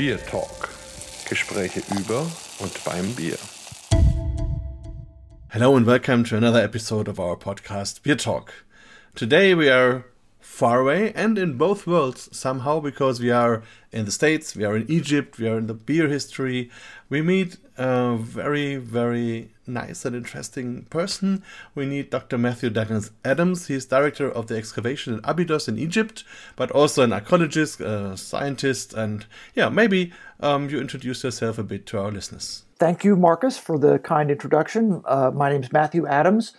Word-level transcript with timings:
Beer 0.00 0.16
Talk. 0.16 0.70
Gespräche 1.28 1.82
über 1.94 2.20
und 2.60 2.84
beim 2.86 3.14
Bier. 3.14 3.36
Hello 5.50 5.76
and 5.76 5.86
welcome 5.86 6.24
to 6.24 6.38
another 6.38 6.62
episode 6.62 7.06
of 7.06 7.20
our 7.20 7.36
podcast 7.36 8.02
Beer 8.02 8.16
Talk. 8.16 8.64
Today 9.14 9.54
we 9.54 9.68
are 9.68 10.06
far 10.60 10.80
away 10.80 11.10
and 11.14 11.38
in 11.38 11.56
both 11.56 11.86
worlds 11.86 12.28
somehow 12.36 12.78
because 12.78 13.18
we 13.18 13.30
are 13.30 13.62
in 13.92 14.04
the 14.04 14.12
States, 14.12 14.54
we 14.54 14.62
are 14.62 14.76
in 14.76 14.84
Egypt, 14.90 15.38
we 15.38 15.48
are 15.48 15.56
in 15.56 15.68
the 15.68 15.72
beer 15.88 16.06
history. 16.06 16.70
We 17.08 17.22
meet 17.22 17.56
a 17.78 18.18
very, 18.18 18.76
very 18.76 19.54
nice 19.66 20.04
and 20.04 20.14
interesting 20.14 20.84
person. 20.90 21.42
We 21.74 21.86
need 21.86 22.10
Dr. 22.10 22.36
Matthew 22.36 22.68
Douglas 22.68 23.10
Adams. 23.24 23.68
He's 23.68 23.86
director 23.86 24.30
of 24.30 24.48
the 24.48 24.56
excavation 24.58 25.14
in 25.14 25.20
Abydos 25.24 25.66
in 25.66 25.78
Egypt, 25.78 26.24
but 26.56 26.70
also 26.72 27.04
an 27.04 27.14
archaeologist, 27.14 27.80
a 27.80 28.14
scientist, 28.18 28.92
and 28.92 29.24
yeah, 29.54 29.70
maybe 29.70 30.12
um, 30.40 30.68
you 30.68 30.78
introduce 30.78 31.24
yourself 31.24 31.58
a 31.58 31.62
bit 31.62 31.86
to 31.86 31.98
our 31.98 32.10
listeners. 32.10 32.64
Thank 32.78 33.02
you, 33.02 33.16
Marcus, 33.16 33.56
for 33.56 33.78
the 33.78 33.98
kind 34.00 34.30
introduction. 34.30 35.00
Uh, 35.06 35.30
my 35.30 35.48
name 35.50 35.62
is 35.62 35.72
Matthew 35.72 36.06
Adams. 36.06 36.52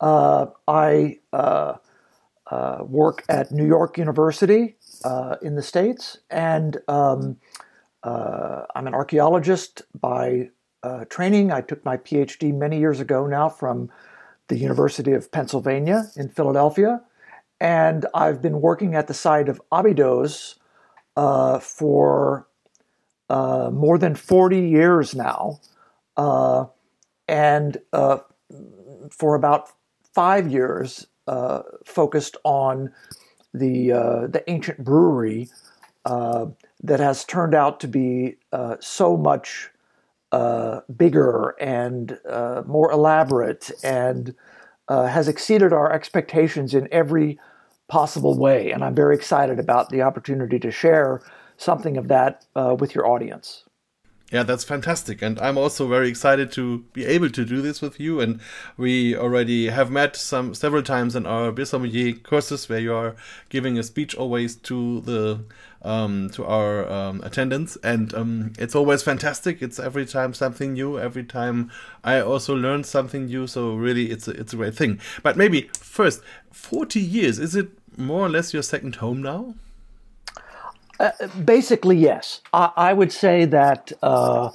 Uh, 0.00 0.46
I 0.66 1.18
uh, 1.34 1.74
uh, 2.52 2.84
work 2.84 3.24
at 3.30 3.50
New 3.50 3.66
York 3.66 3.96
University 3.96 4.76
uh, 5.04 5.36
in 5.40 5.54
the 5.54 5.62
States, 5.62 6.18
and 6.30 6.76
um, 6.86 7.38
uh, 8.02 8.64
I'm 8.74 8.86
an 8.86 8.92
archaeologist 8.92 9.80
by 9.98 10.50
uh, 10.82 11.06
training. 11.06 11.50
I 11.50 11.62
took 11.62 11.82
my 11.82 11.96
PhD 11.96 12.54
many 12.54 12.78
years 12.78 13.00
ago 13.00 13.26
now 13.26 13.48
from 13.48 13.90
the 14.48 14.58
University 14.58 15.12
of 15.12 15.32
Pennsylvania 15.32 16.10
in 16.14 16.28
Philadelphia, 16.28 17.00
and 17.58 18.04
I've 18.12 18.42
been 18.42 18.60
working 18.60 18.94
at 18.96 19.06
the 19.06 19.14
site 19.14 19.48
of 19.48 19.58
Abydos 19.72 20.56
uh, 21.16 21.58
for 21.58 22.46
uh, 23.30 23.70
more 23.72 23.96
than 23.96 24.14
40 24.14 24.58
years 24.58 25.14
now, 25.14 25.58
and 27.26 27.78
for 29.10 29.34
about 29.34 29.70
five 30.12 30.52
years 30.52 31.06
uh, 31.26 31.62
focused 31.84 32.36
on 32.44 32.92
the 33.54 33.92
uh, 33.92 34.26
the 34.26 34.42
ancient 34.48 34.82
brewery 34.82 35.48
uh, 36.04 36.46
that 36.82 37.00
has 37.00 37.24
turned 37.24 37.54
out 37.54 37.80
to 37.80 37.88
be 37.88 38.36
uh, 38.52 38.76
so 38.80 39.16
much 39.16 39.70
uh, 40.32 40.80
bigger 40.96 41.54
and 41.60 42.18
uh, 42.28 42.62
more 42.66 42.90
elaborate 42.90 43.70
and 43.84 44.34
has 44.88 45.26
exceeded 45.26 45.72
our 45.72 45.90
expectations 45.90 46.74
in 46.74 46.86
every 46.92 47.38
possible 47.88 48.38
way. 48.38 48.70
And 48.72 48.84
I'm 48.84 48.94
very 48.94 49.14
excited 49.14 49.58
about 49.58 49.88
the 49.88 50.02
opportunity 50.02 50.58
to 50.58 50.70
share 50.70 51.22
something 51.56 51.96
of 51.96 52.08
that 52.08 52.44
with 52.78 52.94
your 52.94 53.06
audience. 53.06 53.64
Yeah, 54.32 54.44
that's 54.44 54.64
fantastic. 54.64 55.20
And 55.20 55.38
I'm 55.40 55.58
also 55.58 55.86
very 55.86 56.08
excited 56.08 56.50
to 56.52 56.78
be 56.94 57.04
able 57.04 57.28
to 57.28 57.44
do 57.44 57.60
this 57.60 57.82
with 57.82 58.00
you. 58.00 58.18
And 58.18 58.40
we 58.78 59.14
already 59.14 59.68
have 59.68 59.90
met 59.90 60.16
some 60.16 60.54
several 60.54 60.82
times 60.82 61.14
in 61.14 61.26
our 61.26 61.52
beer 61.52 62.14
courses 62.14 62.66
where 62.66 62.78
you 62.78 62.94
are 62.94 63.14
giving 63.50 63.76
a 63.78 63.82
speech 63.82 64.14
always 64.14 64.56
to 64.56 65.02
the 65.02 65.44
um, 65.82 66.30
to 66.30 66.46
our 66.46 66.90
um, 66.90 67.20
attendants. 67.22 67.76
And 67.84 68.14
um, 68.14 68.54
it's 68.58 68.74
always 68.74 69.02
fantastic. 69.02 69.60
It's 69.60 69.78
every 69.78 70.06
time 70.06 70.32
something 70.32 70.72
new. 70.72 70.98
Every 70.98 71.24
time 71.24 71.70
I 72.02 72.20
also 72.20 72.54
learn 72.56 72.84
something 72.84 73.26
new. 73.26 73.46
So 73.46 73.74
really, 73.74 74.10
it's 74.10 74.28
a, 74.28 74.30
it's 74.30 74.54
a 74.54 74.56
great 74.56 74.74
thing. 74.74 74.98
But 75.22 75.36
maybe 75.36 75.68
first, 75.74 76.22
40 76.52 77.00
years, 77.00 77.38
is 77.38 77.54
it 77.54 77.68
more 77.98 78.24
or 78.24 78.30
less 78.30 78.54
your 78.54 78.62
second 78.62 78.96
home 78.96 79.20
now? 79.20 79.56
Basically, 81.44 81.96
yes. 81.96 82.40
I, 82.52 82.70
I, 82.76 82.92
would 82.92 83.12
say 83.12 83.44
that 83.46 83.92
uh, 84.02 84.50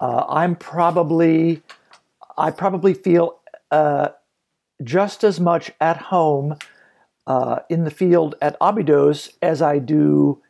uh, 0.00 0.24
I'm 0.28 0.54
probably, 0.54 1.62
I 2.36 2.50
probably 2.50 2.92
feel 2.92 3.40
uh, 3.70 4.08
just 4.82 5.24
as 5.24 5.40
much 5.40 5.70
at 5.80 5.96
home 5.96 6.58
uh, 7.26 7.60
in 7.70 7.84
the 7.84 7.90
field 7.90 8.34
at 8.42 8.56
Abydos 8.60 9.30
as 9.40 9.62
I 9.62 9.78
do 9.78 10.42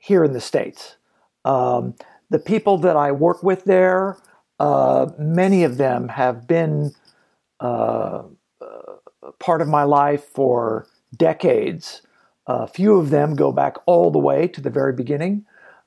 here 0.00 0.24
in 0.24 0.32
the 0.32 0.40
States. 0.40 0.96
Um, 1.44 1.94
the 2.30 2.38
people 2.38 2.78
that 2.78 2.96
I 2.96 3.12
work 3.12 3.42
with 3.42 3.64
there, 3.64 4.16
uh, 4.58 5.10
many 5.18 5.64
of 5.64 5.76
them 5.76 6.08
have 6.08 6.46
been 6.46 6.94
part 7.60 8.30
of 9.60 9.68
my 9.68 9.82
life 9.82 10.24
for 10.24 10.86
decades. 11.16 12.02
A 12.48 12.66
few 12.66 12.96
of 12.96 13.10
them 13.10 13.36
go 13.36 13.52
back 13.52 13.76
all 13.84 14.10
the 14.10 14.18
way 14.18 14.48
to 14.48 14.60
the 14.60 14.70
very 14.70 14.94
beginning. 14.94 15.44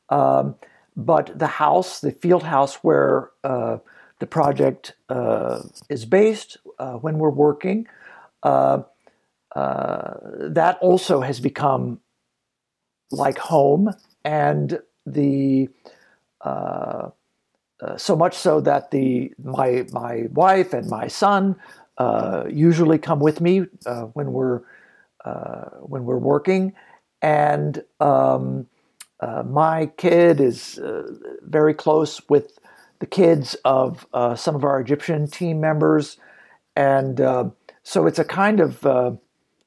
Um, 0.10 0.56
but 0.96 1.38
the 1.38 1.48
house, 1.48 2.02
the 2.02 2.12
field 2.12 2.44
house 2.44 2.76
where 2.76 3.32
uh, 3.44 3.78
the 4.20 4.28
project 4.28 4.94
uh, 5.10 5.64
is 5.90 6.06
based 6.06 6.58
uh, 6.78 6.94
when 6.94 7.18
we're 7.18 7.32
working, 7.32 7.88
uh, 8.44 8.84
uh, 9.56 10.14
that 10.38 10.78
also 10.82 11.22
has 11.22 11.40
become 11.40 12.00
like 13.10 13.40
home. 13.40 13.94
And 14.24 14.80
the 15.08 15.70
uh, 16.42 17.10
so 17.98 18.16
much 18.16 18.36
so 18.36 18.62
that 18.62 18.92
the 18.92 19.34
my 19.44 19.88
my 19.92 20.28
wife 20.32 20.74
and 20.74 20.88
my 20.88 21.08
son 21.08 21.56
usually 22.48 23.00
come 23.00 23.20
with 23.20 23.42
me 23.42 23.62
when 24.14 24.32
we're 24.32 24.62
uh, 25.26 25.70
when 25.82 26.06
we're 26.06 26.18
working. 26.18 26.74
And 27.22 27.84
um, 28.00 28.68
uh, 29.20 29.44
my 29.44 29.88
kid 29.98 30.42
is 30.42 30.80
uh, 30.80 31.04
very 31.44 31.74
close 31.74 32.22
with 32.30 32.58
the 33.00 33.06
kids 33.06 33.56
of 33.66 34.08
uh, 34.14 34.36
some 34.36 34.56
of 34.56 34.64
our 34.64 34.80
Egyptian 34.80 35.28
team 35.28 35.60
members. 35.60 36.18
And 36.76 37.20
uh, 37.20 37.50
so 37.84 38.08
it's 38.08 38.20
a 38.20 38.26
kind 38.26 38.60
of 38.60 38.86
uh, 38.86 39.12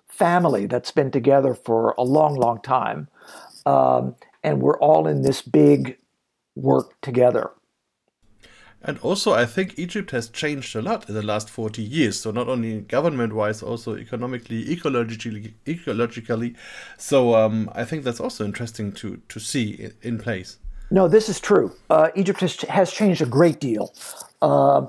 family 0.09 0.67
that's 0.67 0.91
been 0.91 1.11
together 1.11 1.55
for 1.55 1.95
a 1.99 2.03
long, 2.03 2.35
long 2.35 2.61
time. 2.63 3.09
Um, 3.67 4.17
and 4.43 4.61
we're 4.61 4.79
all 4.79 5.07
in 5.07 5.23
this 5.23 5.43
big 5.43 5.97
work 6.55 7.01
together. 7.01 7.51
And 8.87 8.99
also, 8.99 9.33
I 9.33 9.47
think 9.47 9.79
Egypt 9.79 10.11
has 10.11 10.29
changed 10.29 10.77
a 10.77 10.83
lot 10.83 11.09
in 11.09 11.15
the 11.15 11.23
last 11.23 11.49
40 11.49 11.83
years. 11.83 12.21
So, 12.21 12.31
not 12.31 12.49
only 12.49 12.83
government 12.83 13.33
wise, 13.33 13.63
also 13.63 13.97
economically, 13.97 14.65
ecologically. 14.67 15.55
ecologically. 15.65 16.55
So, 16.99 17.35
um, 17.35 17.71
I 17.75 17.85
think 17.85 18.05
that's 18.05 18.21
also 18.21 18.45
interesting 18.45 18.93
to, 18.93 19.23
to 19.29 19.41
see 19.41 19.89
in 20.03 20.19
place. 20.19 20.59
No, 20.91 21.09
this 21.09 21.31
is 21.31 21.41
true. 21.41 21.75
Uh, 21.89 22.11
Egypt 22.15 22.41
has, 22.41 22.61
has 22.63 22.93
changed 22.93 23.23
a 23.23 23.27
great 23.27 23.59
deal. 23.59 23.95
Uh, 24.43 24.87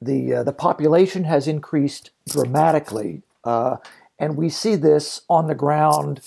the, 0.00 0.34
uh, 0.34 0.42
the 0.44 0.52
population 0.52 1.24
has 1.24 1.48
increased 1.48 2.10
dramatically. 2.28 3.22
Uh, 3.42 3.76
and 4.20 4.36
we 4.36 4.48
see 4.48 4.76
this 4.76 5.22
on 5.28 5.48
the 5.48 5.54
ground. 5.56 6.20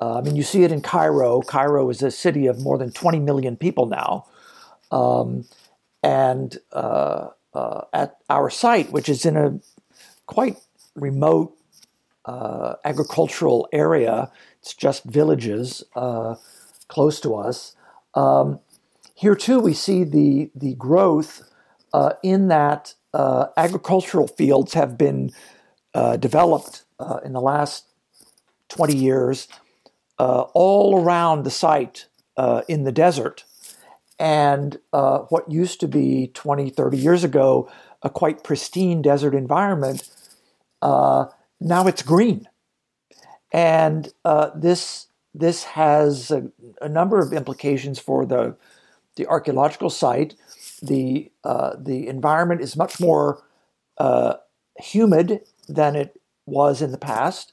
Uh, 0.00 0.18
I 0.18 0.20
mean, 0.22 0.36
you 0.36 0.42
see 0.42 0.62
it 0.62 0.72
in 0.72 0.80
Cairo. 0.80 1.42
Cairo 1.42 1.90
is 1.90 2.02
a 2.02 2.10
city 2.10 2.46
of 2.46 2.60
more 2.60 2.78
than 2.78 2.90
20 2.90 3.18
million 3.18 3.56
people 3.56 3.84
now. 3.84 4.24
Um, 4.90 5.44
and 6.02 6.58
uh, 6.72 7.28
uh, 7.54 7.82
at 7.92 8.16
our 8.28 8.50
site, 8.50 8.90
which 8.92 9.08
is 9.08 9.24
in 9.24 9.36
a 9.36 9.58
quite 10.26 10.56
remote 10.94 11.56
uh, 12.24 12.74
agricultural 12.84 13.68
area, 13.72 14.30
it's 14.60 14.74
just 14.74 15.04
villages 15.04 15.82
uh, 15.96 16.36
close 16.88 17.20
to 17.20 17.34
us. 17.34 17.74
Um, 18.14 18.60
here 19.14 19.34
too, 19.34 19.60
we 19.60 19.74
see 19.74 20.04
the 20.04 20.50
the 20.54 20.74
growth 20.74 21.42
uh, 21.92 22.14
in 22.22 22.48
that 22.48 22.94
uh, 23.12 23.46
agricultural 23.56 24.28
fields 24.28 24.74
have 24.74 24.96
been 24.96 25.32
developed 26.20 26.84
in 27.24 27.32
the 27.32 27.40
last 27.40 27.86
20 28.68 28.94
years 28.94 29.48
all 30.18 31.02
around 31.02 31.42
the 31.42 31.50
site 31.50 32.06
in 32.68 32.84
the 32.84 32.92
desert 32.92 33.44
and 34.20 34.78
uh, 34.92 35.20
what 35.30 35.50
used 35.50 35.80
to 35.80 35.88
be 35.88 36.30
20, 36.34 36.68
30 36.68 36.96
years 36.98 37.24
ago, 37.24 37.70
a 38.02 38.10
quite 38.10 38.44
pristine 38.44 39.00
desert 39.00 39.34
environment, 39.34 40.08
uh, 40.82 41.24
now 41.58 41.86
it's 41.86 42.02
green. 42.02 42.46
And 43.50 44.12
uh, 44.26 44.50
this, 44.54 45.06
this 45.34 45.64
has 45.64 46.30
a, 46.30 46.50
a, 46.82 46.88
number 46.88 47.18
of 47.18 47.32
implications 47.32 47.98
for 47.98 48.26
the, 48.26 48.56
the 49.16 49.26
archaeological 49.26 49.88
site. 49.88 50.34
The, 50.82 51.32
uh, 51.42 51.76
the 51.78 52.06
environment 52.06 52.60
is 52.60 52.76
much 52.76 53.00
more 53.00 53.42
uh, 53.96 54.34
humid 54.78 55.40
than 55.66 55.96
it 55.96 56.20
was 56.44 56.82
in 56.82 56.92
the 56.92 56.98
past. 56.98 57.52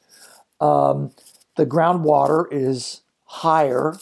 Um, 0.60 1.12
the 1.56 1.66
groundwater 1.66 2.46
is 2.52 3.02
higher 3.24 3.98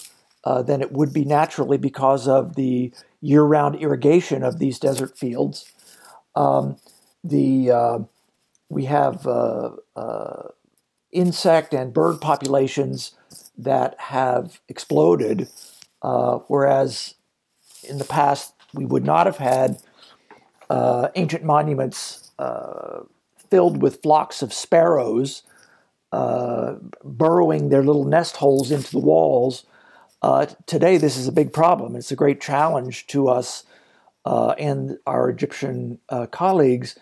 uh, 0.45 0.62
than 0.62 0.81
it 0.81 0.92
would 0.92 1.12
be 1.12 1.25
naturally 1.25 1.77
because 1.77 2.27
of 2.27 2.56
the 2.56 2.94
year-round 3.21 3.75
irrigation 3.75 4.44
of 4.44 4.59
these 4.59 4.80
desert 4.80 5.18
fields. 5.18 5.71
Um, 6.36 6.77
the 7.24 7.71
uh, 7.71 8.00
we 8.69 8.86
have 8.86 9.25
uh, 9.25 9.71
uh, 9.95 10.50
insect 11.12 11.74
and 11.74 11.94
bird 11.94 12.21
populations 12.21 13.13
that 13.57 13.95
have 14.00 14.59
exploded 14.68 15.50
whereas 16.48 17.15
in 17.89 17.98
the 17.98 18.06
past 18.06 18.53
we 18.75 18.86
would 18.86 19.03
not 19.03 19.25
have 19.25 19.38
had 19.38 19.80
ancient 21.15 21.44
monuments 21.44 22.31
filled 23.50 23.81
with 23.81 24.03
flocks 24.03 24.44
of 24.44 24.53
sparrows 24.53 25.41
uh, 26.15 26.75
burrowing 27.03 27.69
their 27.69 27.83
little 27.83 28.06
nest 28.06 28.38
holes 28.38 28.71
into 28.71 28.91
the 28.91 29.00
walls. 29.00 29.65
Uh, 30.25 30.48
today, 30.66 30.98
this 30.98 31.18
is 31.18 31.27
a 31.27 31.31
big 31.31 31.54
problem. 31.54 31.95
It's 31.95 32.10
a 32.10 32.16
great 32.16 32.42
challenge 32.42 33.06
to 33.07 33.27
us 33.27 33.63
and 34.25 34.98
our 35.06 35.30
Egyptian 35.30 36.00
colleagues 36.31 36.98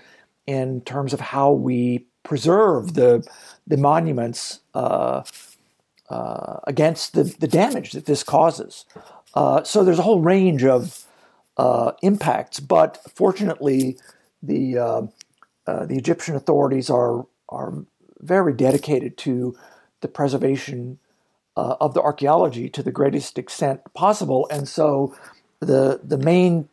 in 0.46 0.82
terms 0.82 1.14
of 1.14 1.22
how 1.22 1.54
we 1.54 2.06
preserve 2.24 2.96
the 2.96 3.26
the 3.66 3.78
monuments 3.78 4.60
uh, 4.74 5.24
uh, 6.10 6.58
against 6.66 7.14
the, 7.14 7.24
the 7.24 7.48
damage 7.48 7.94
that 7.94 8.08
this 8.08 8.24
causes. 8.24 8.84
Uh, 9.34 9.64
so 9.64 9.86
there's 9.86 10.00
a 10.00 10.04
whole 10.10 10.20
range 10.20 10.66
of 10.66 11.06
uh, 11.56 11.94
impacts, 12.02 12.60
but 12.60 13.00
fortunately, 13.16 13.98
the 14.42 14.78
uh, 14.78 15.02
uh, 15.66 15.86
the 15.86 15.96
Egyptian 15.96 16.36
authorities 16.36 16.90
are 16.90 17.26
are 17.48 17.86
very 18.20 18.52
dedicated 18.52 19.18
to 19.20 19.56
the 20.02 20.10
preservation 20.10 21.00
of 21.56 21.94
the 21.94 22.02
archaeology 22.02 22.70
to 22.70 22.84
the 22.84 22.92
greatest 22.92 23.38
extent 23.38 23.82
possible, 23.94 24.48
and 24.50 24.68
so 24.68 25.16
the 25.60 26.00
the 26.04 26.18
main 26.18 26.70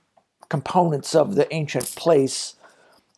components 0.49 1.15
of 1.15 1.37
the 1.37 1.53
ancient 1.55 1.95
place 1.95 2.57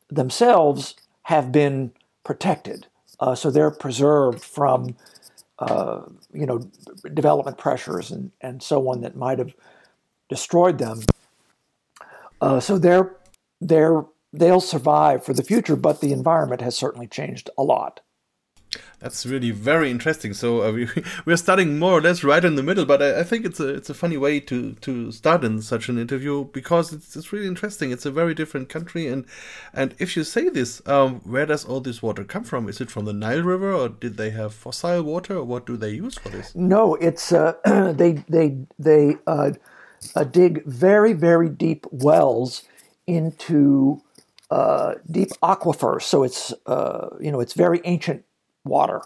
themselves 0.08 0.94
have 1.24 1.50
been 1.50 1.92
protected. 2.24 2.86
Uh, 3.18 3.34
so 3.34 3.50
they're 3.50 3.70
preserved 3.70 4.42
from, 4.42 4.96
uh, 5.58 6.02
you 6.32 6.44
know, 6.44 6.58
development 7.14 7.56
pressures 7.56 8.10
and, 8.10 8.32
and 8.40 8.62
so 8.62 8.88
on 8.88 9.00
that 9.00 9.16
might 9.16 9.38
have 9.38 9.54
destroyed 10.28 10.78
them. 10.78 11.00
Uh, 12.40 12.58
so 12.58 12.78
they're, 12.78 13.16
they're, 13.60 14.04
they'll 14.32 14.60
survive 14.60 15.24
for 15.24 15.32
the 15.32 15.44
future, 15.44 15.76
but 15.76 16.00
the 16.00 16.12
environment 16.12 16.60
has 16.60 16.74
certainly 16.74 17.06
changed 17.06 17.48
a 17.56 17.62
lot. 17.62 18.00
That's 19.00 19.26
really 19.26 19.50
very 19.50 19.90
interesting. 19.90 20.32
So 20.32 20.62
uh, 20.62 20.72
we 20.76 20.88
we're 21.26 21.36
starting 21.36 21.78
more 21.78 21.92
or 21.92 22.00
less 22.00 22.22
right 22.22 22.44
in 22.44 22.54
the 22.54 22.62
middle, 22.62 22.84
but 22.84 23.02
I, 23.02 23.20
I, 23.20 23.24
think 23.24 23.44
it's 23.44 23.60
a 23.60 23.68
it's 23.68 23.90
a 23.90 23.94
funny 23.94 24.16
way 24.16 24.40
to 24.40 24.74
to 24.74 25.10
start 25.12 25.44
in 25.44 25.60
such 25.60 25.88
an 25.88 25.98
interview 25.98 26.44
because 26.44 26.92
it's 26.92 27.16
it's 27.16 27.32
really 27.32 27.48
interesting. 27.48 27.90
It's 27.90 28.06
a 28.06 28.10
very 28.10 28.34
different 28.34 28.68
country, 28.68 29.08
and 29.08 29.26
and 29.74 29.94
if 29.98 30.16
you 30.16 30.24
say 30.24 30.48
this, 30.48 30.80
um, 30.86 31.20
where 31.24 31.46
does 31.46 31.64
all 31.64 31.80
this 31.80 32.02
water 32.02 32.24
come 32.24 32.44
from? 32.44 32.68
Is 32.68 32.80
it 32.80 32.90
from 32.90 33.04
the 33.04 33.12
Nile 33.12 33.42
River, 33.42 33.72
or 33.72 33.88
did 33.88 34.16
they 34.16 34.30
have 34.30 34.54
fossil 34.54 35.02
water, 35.02 35.36
or 35.36 35.44
what 35.44 35.66
do 35.66 35.76
they 35.76 35.90
use 35.90 36.16
for 36.16 36.28
this? 36.28 36.54
No, 36.54 36.94
it's 36.94 37.32
uh, 37.32 37.54
they 37.96 38.24
they 38.28 38.56
they 38.78 39.16
uh, 39.26 39.50
uh, 40.14 40.24
dig 40.24 40.64
very 40.64 41.12
very 41.12 41.48
deep 41.48 41.86
wells 41.90 42.62
into 43.06 44.00
uh, 44.50 44.94
deep 45.10 45.30
aquifers. 45.42 46.02
So 46.02 46.22
it's 46.22 46.54
uh, 46.66 47.08
you 47.20 47.32
know 47.32 47.40
it's 47.40 47.54
very 47.54 47.80
ancient 47.84 48.24
water. 48.64 49.02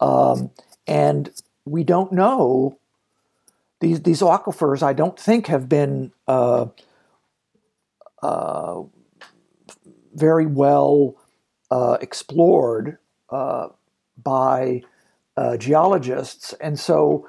Um, 0.00 0.50
and 0.86 1.30
we 1.64 1.84
don't 1.84 2.12
know 2.12 2.78
these 3.80 4.02
these 4.02 4.20
aquifers. 4.20 4.82
I 4.82 4.92
don't 4.92 5.18
think 5.18 5.46
have 5.46 5.68
been 5.68 6.12
uh, 6.26 6.66
uh, 8.22 8.82
very 10.14 10.46
well 10.46 11.16
uh, 11.70 11.98
explored 12.00 12.98
uh, 13.30 13.68
by 14.22 14.82
uh, 15.36 15.56
geologists, 15.56 16.52
and 16.60 16.78
so 16.78 17.26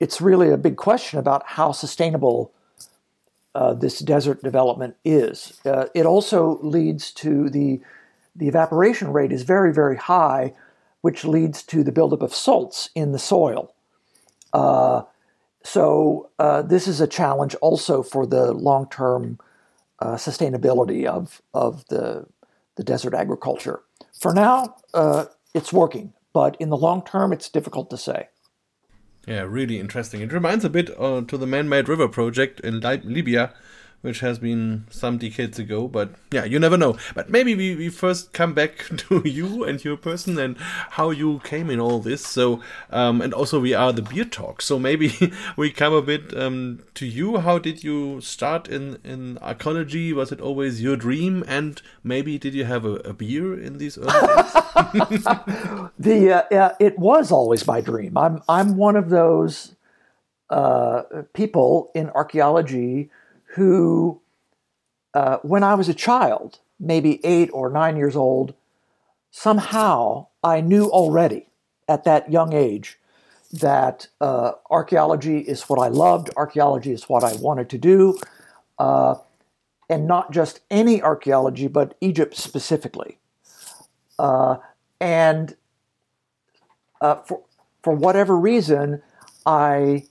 it's 0.00 0.20
really 0.20 0.50
a 0.50 0.56
big 0.56 0.76
question 0.76 1.18
about 1.18 1.42
how 1.46 1.72
sustainable. 1.72 2.52
Uh, 3.54 3.72
this 3.72 3.98
desert 3.98 4.40
development 4.42 4.94
is. 5.04 5.58
it 5.64 6.06
also 6.06 6.60
leads 6.62 7.10
to 7.10 7.48
the 7.48 7.80
the 8.38 8.48
evaporation 8.48 9.12
rate 9.12 9.32
is 9.32 9.42
very, 9.42 9.72
very 9.72 9.96
high, 9.96 10.54
which 11.00 11.24
leads 11.24 11.62
to 11.64 11.82
the 11.82 11.92
buildup 11.92 12.22
of 12.22 12.34
salts 12.34 12.90
in 12.94 13.12
the 13.12 13.18
soil. 13.18 13.74
Uh, 14.52 15.02
so 15.62 16.30
uh, 16.38 16.62
this 16.62 16.88
is 16.88 17.00
a 17.00 17.06
challenge 17.06 17.54
also 17.56 18.02
for 18.02 18.26
the 18.26 18.52
long-term 18.52 19.38
uh, 20.00 20.14
sustainability 20.14 21.04
of 21.04 21.42
of 21.52 21.84
the 21.88 22.26
the 22.76 22.84
desert 22.84 23.14
agriculture. 23.14 23.80
For 24.12 24.32
now, 24.32 24.76
uh, 24.94 25.26
it's 25.52 25.72
working, 25.72 26.12
but 26.32 26.56
in 26.60 26.70
the 26.70 26.76
long 26.76 27.02
term, 27.04 27.32
it's 27.32 27.48
difficult 27.48 27.90
to 27.90 27.96
say. 27.96 28.28
Yeah, 29.26 29.42
really 29.42 29.78
interesting. 29.78 30.20
It 30.20 30.32
reminds 30.32 30.64
a 30.64 30.70
bit 30.70 30.88
uh, 30.98 31.22
to 31.22 31.36
the 31.36 31.46
man-made 31.46 31.88
river 31.88 32.08
project 32.08 32.60
in 32.60 32.80
Libya, 32.80 33.52
which 34.00 34.20
has 34.20 34.38
been 34.38 34.86
some 34.90 35.18
decades 35.18 35.58
ago. 35.58 35.88
But 35.88 36.10
yeah, 36.30 36.44
you 36.44 36.58
never 36.58 36.76
know. 36.76 36.96
But 37.14 37.30
maybe 37.30 37.54
we, 37.54 37.74
we 37.74 37.88
first 37.88 38.32
come 38.32 38.54
back 38.54 38.84
to 39.08 39.22
you 39.28 39.64
and 39.64 39.84
your 39.84 39.96
person 39.96 40.38
and 40.38 40.56
how 40.58 41.10
you 41.10 41.40
came 41.44 41.70
in 41.70 41.80
all 41.80 41.98
this. 41.98 42.26
So, 42.26 42.60
um, 42.90 43.20
and 43.20 43.34
also 43.34 43.60
we 43.60 43.74
are 43.74 43.92
the 43.92 44.02
beer 44.02 44.24
talk. 44.24 44.62
So 44.62 44.78
maybe 44.78 45.32
we 45.56 45.70
come 45.70 45.92
a 45.92 46.02
bit 46.02 46.36
um, 46.36 46.84
to 46.94 47.06
you. 47.06 47.38
How 47.38 47.58
did 47.58 47.82
you 47.82 48.20
start 48.20 48.68
in, 48.68 48.98
in 49.04 49.38
archaeology? 49.38 50.12
Was 50.12 50.30
it 50.30 50.40
always 50.40 50.80
your 50.82 50.96
dream? 50.96 51.44
And 51.48 51.82
maybe 52.04 52.38
did 52.38 52.54
you 52.54 52.64
have 52.64 52.84
a, 52.84 52.94
a 52.96 53.12
beer 53.12 53.58
in 53.58 53.78
these 53.78 53.98
early 53.98 54.12
days? 54.12 54.52
the 55.98 56.46
uh, 56.50 56.56
uh, 56.56 56.74
it 56.78 56.98
was 56.98 57.32
always 57.32 57.66
my 57.66 57.80
dream. 57.80 58.16
I'm 58.16 58.42
I'm 58.48 58.76
one 58.76 58.96
of 58.96 59.10
those 59.10 59.74
uh, 60.50 61.02
people 61.34 61.90
in 61.94 62.10
archaeology 62.10 63.10
who, 63.54 64.20
uh, 65.14 65.38
when 65.42 65.62
I 65.62 65.74
was 65.74 65.88
a 65.88 65.94
child, 65.94 66.58
maybe 66.78 67.24
eight 67.24 67.50
or 67.52 67.70
nine 67.70 67.96
years 67.96 68.16
old, 68.16 68.54
somehow 69.30 70.26
I 70.42 70.60
knew 70.60 70.86
already 70.86 71.48
at 71.88 72.04
that 72.04 72.30
young 72.30 72.52
age 72.52 72.98
that 73.52 74.08
uh, 74.20 74.52
archaeology 74.70 75.38
is 75.38 75.62
what 75.62 75.78
I 75.78 75.88
loved, 75.88 76.30
archaeology 76.36 76.92
is 76.92 77.08
what 77.08 77.24
I 77.24 77.34
wanted 77.36 77.70
to 77.70 77.78
do, 77.78 78.18
uh, 78.78 79.14
and 79.88 80.06
not 80.06 80.32
just 80.32 80.60
any 80.70 81.00
archaeology, 81.00 81.66
but 81.66 81.94
Egypt 82.00 82.36
specifically. 82.36 83.18
Uh, 84.18 84.56
and 85.00 85.56
uh, 87.00 87.16
for, 87.16 87.42
for 87.82 87.94
whatever 87.94 88.36
reason, 88.36 89.02
I 89.46 90.04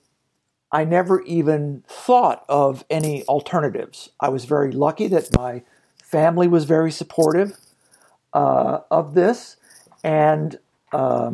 I 0.71 0.83
never 0.83 1.21
even 1.21 1.83
thought 1.88 2.43
of 2.50 2.83
any 2.89 3.24
alternatives. 3.25 4.09
I 4.19 4.29
was 4.29 4.45
very 4.45 4.71
lucky 4.71 5.07
that 5.07 5.36
my 5.38 5.63
family 6.03 6.47
was 6.47 6.65
very 6.65 6.91
supportive 6.91 7.57
uh, 8.33 8.79
of 8.91 9.13
this, 9.13 9.57
and 10.03 10.59
uh, 10.91 11.31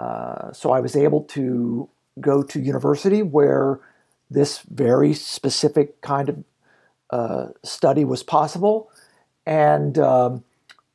uh, 0.00 0.52
so 0.52 0.70
I 0.70 0.80
was 0.80 0.96
able 0.96 1.22
to 1.22 1.88
go 2.20 2.42
to 2.42 2.60
university 2.60 3.22
where 3.22 3.80
this 4.30 4.60
very 4.60 5.12
specific 5.14 6.00
kind 6.00 6.28
of 6.28 6.44
uh, 7.10 7.46
study 7.62 8.04
was 8.04 8.22
possible. 8.22 8.90
And 9.44 9.98
um, 9.98 10.44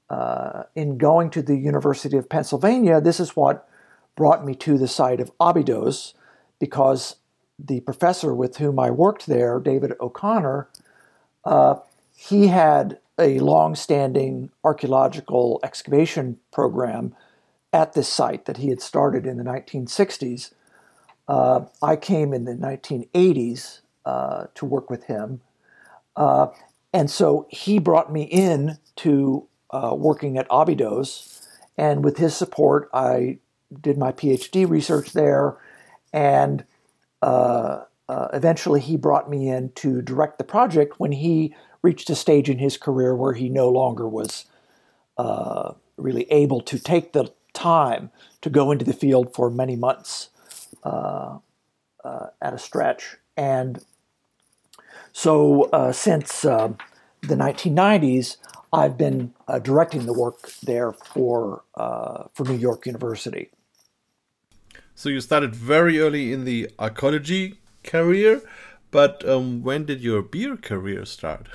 uh, 0.10 0.64
in 0.76 0.98
going 0.98 1.30
to 1.32 1.42
the 1.42 1.56
University 1.56 2.18
of 2.18 2.28
Pennsylvania, 2.28 3.00
this 3.00 3.20
is 3.20 3.36
what 3.36 3.68
brought 4.16 4.46
me 4.46 4.56
to 4.56 4.78
the 4.78 4.88
site 4.88 5.22
of 5.22 5.32
Abydos 5.40 6.14
because 6.60 7.16
the 7.66 7.82
professor 7.82 8.34
with 8.34 8.58
whom 8.58 8.80
I 8.80 8.90
worked 8.90 9.28
there, 9.28 9.60
David 9.60 9.94
O'Connor, 10.00 10.68
uh, 11.46 11.76
he 12.16 12.48
had 12.48 13.00
a 13.20 13.40
long-standing 13.40 14.50
archaeological 14.64 15.60
excavation 15.64 16.40
program 16.52 17.16
at 17.74 17.94
this 17.94 18.08
site 18.08 18.46
that 18.46 18.58
he 18.58 18.70
had 18.70 18.82
started 18.82 19.26
in 19.26 19.38
the 19.38 19.44
1960s. 19.44 20.52
Uh, 21.28 21.62
I 21.82 21.96
came 21.96 22.34
in 22.34 22.46
the 22.46 22.54
1980s 22.54 23.82
uh, 24.06 24.48
to 24.56 24.66
work 24.66 24.90
with 24.90 25.06
him, 25.06 25.42
uh, 26.16 26.48
and 26.94 27.10
so 27.10 27.48
he 27.50 27.80
brought 27.80 28.12
me 28.12 28.24
in 28.24 28.78
to 28.98 29.48
uh, 29.70 29.94
working 29.96 30.38
at 30.38 30.48
Abydos, 30.50 31.48
and 31.78 32.04
with 32.04 32.18
his 32.18 32.36
support, 32.36 32.90
I 32.94 33.40
did 33.80 33.98
my 33.98 34.12
PhD 34.12 34.68
research 34.68 35.14
there, 35.14 35.58
and 36.12 36.66
uh, 37.22 37.84
uh, 38.10 38.28
eventually 38.34 38.82
he 38.82 38.98
brought 38.98 39.30
me 39.30 39.48
in 39.48 39.72
to 39.74 40.02
direct 40.02 40.38
the 40.38 40.44
project 40.44 41.00
when 41.00 41.12
he 41.12 41.56
reached 41.82 42.10
a 42.10 42.16
stage 42.16 42.50
in 42.50 42.60
his 42.60 42.78
career 42.78 43.16
where 43.16 43.34
he 43.34 43.50
no 43.50 43.70
longer 43.70 44.08
was 44.08 44.46
uh, 45.18 45.74
really 45.98 46.30
able 46.32 46.62
to 46.62 46.78
take 46.78 47.14
the 47.14 47.32
time 47.54 48.12
to 48.42 48.50
go 48.50 48.72
into 48.72 48.86
the 48.86 48.94
field 48.94 49.34
for 49.34 49.50
many 49.50 49.76
months 49.76 50.30
uh, 50.84 51.38
uh, 52.04 52.28
at 52.42 52.54
a 52.54 52.60
stretch. 52.60 53.18
And 53.38 53.84
so 55.14 55.70
since 55.94 56.42
the 56.42 56.76
1990s, 57.22 58.38
I've 58.74 58.98
been 58.98 59.34
directing 59.62 60.06
the 60.06 60.14
work 60.14 60.52
there 60.64 60.92
for 60.92 61.64
for 61.76 62.44
New 62.46 62.56
York 62.56 62.86
University. 62.86 63.52
So 65.02 65.10
you 65.10 65.20
started 65.20 65.56
very 65.56 66.00
early 66.00 66.32
in 66.32 66.46
the 66.46 66.70
archaeology 66.78 67.56
career. 67.84 68.40
But 68.92 69.28
um, 69.28 69.64
when 69.64 69.86
did 69.86 70.02
your 70.02 70.22
beer 70.22 70.56
career 70.56 71.06
start? 71.06 71.48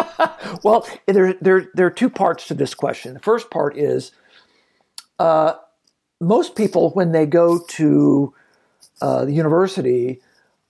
well, 0.64 0.88
there, 1.04 1.34
there, 1.34 1.70
there 1.74 1.84
are 1.84 1.90
two 1.90 2.08
parts 2.08 2.46
to 2.46 2.54
this 2.54 2.72
question. 2.72 3.12
The 3.12 3.20
first 3.20 3.50
part 3.50 3.76
is 3.76 4.12
uh, 5.18 5.56
most 6.18 6.56
people, 6.56 6.88
when 6.92 7.12
they 7.12 7.26
go 7.26 7.58
to 7.58 8.32
uh, 9.02 9.26
the 9.26 9.32
university, 9.32 10.22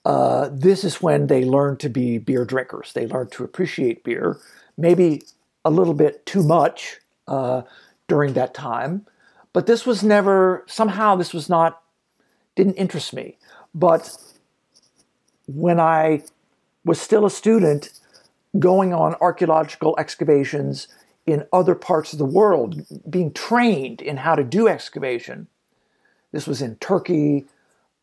uh, 0.04 0.48
this 0.50 0.82
is 0.82 1.00
when 1.00 1.28
they 1.28 1.44
learn 1.44 1.76
to 1.76 1.88
be 1.88 2.18
beer 2.18 2.44
drinkers. 2.44 2.94
They 2.94 3.06
learn 3.06 3.28
to 3.28 3.44
appreciate 3.44 4.02
beer, 4.02 4.40
maybe 4.76 5.22
a 5.64 5.70
little 5.70 5.94
bit 5.94 6.26
too 6.26 6.42
much 6.42 6.96
uh, 7.28 7.62
during 8.08 8.32
that 8.32 8.54
time. 8.54 9.06
But 9.52 9.66
this 9.66 9.86
was 9.86 10.02
never, 10.02 10.64
somehow, 10.66 11.14
this 11.14 11.32
was 11.32 11.48
not, 11.48 11.80
didn't 12.58 12.74
interest 12.74 13.14
me. 13.14 13.38
But 13.72 14.14
when 15.46 15.78
I 15.78 16.24
was 16.84 17.00
still 17.00 17.24
a 17.24 17.30
student, 17.30 17.90
going 18.58 18.92
on 18.92 19.14
archaeological 19.20 19.94
excavations 19.96 20.88
in 21.24 21.46
other 21.52 21.76
parts 21.76 22.12
of 22.12 22.18
the 22.18 22.24
world, 22.24 22.82
being 23.08 23.32
trained 23.32 24.02
in 24.02 24.16
how 24.16 24.34
to 24.34 24.42
do 24.42 24.66
excavation. 24.66 25.46
This 26.32 26.48
was 26.48 26.60
in 26.60 26.74
Turkey, 26.76 27.44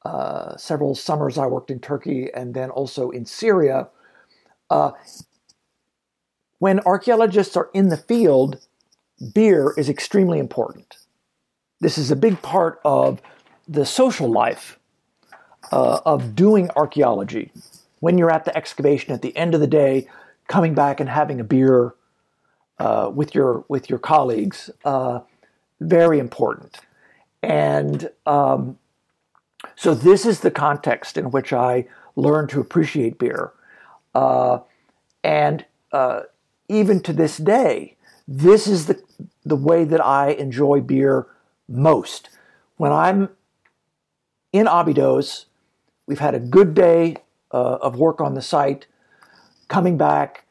uh, 0.06 0.56
several 0.56 0.96
summers 0.96 1.38
I 1.38 1.48
worked 1.48 1.70
in 1.70 1.80
Turkey, 1.80 2.30
and 2.34 2.54
then 2.54 2.70
also 2.70 3.10
in 3.10 3.26
Syria. 3.26 3.90
Uh, 4.70 4.92
when 6.60 6.80
archaeologists 6.82 7.58
are 7.58 7.70
in 7.74 7.90
the 7.90 7.98
field, 7.98 8.66
beer 9.34 9.74
is 9.76 9.90
extremely 9.90 10.40
important. 10.40 10.96
This 11.82 11.98
is 11.98 12.10
a 12.10 12.16
big 12.16 12.42
part 12.42 12.80
of 12.86 13.22
the 13.68 13.86
social 13.86 14.30
life 14.30 14.80
uh, 15.72 16.00
of 16.06 16.36
doing 16.36 16.70
archaeology. 16.76 17.52
When 18.00 18.18
you're 18.18 18.32
at 18.32 18.46
the 18.46 18.56
excavation 18.56 19.14
at 19.14 19.22
the 19.22 19.36
end 19.36 19.56
of 19.56 19.62
the 19.62 19.68
day, 19.68 20.08
coming 20.48 20.76
back 20.76 21.00
and 21.00 21.10
having 21.10 21.40
a 21.40 21.44
beer 21.44 21.96
uh, 22.78 23.10
with 23.14 23.34
your 23.34 23.66
with 23.68 23.90
your 23.90 24.00
colleagues, 24.00 24.70
uh, 24.84 25.20
very 25.80 26.20
important. 26.20 26.78
And 27.42 28.10
um, 28.26 28.78
so 29.76 29.94
this 29.94 30.26
is 30.26 30.42
the 30.42 30.52
context 30.52 31.18
in 31.18 31.32
which 31.32 31.54
I 31.54 31.88
learned 32.16 32.50
to 32.50 32.60
appreciate 32.60 33.18
beer. 33.18 33.52
Uh, 34.14 34.60
and 35.24 35.66
uh, 35.92 36.22
even 36.70 37.02
to 37.02 37.14
this 37.14 37.38
day, 37.38 37.96
this 38.28 38.68
is 38.68 38.88
the, 38.88 39.02
the 39.44 39.56
way 39.56 39.84
that 39.84 40.04
I 40.04 40.30
enjoy 40.30 40.82
beer 40.82 41.28
most. 41.68 42.30
When 42.78 42.92
I'm 42.92 43.30
in 44.56 44.68
Abydos, 44.68 45.48
we've 46.08 46.20
had 46.20 46.34
a 46.34 46.40
good 46.40 46.74
day 46.74 47.18
uh, 47.52 47.78
of 47.82 47.98
work 47.98 48.22
on 48.22 48.36
the 48.36 48.42
site, 48.42 48.88
coming 49.68 49.98
back, 49.98 50.46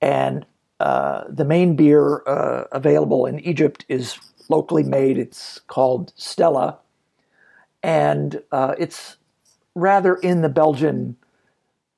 and 0.00 0.44
uh, 0.80 1.22
the 1.28 1.44
main 1.44 1.76
beer 1.76 2.24
uh, 2.26 2.64
available 2.72 3.26
in 3.26 3.38
Egypt 3.38 3.84
is 3.88 4.18
locally 4.48 4.82
made. 4.82 5.16
It's 5.18 5.60
called 5.68 6.12
Stella, 6.16 6.78
and 7.80 8.42
uh, 8.50 8.74
it's 8.76 9.18
rather 9.76 10.16
in 10.16 10.42
the 10.42 10.48
Belgian 10.48 11.16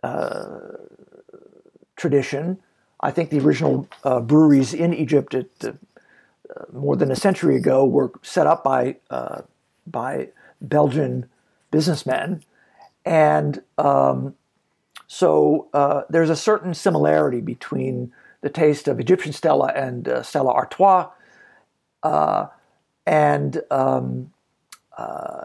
uh, 0.02 0.58
tradition. 1.96 2.58
I 3.00 3.10
think 3.12 3.30
the 3.30 3.40
original 3.40 3.88
uh, 4.04 4.20
breweries 4.20 4.74
in 4.74 4.92
Egypt 4.92 5.34
at, 5.34 5.48
more 6.70 6.96
than 6.96 7.10
a 7.10 7.16
century 7.16 7.56
ago 7.56 7.86
were 7.86 8.12
set 8.20 8.46
up 8.46 8.62
by 8.62 8.96
by 9.86 10.28
Belgian 10.60 11.26
businessmen, 11.70 12.42
and 13.04 13.62
um, 13.78 14.34
so 15.06 15.68
uh, 15.74 16.02
there's 16.10 16.30
a 16.30 16.36
certain 16.36 16.74
similarity 16.74 17.40
between 17.40 18.12
the 18.42 18.50
taste 18.50 18.88
of 18.88 19.00
Egyptian 19.00 19.32
Stella 19.32 19.72
and 19.74 20.08
uh, 20.08 20.22
Stella 20.22 20.52
Artois, 20.52 21.08
uh, 22.02 22.46
and 23.06 23.62
um, 23.70 24.32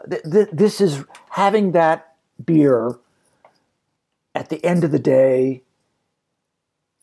th- 0.09 0.23
th- 0.23 0.49
this 0.51 0.81
is 0.81 1.03
having 1.29 1.71
that 1.73 2.15
beer 2.43 2.95
at 4.35 4.49
the 4.49 4.63
end 4.65 4.83
of 4.83 4.91
the 4.91 4.99
day 4.99 5.61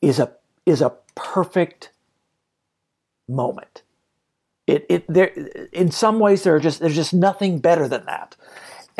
is 0.01 0.19
a 0.19 0.31
is 0.65 0.81
a 0.81 0.95
perfect 1.15 1.91
moment. 3.27 3.83
It, 4.67 4.85
it 4.89 5.05
there 5.07 5.31
in 5.73 5.91
some 5.91 6.19
ways 6.19 6.43
there 6.43 6.55
are 6.55 6.59
just 6.59 6.79
there's 6.79 6.95
just 6.95 7.13
nothing 7.13 7.59
better 7.59 7.87
than 7.87 8.05
that, 8.05 8.35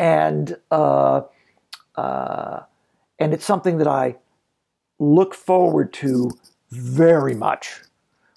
and 0.00 0.56
uh, 0.70 1.20
uh, 1.94 2.60
and 3.18 3.34
it's 3.34 3.44
something 3.44 3.76
that 3.78 3.86
I 3.86 4.16
look 4.98 5.34
forward 5.34 5.92
to 5.94 6.30
very 6.70 7.34
much 7.34 7.82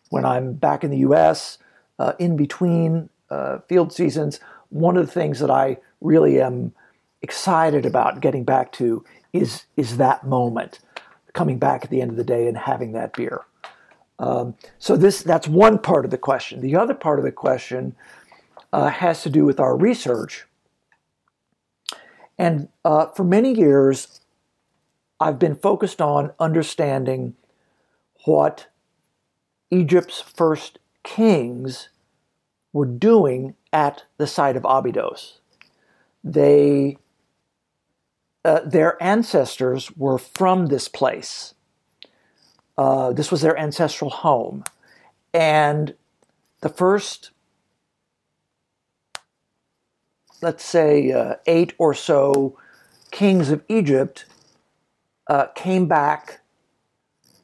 when 0.10 0.26
I'm 0.26 0.54
back 0.54 0.84
in 0.84 0.92
the 0.92 0.98
U.S. 0.98 1.58
Uh, 1.98 2.14
in 2.20 2.36
between 2.36 3.10
uh, 3.30 3.60
field 3.70 3.94
seasons. 3.94 4.42
One 4.70 4.98
of 4.98 5.06
the 5.06 5.12
things 5.12 5.40
that 5.40 5.50
I 5.50 5.78
really 6.02 6.42
am 6.42 6.74
excited 7.22 7.86
about 7.86 8.20
getting 8.20 8.44
back 8.44 8.74
to 8.74 9.06
is 9.32 9.64
is 9.78 9.96
that 9.98 10.28
moment 10.28 10.80
coming 11.32 11.58
back 11.60 11.86
at 11.86 11.90
the 11.90 12.02
end 12.02 12.12
of 12.12 12.18
the 12.18 12.26
day 12.26 12.48
and 12.48 12.58
having 12.58 12.92
that 12.92 13.14
beer. 13.14 13.46
Um, 14.20 14.56
so 14.80 14.98
this 14.98 15.24
that's 15.24 15.48
one 15.48 15.80
part 15.80 16.04
of 16.04 16.12
the 16.12 16.18
question. 16.18 16.60
The 16.60 16.76
other 16.76 16.94
part 16.94 17.20
of 17.20 17.26
the 17.26 17.32
question 17.32 17.96
uh, 18.74 18.90
has 18.90 19.24
to 19.24 19.30
do 19.30 19.46
with 19.46 19.62
our 19.62 19.78
research. 19.78 20.46
And 22.38 22.70
uh, 22.84 23.08
for 23.08 23.24
many 23.24 23.54
years, 23.54 24.22
I've 25.20 25.40
been 25.40 25.56
focused 25.56 26.02
on 26.02 26.32
understanding 26.40 27.36
what 28.26 28.68
Egypt's 29.70 30.22
first 30.22 30.80
kings 31.04 31.90
were 32.72 32.86
doing 32.86 33.56
at 33.72 34.04
the 34.18 34.28
site 34.28 34.56
of 34.56 34.66
Abydos. 34.66 35.40
They 36.24 36.98
uh, 38.46 38.60
their 38.66 39.02
ancestors 39.02 39.96
were 39.96 40.18
from 40.18 40.66
this 40.66 40.88
place. 40.88 41.54
Uh, 42.78 43.14
this 43.14 43.32
was 43.32 43.42
their 43.42 43.58
ancestral 43.58 44.10
home. 44.10 44.64
And 45.34 45.96
the 46.62 46.70
first, 46.70 47.32
let's 50.44 50.66
say, 50.66 51.12
uh, 51.12 51.36
eight 51.48 51.74
or 51.78 51.94
so 51.94 52.60
kings 53.12 53.50
of 53.50 53.64
Egypt 53.70 54.26
uh, 55.28 55.48
came 55.56 55.88
back. 55.88 56.42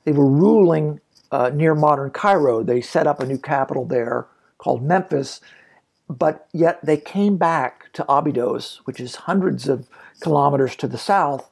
They 0.03 0.11
were 0.11 0.29
ruling 0.29 0.99
uh, 1.31 1.49
near 1.53 1.73
modern 1.73 2.11
Cairo. 2.11 2.61
They 2.61 2.81
set 2.81 3.07
up 3.07 3.21
a 3.21 3.25
new 3.25 3.37
capital 3.37 3.85
there 3.85 4.27
called 4.57 4.83
Memphis, 4.83 5.39
but 6.09 6.47
yet 6.51 6.83
they 6.83 6.97
came 6.97 7.37
back 7.37 7.91
to 7.93 8.05
Abydos, 8.11 8.81
which 8.83 8.99
is 8.99 9.15
hundreds 9.15 9.69
of 9.69 9.87
kilometers 10.19 10.75
to 10.75 10.87
the 10.87 10.97
south, 10.97 11.49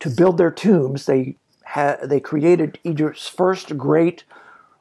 to 0.00 0.08
build 0.08 0.38
their 0.38 0.50
tombs. 0.50 1.04
They 1.04 1.36
ha- 1.66 1.98
they 2.02 2.20
created 2.20 2.78
Egypt's 2.82 3.28
first 3.28 3.76
great 3.76 4.24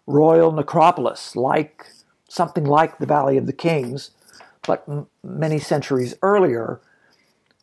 royal 0.08 0.54
necropolis, 0.54 1.36
like 1.36 1.88
something 2.30 2.64
like 2.64 3.00
the 3.00 3.06
Valley 3.06 3.38
of 3.38 3.46
the 3.46 3.54
Kings, 3.54 4.12
but 4.66 4.88
many 5.24 5.60
centuries 5.60 6.16
earlier. 6.22 6.80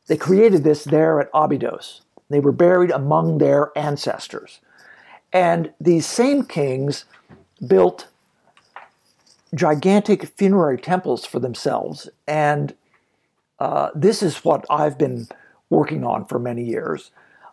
They 0.07 0.17
created 0.17 0.65
this 0.65 0.85
there 0.85 1.21
at 1.21 1.31
Abydos. 1.33 2.03
They 2.29 2.41
were 2.41 2.53
buried 2.53 2.91
among 2.91 3.39
their 3.39 3.77
ancestors. 3.77 4.61
And 5.33 5.73
these 5.81 6.07
same 6.07 6.45
kings 6.45 7.05
built 7.67 8.09
gigantic 9.55 10.27
funerary 10.37 10.79
temples 10.79 11.27
for 11.27 11.39
themselves 11.39 12.09
and 12.27 12.75
uh, 13.63 13.91
this 13.95 14.25
is 14.25 14.45
what 14.45 14.67
I've 14.69 14.99
been 14.99 15.29
working 15.71 16.05
on 16.05 16.25
for 16.25 16.41
many 16.41 16.65
years, 16.65 17.13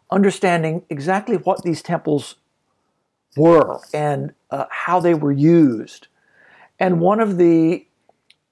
understanding 0.10 0.84
exactly 0.90 1.38
what 1.38 1.62
these 1.62 1.84
temples 1.84 2.34
were 3.38 3.80
and 3.94 4.34
uh, 4.50 4.66
how 4.72 5.00
they 5.00 5.14
were 5.14 5.32
used. 5.32 6.08
And 6.80 7.00
one 7.00 7.20
of 7.20 7.38
the 7.38 7.86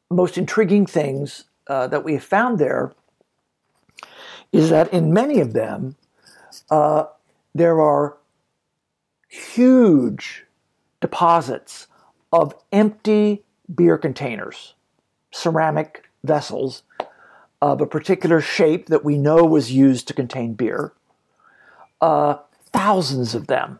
most 0.10 0.38
intriguing 0.38 0.86
things 0.86 1.46
uh, 1.68 1.88
that 1.88 2.04
we 2.04 2.14
have 2.14 2.24
found 2.24 2.60
there 2.60 2.94
is 4.52 4.70
that 4.70 4.92
in 4.94 5.14
many 5.14 5.40
of 5.40 5.54
them, 5.54 5.96
uh, 6.70 7.06
there 7.54 7.82
are 7.82 8.18
huge 9.28 10.46
deposits 11.02 11.88
of 12.32 12.56
empty 12.72 13.44
beer 13.74 13.98
containers, 13.98 14.74
ceramic 15.32 16.10
vessels 16.24 16.84
of 17.62 17.82
a 17.82 17.86
particular 17.86 18.40
shape 18.40 18.88
that 18.88 19.04
we 19.04 19.18
know 19.18 19.44
was 19.44 19.72
used 19.72 20.08
to 20.08 20.14
contain 20.14 20.54
beer. 20.54 20.94
Uh, 22.00 22.36
thousands 22.72 23.34
of 23.34 23.48
them 23.48 23.80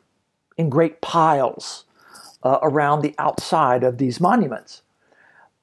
in 0.58 0.70
great 0.70 1.02
piles 1.02 1.86
uh, 2.44 2.60
around 2.62 3.02
the 3.02 3.14
outside 3.18 3.84
of 3.84 3.98
these 3.98 4.20
monuments. 4.20 4.82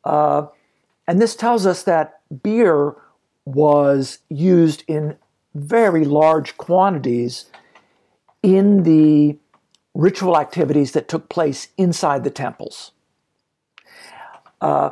Uh, 0.05 0.47
and 1.07 1.21
this 1.21 1.37
tells 1.37 1.67
us 1.67 1.83
that 1.83 2.21
beer 2.43 2.95
was 3.45 4.19
used 4.29 4.85
in 4.89 5.17
very 5.55 6.05
large 6.05 6.57
quantities 6.57 7.47
in 8.43 8.83
the 8.83 9.39
ritual 9.95 10.37
activities 10.37 10.93
that 10.93 11.09
took 11.09 11.29
place 11.29 11.69
inside 11.77 12.25
the 12.25 12.31
temples. 12.31 12.93
Uh, 14.61 14.91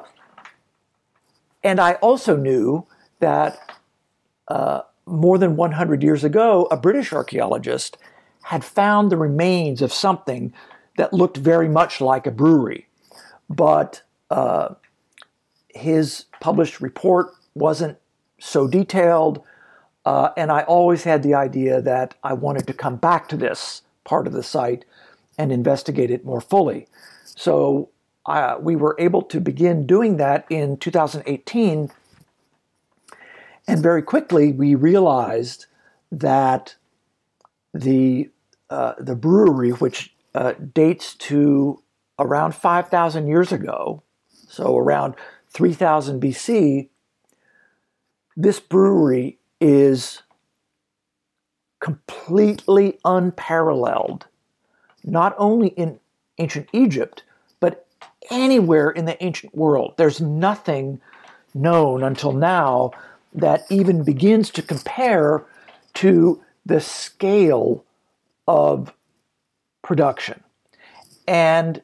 and 1.65 1.81
I 1.81 1.95
also 1.95 2.37
knew 2.37 2.87
that 3.21 3.59
uh, 4.49 4.83
more 5.07 5.39
than 5.39 5.57
100 5.57 6.03
years 6.03 6.25
ago, 6.25 6.69
a 6.71 6.77
British 6.77 7.13
archaeologist 7.13 7.97
had 8.43 8.65
found 8.65 9.11
the 9.11 9.17
remains 9.17 9.83
of 9.83 9.93
something 9.93 10.53
that 10.97 11.13
looked 11.13 11.37
very 11.37 11.69
much 11.69 12.01
like 12.01 12.27
a 12.27 12.31
brewery. 12.31 12.87
But 13.49 14.03
uh, 14.31 14.75
his 15.75 16.27
published 16.41 16.81
report 16.81 17.33
wasn't 17.55 17.99
so 18.39 18.67
detailed, 18.67 19.43
uh, 20.05 20.31
and 20.37 20.51
I 20.51 20.63
always 20.63 21.05
had 21.05 21.23
the 21.23 21.35
idea 21.35 21.81
that 21.81 22.15
I 22.23 22.33
wanted 22.33 22.67
to 22.67 22.73
come 22.73 22.97
back 22.97 23.29
to 23.29 23.37
this 23.37 23.83
part 24.05 24.27
of 24.27 24.33
the 24.33 24.43
site 24.43 24.85
and 25.39 25.53
investigate 25.53 26.11
it 26.11 26.25
more 26.25 26.41
fully. 26.41 26.89
So 27.25 27.91
uh, 28.27 28.57
we 28.61 28.77
were 28.77 28.97
able 28.99 29.23
to 29.23 29.41
begin 29.41 29.87
doing 29.87 30.17
that 30.17 30.47
in 30.51 30.77
2018. 30.77 31.91
And 33.69 33.83
very 33.83 34.03
quickly, 34.03 34.53
we 34.53 34.75
realized 34.75 35.67
that 36.11 36.77
the, 37.73 38.29
uh, 38.71 38.95
the 38.99 39.15
brewery, 39.15 39.71
which 39.71 40.15
uh, 40.35 40.55
dates 40.75 41.15
to 41.15 41.83
around 42.19 42.55
5,000 42.55 43.27
years 43.27 43.53
ago, 43.53 44.03
so 44.49 44.77
around 44.77 45.15
3000 45.53 46.21
BC, 46.21 46.89
this 48.37 48.61
brewery 48.61 49.39
is 49.61 50.23
completely 51.81 52.99
unparalleled, 53.05 54.27
not 55.05 55.35
only 55.37 55.69
in 55.69 55.99
ancient 56.39 56.69
Egypt, 56.73 57.25
but 57.61 57.87
anywhere 58.31 58.91
in 58.91 59.05
the 59.05 59.23
ancient 59.23 59.55
world. 59.55 59.95
There's 59.97 60.21
nothing 60.21 61.01
known 61.55 62.03
until 62.03 62.33
now 62.33 62.93
that 63.35 63.65
even 63.71 64.05
begins 64.05 64.51
to 64.51 64.63
compare 64.63 65.45
to 65.95 66.43
the 66.65 66.81
scale 66.81 67.85
of 68.47 68.93
production. 69.83 70.43
And 71.27 71.83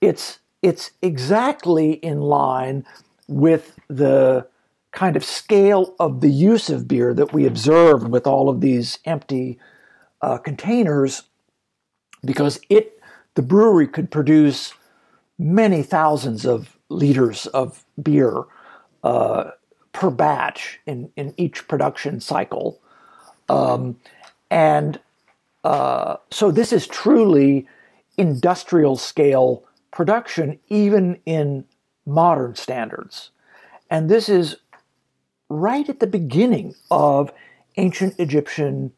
it's 0.00 0.38
it's 0.62 0.90
exactly 1.02 1.92
in 1.92 2.20
line 2.20 2.84
with 3.26 3.78
the 3.88 4.46
kind 4.92 5.16
of 5.16 5.24
scale 5.24 5.94
of 6.00 6.20
the 6.20 6.30
use 6.30 6.70
of 6.70 6.88
beer 6.88 7.14
that 7.14 7.32
we 7.32 7.46
observed 7.46 8.08
with 8.08 8.26
all 8.26 8.48
of 8.48 8.60
these 8.60 8.98
empty 9.04 9.58
uh, 10.22 10.38
containers 10.38 11.24
because 12.24 12.58
it 12.68 13.00
the 13.34 13.42
brewery 13.42 13.86
could 13.86 14.10
produce 14.10 14.74
many 15.38 15.82
thousands 15.82 16.44
of 16.44 16.76
liters 16.88 17.46
of 17.46 17.84
beer 18.02 18.44
uh, 19.04 19.52
per 19.92 20.10
batch 20.10 20.80
in, 20.86 21.10
in 21.16 21.32
each 21.36 21.68
production 21.68 22.20
cycle. 22.20 22.80
Um, 23.48 23.96
and 24.50 24.98
uh, 25.62 26.16
so 26.30 26.50
this 26.50 26.72
is 26.72 26.86
truly 26.86 27.68
industrial 28.16 28.96
scale 28.96 29.62
production, 29.90 30.58
even 30.68 31.20
in 31.24 31.64
modern 32.06 32.54
standards. 32.54 33.30
And 33.90 34.08
this 34.08 34.28
is 34.28 34.56
right 35.48 35.88
at 35.88 36.00
the 36.00 36.06
beginning 36.06 36.74
of 36.90 37.32
ancient 37.76 38.14
Egyptian 38.18 38.92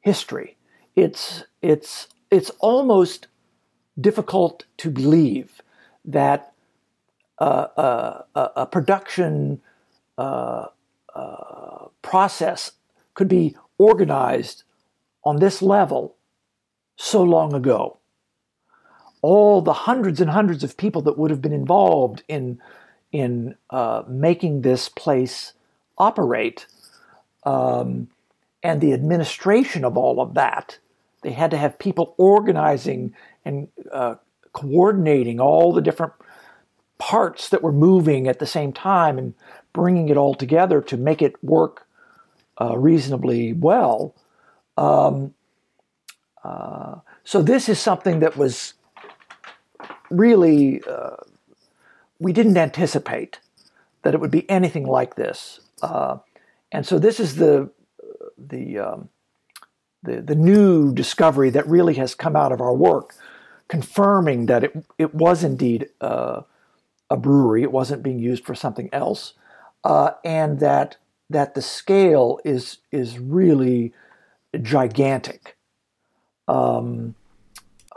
history. 0.00 0.56
It's, 0.94 1.44
it's, 1.62 2.08
it's 2.30 2.50
almost 2.60 3.26
difficult 4.00 4.64
to 4.78 4.90
believe 4.90 5.60
that 6.04 6.52
uh, 7.38 8.22
uh, 8.34 8.48
a 8.56 8.66
production 8.66 9.60
uh, 10.18 10.66
uh, 11.14 11.86
process 12.02 12.72
could 13.14 13.28
be 13.28 13.56
organized 13.78 14.64
on 15.24 15.38
this 15.38 15.62
level 15.62 16.16
so 16.96 17.22
long 17.22 17.54
ago. 17.54 17.99
All 19.22 19.60
the 19.60 19.72
hundreds 19.72 20.20
and 20.20 20.30
hundreds 20.30 20.64
of 20.64 20.76
people 20.76 21.02
that 21.02 21.18
would 21.18 21.30
have 21.30 21.42
been 21.42 21.52
involved 21.52 22.22
in 22.28 22.60
in 23.12 23.56
uh, 23.70 24.02
making 24.06 24.62
this 24.62 24.88
place 24.88 25.52
operate 25.98 26.66
um, 27.44 28.08
and 28.62 28.80
the 28.80 28.92
administration 28.92 29.84
of 29.84 29.96
all 29.96 30.20
of 30.20 30.34
that. 30.34 30.78
They 31.22 31.32
had 31.32 31.50
to 31.50 31.56
have 31.56 31.78
people 31.78 32.14
organizing 32.18 33.14
and 33.44 33.68
uh, 33.92 34.14
coordinating 34.52 35.40
all 35.40 35.72
the 35.72 35.82
different 35.82 36.12
parts 36.98 37.48
that 37.48 37.62
were 37.62 37.72
moving 37.72 38.28
at 38.28 38.38
the 38.38 38.46
same 38.46 38.72
time 38.72 39.18
and 39.18 39.34
bringing 39.72 40.08
it 40.08 40.16
all 40.16 40.34
together 40.34 40.80
to 40.82 40.96
make 40.96 41.22
it 41.22 41.42
work 41.42 41.86
uh, 42.60 42.76
reasonably 42.76 43.52
well. 43.52 44.14
Um, 44.76 45.34
uh, 46.44 46.96
so 47.24 47.42
this 47.42 47.68
is 47.68 47.78
something 47.78 48.20
that 48.20 48.36
was 48.36 48.74
really 50.10 50.82
uh, 50.84 51.16
we 52.18 52.32
didn't 52.32 52.56
anticipate 52.56 53.40
that 54.02 54.14
it 54.14 54.20
would 54.20 54.30
be 54.30 54.48
anything 54.48 54.86
like 54.86 55.16
this. 55.16 55.60
Uh, 55.82 56.18
and 56.72 56.86
so 56.86 56.98
this 56.98 57.18
is 57.18 57.36
the 57.36 57.70
the, 58.38 58.78
um, 58.78 59.08
the 60.02 60.20
the 60.20 60.34
new 60.34 60.94
discovery 60.94 61.50
that 61.50 61.66
really 61.66 61.94
has 61.94 62.14
come 62.14 62.36
out 62.36 62.52
of 62.52 62.60
our 62.60 62.74
work, 62.74 63.14
confirming 63.68 64.46
that 64.46 64.64
it 64.64 64.84
it 64.98 65.14
was 65.14 65.44
indeed 65.44 65.88
uh, 66.00 66.42
a 67.08 67.16
brewery. 67.16 67.62
It 67.62 67.72
wasn't 67.72 68.02
being 68.02 68.18
used 68.18 68.44
for 68.44 68.54
something 68.54 68.88
else, 68.92 69.34
uh, 69.84 70.12
and 70.24 70.60
that 70.60 70.96
that 71.28 71.54
the 71.54 71.62
scale 71.62 72.40
is 72.44 72.78
is 72.90 73.18
really 73.18 73.92
gigantic. 74.62 75.56
Um, 76.48 77.14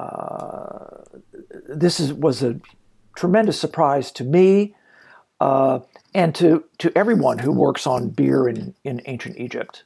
uh, 0.03 1.03
this 1.69 1.99
is 1.99 2.13
was 2.13 2.43
a 2.43 2.59
tremendous 3.15 3.59
surprise 3.59 4.11
to 4.11 4.23
me 4.23 4.75
uh, 5.39 5.79
and 6.13 6.33
to, 6.35 6.63
to 6.77 6.91
everyone 6.97 7.39
who 7.39 7.51
works 7.51 7.85
on 7.85 8.09
beer 8.09 8.47
in, 8.47 8.73
in 8.83 9.01
ancient 9.05 9.37
Egypt. 9.37 9.83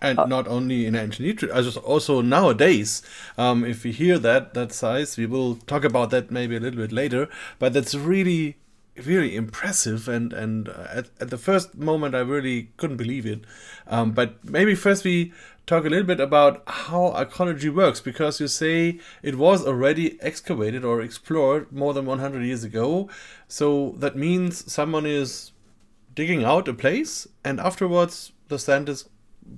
And 0.00 0.18
uh, 0.18 0.26
not 0.26 0.46
only 0.46 0.86
in 0.86 0.94
ancient 0.94 1.26
Egypt, 1.26 1.52
also 1.78 2.20
nowadays, 2.20 3.02
um, 3.36 3.64
if 3.64 3.84
we 3.84 3.92
hear 3.92 4.18
that 4.18 4.54
that 4.54 4.72
size, 4.72 5.16
we 5.16 5.26
will 5.26 5.56
talk 5.66 5.84
about 5.84 6.10
that 6.10 6.30
maybe 6.30 6.56
a 6.56 6.60
little 6.60 6.80
bit 6.80 6.92
later. 6.92 7.28
But 7.58 7.72
that's 7.72 7.96
really, 7.96 8.56
really 9.04 9.34
impressive. 9.34 10.06
And 10.06 10.32
and 10.32 10.68
at, 10.68 11.06
at 11.20 11.30
the 11.30 11.38
first 11.38 11.76
moment, 11.76 12.14
I 12.14 12.20
really 12.20 12.70
couldn't 12.76 12.96
believe 12.96 13.26
it. 13.26 13.40
Um, 13.88 14.12
but 14.12 14.44
maybe 14.44 14.76
first 14.76 15.02
we 15.04 15.32
talk 15.68 15.84
a 15.84 15.88
little 15.88 16.06
bit 16.06 16.18
about 16.18 16.62
how 16.66 17.08
archaeology 17.08 17.68
works 17.68 18.00
because 18.00 18.40
you 18.40 18.48
say 18.48 18.98
it 19.22 19.36
was 19.36 19.66
already 19.66 20.20
excavated 20.22 20.84
or 20.84 21.02
explored 21.02 21.70
more 21.70 21.92
than 21.92 22.06
100 22.06 22.42
years 22.42 22.64
ago. 22.64 23.08
So 23.46 23.94
that 23.98 24.16
means 24.16 24.72
someone 24.72 25.04
is 25.04 25.52
digging 26.14 26.42
out 26.42 26.66
a 26.68 26.74
place 26.74 27.28
and 27.44 27.60
afterwards 27.60 28.32
the 28.48 28.58
sand 28.58 28.88
is 28.88 29.08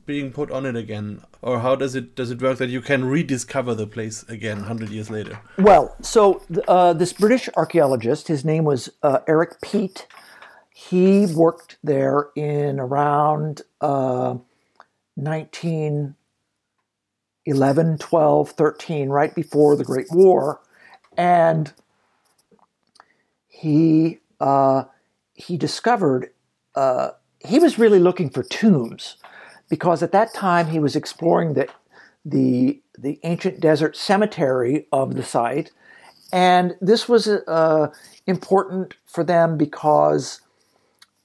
being 0.04 0.32
put 0.32 0.50
on 0.50 0.66
it 0.66 0.76
again. 0.76 1.22
Or 1.42 1.60
how 1.60 1.76
does 1.76 1.94
it 1.94 2.14
does 2.16 2.30
it 2.30 2.42
work 2.42 2.58
that 2.58 2.68
you 2.68 2.80
can 2.80 3.04
rediscover 3.04 3.74
the 3.74 3.86
place 3.86 4.24
again 4.28 4.58
100 4.58 4.90
years 4.90 5.10
later? 5.10 5.40
Well 5.58 5.96
so 6.02 6.42
uh, 6.66 6.92
this 6.92 7.12
british 7.12 7.48
archaeologist 7.56 8.28
his 8.28 8.44
name 8.44 8.64
was 8.64 8.90
uh, 9.02 9.20
Eric 9.28 9.60
Peet. 9.60 10.06
He 10.74 11.26
worked 11.26 11.78
there 11.84 12.30
in 12.34 12.80
around 12.80 13.62
uh, 13.80 14.36
1911, 15.22 17.98
12, 17.98 18.50
13, 18.50 19.08
right 19.08 19.34
before 19.34 19.76
the 19.76 19.84
Great 19.84 20.08
War. 20.10 20.60
And 21.16 21.72
he, 23.46 24.18
uh, 24.40 24.84
he 25.34 25.56
discovered, 25.56 26.30
uh, 26.74 27.10
he 27.40 27.58
was 27.58 27.78
really 27.78 27.98
looking 27.98 28.30
for 28.30 28.42
tombs 28.42 29.16
because 29.68 30.02
at 30.02 30.12
that 30.12 30.32
time 30.34 30.68
he 30.68 30.78
was 30.78 30.96
exploring 30.96 31.54
the, 31.54 31.68
the, 32.24 32.80
the 32.98 33.18
ancient 33.22 33.60
desert 33.60 33.96
cemetery 33.96 34.86
of 34.92 35.14
the 35.14 35.22
site. 35.22 35.70
And 36.32 36.76
this 36.80 37.08
was 37.08 37.28
uh, 37.28 37.88
important 38.26 38.94
for 39.04 39.24
them 39.24 39.58
because 39.58 40.40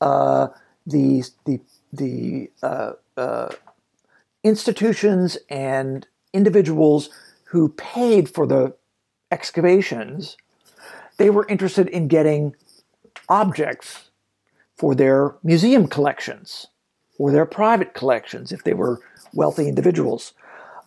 uh, 0.01 0.47
the, 0.86 1.23
the, 1.45 1.62
the 1.93 2.51
uh, 2.63 2.93
uh, 3.17 3.49
institutions 4.45 5.38
and 5.49 6.08
individuals 6.31 7.10
who 7.45 7.69
paid 7.69 8.29
for 8.29 8.45
the 8.45 8.75
excavations, 9.31 10.38
they 11.17 11.29
were 11.31 11.47
interested 11.49 11.89
in 11.89 12.08
getting 12.08 12.55
objects 13.27 14.12
for 14.77 14.93
their 14.93 15.36
museum 15.43 15.88
collections. 15.88 16.67
or 17.17 17.31
their 17.31 17.45
private 17.45 17.93
collections 17.93 18.51
if 18.51 18.65
they 18.65 18.73
were 18.73 18.99
wealthy 19.34 19.69
individuals. 19.69 20.34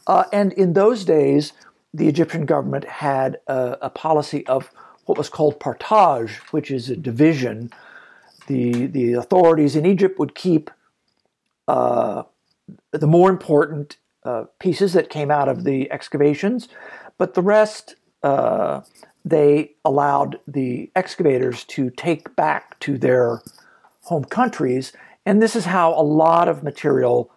Uh, 0.06 0.24
and 0.30 0.52
in 0.52 0.74
those 0.74 1.02
days, 1.02 1.54
the 1.94 2.06
Egyptian 2.06 2.44
government 2.44 2.84
had 2.84 3.38
a, 3.46 3.78
a, 3.80 3.88
policy 3.88 4.46
of 4.46 4.70
what 5.06 5.16
was 5.16 5.30
called 5.30 5.58
partage, 5.58 6.32
which 6.52 6.70
is 6.70 6.90
a 6.90 6.96
division. 6.96 7.70
The, 8.46 8.88
the 8.88 9.14
authorities 9.14 9.74
in 9.74 9.86
Egypt 9.86 10.18
would 10.18 10.34
keep 10.34 10.70
uh, 11.66 12.24
the 12.90 13.06
more 13.06 13.30
important 13.30 13.96
uh, 14.24 14.44
pieces 14.58 14.92
that 14.92 15.10
came 15.10 15.30
out 15.30 15.48
of 15.48 15.64
the 15.64 15.90
excavations, 15.90 16.68
but 17.16 17.34
the 17.34 17.42
rest 17.42 17.96
uh, 18.22 18.80
they 19.24 19.72
allowed 19.84 20.40
the 20.46 20.90
excavators 20.96 21.64
to 21.64 21.90
take 21.90 22.34
back 22.34 22.78
to 22.80 22.96
their 22.98 23.42
home 24.02 24.24
countries. 24.24 24.92
And 25.26 25.42
this 25.42 25.54
is 25.54 25.66
how 25.66 25.92
a 25.92 26.02
lot 26.02 26.48
of 26.48 26.62
material, 26.62 27.30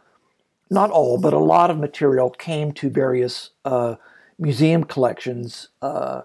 not 0.69 0.89
all, 0.89 1.19
but 1.19 1.33
a 1.33 1.39
lot 1.39 1.69
of 1.69 1.77
material 1.77 2.29
came 2.29 2.71
to 2.73 2.89
various 2.89 3.49
uh, 3.65 3.95
museum 4.39 4.83
collections 4.83 5.69
uh, 5.81 6.21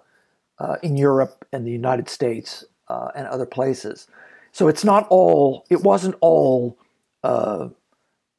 uh, 0.58 0.76
in 0.82 0.96
Europe 0.96 1.44
and 1.52 1.66
the 1.66 1.72
United 1.72 2.08
States 2.08 2.64
uh, 2.88 3.08
and 3.16 3.26
other 3.26 3.46
places. 3.46 4.06
So 4.52 4.68
it's 4.68 4.84
not 4.84 5.06
all, 5.10 5.66
it 5.68 5.82
wasn't 5.82 6.14
all 6.20 6.78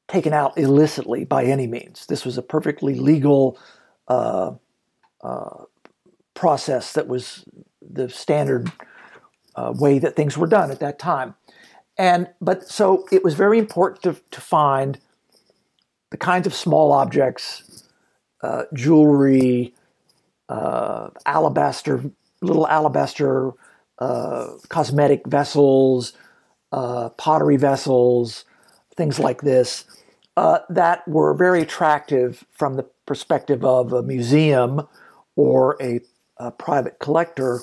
taken 0.08 0.34
out 0.34 0.58
illicitly 0.58 1.26
by 1.26 1.44
any 1.46 1.68
means. 1.68 2.06
This 2.06 2.26
was 2.26 2.38
a 2.38 2.42
perfectly 2.42 2.96
legal 2.96 3.60
uh, 4.08 4.52
process 6.34 6.94
that 6.94 7.08
was 7.08 7.46
the 7.82 8.10
standard 8.10 8.72
uh, 9.56 9.74
way 9.76 10.00
that 10.00 10.16
things 10.16 10.38
were 10.38 10.48
done 10.48 10.72
at 10.72 10.80
that 10.80 11.00
time. 11.00 11.36
And 11.98 12.30
but 12.40 12.70
so 12.70 13.06
it 13.12 13.24
was 13.24 13.34
very 13.34 13.58
important 13.58 14.04
to, 14.04 14.22
to 14.32 14.42
find 14.42 15.00
the 16.12 16.18
kinds 16.18 16.46
of 16.48 16.54
small 16.54 16.92
objects, 16.92 17.84
uh, 18.42 18.64
jewelry, 18.74 19.74
uh, 20.48 21.10
alabaster, 21.26 22.04
little 22.42 22.68
alabaster 22.68 23.52
uh, 23.98 24.50
cosmetic 24.70 25.26
vessels, 25.28 26.14
uh, 26.72 27.10
pottery 27.10 27.58
vessels, 27.58 28.46
things 28.98 29.20
like 29.20 29.42
this, 29.44 29.86
uh, 30.38 30.60
that 30.70 31.08
were 31.08 31.34
very 31.36 31.62
attractive 31.64 32.46
from 32.52 32.76
the 32.76 32.86
perspective 33.08 33.66
of 33.66 33.94
a 33.94 34.04
museum 34.04 34.88
or 35.38 35.78
a 35.82 36.02
a 36.38 36.52
private 36.52 37.00
collector. 37.00 37.62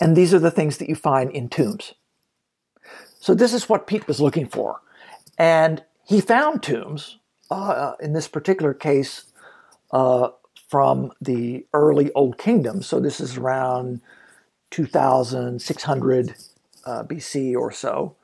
And 0.00 0.16
these 0.16 0.34
are 0.34 0.38
the 0.38 0.50
things 0.50 0.78
that 0.78 0.88
you 0.88 0.96
find 0.96 1.30
in 1.30 1.48
tombs. 1.48 1.94
So 3.20 3.34
this 3.34 3.54
is 3.54 3.68
what 3.68 3.86
Peet 3.86 4.08
was 4.08 4.20
looking 4.20 4.46
for. 4.48 4.80
And 5.38 5.84
he 6.06 6.20
found 6.20 6.62
tombs, 6.62 7.18
uh, 7.50 7.94
in 8.00 8.12
this 8.12 8.28
particular 8.28 8.74
case, 8.74 9.24
uh, 9.92 10.30
from 10.68 11.12
the 11.20 11.66
early 11.74 12.12
Old 12.14 12.38
Kingdom. 12.38 12.82
So 12.82 13.00
this 13.00 13.20
is 13.20 13.36
around 13.38 14.00
2600 14.70 16.34
uh, 16.86 17.04
BC 17.04 17.56
or 17.56 17.72
so. 17.72 18.16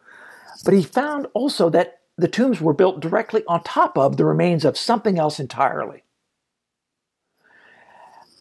But 0.64 0.74
he 0.74 0.82
found 0.82 1.26
also 1.32 1.70
that 1.70 2.00
the 2.16 2.28
tombs 2.28 2.60
were 2.60 2.74
built 2.74 3.00
directly 3.00 3.42
on 3.48 3.62
top 3.62 3.96
of 3.96 4.16
the 4.16 4.24
remains 4.24 4.64
of 4.64 4.76
something 4.76 5.18
else 5.18 5.40
entirely. 5.40 6.02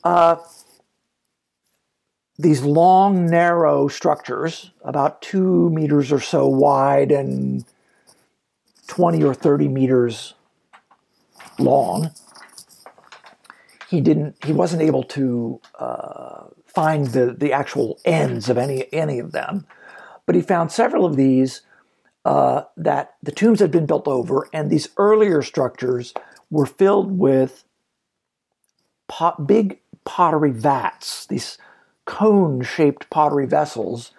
Uh, 0.04 0.38
these 2.38 2.62
long, 2.62 3.26
narrow 3.26 3.88
structures, 3.88 4.72
about 4.84 5.22
two 5.22 5.70
meters 5.70 6.12
or 6.12 6.20
so 6.20 6.48
wide 6.48 7.12
and 7.12 7.66
20 8.88 9.24
or 9.24 9.34
30 9.34 9.68
meters 9.68 10.34
long. 11.58 12.12
He 13.90 14.02
didn't. 14.02 14.44
He 14.46 14.54
wasn't 14.54 14.84
able 14.84 15.04
to 15.04 15.60
uh, 15.80 16.46
find 16.66 17.08
the 17.08 17.34
the 17.34 17.52
actual 17.52 18.00
ends 18.06 18.48
of 18.48 18.58
any 18.58 18.86
any 18.94 19.20
of 19.20 19.32
them, 19.32 19.66
but 20.26 20.36
he 20.36 20.42
found 20.42 20.72
several 20.72 21.06
of 21.06 21.16
these 21.16 21.62
uh, 22.26 22.64
that 22.78 23.16
the 23.24 23.32
tombs 23.32 23.60
had 23.60 23.72
been 23.72 23.86
built 23.86 24.08
over, 24.08 24.48
and 24.54 24.70
these 24.70 24.90
earlier 24.98 25.42
structures 25.42 26.14
were 26.50 26.66
filled 26.66 27.18
with 27.18 27.64
pot, 29.08 29.48
big 29.48 29.80
pottery 30.06 30.52
vats. 30.52 31.26
These 31.26 31.58
cone 32.06 32.62
shaped 32.64 33.10
pottery 33.10 33.46
vessels, 33.46 34.12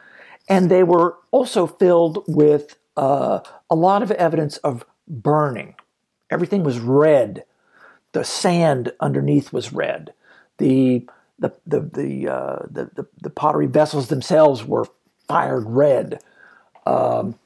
and 0.49 0.71
they 0.71 0.83
were 0.83 1.17
also 1.31 1.67
filled 1.67 2.25
with 2.27 2.77
uh, 2.97 3.41
a 3.69 3.75
lot 3.75 4.03
of 4.03 4.11
evidence 4.13 4.57
of 4.59 4.85
burning. 5.09 5.75
Everything 6.31 6.63
was 6.63 6.79
red. 6.79 7.45
The 8.13 8.25
sand 8.25 8.93
underneath 9.01 9.53
was 9.53 9.73
red. 9.73 10.13
The 10.59 11.07
the 11.39 11.53
the 11.67 11.81
the, 11.81 12.29
uh, 12.29 12.59
the, 12.71 12.91
the, 12.95 13.07
the, 13.23 13.31
pottery 13.31 13.67
vessels 13.67 14.09
themselves 14.09 14.65
were 14.65 14.87
fired 15.27 15.65
red. 15.67 16.23
Um, 16.87 17.39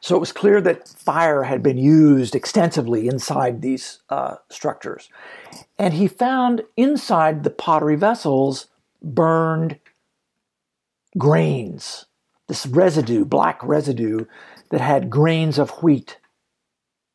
so 0.00 0.16
it 0.16 0.20
was 0.20 0.32
clear 0.32 0.60
that 0.62 0.88
fire 0.88 1.42
had 1.42 1.62
been 1.62 1.76
used 1.76 2.34
extensively 2.34 3.06
inside 3.06 3.60
these 3.60 4.00
uh, 4.08 4.36
structures. 4.48 5.10
And 5.78 5.94
he 5.94 6.08
found 6.08 6.62
inside 6.76 7.44
the 7.44 7.50
pottery 7.50 7.96
vessels 7.96 8.66
burned 9.02 9.78
grains, 11.18 12.06
this 12.48 12.66
residue, 12.66 13.24
black 13.24 13.62
residue 13.62 14.24
that 14.70 14.80
had 14.80 15.10
grains 15.10 15.58
of 15.58 15.70
wheat, 15.82 16.18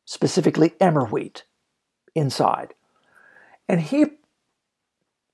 specifically 0.04 0.74
emmer 0.80 1.06
wheat, 1.06 1.44
inside. 2.14 2.74
And 3.68 3.80
he 3.80 4.06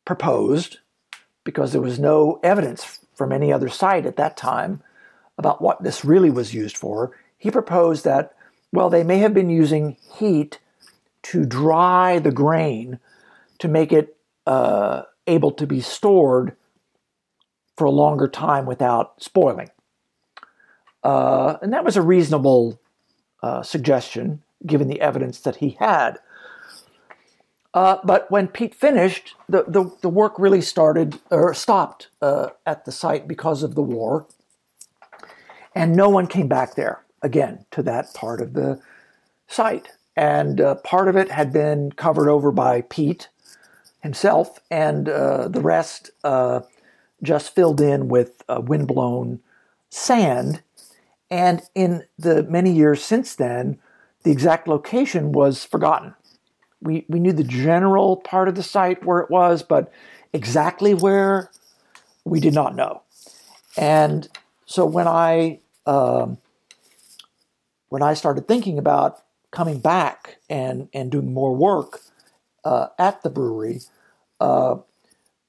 proposed, 0.05 0.79
because 1.45 1.73
there 1.73 1.83
was 1.83 1.99
no 1.99 2.41
evidence 2.43 3.01
from 3.15 3.31
any 3.31 3.53
other 3.53 3.69
site 3.69 4.07
at 4.07 4.17
that 4.17 4.37
time 4.37 4.83
about 5.37 5.61
what 5.61 5.83
this 5.83 6.05
really 6.05 6.31
was 6.31 6.55
used 6.55 6.77
for, 6.77 7.12
he 7.43 7.51
proposed 7.51 8.05
that, 8.05 8.37
well, 8.73 8.89
they 8.89 9.03
may 9.03 9.19
have 9.19 9.35
been 9.35 9.51
using 9.51 9.97
heat 10.15 10.61
to 11.25 11.45
dry 11.45 12.21
the 12.21 12.31
grain 12.31 13.01
to 13.59 13.67
make 13.67 13.93
it 13.93 14.17
uh, 14.47 15.03
able 15.27 15.51
to 15.51 15.67
be 15.67 15.81
stored 15.81 16.55
for 17.77 17.85
a 17.85 17.91
longer 17.91 18.29
time 18.29 18.65
without 18.65 19.21
spoiling. 19.21 19.71
Uh, 21.03 21.57
and 21.61 21.73
that 21.73 21.85
was 21.85 21.97
a 21.97 22.01
reasonable 22.01 22.81
uh, 23.43 23.61
suggestion 23.65 24.41
given 24.65 24.87
the 24.87 25.01
evidence 25.01 25.41
that 25.41 25.57
he 25.57 25.71
had. 25.81 26.21
Uh, 27.75 27.97
but 28.05 28.31
when 28.31 28.47
Peet 28.47 28.73
finished, 28.73 29.35
the, 29.49 29.65
the, 29.67 29.91
the, 30.01 30.09
work 30.09 30.39
really 30.39 30.61
started 30.61 31.19
or 31.29 31.53
stopped 31.55 32.07
uh, 32.21 32.51
at 32.65 32.85
the 32.85 32.93
site 32.93 33.27
because 33.27 33.65
of 33.65 33.75
the 33.75 33.83
war. 33.83 34.29
And 35.75 35.97
no 35.97 36.09
one 36.09 36.29
came 36.29 36.47
back 36.47 36.77
there 36.77 37.02
again 37.23 37.65
to 37.71 37.83
that 37.83 38.13
part 38.15 38.41
of 38.41 38.53
the 38.53 38.81
site. 39.47 39.89
And 40.17 40.61
uh, 40.61 40.75
part 40.77 41.09
of 41.09 41.17
it 41.17 41.31
had 41.31 41.53
been 41.53 41.93
covered 41.93 42.29
over 42.29 42.53
by 42.53 42.83
Peet 42.83 43.29
himself, 44.03 44.59
and 44.71 45.09
uh, 45.09 45.49
the 45.49 45.61
rest 45.61 46.11
uh, 46.25 46.61
just 47.23 47.55
filled 47.55 47.81
in 47.81 48.09
with 48.09 48.43
uh, 48.49 48.61
windblown 48.61 49.41
sand. 49.89 50.63
And 51.31 51.63
in 51.75 52.05
the 52.19 52.43
many 52.43 52.73
years 52.73 53.03
since 53.03 53.35
then, 53.35 53.79
the 54.25 54.31
exact 54.31 54.69
location 54.69 55.33
was 55.33 55.65
forgotten. 55.65 56.15
We, 56.81 57.07
we 57.09 57.21
knew 57.21 57.33
the 57.33 57.45
general 57.45 58.17
part 58.17 58.49
of 58.49 58.55
the 58.55 58.63
site 58.63 59.05
where 59.05 59.21
it 59.21 59.31
was, 59.31 59.63
but 59.63 59.91
exactly 60.33 60.95
where 60.95 61.51
we 62.25 62.41
did 62.41 62.55
not 62.55 62.75
know. 62.75 63.03
And 63.77 64.29
so 64.67 64.85
when 64.85 65.07
I 65.09 65.61
um, 65.87 66.39
when 67.93 68.01
I 68.03 68.15
started 68.15 68.49
thinking 68.49 68.79
about 68.79 69.23
coming 69.51 69.79
back 69.79 70.39
and 70.49 70.89
and 70.95 71.13
doing 71.13 71.35
more 71.35 71.55
work, 71.55 72.01
uh, 72.65 72.87
at 72.99 73.23
the 73.23 73.29
brewery, 73.29 73.81
uh, 74.41 74.77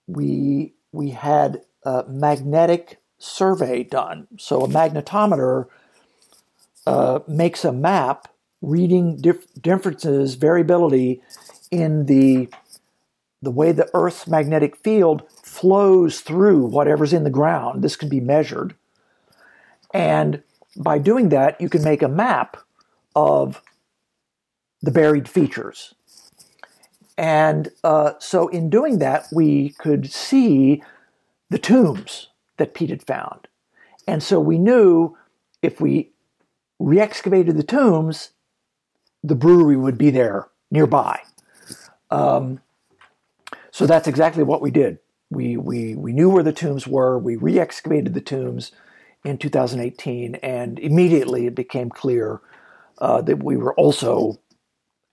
we 0.08 0.74
we 0.92 1.12
had 1.12 1.62
a 1.84 2.04
magnetic 2.06 3.00
survey 3.18 3.84
done. 3.84 4.28
So 4.38 4.62
a 4.62 4.68
magnetometer 4.68 5.68
uh, 6.86 7.20
makes 7.30 7.64
a 7.64 7.72
map 7.72 8.28
reading 8.62 9.22
dif- 9.22 9.54
differences, 9.62 10.36
variability 10.36 11.22
in 11.72 12.08
the 12.08 12.50
the 13.42 13.52
way 13.52 13.72
the 13.72 13.90
Earth's 13.94 14.28
magnetic 14.28 14.76
field 14.76 15.24
flows 15.32 16.20
through 16.20 16.66
whatever's 16.66 17.14
in 17.14 17.24
the 17.24 17.30
ground. 17.30 17.82
This 17.82 17.96
can 17.96 18.10
be 18.10 18.20
measured, 18.20 18.76
and 19.94 20.44
by 20.78 20.98
doing 20.98 21.30
that, 21.30 21.60
you 21.60 21.70
can 21.70 21.84
make 21.84 22.02
a 22.02 22.08
map 22.08 22.58
of 23.16 23.62
the 24.82 24.92
buried 24.92 25.28
features. 25.28 25.94
And 27.18 27.70
uh, 27.84 28.14
so, 28.20 28.48
in 28.48 28.70
doing 28.70 29.00
that, 29.00 29.28
we 29.32 29.70
could 29.78 30.12
see 30.12 30.82
the 31.50 31.60
tombs 31.60 32.30
that 32.58 32.74
Peet 32.74 32.90
had 32.90 33.04
found. 33.04 33.48
And 34.08 34.22
so 34.22 34.40
we 34.40 34.58
knew 34.58 35.16
if 35.62 35.80
we 35.80 36.12
re 36.80 37.00
excavated 37.00 37.58
the 37.58 37.64
tombs, 37.64 38.32
the 39.24 39.36
brewery 39.36 39.78
would 39.78 39.98
be 39.98 40.10
there 40.10 40.48
nearby. 40.72 41.22
Um, 42.12 42.60
so 43.72 43.88
that's 43.88 44.08
exactly 44.08 44.44
what 44.44 44.62
we 44.62 44.72
did. 44.72 45.00
We, 45.30 45.58
we, 45.58 45.96
we 45.96 46.14
knew 46.14 46.30
where 46.30 46.44
the 46.44 46.54
tombs 46.54 46.86
were, 46.86 47.18
we 47.18 47.36
re 47.36 47.60
excavated 47.60 48.14
the 48.14 48.22
tombs 48.22 48.72
in 49.24 49.38
2018, 49.38 50.36
and 50.36 50.80
immediately 50.80 51.48
it 51.48 51.56
became 51.56 51.90
clear 51.90 52.42
uh, 53.00 53.22
that 53.22 53.42
we 53.44 53.58
were 53.58 53.74
also 53.76 54.40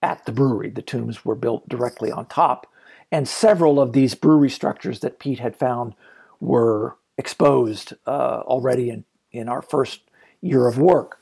at 0.01 0.25
the 0.25 0.31
brewery. 0.31 0.69
The 0.69 0.81
tombs 0.81 1.23
were 1.23 1.35
built 1.35 1.67
directly 1.69 2.11
on 2.11 2.25
top, 2.25 2.67
and 3.11 3.27
several 3.27 3.79
of 3.79 3.93
these 3.93 4.15
brewery 4.15 4.49
structures 4.49 4.99
that 4.99 5.19
Peet 5.19 5.39
had 5.39 5.55
found 5.55 5.93
were 6.39 6.97
exposed 7.17 7.93
uh, 8.07 8.41
already 8.41 8.89
in, 8.89 9.05
in 9.31 9.47
our 9.47 9.61
first 9.61 10.01
year 10.41 10.67
of 10.67 10.77
work. 10.77 11.19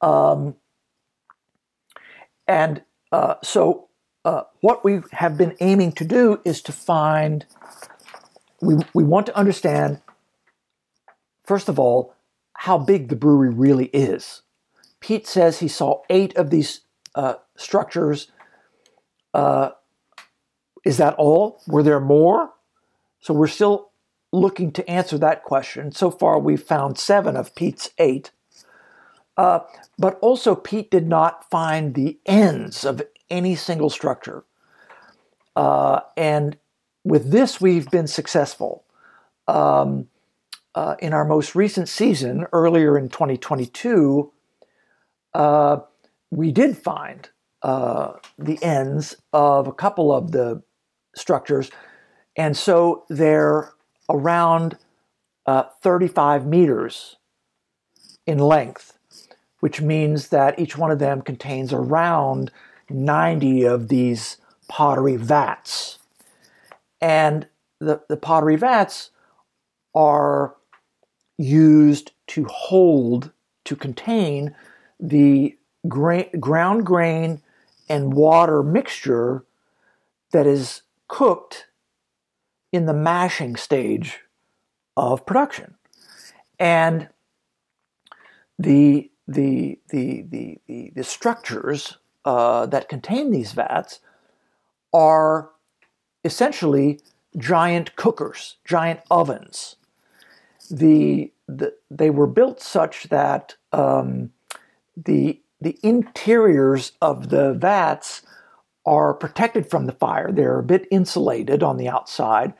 Um, 0.00 0.56
and 2.46 2.82
uh, 3.12 3.34
so, 3.42 3.88
uh, 4.24 4.42
what 4.60 4.84
we 4.84 5.00
have 5.12 5.36
been 5.36 5.56
aiming 5.60 5.92
to 5.92 6.04
do 6.04 6.40
is 6.44 6.60
to 6.62 6.72
find, 6.72 7.46
we, 8.60 8.76
we 8.92 9.04
want 9.04 9.26
to 9.26 9.36
understand, 9.36 10.00
first 11.46 11.68
of 11.68 11.78
all, 11.78 12.14
how 12.54 12.78
big 12.78 13.08
the 13.08 13.16
brewery 13.16 13.50
really 13.50 13.86
is. 13.86 14.42
Peet 15.00 15.26
says 15.26 15.58
he 15.58 15.68
saw 15.68 16.02
eight 16.10 16.36
of 16.36 16.50
these 16.50 16.80
uh, 17.14 17.34
structures. 17.56 18.28
Uh, 19.32 19.70
is 20.84 20.96
that 20.96 21.14
all? 21.14 21.62
Were 21.66 21.82
there 21.82 22.00
more? 22.00 22.50
So 23.20 23.34
we're 23.34 23.46
still 23.46 23.90
looking 24.32 24.72
to 24.72 24.88
answer 24.90 25.18
that 25.18 25.44
question. 25.44 25.92
So 25.92 26.10
far, 26.10 26.38
we've 26.38 26.62
found 26.62 26.98
seven 26.98 27.36
of 27.36 27.54
Peet's 27.54 27.90
eight. 27.98 28.30
Uh, 29.36 29.60
but 29.98 30.18
also, 30.20 30.54
Peet 30.54 30.90
did 30.90 31.06
not 31.06 31.48
find 31.50 31.94
the 31.94 32.18
ends 32.24 32.84
of 32.84 33.02
any 33.28 33.54
single 33.54 33.90
structure. 33.90 34.44
Uh, 35.54 36.00
and 36.16 36.56
with 37.04 37.30
this, 37.30 37.60
we've 37.60 37.90
been 37.90 38.06
successful. 38.06 38.84
Um, 39.46 40.08
uh, 40.76 40.94
in 40.98 41.14
our 41.14 41.24
most 41.24 41.54
recent 41.54 41.88
season, 41.88 42.46
earlier 42.52 42.98
in 42.98 43.08
2022, 43.08 44.30
uh, 45.32 45.78
we 46.30 46.52
did 46.52 46.76
find 46.76 47.30
uh, 47.62 48.12
the 48.38 48.62
ends 48.62 49.16
of 49.32 49.66
a 49.66 49.72
couple 49.72 50.12
of 50.12 50.32
the 50.32 50.62
structures. 51.16 51.70
And 52.36 52.54
so 52.54 53.04
they're 53.08 53.72
around 54.10 54.76
uh, 55.46 55.64
35 55.82 56.46
meters 56.46 57.16
in 58.26 58.36
length, 58.36 58.98
which 59.60 59.80
means 59.80 60.28
that 60.28 60.58
each 60.58 60.76
one 60.76 60.90
of 60.90 60.98
them 60.98 61.22
contains 61.22 61.72
around 61.72 62.50
90 62.90 63.64
of 63.64 63.88
these 63.88 64.36
pottery 64.68 65.16
vats. 65.16 65.98
And 67.00 67.48
the, 67.80 68.02
the 68.10 68.18
pottery 68.18 68.56
vats 68.56 69.10
are 69.94 70.54
used 71.38 72.12
to 72.28 72.44
hold, 72.44 73.32
to 73.64 73.76
contain 73.76 74.54
the 74.98 75.56
gra- 75.88 76.36
ground 76.38 76.86
grain 76.86 77.42
and 77.88 78.14
water 78.14 78.62
mixture 78.62 79.44
that 80.32 80.46
is 80.46 80.82
cooked 81.08 81.66
in 82.72 82.86
the 82.86 82.94
mashing 82.94 83.56
stage 83.56 84.20
of 84.96 85.24
production. 85.26 85.74
And 86.58 87.08
the, 88.58 89.10
the, 89.28 89.78
the, 89.88 90.24
the, 90.28 90.58
the, 90.66 90.92
the 90.94 91.04
structures 91.04 91.98
uh, 92.24 92.66
that 92.66 92.88
contain 92.88 93.30
these 93.30 93.52
vats 93.52 94.00
are 94.92 95.50
essentially 96.24 97.00
giant 97.36 97.94
cookers, 97.96 98.56
giant 98.64 99.00
ovens. 99.10 99.76
The, 100.68 101.32
the, 101.48 101.74
they 101.90 102.10
were 102.10 102.26
built 102.26 102.60
such 102.60 103.04
that 103.04 103.56
um, 103.72 104.30
the, 104.96 105.40
the 105.60 105.78
interiors 105.82 106.92
of 107.00 107.30
the 107.30 107.54
vats 107.54 108.22
are 108.86 109.12
protected 109.14 109.68
from 109.68 109.86
the 109.86 109.92
fire. 109.92 110.30
They're 110.30 110.60
a 110.60 110.62
bit 110.62 110.86
insulated 110.90 111.62
on 111.62 111.76
the 111.76 111.88
outside, 111.88 112.54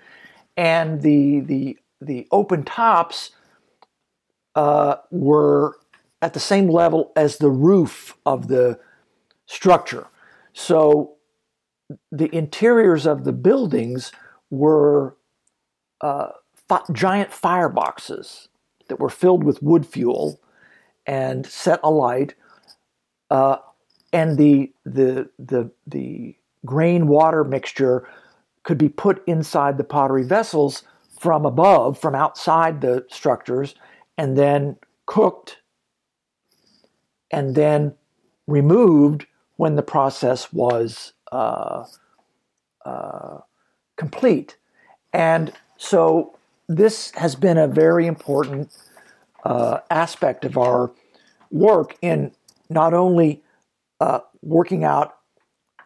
and 0.56 1.02
the 1.02 1.40
the 1.40 1.78
the 2.00 2.26
open 2.30 2.64
tops 2.64 3.30
uh, 4.54 4.96
were 5.10 5.78
at 6.20 6.34
the 6.34 6.40
same 6.40 6.68
level 6.68 7.12
as 7.14 7.38
the 7.38 7.50
roof 7.50 8.16
of 8.26 8.48
the 8.48 8.78
structure. 9.46 10.08
So 10.52 11.14
the 12.10 12.34
interiors 12.34 13.06
of 13.06 13.24
the 13.24 13.32
buildings 13.32 14.10
were 14.50 15.16
uh, 16.00 16.30
fi- 16.68 16.84
giant 16.92 17.30
fireboxes 17.30 18.48
that 18.88 19.00
were 19.00 19.10
filled 19.10 19.44
with 19.44 19.62
wood 19.62 19.86
fuel 19.86 20.40
and 21.06 21.46
set 21.46 21.80
alight. 21.82 22.34
Uh, 23.30 23.56
and 24.12 24.38
the 24.38 24.72
the 24.84 25.28
the 25.38 25.70
the 25.86 26.36
grain 26.64 27.06
water 27.08 27.44
mixture 27.44 28.08
could 28.62 28.78
be 28.78 28.88
put 28.88 29.22
inside 29.26 29.78
the 29.78 29.84
pottery 29.84 30.24
vessels 30.24 30.82
from 31.20 31.46
above, 31.46 31.98
from 31.98 32.14
outside 32.14 32.80
the 32.80 33.04
structures, 33.08 33.74
and 34.18 34.36
then 34.36 34.76
cooked 35.06 35.58
and 37.30 37.54
then 37.54 37.94
removed 38.46 39.26
when 39.56 39.76
the 39.76 39.82
process 39.82 40.52
was 40.52 41.12
uh, 41.32 41.84
uh, 42.84 43.38
complete. 43.96 44.56
And 45.12 45.52
so 45.76 46.36
this 46.68 47.12
has 47.12 47.34
been 47.34 47.58
a 47.58 47.68
very 47.68 48.06
important 48.06 48.70
uh, 49.44 49.78
aspect 49.90 50.44
of 50.44 50.58
our 50.58 50.92
work 51.50 51.96
in 52.02 52.32
not 52.68 52.92
only 52.94 53.42
uh, 54.00 54.20
working 54.42 54.84
out 54.84 55.16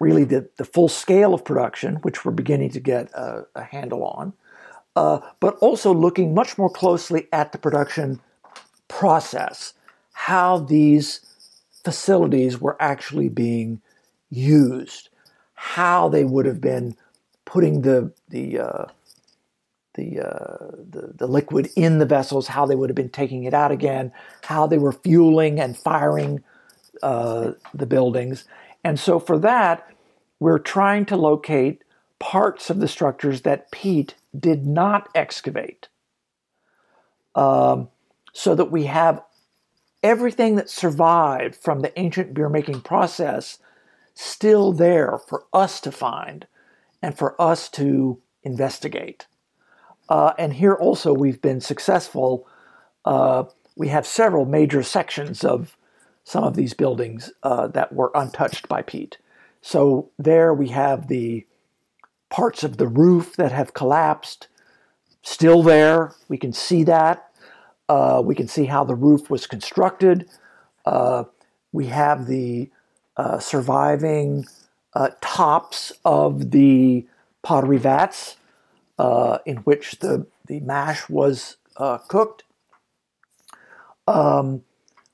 really 0.01 0.25
the, 0.25 0.49
the 0.57 0.65
full 0.65 0.89
scale 0.89 1.35
of 1.35 1.45
production, 1.45 1.97
which 1.97 2.25
we're 2.25 2.33
beginning 2.33 2.71
to 2.71 2.81
get 2.81 3.11
a, 3.13 3.45
a 3.55 3.63
handle 3.63 4.05
on, 4.05 4.33
uh, 4.97 5.21
but 5.41 5.57
also 5.57 5.93
looking 5.93 6.35
much 6.35 6.57
more 6.57 6.71
closely 6.71 7.29
at 7.33 7.53
the 7.53 7.59
production 7.59 8.21
process, 8.89 9.75
how 10.13 10.59
these 10.59 11.21
facilities 11.85 12.61
were 12.61 12.77
actually 12.81 13.29
being 13.29 13.81
used, 14.31 15.11
how 15.55 16.09
they 16.09 16.25
would 16.25 16.47
have 16.47 16.61
been 16.61 16.97
putting 17.45 17.83
the 17.83 18.13
the 18.29 18.59
uh, 18.59 18.85
the, 19.95 20.21
uh, 20.21 20.67
the, 20.91 21.13
the 21.17 21.27
liquid 21.27 21.71
in 21.77 21.99
the 21.99 22.07
vessels, 22.07 22.47
how 22.47 22.67
they 22.67 22.77
would 22.77 22.91
have 22.91 22.97
been 22.97 23.09
taking 23.09 23.45
it 23.45 23.55
out 23.55 23.73
again, 23.73 24.13
how 24.45 24.67
they 24.67 24.79
were 24.79 24.93
fueling 24.93 25.61
and 25.61 25.77
firing 25.77 26.43
uh, 27.03 27.53
the 27.75 27.87
buildings. 27.87 28.45
And 28.85 28.99
so 28.99 29.19
for 29.19 29.39
that, 29.39 29.89
we're 30.39 30.59
trying 30.59 31.07
to 31.07 31.17
locate 31.17 31.83
parts 32.19 32.71
of 32.71 32.81
the 32.81 32.89
structures 32.89 33.43
that 33.43 33.71
Peet 33.71 34.15
did 34.39 34.67
not 34.67 35.09
excavate 35.15 35.89
um, 37.35 37.89
so 38.33 38.55
that 38.55 38.71
we 38.71 38.85
have 38.85 39.23
everything 40.03 40.57
that 40.57 40.71
survived 40.71 41.55
from 41.55 41.81
the 41.81 41.99
ancient 41.99 42.33
beer 42.33 42.49
making 42.49 42.81
process 42.81 43.59
still 44.15 44.73
there 44.73 45.19
for 45.29 45.45
us 45.53 45.81
to 45.81 45.93
find 45.93 46.47
and 47.03 47.17
for 47.17 47.41
us 47.41 47.69
to 47.69 48.21
investigate. 48.43 49.27
Uh, 50.11 50.33
and 50.37 50.55
here 50.55 50.75
also 50.75 51.15
we've 51.15 51.41
been 51.41 51.61
successful. 51.61 52.47
Uh, 53.05 53.45
we 53.77 53.89
have 53.89 54.07
several 54.07 54.45
major 54.45 54.83
sections 54.83 55.45
of 55.45 55.77
some 56.25 56.45
of 56.45 56.57
these 56.57 56.75
buildings 56.75 57.33
uh, 57.45 57.69
that 57.69 57.93
were 57.93 58.11
untouched 58.15 58.69
by 58.69 58.83
Peet. 58.83 59.19
So 59.63 60.11
there 60.19 60.53
we 60.53 60.69
have 60.69 61.09
the 61.09 61.47
parts 62.29 62.65
of 62.65 62.77
the 62.77 62.89
roof 62.89 63.37
that 63.37 63.53
have 63.53 63.73
collapsed 63.73 64.49
still 65.23 65.63
there. 65.63 66.15
We 66.29 66.39
can 66.39 66.53
see 66.53 66.85
that. 66.85 67.31
Uh, 67.89 68.23
we 68.25 68.35
can 68.35 68.49
see 68.49 68.67
how 68.67 68.85
the 68.85 68.95
roof 68.95 69.31
was 69.31 69.47
constructed. 69.47 70.29
Uh, 70.85 71.25
we 71.73 71.87
have 71.87 72.27
the 72.27 72.71
uh, 73.17 73.39
surviving 73.39 74.47
uh, 74.95 75.11
tops 75.21 75.93
of 76.05 76.51
the 76.51 77.07
pottery 77.43 77.79
vats 77.79 78.37
uh, 79.01 79.39
in 79.47 79.59
which 79.59 80.01
the, 80.01 80.27
the 80.47 80.61
mash 80.61 81.09
was 81.09 81.57
cooked. 82.09 82.45
Um, 84.07 84.63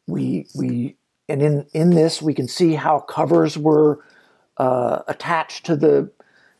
we, 0.07 0.47
we 0.57 0.97
and 1.29 1.43
in 1.43 1.67
in 1.75 1.91
this 1.91 2.23
we 2.23 2.35
can 2.35 2.49
see 2.49 2.75
how 2.75 3.01
covers 3.01 3.59
were 3.59 4.05
uh, 4.59 5.01
attached 5.09 5.67
to 5.67 5.77
the 5.77 6.11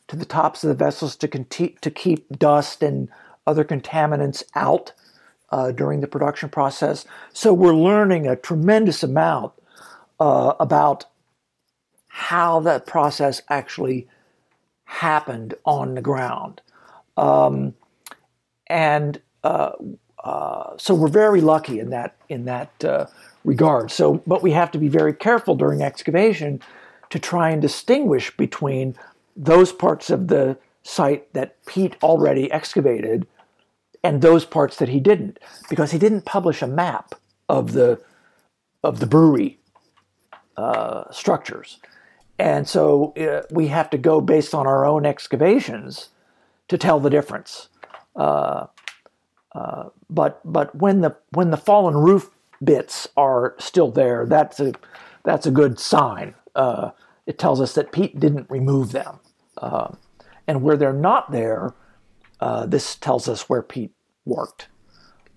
to 0.07 0.15
the 0.15 0.25
tops 0.25 0.63
of 0.63 0.69
the 0.69 0.85
vessels 0.85 1.15
to 1.17 1.27
conti- 1.27 1.77
to 1.81 1.91
keep 1.91 2.39
dust 2.39 2.83
and 2.83 3.09
other 3.47 3.65
contaminants 3.65 4.43
out 4.55 4.93
uh, 5.51 5.71
during 5.71 6.01
the 6.01 6.07
production 6.07 6.49
process. 6.49 7.05
So 7.33 7.53
we're 7.53 7.75
learning 7.75 8.27
a 8.27 8.35
tremendous 8.35 9.03
amount 9.03 9.53
uh, 10.19 10.53
about 10.59 11.05
how 12.09 12.61
that 12.61 12.87
process 12.87 13.41
actually 13.49 14.07
happened 14.85 15.55
on 15.65 15.95
the 15.95 16.01
ground. 16.01 16.61
Um, 17.17 17.73
and 18.67 19.19
uh, 19.43 19.71
uh, 20.23 20.77
so 20.77 20.93
we're 20.93 21.07
very 21.07 21.41
lucky 21.41 21.79
in 21.79 21.89
that 21.89 22.15
in 22.29 22.45
that 22.45 22.83
uh, 22.83 23.05
regard. 23.43 23.91
So, 23.91 24.21
but 24.27 24.43
we 24.43 24.51
have 24.51 24.71
to 24.71 24.77
be 24.77 24.87
very 24.87 25.13
careful 25.13 25.55
during 25.55 25.81
excavation 25.81 26.61
to 27.09 27.19
try 27.19 27.49
and 27.49 27.61
distinguish 27.61 28.35
between 28.35 28.95
those 29.35 29.71
parts 29.71 30.09
of 30.09 30.27
the 30.27 30.57
site 30.83 31.31
that 31.33 31.63
Peet 31.65 31.95
already 32.03 32.51
excavated 32.51 33.27
and 34.03 34.21
those 34.21 34.45
parts 34.45 34.77
that 34.77 34.89
he 34.89 34.99
didn't, 34.99 35.39
because 35.69 35.91
he 35.91 35.97
didn't 35.97 36.25
publish 36.25 36.61
a 36.61 36.67
map 36.67 37.15
of 37.49 37.73
the 37.73 38.01
of 38.83 38.99
the 38.99 39.07
brewery 39.07 39.59
uh, 40.55 41.09
structures, 41.11 41.79
and 42.37 42.67
so 42.67 43.13
uh, 43.13 43.41
we 43.49 43.67
have 43.67 43.89
to 43.89 43.97
go 43.97 44.21
based 44.21 44.53
on 44.53 44.67
our 44.67 44.85
own 44.85 45.05
excavations 45.05 46.09
to 46.67 46.77
tell 46.77 46.99
the 46.99 47.09
difference. 47.09 47.69
Uh, 48.15 48.67
uh 49.53 49.89
but 50.09 50.41
but 50.43 50.73
when 50.75 51.01
the 51.01 51.15
when 51.31 51.51
the 51.51 51.57
fallen 51.57 51.95
roof 51.95 52.29
bits 52.63 53.07
are 53.15 53.55
still 53.59 53.91
there, 53.91 54.25
that's 54.25 54.59
a 54.59 54.73
that's 55.23 55.45
a 55.45 55.51
good 55.51 55.79
sign. 55.79 56.35
Uh, 56.55 56.91
it 57.25 57.37
tells 57.37 57.59
us 57.61 57.73
that 57.73 57.91
Peet 57.91 58.19
didn't 58.19 58.49
remove 58.49 58.93
them. 58.93 59.19
Uh, 59.57 59.89
and 60.47 60.61
where 60.61 60.77
they're 60.77 60.93
not 60.93 61.31
there, 61.31 61.73
uh, 62.39 62.65
this 62.65 62.95
tells 62.95 63.27
us 63.27 63.49
where 63.49 63.61
Peet 63.61 63.91
worked. 64.25 64.69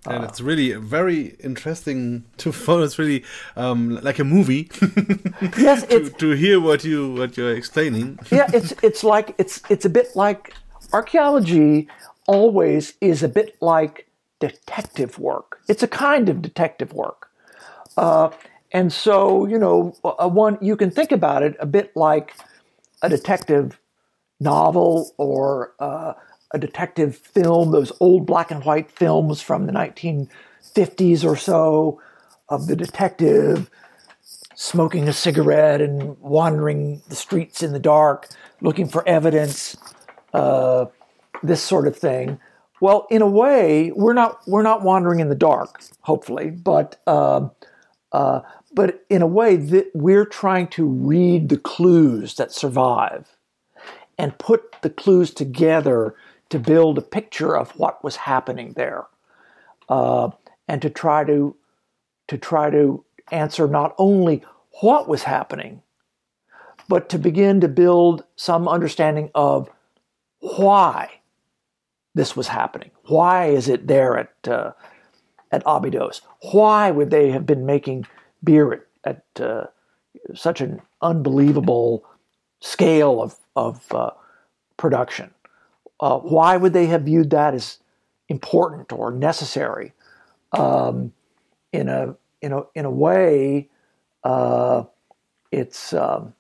And 0.07 0.25
it's 0.25 0.41
really 0.41 0.73
very 0.73 1.37
interesting 1.41 2.25
to 2.39 2.53
follow. 2.65 2.83
It's 2.83 2.99
really 2.99 3.25
um, 3.57 4.01
like 4.03 4.19
a 4.19 4.25
movie. 4.25 4.71
yes, 5.59 5.87
to, 5.89 6.09
to, 6.09 6.31
hear 6.31 6.59
what 6.59 6.85
you 6.85 7.13
what 7.15 7.37
you're 7.37 7.55
explaining. 7.55 8.19
yeah, 8.31 8.49
it's 8.55 8.73
it's 8.83 9.05
like 9.05 9.35
it's 9.37 9.61
it's 9.69 9.85
a 9.85 9.91
bit 9.91 10.17
like 10.17 10.55
archaeology. 10.93 11.89
Always 12.27 12.95
is 13.01 13.23
a 13.23 13.29
bit 13.29 13.57
like 13.61 14.07
detective 14.39 15.19
work. 15.19 15.61
It's 15.69 15.83
a 15.83 15.89
kind 15.89 16.29
of 16.29 16.43
detective 16.43 16.93
work, 16.93 17.29
uh, 17.97 18.31
and 18.73 18.93
so 18.93 19.47
you 19.47 19.59
know, 19.59 19.95
one 20.03 20.59
you 20.61 20.77
can 20.77 20.91
think 20.91 21.13
about 21.13 21.43
it 21.43 21.57
a 21.59 21.67
bit 21.67 21.97
like 21.97 22.35
a 23.03 23.09
detective 23.09 23.81
novel 24.39 25.13
or 25.17 25.75
uh, 25.81 26.13
a 26.53 26.59
detective 26.59 27.17
film, 27.17 27.73
those 27.73 27.93
old 28.01 28.27
black 28.27 28.51
and 28.51 28.65
white 28.65 28.91
films 28.91 29.41
from 29.41 29.67
the 29.67 29.73
1950s 29.73 31.25
or 31.25 31.37
so 31.37 32.01
of 32.49 32.67
the 32.67 32.77
detective 32.77 33.71
smoking 34.55 35.09
a 35.09 35.13
cigarette 35.13 35.81
and 35.81 36.19
wandering 36.19 37.01
the 37.09 37.15
streets 37.15 37.63
in 37.63 37.73
the 37.73 37.79
dark, 37.79 38.29
looking 38.61 38.87
for 38.87 39.07
evidence, 39.09 39.75
uh, 40.33 40.87
this 41.43 41.63
sort 41.63 41.87
of 41.87 41.97
thing. 41.97 42.39
Well, 42.81 43.07
in 43.11 43.21
a 43.21 43.29
way, 43.29 43.93
we're 43.93 44.15
not 44.15 44.41
we're 44.47 44.63
not 44.63 44.83
wandering 44.83 45.21
in 45.21 45.29
the 45.29 45.35
dark, 45.35 45.83
hopefully, 46.01 46.51
but 46.51 47.01
uh, 47.07 47.49
uh, 48.13 48.41
but 48.73 49.05
in 49.11 49.23
a 49.23 49.27
way 49.27 49.57
that 49.57 49.91
we're 49.95 50.25
trying 50.25 50.69
to 50.69 50.87
read 50.87 51.49
the 51.49 51.59
clues 51.59 52.35
that 52.35 52.53
survive 52.53 53.37
and 54.17 54.39
put 54.39 54.77
the 54.83 54.91
clues 54.91 55.33
together 55.33 56.15
to 56.49 56.59
build 56.59 56.99
a 56.99 57.03
picture 57.03 57.57
of 57.57 57.71
what 57.73 58.03
was 58.03 58.17
happening 58.17 58.73
there, 58.73 59.07
uh, 59.89 60.31
and 60.67 60.81
to 60.81 60.89
try 60.89 61.25
to 61.25 61.55
to 62.29 62.39
try 62.39 62.71
to 62.71 63.05
answer 63.31 63.69
not 63.69 63.95
only 63.99 64.43
what 64.81 65.07
was 65.07 65.25
happening, 65.25 65.83
but 66.89 67.09
to 67.11 67.19
begin 67.19 67.61
to 67.61 67.69
build 67.69 68.25
some 68.37 68.67
understanding 68.69 69.31
of 69.35 69.69
why 70.41 71.21
this 72.15 72.37
was 72.37 72.49
happening. 72.49 72.91
Why 73.05 73.47
is 73.47 73.69
it 73.69 73.87
there 73.87 74.19
at 74.19 74.49
uh, 74.49 74.73
at 75.53 75.63
Abydos? 75.65 76.23
Why 76.53 76.91
would 76.91 77.11
they 77.11 77.31
have 77.31 77.47
been 77.47 77.67
making 77.67 78.07
beer 78.43 78.73
at, 78.73 78.83
at 79.05 79.45
uh, 79.45 79.67
such 80.35 80.61
an 80.61 80.81
unbelievable 81.01 82.05
scale 82.61 83.23
of 83.23 83.37
of 83.57 83.93
uh, 83.93 84.11
production. 84.77 85.31
Uh, 85.99 86.19
why 86.19 86.57
would 86.57 86.73
they 86.73 86.87
have 86.87 87.03
viewed 87.03 87.31
that 87.31 87.55
as 87.55 87.79
important 88.29 88.93
or 88.93 89.11
necessary? 89.11 89.93
Um, 90.53 91.13
in 91.73 91.89
a 91.89 92.17
in 92.41 92.53
a 92.53 92.63
in 92.75 92.85
a 92.85 92.91
way, 92.91 93.69
uh, 94.25 94.85
it's 95.53 95.93
um, 95.93 96.35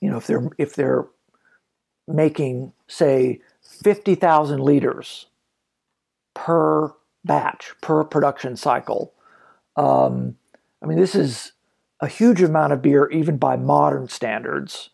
you 0.00 0.10
know 0.10 0.16
if 0.16 0.26
they're 0.26 0.48
if 0.58 0.74
they're 0.74 1.06
making 2.06 2.72
say 2.88 3.40
fifty 3.62 4.14
thousand 4.14 4.60
liters 4.60 5.26
per 6.34 6.92
batch 7.24 7.72
per 7.80 8.04
production 8.04 8.56
cycle. 8.56 9.12
Um, 9.76 10.36
I 10.82 10.86
mean, 10.86 10.98
this 10.98 11.14
is 11.14 11.52
a 12.00 12.06
huge 12.06 12.42
amount 12.42 12.72
of 12.72 12.82
beer, 12.82 13.08
even 13.10 13.36
by 13.36 13.56
modern 13.56 14.08
standards. 14.08 14.90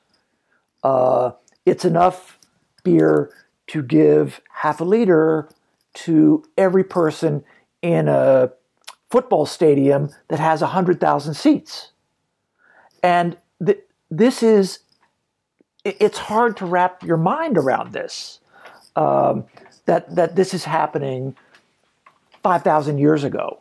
Uh, 0.82 1.32
it's 1.66 1.84
enough 1.84 2.38
beer 2.84 3.30
to 3.68 3.82
give 3.82 4.40
half 4.50 4.80
a 4.80 4.84
liter 4.84 5.48
to 5.94 6.44
every 6.56 6.84
person 6.84 7.44
in 7.82 8.08
a 8.08 8.50
football 9.10 9.44
stadium 9.44 10.10
that 10.28 10.40
has 10.40 10.60
100,000 10.60 11.34
seats. 11.34 11.92
And 13.02 13.36
th- 13.64 13.82
this 14.10 14.42
is, 14.42 14.80
it's 15.84 16.18
hard 16.18 16.56
to 16.58 16.66
wrap 16.66 17.02
your 17.02 17.16
mind 17.16 17.58
around 17.58 17.92
this, 17.92 18.40
um, 18.96 19.44
that, 19.86 20.14
that 20.14 20.36
this 20.36 20.54
is 20.54 20.64
happening 20.64 21.36
5,000 22.42 22.98
years 22.98 23.24
ago. 23.24 23.60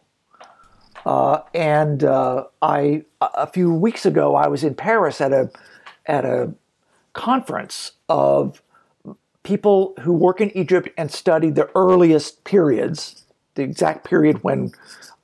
Uh, 1.06 1.42
and 1.54 2.04
uh, 2.04 2.46
I, 2.62 3.06
a 3.22 3.48
few 3.48 3.74
weeks 3.74 4.06
ago, 4.06 4.36
I 4.36 4.48
was 4.48 4.64
in 4.64 4.76
Paris 4.76 5.20
at 5.20 5.34
a, 5.34 5.50
at 6.06 6.26
a 6.26 6.54
conference 7.14 7.94
of 8.08 8.62
people 9.42 9.96
who 10.02 10.14
work 10.14 10.40
in 10.40 10.56
Egypt 10.56 10.90
and 10.98 11.12
study 11.12 11.50
the 11.50 11.70
earliest 11.76 12.44
periods, 12.44 13.26
the 13.56 13.64
exact 13.64 14.04
period 14.04 14.44
when 14.44 14.72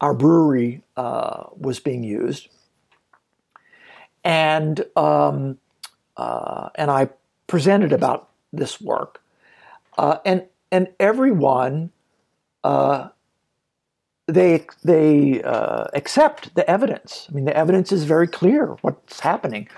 our 0.02 0.16
brewery 0.16 0.82
uh, 0.96 1.44
was 1.56 1.80
being 1.80 2.04
used. 2.04 2.50
And, 4.24 4.84
um, 4.96 5.60
uh, 6.18 6.70
and 6.76 6.92
I 6.92 7.10
presented 7.48 7.94
about 7.94 8.30
this 8.52 8.82
work. 8.82 9.22
Uh, 9.98 10.18
and, 10.26 10.46
and 10.72 10.90
everyone, 11.00 11.92
uh, 12.64 13.10
they, 14.28 14.66
they 14.84 15.42
uh, 15.44 15.86
accept 15.94 16.54
the 16.56 16.70
evidence. 16.70 17.28
I 17.30 17.34
mean, 17.34 17.46
the 17.46 17.56
evidence 17.56 17.92
is 17.92 18.04
very 18.04 18.28
clear 18.28 18.78
what's 18.82 19.22
happening 19.22 19.70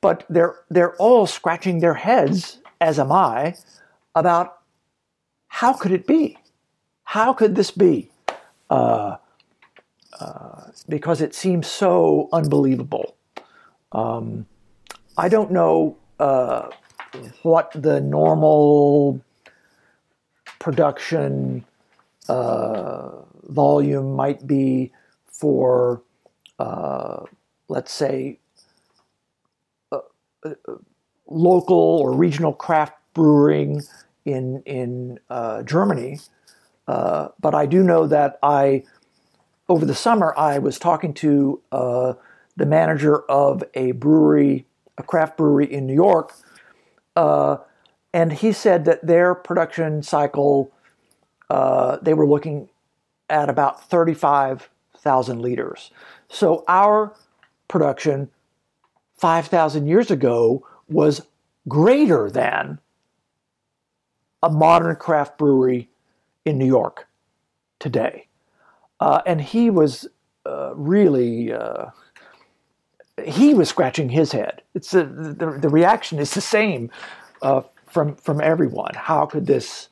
but 0.00 0.24
they're 0.28 0.56
they're 0.70 0.94
all 0.96 1.26
scratching 1.26 1.80
their 1.80 1.94
heads, 1.94 2.58
as 2.80 2.98
am 2.98 3.12
I, 3.12 3.56
about 4.14 4.58
how 5.48 5.72
could 5.72 5.92
it 5.92 6.06
be? 6.06 6.38
How 7.04 7.32
could 7.32 7.54
this 7.54 7.70
be? 7.70 8.10
Uh, 8.68 9.16
uh, 10.18 10.62
because 10.88 11.20
it 11.20 11.34
seems 11.34 11.66
so 11.66 12.28
unbelievable. 12.32 13.16
Um, 13.92 14.46
I 15.20 15.28
don't 15.28 15.50
know 15.50 15.98
uh, 16.18 16.70
what 17.42 17.70
the 17.74 18.00
normal 18.00 19.20
production 20.58 21.66
uh, 22.26 23.10
volume 23.44 24.16
might 24.16 24.46
be 24.46 24.92
for, 25.26 26.00
uh, 26.58 27.24
let's 27.68 27.92
say, 27.92 28.38
local 31.26 31.76
or 31.76 32.14
regional 32.14 32.54
craft 32.54 32.94
brewing 33.12 33.82
in 34.24 34.62
in 34.64 35.20
uh, 35.28 35.62
Germany. 35.64 36.20
Uh, 36.88 37.28
but 37.38 37.54
I 37.54 37.66
do 37.66 37.82
know 37.82 38.06
that 38.06 38.38
I, 38.42 38.84
over 39.68 39.84
the 39.84 39.94
summer, 39.94 40.32
I 40.38 40.58
was 40.58 40.78
talking 40.78 41.12
to 41.14 41.60
uh, 41.72 42.14
the 42.56 42.64
manager 42.64 43.20
of 43.30 43.62
a 43.74 43.92
brewery, 43.92 44.64
a 44.98 45.02
craft 45.02 45.36
brewery 45.36 45.72
in 45.72 45.86
New 45.86 45.94
York, 45.94 46.34
uh, 47.16 47.58
and 48.12 48.32
he 48.32 48.52
said 48.52 48.84
that 48.86 49.06
their 49.06 49.34
production 49.34 50.02
cycle, 50.02 50.72
uh, 51.48 51.98
they 52.02 52.14
were 52.14 52.26
looking 52.26 52.68
at 53.28 53.48
about 53.48 53.88
thirty-five 53.88 54.68
thousand 54.96 55.40
liters. 55.40 55.90
So 56.28 56.64
our 56.68 57.14
production 57.68 58.30
5,000 59.16 59.86
years 59.86 60.10
ago 60.10 60.66
was 60.88 61.22
greater 61.68 62.30
than 62.30 62.80
a 64.42 64.50
modern 64.50 64.96
craft 64.96 65.38
brewery 65.38 65.88
in 66.44 66.58
New 66.58 66.66
York. 66.66 67.06
today. 67.80 68.26
Uh, 69.00 69.22
and 69.26 69.40
he 69.40 69.70
was 69.70 70.06
uh, 70.46 70.72
really 70.76 71.52
uh, 71.52 71.86
he 73.24 73.54
was 73.54 73.68
scratching 73.68 74.08
his 74.08 74.32
head. 74.32 74.62
It's 74.74 74.94
a, 74.94 75.04
the 75.04 75.58
the 75.60 75.68
reaction 75.68 76.18
is 76.18 76.34
the 76.34 76.40
same 76.40 76.90
uh, 77.42 77.62
from 77.86 78.16
from 78.16 78.40
everyone. 78.40 78.94
How 78.94 79.26
could 79.26 79.46
this 79.46 79.88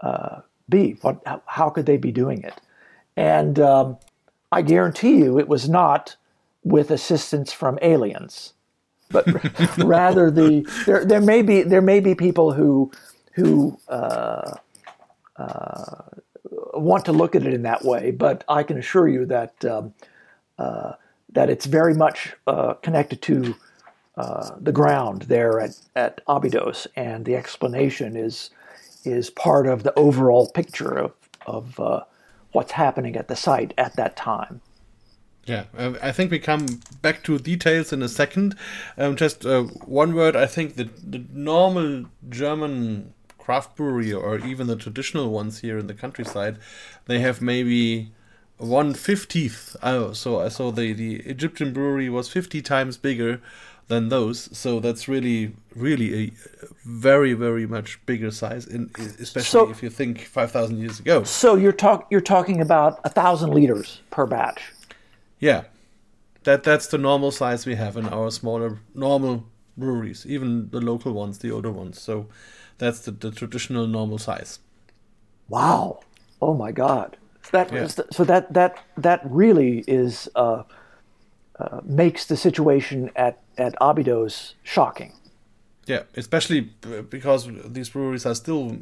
uh, 0.00 0.40
be? 0.68 0.96
What? 1.02 1.22
How, 1.46 1.70
could 1.70 1.86
they 1.86 1.96
be 1.96 2.12
doing 2.12 2.42
it? 2.42 2.60
And 3.16 3.58
um, 3.58 3.98
I 4.52 4.62
guarantee 4.62 5.16
you, 5.16 5.38
it 5.38 5.48
was 5.48 5.68
not 5.68 6.16
with 6.62 6.90
assistance 6.90 7.52
from 7.52 7.78
aliens, 7.82 8.54
but 9.10 9.26
rather 9.78 10.30
the 10.30 10.66
there 10.86 11.04
there 11.04 11.20
may 11.20 11.42
be 11.42 11.62
there 11.62 11.82
may 11.82 12.00
be 12.00 12.14
people 12.14 12.52
who 12.52 12.90
who 13.32 13.78
uh, 13.88 14.56
uh, 15.36 16.02
want 16.74 17.04
to 17.04 17.12
look 17.12 17.34
at 17.34 17.46
it 17.46 17.54
in 17.54 17.62
that 17.62 17.84
way, 17.84 18.10
but 18.10 18.44
I 18.48 18.62
can 18.62 18.78
assure 18.78 19.08
you 19.08 19.26
that 19.26 19.64
um, 19.64 19.94
uh, 20.58 20.92
that 21.32 21.50
it's 21.50 21.66
very 21.66 21.94
much 21.94 22.34
uh, 22.46 22.74
connected 22.74 23.22
to 23.22 23.54
uh, 24.16 24.50
the 24.60 24.72
ground 24.72 25.22
there 25.22 25.60
at, 25.60 25.78
at 25.96 26.20
Abydos, 26.26 26.86
and 26.96 27.24
the 27.24 27.36
explanation 27.36 28.16
is 28.16 28.50
is 29.04 29.30
part 29.30 29.66
of 29.66 29.82
the 29.82 29.94
overall 29.94 30.50
picture 30.50 30.98
of 30.98 31.12
of 31.46 31.80
uh, 31.80 32.04
what's 32.52 32.72
happening 32.72 33.16
at 33.16 33.28
the 33.28 33.36
site 33.36 33.72
at 33.78 33.96
that 33.96 34.16
time. 34.16 34.60
Yeah, 35.46 35.64
uh, 35.76 35.94
I 36.02 36.12
think 36.12 36.30
we 36.30 36.38
come 36.38 36.66
back 37.00 37.22
to 37.24 37.38
details 37.38 37.92
in 37.92 38.02
a 38.02 38.08
second. 38.08 38.56
Um, 38.98 39.16
just 39.16 39.46
uh, 39.46 39.62
one 39.84 40.14
word. 40.14 40.36
I 40.36 40.46
think 40.46 40.76
the 40.76 40.90
the 41.02 41.24
normal 41.32 42.06
German 42.28 43.14
craft 43.38 43.74
brewery 43.76 44.12
or 44.12 44.38
even 44.38 44.66
the 44.66 44.76
traditional 44.76 45.30
ones 45.30 45.60
here 45.60 45.78
in 45.78 45.86
the 45.86 45.94
countryside, 45.94 46.58
they 47.06 47.18
have 47.20 47.40
maybe 47.40 48.12
one 48.60 48.94
fiftieth. 48.94 49.76
Oh, 49.82 50.12
so 50.12 50.48
so 50.48 50.70
the 50.70 50.92
the 50.92 51.16
Egyptian 51.20 51.72
brewery 51.72 52.08
was 52.08 52.28
fifty 52.28 52.62
times 52.62 52.96
bigger 52.96 53.40
than 53.88 54.08
those. 54.08 54.56
So 54.56 54.80
that's 54.80 55.08
really 55.08 55.54
really 55.74 56.24
a 56.24 56.32
very 56.84 57.32
very 57.32 57.66
much 57.66 58.04
bigger 58.06 58.30
size, 58.30 58.66
in, 58.66 58.90
especially 59.18 59.42
so, 59.42 59.70
if 59.70 59.82
you 59.82 59.90
think 59.90 60.20
five 60.20 60.52
thousand 60.52 60.78
years 60.78 61.00
ago. 61.00 61.24
So 61.24 61.56
you're 61.56 61.72
talk 61.72 62.06
you're 62.10 62.20
talking 62.20 62.60
about 62.60 63.00
a 63.04 63.08
thousand 63.08 63.50
liters 63.50 64.00
per 64.10 64.26
batch. 64.26 64.72
Yeah, 65.38 65.64
that 66.44 66.62
that's 66.62 66.86
the 66.86 66.98
normal 66.98 67.30
size 67.30 67.66
we 67.66 67.76
have 67.76 67.96
in 67.96 68.08
our 68.08 68.30
smaller 68.30 68.80
normal 68.94 69.46
breweries, 69.76 70.26
even 70.26 70.68
the 70.70 70.80
local 70.80 71.12
ones, 71.12 71.38
the 71.38 71.50
older 71.50 71.70
ones. 71.70 72.00
So 72.00 72.26
that's 72.78 73.00
the, 73.00 73.10
the 73.10 73.30
traditional 73.30 73.86
normal 73.86 74.18
size. 74.18 74.58
Wow! 75.48 76.00
Oh 76.40 76.54
my 76.54 76.72
God! 76.72 77.16
That 77.52 77.72
yeah. 77.72 77.86
so 77.86 78.24
that 78.24 78.52
that 78.52 78.78
that 78.96 79.20
really 79.24 79.84
is 79.86 80.28
uh, 80.36 80.62
uh, 81.58 81.80
makes 81.84 82.26
the 82.26 82.36
situation 82.36 83.10
at 83.16 83.38
at 83.58 83.74
Abydos 83.80 84.54
shocking. 84.62 85.14
Yeah, 85.86 86.02
especially 86.16 86.60
because 87.08 87.48
these 87.64 87.88
breweries 87.88 88.24
are 88.24 88.34
still 88.34 88.76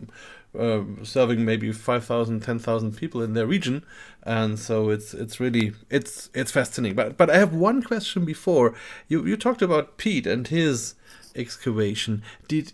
uh, 0.58 0.82
serving 1.02 1.44
maybe 1.44 1.72
5,000, 1.72 2.40
10,000 2.40 2.96
people 2.96 3.22
in 3.22 3.34
their 3.34 3.46
region, 3.46 3.84
and 4.22 4.58
so 4.58 4.90
it's 4.90 5.14
it's 5.14 5.40
really 5.40 5.72
it's 5.90 6.30
it's 6.34 6.50
fascinating. 6.50 6.96
But 6.96 7.16
but 7.16 7.30
I 7.30 7.38
have 7.38 7.54
one 7.54 7.82
question 7.82 8.24
before 8.24 8.74
you 9.08 9.24
you 9.24 9.36
talked 9.36 9.62
about 9.62 9.96
Peet 9.96 10.26
and 10.26 10.46
his 10.46 10.94
excavation. 11.34 12.22
Did 12.46 12.72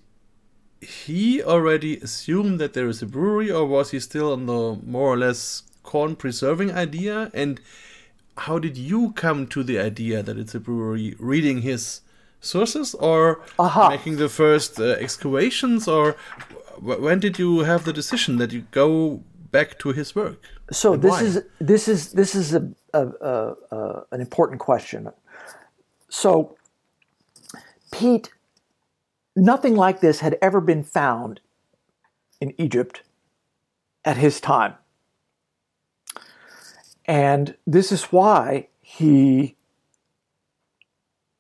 he 0.81 1.43
already 1.43 1.99
assume 1.99 2.59
that 2.59 2.73
there 2.73 2.89
is 2.89 3.03
a 3.03 3.07
brewery, 3.07 3.51
or 3.51 3.67
was 3.67 3.91
he 3.91 4.01
still 4.01 4.33
on 4.33 4.47
the 4.47 4.81
more 4.85 5.13
or 5.13 5.19
less 5.19 5.63
corn 5.85 6.17
preserving 6.17 6.73
idea? 6.73 7.31
And 7.33 7.61
how 8.37 8.59
did 8.59 8.77
you 8.77 9.13
come 9.13 9.47
to 9.49 9.63
the 9.63 9.79
idea 9.79 10.23
that 10.23 10.37
it's 10.37 10.55
a 10.55 10.61
brewery? 10.61 11.15
Reading 11.21 11.63
his 11.63 12.01
sources, 12.41 12.95
or 12.95 13.41
making 13.89 14.17
the 14.17 14.29
first 14.29 14.81
uh, 14.81 14.97
excavations, 14.99 15.87
or 15.87 16.17
when 16.81 17.21
did 17.21 17.39
you 17.39 17.61
have 17.61 17.85
the 17.85 17.93
decision 17.93 18.39
that 18.39 18.53
you 18.53 18.67
go 18.73 19.23
back 19.53 19.79
to 19.79 19.93
his 19.93 20.17
work? 20.17 20.43
So 20.73 20.97
this 20.97 21.11
why? 21.11 21.23
is 21.23 21.43
this 21.61 21.87
is 21.87 22.13
this 22.13 22.35
is 22.35 22.55
a, 22.55 22.69
a, 22.93 23.07
a, 23.07 23.55
a 23.71 24.07
an 24.11 24.21
important 24.21 24.61
question. 24.61 25.11
So 26.09 26.57
Peet 27.93 28.31
Nothing 29.37 29.75
like 29.75 30.01
this 30.01 30.21
had 30.21 30.39
ever 30.41 30.61
been 30.61 30.85
found 30.85 31.41
in 32.41 32.55
Egypt 32.59 33.03
at 34.05 34.17
his 34.17 34.41
time. 34.41 34.75
And 37.07 37.57
this 37.67 37.93
is 37.93 38.05
why 38.05 38.69
he 38.81 39.57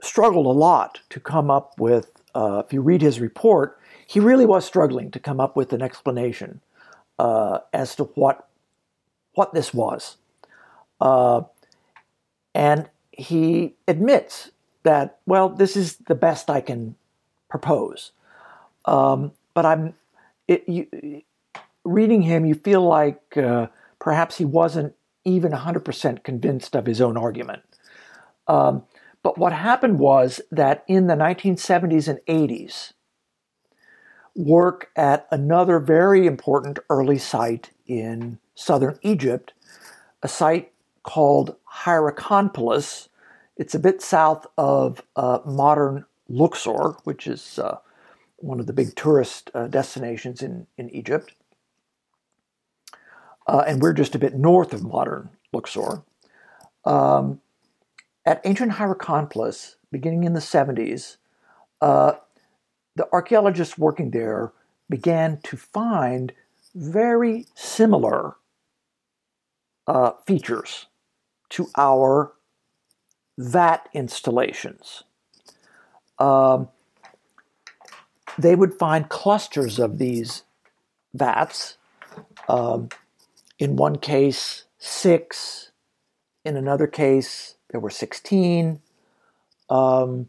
struggled 0.00 0.46
a 0.46 0.50
lot 0.50 1.00
to 1.10 1.20
come 1.20 1.50
up 1.50 1.78
with, 1.78 2.22
uh, 2.34 2.62
if 2.64 2.72
you 2.72 2.82
read 2.82 3.00
his 3.00 3.20
report, 3.20 3.78
he 4.06 4.20
really 4.20 4.44
was 4.44 4.64
struggling 4.64 5.10
to 5.10 5.18
come 5.18 5.40
up 5.40 5.56
with 5.56 5.72
an 5.72 5.80
explanation 5.80 6.60
uh, 7.18 7.60
as 7.72 7.96
to 7.96 8.04
what, 8.04 8.48
what 9.34 9.54
this 9.54 9.72
was. 9.72 10.16
Uh, 11.00 11.42
and 12.54 12.88
he 13.12 13.74
admits 13.88 14.50
that, 14.82 15.18
well, 15.26 15.48
this 15.48 15.76
is 15.76 15.96
the 15.96 16.14
best 16.14 16.50
I 16.50 16.60
can 16.60 16.96
propose. 17.48 18.12
Um, 18.84 19.32
but 19.54 19.64
I'm 19.64 19.94
it, 20.46 20.68
you, 20.68 21.22
reading 21.84 22.22
him, 22.22 22.44
you 22.44 22.54
feel 22.54 22.82
like 22.82 23.36
uh, 23.36 23.68
perhaps 23.98 24.36
he 24.38 24.44
wasn't 24.44 24.94
even 25.24 25.52
100% 25.52 26.22
convinced 26.22 26.74
of 26.74 26.86
his 26.86 27.00
own 27.00 27.16
argument. 27.16 27.62
Um, 28.46 28.84
but 29.22 29.38
what 29.38 29.52
happened 29.52 29.98
was 29.98 30.40
that 30.50 30.84
in 30.86 31.06
the 31.06 31.14
1970s 31.14 32.08
and 32.08 32.20
80s, 32.28 32.92
work 34.34 34.90
at 34.96 35.26
another 35.30 35.78
very 35.78 36.26
important 36.26 36.78
early 36.90 37.18
site 37.18 37.70
in 37.86 38.38
southern 38.54 38.98
Egypt, 39.02 39.52
a 40.22 40.28
site 40.28 40.72
called 41.02 41.56
Hierakonpolis. 41.84 43.08
It's 43.56 43.74
a 43.74 43.78
bit 43.78 44.02
south 44.02 44.46
of 44.58 45.02
uh, 45.16 45.38
modern 45.46 46.04
Luxor, 46.28 46.96
which 47.04 47.26
is 47.26 47.58
uh, 47.58 47.78
one 48.36 48.60
of 48.60 48.66
the 48.66 48.72
big 48.72 48.94
tourist 48.96 49.50
uh, 49.54 49.68
destinations 49.68 50.42
in, 50.42 50.66
in 50.76 50.90
Egypt. 50.90 51.34
Uh, 53.46 53.64
and 53.66 53.82
we're 53.82 53.92
just 53.92 54.14
a 54.14 54.18
bit 54.18 54.34
north 54.34 54.72
of 54.72 54.82
modern 54.82 55.30
Luxor. 55.52 56.02
Um, 56.84 57.40
at 58.24 58.40
ancient 58.44 58.72
Hierakonpolis, 58.72 59.76
beginning 59.92 60.24
in 60.24 60.32
the 60.32 60.40
70s, 60.40 61.16
uh, 61.80 62.12
the 62.96 63.08
archaeologists 63.12 63.76
working 63.76 64.10
there 64.10 64.52
began 64.88 65.40
to 65.42 65.56
find 65.56 66.32
very 66.74 67.46
similar 67.54 68.36
uh, 69.86 70.12
features 70.26 70.86
to 71.50 71.68
our 71.76 72.32
vat 73.36 73.88
installations 73.92 75.04
um, 76.18 76.68
they 78.38 78.54
would 78.54 78.74
find 78.74 79.08
clusters 79.08 79.78
of 79.78 79.98
these 79.98 80.42
vats. 81.12 81.76
Um, 82.48 82.88
in 83.58 83.76
one 83.76 83.96
case, 83.96 84.64
six. 84.78 85.70
In 86.44 86.56
another 86.56 86.86
case, 86.86 87.56
there 87.70 87.80
were 87.80 87.90
16. 87.90 88.80
Um, 89.70 90.28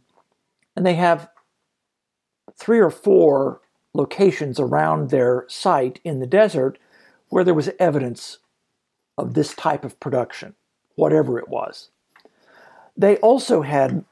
and 0.76 0.86
they 0.86 0.96
have 0.96 1.30
three 2.58 2.80
or 2.80 2.90
four 2.90 3.62
locations 3.94 4.60
around 4.60 5.10
their 5.10 5.46
site 5.48 6.00
in 6.04 6.20
the 6.20 6.28
desert 6.28 6.78
where 7.30 7.44
there 7.44 7.54
was 7.54 7.70
evidence 7.80 8.40
of 9.18 9.34
this 9.34 9.54
type 9.54 9.84
of 9.84 10.00
production, 10.00 10.56
whatever 10.96 11.40
it 11.40 11.50
was. 11.50 11.90
They 12.98 13.18
also 13.18 13.62
had 13.62 14.06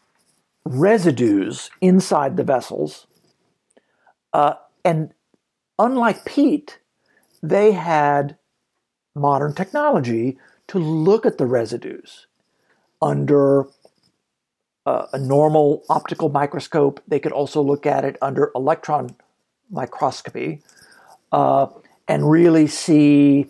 residues 0.65 1.69
inside 1.81 2.37
the 2.37 2.43
vessels. 2.43 3.07
Uh, 4.31 4.55
and 4.83 5.13
unlike 5.77 6.25
Peet, 6.25 6.79
they 7.41 7.73
had 7.73 8.37
modern 9.15 9.53
technology 9.53 10.37
to 10.67 10.79
look 10.79 11.25
at 11.25 11.37
the 11.37 11.45
residues 11.45 12.27
under 13.01 13.67
uh, 14.85 15.07
a 15.13 15.19
normal 15.19 15.83
optical 15.89 16.29
microscope. 16.29 17.01
They 17.07 17.19
could 17.19 17.31
also 17.31 17.61
look 17.61 17.85
at 17.85 18.05
it 18.05 18.17
under 18.21 18.51
electron 18.55 19.15
microscopy 19.69 20.61
uh, 21.31 21.67
and 22.07 22.29
really 22.29 22.67
see, 22.67 23.47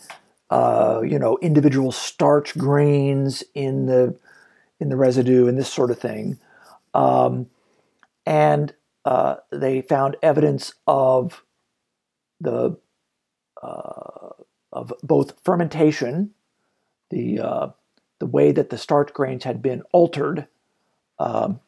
uh, 0.49 1.01
you 1.03 1.19
know, 1.19 1.37
individual 1.41 1.91
starch 1.91 2.57
grains 2.57 3.43
in 3.53 3.85
the 3.85 4.17
in 4.79 4.89
the 4.89 4.95
residue 4.95 5.47
and 5.47 5.57
this 5.57 5.71
sort 5.71 5.91
of 5.91 5.99
thing. 5.99 6.37
Um, 6.93 7.47
and 8.25 8.73
uh, 9.05 9.35
they 9.51 9.81
found 9.81 10.17
evidence 10.21 10.73
of 10.87 11.43
the 12.41 12.77
uh, 13.61 14.29
of 14.73 14.91
both 15.03 15.33
fermentation, 15.43 16.31
the 17.09 17.39
uh, 17.39 17.67
the 18.19 18.25
way 18.25 18.51
that 18.51 18.69
the 18.69 18.77
starch 18.77 19.13
grains 19.13 19.43
had 19.43 19.61
been 19.61 19.83
altered. 19.91 20.47
Um, 21.19 21.59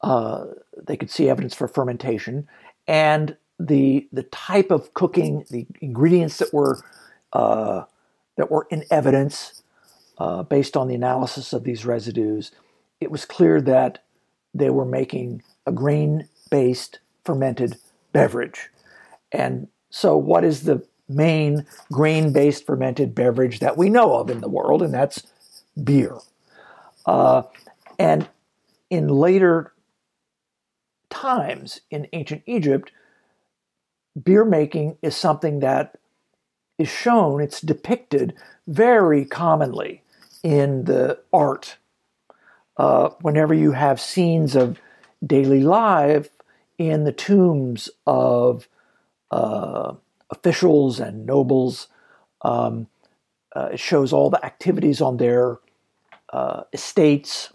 uh, 0.00 0.46
they 0.86 0.96
could 0.96 1.10
see 1.10 1.28
evidence 1.28 1.54
for 1.54 1.68
fermentation, 1.68 2.48
and 2.86 3.36
the 3.58 4.08
the 4.12 4.22
type 4.24 4.70
of 4.70 4.94
cooking, 4.94 5.44
the 5.50 5.66
ingredients 5.80 6.38
that 6.38 6.52
were 6.54 6.80
uh, 7.32 7.84
that 8.36 8.50
were 8.50 8.66
in 8.70 8.84
evidence 8.90 9.62
uh, 10.18 10.42
based 10.42 10.76
on 10.76 10.88
the 10.88 10.94
analysis 10.94 11.52
of 11.52 11.64
these 11.64 11.84
residues, 11.84 12.52
it 13.00 13.10
was 13.10 13.24
clear 13.24 13.60
that 13.60 14.04
they 14.54 14.70
were 14.70 14.84
making 14.84 15.42
a 15.66 15.72
grain 15.72 16.28
based 16.50 17.00
fermented 17.24 17.76
beverage. 18.12 18.70
And 19.32 19.68
so, 19.90 20.16
what 20.16 20.44
is 20.44 20.62
the 20.62 20.86
main 21.08 21.66
grain 21.92 22.32
based 22.32 22.66
fermented 22.66 23.14
beverage 23.14 23.60
that 23.60 23.76
we 23.76 23.88
know 23.88 24.14
of 24.14 24.30
in 24.30 24.40
the 24.40 24.48
world? 24.48 24.82
And 24.82 24.92
that's 24.92 25.22
beer. 25.82 26.18
Uh, 27.04 27.42
and 27.98 28.28
in 28.90 29.08
later 29.08 29.72
times 31.10 31.80
in 31.90 32.08
ancient 32.12 32.42
Egypt, 32.46 32.90
beer 34.22 34.44
making 34.44 34.96
is 35.02 35.16
something 35.16 35.60
that 35.60 35.98
is 36.78 36.88
shown, 36.88 37.40
it's 37.40 37.60
depicted 37.60 38.34
very 38.66 39.24
commonly 39.24 40.02
in 40.42 40.84
the 40.84 41.18
art. 41.32 41.76
Uh, 42.76 43.10
whenever 43.22 43.54
you 43.54 43.72
have 43.72 44.00
scenes 44.00 44.54
of 44.54 44.78
daily 45.26 45.62
life 45.62 46.28
in 46.78 47.04
the 47.04 47.12
tombs 47.12 47.88
of 48.06 48.68
uh, 49.30 49.94
officials 50.36 51.00
and 51.00 51.26
nobles, 51.26 51.88
um, 52.42 52.86
uh, 53.54 53.70
it 53.72 53.80
shows 53.80 54.12
all 54.12 54.30
the 54.30 54.44
activities 54.44 55.00
on 55.00 55.16
their 55.16 55.58
uh, 56.32 56.62
estates. 56.72 57.50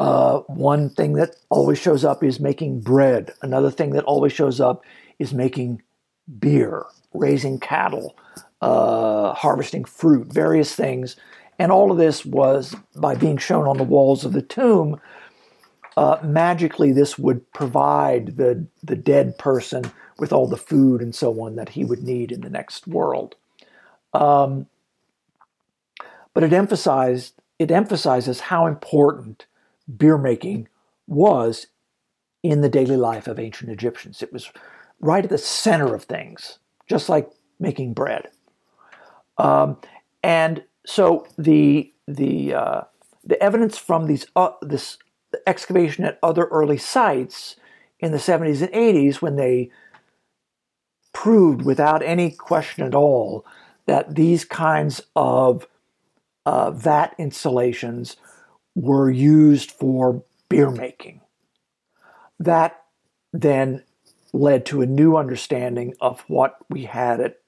Uh, 0.00 0.38
one 0.46 0.88
thing 0.90 1.14
that 1.14 1.36
always 1.50 1.78
shows 1.78 2.04
up 2.04 2.22
is 2.22 2.40
making 2.40 2.80
bread. 2.80 3.32
Another 3.42 3.70
thing 3.70 3.90
that 3.90 4.04
always 4.04 4.32
shows 4.32 4.60
up 4.60 4.84
is 5.18 5.34
making 5.34 5.82
beer, 6.38 6.84
raising 7.12 7.58
cattle, 7.58 8.16
uh, 8.60 9.34
harvesting 9.34 9.84
fruit, 9.84 10.32
various 10.32 10.74
things. 10.74 11.16
And 11.58 11.72
all 11.72 11.90
of 11.90 11.98
this 11.98 12.24
was 12.24 12.76
by 12.94 13.16
being 13.16 13.38
shown 13.38 13.66
on 13.66 13.76
the 13.76 13.84
walls 13.84 14.24
of 14.24 14.32
the 14.32 14.42
tomb. 14.42 15.00
Uh, 15.98 16.16
magically, 16.22 16.92
this 16.92 17.18
would 17.18 17.52
provide 17.52 18.36
the, 18.36 18.64
the 18.84 18.94
dead 18.94 19.36
person 19.36 19.82
with 20.20 20.32
all 20.32 20.46
the 20.46 20.56
food 20.56 21.02
and 21.02 21.12
so 21.12 21.40
on 21.40 21.56
that 21.56 21.70
he 21.70 21.84
would 21.84 22.04
need 22.04 22.30
in 22.30 22.40
the 22.40 22.48
next 22.48 22.86
world. 22.86 23.34
Um, 24.14 24.68
but 26.34 26.44
it 26.44 26.52
emphasized 26.52 27.34
it 27.58 27.72
emphasizes 27.72 28.38
how 28.38 28.68
important 28.68 29.46
beer 29.96 30.16
making 30.16 30.68
was 31.08 31.66
in 32.44 32.60
the 32.60 32.68
daily 32.68 32.96
life 32.96 33.26
of 33.26 33.40
ancient 33.40 33.72
Egyptians. 33.72 34.22
It 34.22 34.32
was 34.32 34.52
right 35.00 35.24
at 35.24 35.30
the 35.30 35.36
center 35.36 35.96
of 35.96 36.04
things, 36.04 36.60
just 36.86 37.08
like 37.08 37.28
making 37.58 37.94
bread. 37.94 38.28
Um, 39.36 39.78
and 40.22 40.62
so 40.86 41.26
the 41.36 41.92
the 42.06 42.54
uh, 42.54 42.80
the 43.24 43.42
evidence 43.42 43.76
from 43.76 44.06
these 44.06 44.28
uh, 44.36 44.52
this 44.62 44.98
excavation 45.48 46.04
at 46.04 46.18
other 46.22 46.44
early 46.44 46.76
sites 46.76 47.56
in 47.98 48.12
the 48.12 48.18
70s 48.18 48.60
and 48.60 48.70
80s 48.72 49.22
when 49.22 49.36
they 49.36 49.70
proved 51.12 51.62
without 51.62 52.02
any 52.02 52.30
question 52.30 52.84
at 52.84 52.94
all 52.94 53.44
that 53.86 54.14
these 54.14 54.44
kinds 54.44 55.00
of 55.16 55.66
uh, 56.44 56.70
vat 56.70 57.14
installations 57.18 58.16
were 58.74 59.10
used 59.10 59.70
for 59.70 60.22
beer 60.48 60.70
making. 60.70 61.20
That 62.38 62.84
then 63.32 63.82
led 64.32 64.66
to 64.66 64.82
a 64.82 64.86
new 64.86 65.16
understanding 65.16 65.94
of 66.00 66.20
what 66.28 66.56
we 66.68 66.84
had 66.84 67.20
at, 67.20 67.38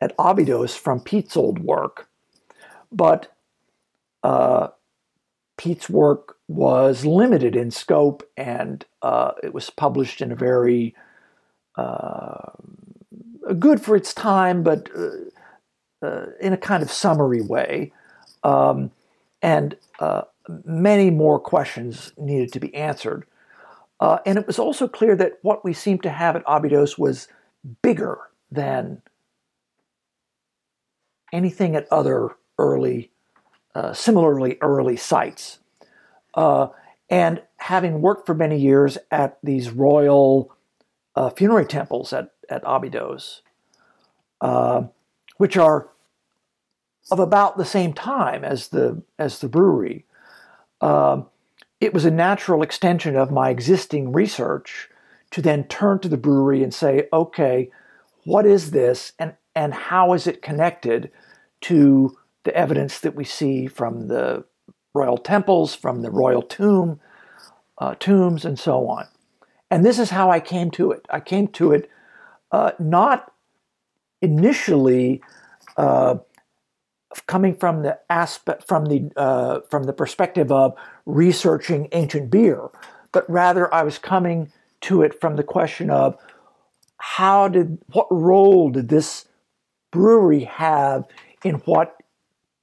at 0.00 0.14
Abydos 0.18 0.76
from 0.76 1.00
Peet's 1.00 1.36
old 1.36 1.58
work. 1.58 2.08
But 2.92 3.34
uh, 4.22 4.68
Peet's 5.56 5.88
work 5.88 6.33
was 6.48 7.04
limited 7.04 7.56
in 7.56 7.70
scope 7.70 8.22
and 8.36 8.84
uh, 9.02 9.32
it 9.42 9.54
was 9.54 9.70
published 9.70 10.20
in 10.20 10.30
a 10.30 10.36
very 10.36 10.94
uh, 11.76 12.50
good 13.58 13.80
for 13.80 13.96
its 13.96 14.14
time, 14.14 14.62
but 14.62 14.88
uh, 14.96 16.06
uh, 16.06 16.26
in 16.40 16.52
a 16.52 16.58
kind 16.58 16.82
of 16.82 16.90
summary 16.90 17.42
way. 17.42 17.92
Um, 18.42 18.90
and 19.42 19.76
uh, 20.00 20.22
many 20.64 21.10
more 21.10 21.38
questions 21.38 22.12
needed 22.16 22.52
to 22.52 22.60
be 22.60 22.74
answered. 22.74 23.24
Uh, 24.00 24.18
and 24.26 24.38
it 24.38 24.46
was 24.46 24.58
also 24.58 24.86
clear 24.86 25.16
that 25.16 25.38
what 25.42 25.64
we 25.64 25.72
seemed 25.72 26.02
to 26.02 26.10
have 26.10 26.36
at 26.36 26.42
Abydos 26.46 26.98
was 26.98 27.28
bigger 27.82 28.18
than 28.50 29.00
anything 31.32 31.74
at 31.74 31.90
other 31.90 32.30
early, 32.58 33.10
similarly 33.92 34.58
early 34.60 34.96
sites. 34.96 35.58
Uh, 36.34 36.68
and 37.10 37.42
having 37.56 38.00
worked 38.00 38.26
for 38.26 38.34
many 38.34 38.58
years 38.58 38.98
at 39.10 39.38
these 39.42 39.70
royal 39.70 40.54
uh, 41.16 41.30
funerary 41.30 41.66
temples 41.66 42.12
at, 42.12 42.30
at 42.48 42.62
Abydos, 42.64 43.42
uh, 44.40 44.82
which 45.36 45.56
are 45.56 45.90
of 47.10 47.18
about 47.18 47.56
the 47.56 47.64
same 47.64 47.92
time 47.92 48.44
as 48.44 48.68
the 48.68 49.02
as 49.18 49.40
the 49.40 49.48
brewery, 49.48 50.06
um, 50.80 51.26
it 51.80 51.92
was 51.92 52.04
a 52.04 52.10
natural 52.10 52.62
extension 52.62 53.14
of 53.16 53.30
my 53.30 53.50
existing 53.50 54.12
research 54.12 54.88
to 55.30 55.42
then 55.42 55.64
turn 55.64 55.98
to 55.98 56.08
the 56.08 56.16
brewery 56.16 56.62
and 56.62 56.72
say, 56.72 57.08
okay, 57.12 57.68
what 58.24 58.46
is 58.46 58.70
this 58.70 59.12
and, 59.18 59.34
and 59.54 59.74
how 59.74 60.12
is 60.12 60.26
it 60.26 60.42
connected 60.42 61.10
to 61.60 62.16
the 62.44 62.54
evidence 62.56 63.00
that 63.00 63.14
we 63.14 63.24
see 63.24 63.66
from 63.66 64.08
the 64.08 64.44
royal 64.94 65.18
temples, 65.18 65.74
from 65.74 66.02
the 66.02 66.10
royal 66.10 66.42
tomb, 66.42 67.00
uh, 67.78 67.94
tombs, 67.96 68.44
and 68.44 68.58
so 68.58 68.88
on. 68.88 69.06
And 69.70 69.84
this 69.84 69.98
is 69.98 70.10
how 70.10 70.30
I 70.30 70.40
came 70.40 70.70
to 70.72 70.92
it. 70.92 71.04
I 71.10 71.20
came 71.20 71.48
to 71.48 71.72
it 71.72 71.90
uh, 72.52 72.72
not 72.78 73.32
initially 74.22 75.20
uh, 75.76 76.16
coming 77.26 77.54
from 77.54 77.82
the 77.82 77.98
aspect 78.08 78.66
from 78.66 78.86
the 78.86 79.10
uh, 79.16 79.60
from 79.70 79.84
the 79.84 79.92
perspective 79.92 80.52
of 80.52 80.74
researching 81.06 81.88
ancient 81.92 82.30
beer, 82.30 82.68
but 83.12 83.28
rather 83.28 83.72
I 83.74 83.82
was 83.82 83.98
coming 83.98 84.52
to 84.82 85.02
it 85.02 85.20
from 85.20 85.36
the 85.36 85.42
question 85.42 85.90
of 85.90 86.16
how 86.98 87.48
did 87.48 87.78
what 87.92 88.06
role 88.10 88.70
did 88.70 88.88
this 88.88 89.26
brewery 89.90 90.44
have 90.44 91.04
in 91.44 91.56
what 91.66 91.96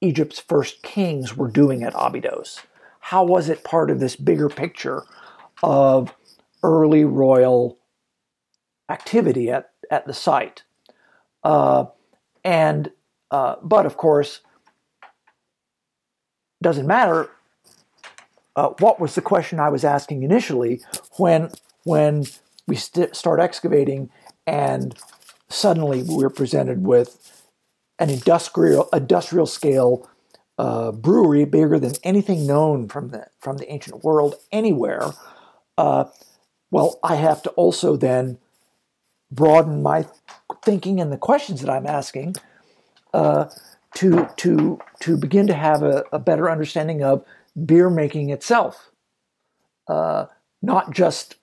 Egypt's 0.02 0.40
first 0.40 0.82
kings 0.82 1.36
were 1.36 1.48
doing 1.48 1.82
at 1.82 1.94
Abydos? 1.94 2.60
How 3.00 3.24
was 3.24 3.48
it 3.48 3.64
part 3.64 3.90
of 3.90 4.00
this 4.00 4.16
bigger 4.16 4.48
picture 4.48 5.04
of 5.62 6.14
early 6.62 7.04
royal 7.04 7.78
activity 8.90 9.50
at, 9.50 9.70
at 9.90 10.06
the 10.06 10.12
site? 10.12 10.64
Uh, 11.42 11.86
and 12.44 12.90
uh, 13.30 13.56
but 13.62 13.86
of 13.86 13.96
course, 13.96 14.40
doesn't 16.60 16.86
matter. 16.86 17.30
Uh, 18.54 18.70
what 18.80 19.00
was 19.00 19.14
the 19.14 19.22
question 19.22 19.58
I 19.58 19.70
was 19.70 19.84
asking 19.84 20.22
initially 20.22 20.82
when 21.16 21.50
when 21.84 22.26
we 22.66 22.76
st- 22.76 23.16
start 23.16 23.40
excavating 23.40 24.10
and 24.46 24.94
suddenly 25.48 26.02
we're 26.06 26.30
presented 26.30 26.86
with 26.86 27.31
an 28.02 28.10
industrial 28.10 28.88
industrial 28.92 29.46
scale 29.46 30.08
uh, 30.58 30.90
brewery 30.90 31.44
bigger 31.44 31.78
than 31.78 31.92
anything 32.02 32.46
known 32.46 32.88
from 32.88 33.10
the 33.10 33.28
from 33.40 33.58
the 33.58 33.72
ancient 33.72 34.02
world 34.02 34.34
anywhere. 34.50 35.12
Uh, 35.78 36.04
well, 36.70 36.98
I 37.04 37.14
have 37.14 37.42
to 37.44 37.50
also 37.50 37.96
then 37.96 38.38
broaden 39.30 39.82
my 39.82 40.06
thinking 40.64 41.00
and 41.00 41.12
the 41.12 41.16
questions 41.16 41.60
that 41.60 41.70
I'm 41.70 41.86
asking 41.86 42.34
uh, 43.14 43.46
to 43.94 44.28
to 44.38 44.80
to 45.00 45.16
begin 45.16 45.46
to 45.46 45.54
have 45.54 45.84
a, 45.84 46.04
a, 46.12 46.18
better 46.18 46.50
understanding 46.50 47.04
of 47.04 47.24
beer 47.64 47.88
making 47.88 48.30
itself, 48.30 48.90
uh, 49.86 50.26
not 50.60 50.92
just 50.92 51.36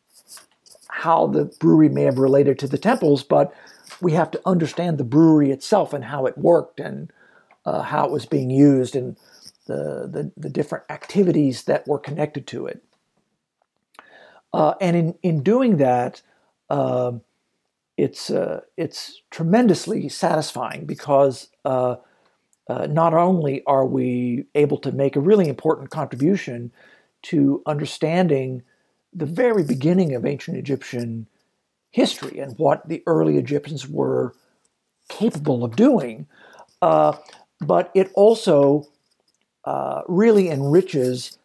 how 0.89 1.25
the 1.27 1.45
brewery 1.45 1.87
may 1.87 2.03
have 2.03 2.17
related 2.17 2.59
to 2.59 2.67
the 2.67 2.77
temples, 2.77 3.23
but 3.23 3.53
we 4.01 4.13
have 4.13 4.31
to 4.31 4.41
understand 4.45 4.97
the 4.97 5.03
brewery 5.03 5.51
itself 5.51 5.93
and 5.93 6.05
how 6.05 6.25
it 6.25 6.37
worked 6.37 6.79
and 6.79 7.11
uh, 7.65 7.81
how 7.81 8.05
it 8.05 8.11
was 8.11 8.25
being 8.25 8.49
used 8.49 8.95
and 8.95 9.17
the, 9.67 10.09
the, 10.11 10.31
the 10.35 10.49
different 10.49 10.85
activities 10.89 11.63
that 11.63 11.87
were 11.87 11.99
connected 11.99 12.47
to 12.47 12.65
it. 12.65 12.83
Uh, 14.51 14.73
and 14.81 14.95
in, 14.95 15.15
in 15.21 15.43
doing 15.43 15.77
that, 15.77 16.21
uh, 16.69 17.11
it's 17.97 18.31
it's 18.77 19.21
tremendously 19.29 20.07
satisfying 20.07 20.85
because 20.85 21.49
uh, 21.65 21.97
uh, 22.69 22.85
not 22.85 23.13
only 23.13 23.63
are 23.65 23.85
we 23.85 24.45
able 24.53 24.77
to 24.77 24.91
make 24.91 25.15
a 25.15 25.19
really 25.19 25.49
important 25.49 25.89
contribution 25.89 26.71
to 27.23 27.61
understanding 27.65 28.61
the 29.11 29.25
very 29.25 29.63
beginning 29.63 30.13
of 30.13 30.25
ancient 30.25 30.55
Egyptian 30.55 31.27
history 31.91 32.39
and 32.39 32.57
what 32.57 32.87
the 32.87 33.03
early 33.05 33.37
Egyptians 33.37 33.87
were 33.87 34.33
capable 35.09 35.63
of 35.63 35.75
doing, 35.75 36.27
uh, 36.81 37.17
but 37.59 37.91
it 37.95 38.11
also 38.13 38.87
uh, 39.65 40.01
really 40.07 40.49
enriches 40.49 41.37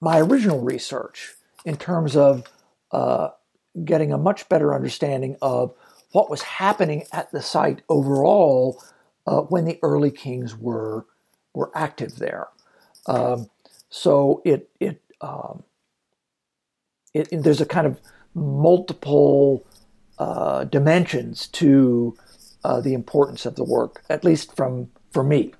my 0.00 0.20
original 0.20 0.60
research 0.60 1.34
in 1.64 1.76
terms 1.76 2.16
of 2.16 2.46
uh, 2.90 3.28
getting 3.84 4.12
a 4.12 4.18
much 4.18 4.48
better 4.48 4.74
understanding 4.74 5.36
of 5.40 5.74
what 6.12 6.28
was 6.28 6.42
happening 6.42 7.04
at 7.12 7.30
the 7.32 7.40
site 7.40 7.82
overall 7.88 8.82
uh, 9.26 9.40
when 9.40 9.64
the 9.64 9.78
early 9.82 10.10
kings 10.10 10.56
were 10.56 11.06
were 11.54 11.70
active 11.74 12.16
there. 12.16 12.48
Um, 13.06 13.48
so 13.88 14.42
it 14.44 14.68
it, 14.80 15.00
um, 15.20 15.62
it, 17.14 17.28
it, 17.32 17.42
there's 17.42 17.60
a 17.60 17.66
kind 17.66 17.86
of 17.86 18.00
multiple 18.34 19.66
uh, 20.18 20.64
dimensions 20.64 21.46
to 21.48 22.16
uh, 22.64 22.80
the 22.80 22.94
importance 22.94 23.46
of 23.46 23.56
the 23.56 23.64
work, 23.64 24.02
at 24.08 24.24
least 24.24 24.54
from 24.56 24.90
for 25.10 25.24
me. 25.24 25.52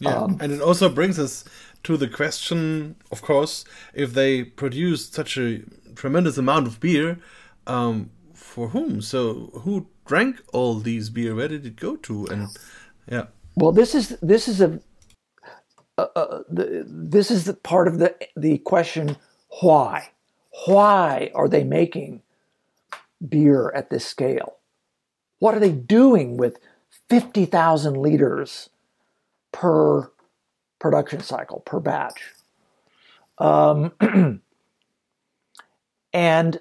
Yeah, 0.00 0.16
um, 0.16 0.38
and 0.40 0.52
it 0.52 0.60
also 0.60 0.88
brings 0.88 1.18
us 1.18 1.44
to 1.84 1.96
the 1.96 2.08
question, 2.08 2.96
of 3.12 3.22
course, 3.22 3.64
if 3.92 4.12
they 4.14 4.42
produce 4.42 5.08
such 5.08 5.36
a 5.36 5.62
tremendous 5.94 6.36
amount 6.36 6.66
of 6.66 6.80
beer, 6.80 7.18
um, 7.66 8.10
for 8.32 8.68
whom? 8.68 9.00
So 9.00 9.50
who 9.62 9.88
drank 10.06 10.42
all 10.52 10.74
these 10.74 11.10
beer? 11.10 11.34
Where 11.34 11.48
did 11.48 11.66
it 11.66 11.76
go 11.76 11.96
to? 11.96 12.26
And 12.26 12.48
yeah. 13.10 13.26
Well, 13.56 13.72
this 13.72 13.94
is 13.94 14.16
this 14.20 14.48
is 14.48 14.60
a 14.60 14.80
uh, 15.96 16.06
uh, 16.16 16.42
the, 16.48 16.84
this 16.86 17.30
is 17.30 17.44
the 17.44 17.54
part 17.54 17.88
of 17.88 17.98
the 17.98 18.14
the 18.36 18.58
question 18.58 19.16
why 19.60 20.08
why 20.66 21.30
are 21.34 21.48
they 21.48 21.64
making 21.64 22.22
beer 23.26 23.72
at 23.74 23.90
this 23.90 24.06
scale? 24.06 24.56
What 25.38 25.54
are 25.54 25.60
they 25.60 25.72
doing 25.72 26.36
with 26.36 26.58
50,000 27.08 27.96
liters 27.96 28.70
per 29.52 30.10
production 30.78 31.20
cycle 31.20 31.60
per 31.60 31.80
batch? 31.80 32.32
Um, 33.38 33.92
and 36.12 36.60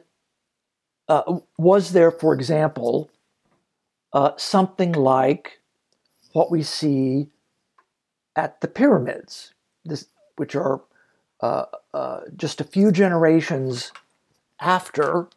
uh, 1.08 1.40
was 1.58 1.92
there, 1.92 2.12
for 2.12 2.34
example, 2.34 3.12
uh, 4.12 4.32
something 4.38 4.92
like 4.92 5.62
what 6.34 6.50
we 6.50 6.64
see 6.64 7.28
at 8.36 8.62
the 8.62 8.68
pyramids, 8.68 9.54
this, 9.86 10.08
which 10.36 10.56
are 10.56 10.82
uh, 11.44 11.66
uh 11.94 12.22
just 12.38 12.62
a 12.62 12.64
few 12.64 12.92
generations 12.92 13.92
after 14.62 15.28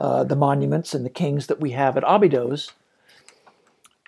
uh, 0.00 0.24
the 0.24 0.34
monuments 0.34 0.94
and 0.94 1.04
the 1.04 1.10
kings 1.10 1.46
that 1.46 1.60
we 1.60 1.72
have 1.72 1.96
at 1.96 2.04
Abydos, 2.06 2.72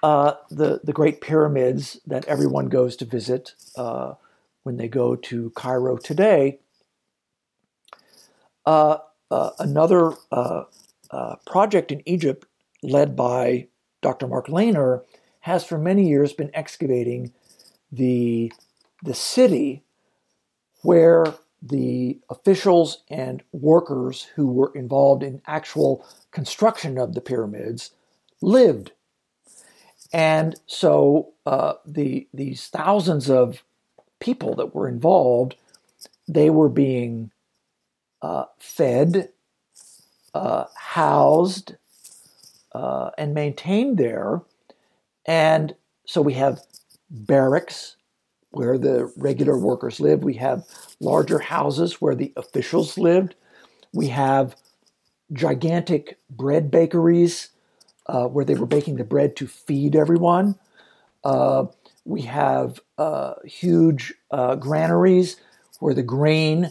uh, 0.03 0.33
the, 0.51 0.81
the 0.83 0.93
great 0.93 1.21
pyramids 1.21 2.01
that 2.07 2.25
everyone 2.25 2.69
goes 2.69 2.97
to 2.97 3.05
visit 3.05 3.55
when 4.63 4.79
they 4.79 4.89
go 4.89 5.15
to 5.15 5.51
Cairo 5.51 5.99
today. 5.99 6.59
another 8.67 10.15
project 11.47 11.93
in 11.93 12.03
Egypt 12.07 12.47
led 12.83 13.15
by 13.15 13.69
Dr. 14.01 14.27
Mark 14.27 14.47
Lehner 14.47 15.03
has 15.41 15.65
for 15.65 15.79
many 15.79 16.09
years 16.09 16.33
been 16.33 16.51
excavating 16.55 17.33
the, 17.93 18.51
the 19.03 19.15
city 19.15 19.85
where 20.85 21.25
the 21.63 22.19
officials 22.29 23.03
and 23.09 23.43
workers 23.53 24.29
who 24.35 24.47
were 24.47 24.71
involved 24.75 25.23
in 25.23 25.41
actual 25.47 26.07
construction 26.31 26.99
of 26.99 27.15
the 27.15 27.23
pyramids 27.23 27.91
lived. 28.43 28.93
And 30.13 30.55
so 30.67 31.33
uh, 31.47 31.75
the, 31.87 32.29
these 32.35 32.69
thousands 32.69 33.31
of 33.31 33.65
people 34.21 34.55
that 34.57 34.75
were 34.75 34.87
involved, 34.87 35.57
they 36.29 36.51
were 36.51 36.69
being 36.69 37.31
uh, 38.21 38.45
fed 38.59 39.31
uh, 40.35 40.65
housed 40.77 41.77
uh, 42.73 43.11
and 43.17 43.33
maintained 43.33 43.97
there. 43.97 44.43
And 45.25 45.75
so 46.07 46.21
we 46.21 46.35
have 46.35 46.61
barracks 47.09 47.97
where 48.55 48.79
the 48.79 49.13
regular 49.17 49.59
workers 49.59 50.01
live. 50.01 50.23
We 50.23 50.35
have 50.35 50.65
larger 51.01 51.39
houses 51.39 52.01
where 52.01 52.15
the 52.15 52.33
officials 52.37 52.97
lived. 52.99 53.35
We 53.93 54.09
have 54.09 54.57
gigantic 55.33 56.19
bread 56.31 56.71
bakeries 56.71 57.49
uh, 58.07 58.27
where 58.27 58.45
they 58.45 58.55
were 58.55 58.67
baking 58.67 58.97
the 58.97 59.05
bread 59.05 59.37
to 59.37 59.47
feed 59.47 59.97
everyone. 59.97 60.57
Uh, 61.25 61.67
we 62.05 62.23
have 62.23 62.81
uh, 62.99 63.35
huge 63.45 64.15
uh, 64.31 64.57
granaries 64.57 65.37
where 65.81 65.95
the 65.95 66.03
grain 66.03 66.71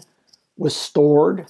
was 0.57 0.75
stored 0.75 1.47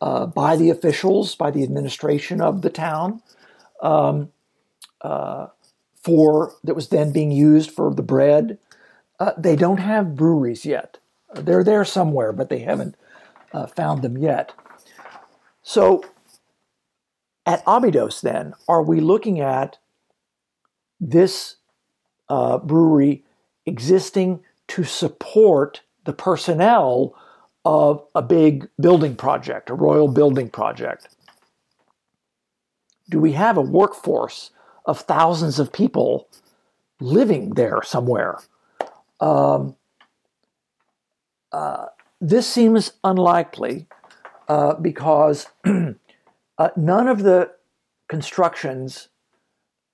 uh, 0.00 0.26
by 0.26 0.56
the 0.56 0.70
officials, 0.70 1.34
by 1.34 1.50
the 1.50 1.62
administration 1.62 2.40
of 2.40 2.62
the 2.62 2.70
town, 2.70 3.22
um, 3.82 4.30
uh, 5.02 5.46
for 6.02 6.54
that 6.64 6.74
was 6.74 6.88
then 6.88 7.12
being 7.12 7.30
used 7.30 7.70
for 7.70 7.92
the 7.94 8.02
bread. 8.02 8.58
Uh, 9.18 9.32
they 9.38 9.56
don't 9.56 9.78
have 9.78 10.14
breweries 10.14 10.64
yet. 10.64 10.98
They're 11.34 11.64
there 11.64 11.84
somewhere, 11.84 12.32
but 12.32 12.48
they 12.48 12.60
haven't 12.60 12.96
uh, 13.52 13.66
found 13.66 14.02
them 14.02 14.16
yet. 14.16 14.52
So, 15.62 16.04
at 17.44 17.62
Abydos, 17.66 18.20
then, 18.20 18.54
are 18.68 18.82
we 18.82 19.00
looking 19.00 19.40
at 19.40 19.78
this 21.00 21.56
uh, 22.28 22.58
brewery 22.58 23.24
existing 23.64 24.40
to 24.68 24.84
support 24.84 25.82
the 26.04 26.12
personnel 26.12 27.14
of 27.64 28.04
a 28.14 28.22
big 28.22 28.68
building 28.80 29.16
project, 29.16 29.70
a 29.70 29.74
royal 29.74 30.08
building 30.08 30.48
project? 30.48 31.08
Do 33.08 33.20
we 33.20 33.32
have 33.32 33.56
a 33.56 33.62
workforce 33.62 34.50
of 34.84 35.00
thousands 35.00 35.58
of 35.58 35.72
people 35.72 36.28
living 37.00 37.50
there 37.50 37.80
somewhere? 37.82 38.38
Um, 39.20 39.76
uh, 41.52 41.86
this 42.20 42.46
seems 42.46 42.92
unlikely 43.04 43.86
uh, 44.48 44.74
because 44.74 45.46
uh, 45.64 46.68
none 46.76 47.08
of 47.08 47.22
the 47.22 47.52
constructions 48.08 49.08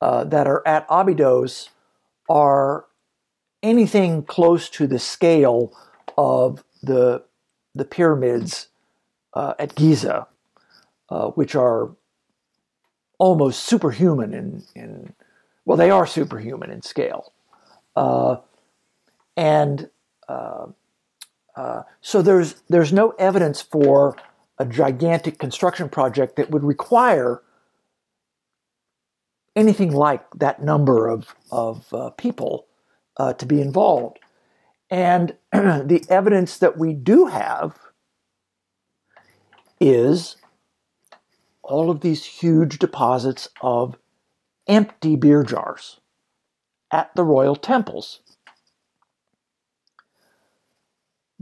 uh, 0.01 0.25
that 0.25 0.47
are 0.47 0.67
at 0.67 0.87
Abydos 0.89 1.71
are 2.29 2.87
anything 3.63 4.23
close 4.25 4.69
to 4.71 4.87
the 4.87 4.99
scale 4.99 5.73
of 6.17 6.65
the 6.83 7.23
the 7.75 7.85
pyramids 7.85 8.69
uh, 9.35 9.55
at 9.59 9.75
Giza, 9.75 10.27
uh, 11.09 11.29
which 11.29 11.55
are 11.55 11.91
almost 13.19 13.65
superhuman 13.65 14.35
in, 14.35 14.63
in, 14.75 15.15
well, 15.65 15.77
they 15.79 15.91
are 15.91 16.07
superhuman 16.07 16.71
in 16.71 16.83
scale. 16.83 17.33
Uh, 17.95 18.37
and 19.37 19.91
uh, 20.29 20.67
uh, 21.57 21.83
so 22.01 22.23
there's, 22.23 22.63
there's 22.69 22.93
no 22.93 23.11
evidence 23.19 23.61
for 23.61 24.17
a 24.59 24.65
gigantic 24.65 25.39
construction 25.39 25.89
project 25.89 26.37
that 26.37 26.51
would 26.51 26.65
require 26.65 27.43
anything 29.55 29.93
like 29.93 30.25
that 30.35 30.63
number 30.63 31.09
of, 31.09 31.35
of 31.51 31.93
uh, 31.93 32.11
people 32.11 32.67
to 33.39 33.47
be 33.47 33.61
involved. 33.61 34.19
And 34.91 35.37
the 35.53 36.05
evidence 36.09 36.59
that 36.59 36.79
we 36.79 36.93
do 36.95 37.27
have 37.27 37.79
is 39.81 40.37
all 41.63 41.91
of 41.91 42.01
these 42.01 42.25
huge 42.25 42.79
deposits 42.79 43.49
of 43.61 43.97
empty 44.67 45.17
beer 45.17 45.43
jars 45.43 46.01
at 46.91 47.15
the 47.17 47.25
royal 47.25 47.57
temples. 47.57 48.21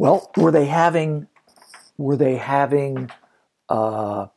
Well, 0.00 0.30
were 0.34 0.50
they 0.50 0.64
having 0.64 1.26
were 1.98 2.16
they 2.16 2.36
having 2.36 3.10
uh, 3.68 4.28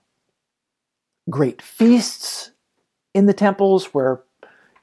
great 1.29 1.61
feasts 1.61 2.51
in 3.13 3.27
the 3.27 3.33
temples 3.33 3.93
where 3.93 4.23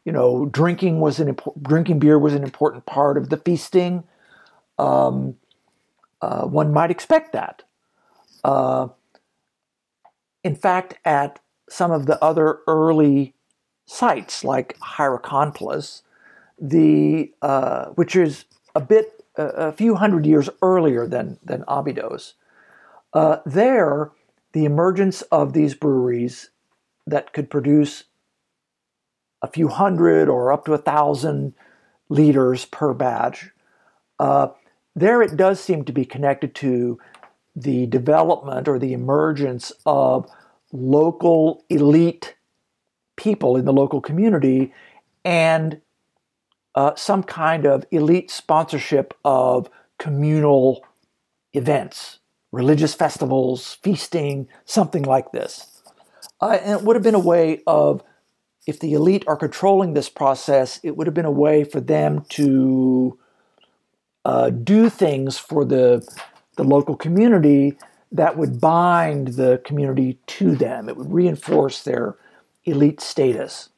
you 0.06 0.12
know 0.12 0.46
drinking 0.46 1.00
was 1.00 1.20
an 1.20 1.36
drinking 1.60 1.98
beer 1.98 2.18
was 2.18 2.32
an 2.32 2.42
important 2.42 2.86
part 2.86 3.18
of 3.18 3.28
the 3.28 3.36
feasting? 3.36 4.04
um, 4.78 5.36
uh, 6.22 6.46
one 6.46 6.72
might 6.72 6.90
expect 6.90 7.34
that. 7.34 7.62
Uh, 8.42 8.88
in 10.42 10.56
fact, 10.56 10.94
at 11.04 11.40
some 11.68 11.90
of 11.90 12.06
the 12.06 12.22
other 12.24 12.60
early 12.66 13.34
sites 13.84 14.44
like 14.44 14.78
Hierakonpolis, 14.78 16.00
the 16.58 17.30
uh, 17.42 17.90
which 17.96 18.16
is 18.16 18.46
a 18.74 18.80
bit 18.80 19.19
a 19.36 19.72
few 19.72 19.96
hundred 19.96 20.26
years 20.26 20.48
earlier 20.62 21.06
than 21.06 21.38
than 21.42 21.64
Abydos. 21.68 22.34
Uh, 23.12 23.38
there, 23.44 24.12
the 24.52 24.64
emergence 24.64 25.22
of 25.22 25.52
these 25.52 25.74
breweries 25.74 26.50
that 27.06 27.32
could 27.32 27.50
produce 27.50 28.04
a 29.42 29.48
few 29.48 29.68
hundred 29.68 30.28
or 30.28 30.52
up 30.52 30.64
to 30.64 30.74
a 30.74 30.78
thousand 30.78 31.54
liters 32.08 32.64
per 32.66 32.92
batch. 32.92 33.50
Uh, 34.18 34.48
there, 34.94 35.22
it 35.22 35.36
does 35.36 35.60
seem 35.60 35.84
to 35.84 35.92
be 35.92 36.04
connected 36.04 36.54
to 36.56 36.98
the 37.56 37.86
development 37.86 38.68
or 38.68 38.78
the 38.78 38.92
emergence 38.92 39.72
of 39.86 40.30
local 40.72 41.64
elite 41.68 42.36
people 43.16 43.56
in 43.56 43.64
the 43.64 43.72
local 43.72 44.00
community 44.00 44.72
and 45.24 45.80
uh, 46.74 46.94
some 46.94 47.22
kind 47.22 47.66
of 47.66 47.84
elite 47.90 48.30
sponsorship 48.30 49.14
of 49.24 49.68
communal 49.98 50.84
events, 51.52 52.18
religious 52.52 52.94
festivals, 52.94 53.74
feasting, 53.82 54.48
something 54.64 55.02
like 55.02 55.32
this. 55.32 55.82
Uh, 56.40 56.58
and 56.62 56.80
it 56.80 56.82
would 56.84 56.96
have 56.96 57.02
been 57.02 57.14
a 57.14 57.18
way 57.18 57.60
of, 57.66 58.02
if 58.66 58.78
the 58.80 58.92
elite 58.92 59.24
are 59.26 59.36
controlling 59.36 59.94
this 59.94 60.08
process, 60.08 60.80
it 60.82 60.96
would 60.96 61.06
have 61.06 61.14
been 61.14 61.24
a 61.24 61.30
way 61.30 61.64
for 61.64 61.80
them 61.80 62.24
to 62.30 63.18
uh, 64.24 64.50
do 64.50 64.88
things 64.88 65.38
for 65.38 65.64
the, 65.64 66.06
the 66.56 66.64
local 66.64 66.96
community 66.96 67.76
that 68.12 68.36
would 68.36 68.60
bind 68.60 69.28
the 69.28 69.60
community 69.64 70.18
to 70.26 70.54
them. 70.54 70.88
It 70.88 70.96
would 70.96 71.12
reinforce 71.12 71.82
their 71.82 72.16
elite 72.64 73.00
status. 73.00 73.68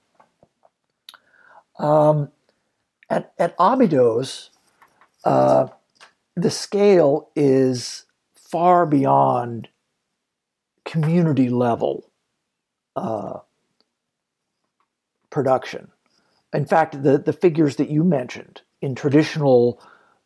Um, 1.79 2.31
at, 3.13 3.33
at 3.39 3.55
Abydos, 3.59 4.51
uh, 5.25 5.67
the 6.35 6.51
scale 6.51 7.29
is 7.37 8.07
far 8.35 8.87
beyond 8.87 9.69
community 10.85 11.49
level 11.51 12.11
uh, 12.97 13.39
production. 15.31 15.89
In 16.55 16.65
fact, 16.65 17.03
the, 17.03 17.19
the 17.19 17.33
figures 17.33 17.77
that 17.77 17.91
you 17.91 18.03
mentioned 18.03 18.63
in 18.81 18.95
traditional 18.95 19.81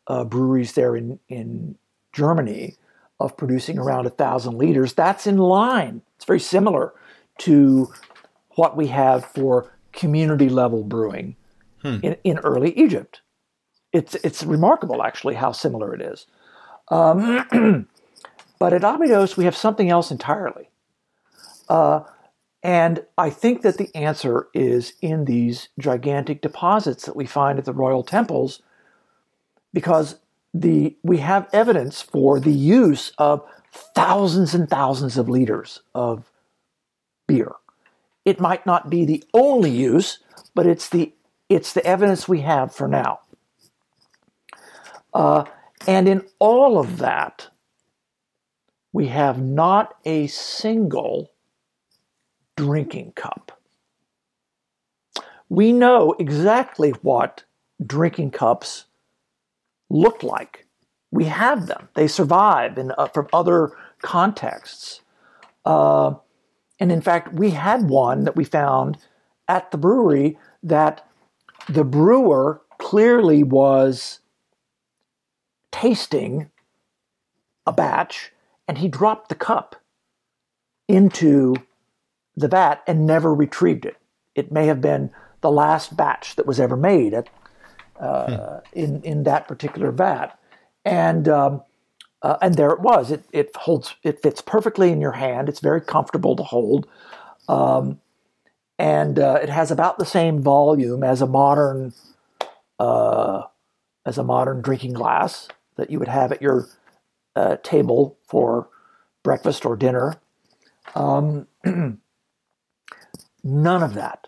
uh, 0.07 0.23
breweries 0.23 0.73
there 0.73 0.95
in, 0.95 1.19
in 1.27 1.77
Germany 2.13 2.75
of 3.19 3.35
producing 3.35 3.77
around 3.77 4.05
a 4.05 4.11
thousand 4.11 4.57
liters, 4.57 4.93
that's 4.93 5.27
in 5.27 5.37
line. 5.37 6.01
It's 6.15 6.25
very 6.25 6.39
similar 6.39 6.93
to 7.39 7.91
what 8.51 8.77
we 8.77 8.87
have 8.87 9.25
for 9.25 9.73
community 9.91 10.49
level 10.49 10.83
brewing 10.83 11.35
hmm. 11.81 11.97
in, 12.03 12.17
in 12.23 12.39
early 12.39 12.77
Egypt. 12.77 13.21
It's, 13.93 14.15
it's 14.15 14.43
remarkable, 14.43 15.03
actually, 15.03 15.35
how 15.35 15.51
similar 15.51 15.93
it 15.93 16.01
is. 16.01 16.25
Um, 16.89 17.87
but 18.59 18.73
at 18.73 18.83
Abydos, 18.83 19.37
we 19.37 19.45
have 19.45 19.55
something 19.55 19.89
else 19.89 20.11
entirely. 20.11 20.69
Uh, 21.69 22.01
and 22.63 23.05
I 23.17 23.29
think 23.29 23.61
that 23.61 23.77
the 23.77 23.93
answer 23.95 24.47
is 24.53 24.93
in 25.01 25.25
these 25.25 25.69
gigantic 25.79 26.41
deposits 26.41 27.05
that 27.05 27.15
we 27.15 27.25
find 27.25 27.59
at 27.59 27.65
the 27.65 27.73
royal 27.73 28.03
temples, 28.03 28.61
because 29.73 30.19
the, 30.53 30.97
we 31.03 31.17
have 31.17 31.47
evidence 31.53 32.01
for 32.01 32.39
the 32.39 32.51
use 32.51 33.13
of 33.17 33.43
thousands 33.71 34.53
and 34.53 34.69
thousands 34.69 35.17
of 35.17 35.29
liters 35.29 35.81
of 35.93 36.31
beer. 37.27 37.51
It 38.25 38.39
might 38.39 38.65
not 38.65 38.89
be 38.89 39.05
the 39.05 39.23
only 39.33 39.69
use, 39.69 40.19
but 40.55 40.65
it's 40.65 40.89
the 40.89 41.13
it's 41.49 41.73
the 41.73 41.85
evidence 41.85 42.27
we 42.27 42.41
have 42.41 42.73
for 42.73 42.87
now. 42.87 43.19
Uh, 45.13 45.45
and 45.87 46.07
in 46.07 46.25
all 46.39 46.77
of 46.77 46.97
that, 46.97 47.47
we 48.91 49.07
have 49.07 49.41
not 49.41 49.95
a 50.05 50.27
single 50.27 51.31
drinking 52.55 53.13
cup. 53.13 53.59
We 55.49 55.71
know 55.71 56.15
exactly 56.19 56.91
what 57.01 57.43
drinking 57.85 58.31
cups 58.31 58.85
look 59.89 60.23
like. 60.23 60.65
We 61.11 61.25
have 61.25 61.67
them. 61.67 61.89
They 61.93 62.07
survive 62.07 62.77
in, 62.77 62.91
uh, 62.97 63.07
from 63.07 63.27
other 63.31 63.71
contexts. 64.01 65.01
Uh, 65.63 66.15
and 66.79 66.91
in 66.91 67.01
fact, 67.01 67.33
we 67.33 67.51
had 67.51 67.89
one 67.89 68.25
that 68.25 68.35
we 68.35 68.43
found 68.43 68.97
at 69.47 69.71
the 69.71 69.77
brewery 69.77 70.37
that 70.63 71.07
the 71.69 71.83
brewer 71.83 72.61
clearly 72.77 73.43
was 73.43 74.19
tasting 75.71 76.49
a 77.65 77.73
batch 77.73 78.31
and 78.67 78.77
he 78.77 78.87
dropped 78.87 79.29
the 79.29 79.35
cup 79.35 79.75
into 80.87 81.55
the 82.35 82.47
vat 82.47 82.81
and 82.87 83.05
never 83.05 83.33
retrieved 83.33 83.85
it. 83.85 83.97
It 84.35 84.51
may 84.51 84.67
have 84.67 84.81
been 84.81 85.11
the 85.41 85.51
last 85.51 85.97
batch 85.97 86.35
that 86.35 86.45
was 86.45 86.59
ever 86.59 86.77
made 86.77 87.13
at, 87.13 87.29
uh, 87.99 88.59
hmm. 88.59 88.79
in 88.79 89.01
in 89.01 89.23
that 89.23 89.47
particular 89.47 89.91
vat, 89.91 90.37
and 90.85 91.27
um, 91.27 91.63
uh, 92.21 92.37
and 92.41 92.55
there 92.55 92.69
it 92.69 92.79
was. 92.79 93.11
It 93.11 93.23
it 93.31 93.55
holds. 93.55 93.95
It 94.03 94.21
fits 94.21 94.41
perfectly 94.41 94.91
in 94.91 95.01
your 95.01 95.13
hand. 95.13 95.49
It's 95.49 95.59
very 95.59 95.81
comfortable 95.81 96.35
to 96.35 96.43
hold. 96.43 96.87
Um, 97.47 97.99
and 98.79 99.17
uh, 99.19 99.39
it 99.41 99.49
has 99.49 99.71
about 99.71 99.97
the 99.97 100.05
same 100.05 100.41
volume 100.41 101.03
as 101.03 101.21
a 101.21 101.27
modern 101.27 101.93
uh, 102.79 103.43
as 104.05 104.17
a 104.17 104.23
modern 104.23 104.61
drinking 104.61 104.93
glass 104.93 105.47
that 105.75 105.89
you 105.89 105.99
would 105.99 106.07
have 106.07 106.31
at 106.31 106.41
your 106.41 106.67
uh, 107.35 107.57
table 107.63 108.17
for 108.27 108.69
breakfast 109.23 109.65
or 109.65 109.75
dinner. 109.75 110.15
Um, 110.95 111.47
none 113.43 113.83
of 113.83 113.93
that, 113.95 114.27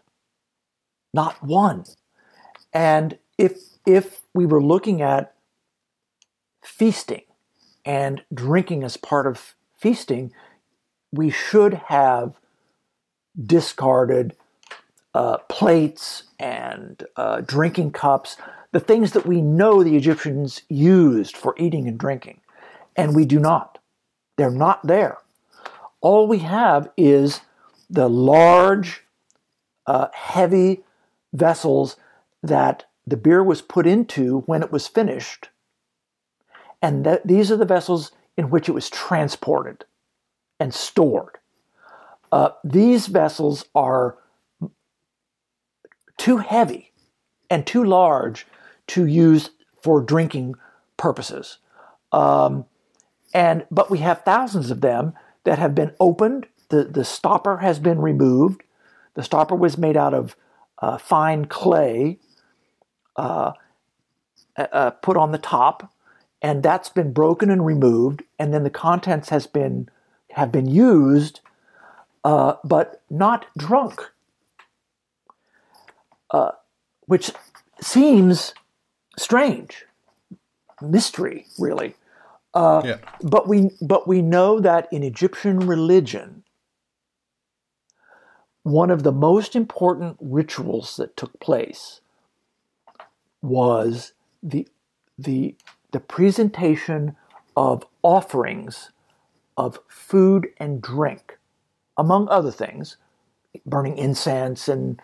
not 1.13 1.43
one. 1.43 1.85
And 2.73 3.17
if 3.37 3.57
if 3.85 4.21
we 4.33 4.45
were 4.45 4.61
looking 4.61 5.01
at 5.01 5.33
feasting 6.63 7.23
and 7.85 8.23
drinking 8.33 8.83
as 8.83 8.97
part 8.97 9.25
of 9.25 9.55
feasting, 9.77 10.31
we 11.11 11.29
should 11.29 11.73
have 11.87 12.38
discarded 13.45 14.35
uh, 15.13 15.37
plates 15.49 16.23
and 16.39 17.03
uh, 17.15 17.41
drinking 17.41 17.91
cups, 17.91 18.37
the 18.71 18.79
things 18.79 19.11
that 19.13 19.25
we 19.25 19.41
know 19.41 19.83
the 19.83 19.95
Egyptians 19.95 20.61
used 20.69 21.35
for 21.35 21.55
eating 21.57 21.87
and 21.87 21.97
drinking. 21.97 22.41
And 22.95 23.15
we 23.15 23.25
do 23.25 23.39
not. 23.39 23.79
They're 24.37 24.51
not 24.51 24.85
there. 24.85 25.17
All 26.01 26.27
we 26.27 26.39
have 26.39 26.89
is 26.95 27.41
the 27.89 28.07
large, 28.09 29.03
uh, 29.85 30.07
heavy 30.13 30.83
vessels 31.33 31.97
that 32.43 32.85
the 33.05 33.17
beer 33.17 33.43
was 33.43 33.61
put 33.61 33.87
into 33.87 34.41
when 34.41 34.61
it 34.61 34.71
was 34.71 34.87
finished. 34.87 35.49
And 36.81 37.03
th- 37.03 37.21
these 37.25 37.51
are 37.51 37.57
the 37.57 37.65
vessels 37.65 38.11
in 38.37 38.49
which 38.49 38.69
it 38.69 38.73
was 38.73 38.89
transported 38.89 39.85
and 40.59 40.73
stored. 40.73 41.38
Uh, 42.31 42.49
these 42.63 43.07
vessels 43.07 43.65
are 43.73 44.17
too 46.17 46.37
heavy 46.37 46.91
and 47.49 47.65
too 47.65 47.83
large 47.83 48.45
to 48.87 49.05
use 49.05 49.51
for 49.81 50.01
drinking 50.01 50.55
purposes. 50.97 51.57
Um, 52.11 52.65
and 53.33 53.65
but 53.71 53.89
we 53.89 53.99
have 53.99 54.23
thousands 54.23 54.71
of 54.71 54.81
them 54.81 55.13
that 55.43 55.59
have 55.59 55.73
been 55.75 55.93
opened. 55.99 56.47
The 56.69 56.83
the 56.83 57.05
stopper 57.05 57.57
has 57.57 57.79
been 57.79 57.99
removed. 57.99 58.63
The 59.13 59.23
stopper 59.23 59.55
was 59.55 59.77
made 59.77 59.97
out 59.97 60.13
of 60.13 60.35
uh, 60.79 60.97
fine 60.97 61.45
clay, 61.45 62.19
uh, 63.15 63.53
uh, 64.57 64.91
put 64.91 65.17
on 65.17 65.31
the 65.31 65.37
top, 65.37 65.93
and 66.41 66.63
that's 66.63 66.89
been 66.89 67.13
broken 67.13 67.49
and 67.49 67.65
removed. 67.65 68.23
And 68.37 68.53
then 68.53 68.63
the 68.63 68.69
contents 68.69 69.29
has 69.29 69.47
been 69.47 69.89
have 70.31 70.51
been 70.51 70.67
used 70.67 71.41
uh, 72.23 72.55
but 72.63 73.01
not 73.09 73.45
drunk, 73.57 74.11
uh, 76.31 76.51
which 77.05 77.31
seems 77.81 78.53
strange, 79.17 79.85
mystery, 80.81 81.45
really. 81.57 81.95
Uh, 82.53 82.81
yeah. 82.83 82.97
But 83.21 83.47
we 83.47 83.71
but 83.81 84.07
we 84.07 84.21
know 84.21 84.59
that 84.59 84.87
in 84.91 85.03
Egyptian 85.03 85.59
religion, 85.59 86.43
one 88.63 88.89
of 88.89 89.03
the 89.03 89.11
most 89.11 89.55
important 89.55 90.17
rituals 90.19 90.97
that 90.97 91.15
took 91.15 91.39
place 91.39 92.01
was 93.41 94.13
the 94.41 94.67
the 95.17 95.55
the 95.91 95.99
presentation 95.99 97.15
of 97.55 97.85
offerings 98.03 98.91
of 99.57 99.79
food 99.87 100.47
and 100.57 100.81
drink 100.81 101.38
among 101.99 102.29
other 102.29 102.51
things, 102.51 102.95
burning 103.65 103.97
incense 103.97 104.67
and 104.69 105.01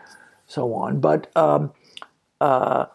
so 0.48 0.74
on. 0.74 1.00
But 1.00 1.30
um, 1.36 1.74
uh, 2.40 2.86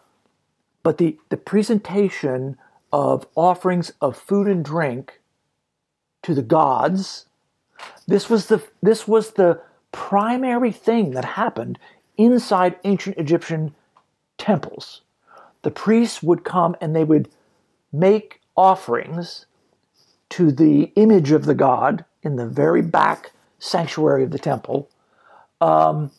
but 0.83 0.97
the 0.97 1.17
the 1.29 1.37
presentation 1.37 2.57
of 2.91 3.27
offerings 3.35 3.93
of 4.01 4.17
food 4.17 4.47
and 4.47 4.65
drink 4.65 5.21
to 6.23 6.33
the 6.33 6.41
gods. 6.41 7.27
This 8.07 8.29
was 8.29 8.47
the 8.47 8.63
this 8.81 9.07
was 9.07 9.31
the 9.31 9.61
primary 9.91 10.71
thing 10.71 11.11
that 11.11 11.25
happened 11.25 11.77
inside 12.17 12.79
ancient 12.83 13.17
Egyptian 13.17 13.75
temples. 14.37 15.01
The 15.61 15.71
priests 15.71 16.23
would 16.23 16.43
come 16.43 16.75
and 16.81 16.95
they 16.95 17.03
would 17.03 17.29
make 17.91 18.41
offerings 18.55 19.45
to 20.29 20.51
the 20.51 20.91
image 20.95 21.31
of 21.31 21.45
the 21.45 21.53
god 21.53 22.05
in 22.23 22.35
the 22.35 22.47
very 22.47 22.81
back 22.81 23.31
sanctuary 23.61 24.23
of 24.23 24.31
the 24.31 24.39
temple 24.39 24.89
um, 25.61 26.11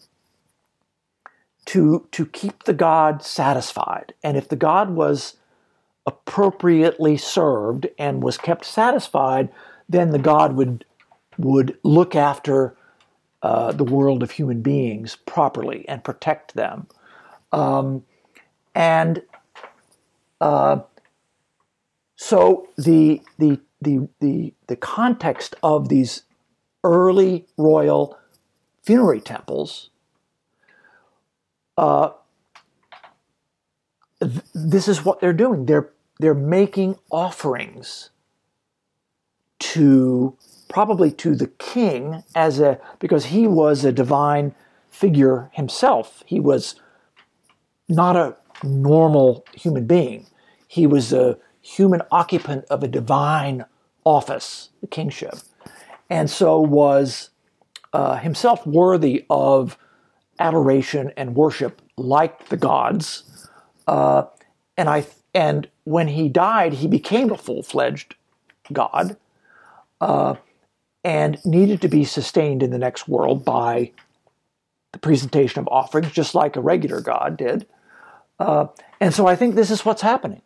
to, 1.66 2.06
to 2.12 2.24
keep 2.24 2.62
the 2.64 2.72
god 2.72 3.22
satisfied. 3.22 4.14
And 4.22 4.36
if 4.36 4.48
the 4.48 4.56
god 4.56 4.90
was 4.90 5.36
appropriately 6.06 7.16
served 7.16 7.88
and 7.98 8.22
was 8.22 8.38
kept 8.38 8.64
satisfied, 8.64 9.48
then 9.88 10.10
the 10.10 10.18
god 10.18 10.54
would, 10.54 10.84
would 11.36 11.76
look 11.82 12.14
after 12.14 12.76
uh, 13.42 13.72
the 13.72 13.84
world 13.84 14.22
of 14.22 14.30
human 14.30 14.62
beings 14.62 15.16
properly 15.26 15.84
and 15.88 16.04
protect 16.04 16.54
them. 16.54 16.86
Um, 17.50 18.04
and 18.72 19.22
uh, 20.40 20.80
so 22.14 22.68
the, 22.78 23.20
the, 23.38 23.58
the, 23.80 24.08
the, 24.20 24.54
the 24.68 24.76
context 24.76 25.56
of 25.62 25.88
these 25.88 26.22
early 26.84 27.46
royal 27.56 28.18
funerary 28.82 29.20
temples, 29.20 29.90
uh, 31.76 32.10
th- 34.20 34.42
this 34.54 34.88
is 34.88 35.04
what 35.04 35.20
they're 35.20 35.32
doing. 35.32 35.66
They're, 35.66 35.90
they're 36.18 36.34
making 36.34 36.98
offerings 37.10 38.10
to 39.60 40.36
probably 40.68 41.12
to 41.12 41.34
the 41.34 41.46
king 41.46 42.24
as 42.34 42.58
a 42.58 42.80
because 42.98 43.26
he 43.26 43.46
was 43.46 43.84
a 43.84 43.92
divine 43.92 44.54
figure 44.90 45.50
himself. 45.52 46.22
He 46.26 46.40
was 46.40 46.74
not 47.88 48.16
a 48.16 48.36
normal 48.64 49.44
human 49.54 49.86
being. 49.86 50.26
He 50.66 50.86
was 50.86 51.12
a 51.12 51.38
human 51.60 52.02
occupant 52.10 52.64
of 52.70 52.82
a 52.82 52.88
divine 52.88 53.64
office, 54.04 54.70
the 54.80 54.86
kingship, 54.86 55.34
and 56.12 56.28
so 56.28 56.60
was 56.60 57.30
uh, 57.94 58.16
himself 58.16 58.66
worthy 58.66 59.24
of 59.30 59.78
adoration 60.38 61.10
and 61.16 61.34
worship 61.34 61.80
like 61.96 62.50
the 62.50 62.56
gods. 62.58 63.48
Uh, 63.86 64.24
and 64.76 64.90
I 64.90 65.06
and 65.32 65.70
when 65.84 66.08
he 66.08 66.28
died, 66.28 66.74
he 66.74 66.86
became 66.86 67.32
a 67.32 67.38
full 67.38 67.62
fledged 67.62 68.14
god. 68.70 69.16
Uh, 70.02 70.34
and 71.02 71.42
needed 71.46 71.80
to 71.80 71.88
be 71.88 72.04
sustained 72.04 72.62
in 72.62 72.70
the 72.70 72.78
next 72.78 73.08
world 73.08 73.42
by 73.42 73.90
the 74.92 74.98
presentation 74.98 75.60
of 75.60 75.68
offerings, 75.68 76.12
just 76.12 76.34
like 76.34 76.56
a 76.56 76.60
regular 76.60 77.00
God 77.00 77.38
did. 77.38 77.66
Uh, 78.38 78.66
and 79.00 79.14
so 79.14 79.26
I 79.26 79.34
think 79.34 79.54
this 79.54 79.70
is 79.70 79.84
what's 79.84 80.02
happening. 80.02 80.42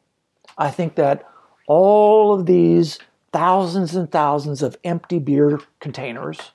I 0.57 0.71
think 0.71 0.95
that 0.95 1.29
all 1.67 2.33
of 2.33 2.47
these 2.47 3.01
thousands 3.37 3.95
and 3.95 4.11
thousands 4.11 4.63
of 4.63 4.79
empty 4.83 5.19
beer 5.19 5.61
containers, 5.79 6.53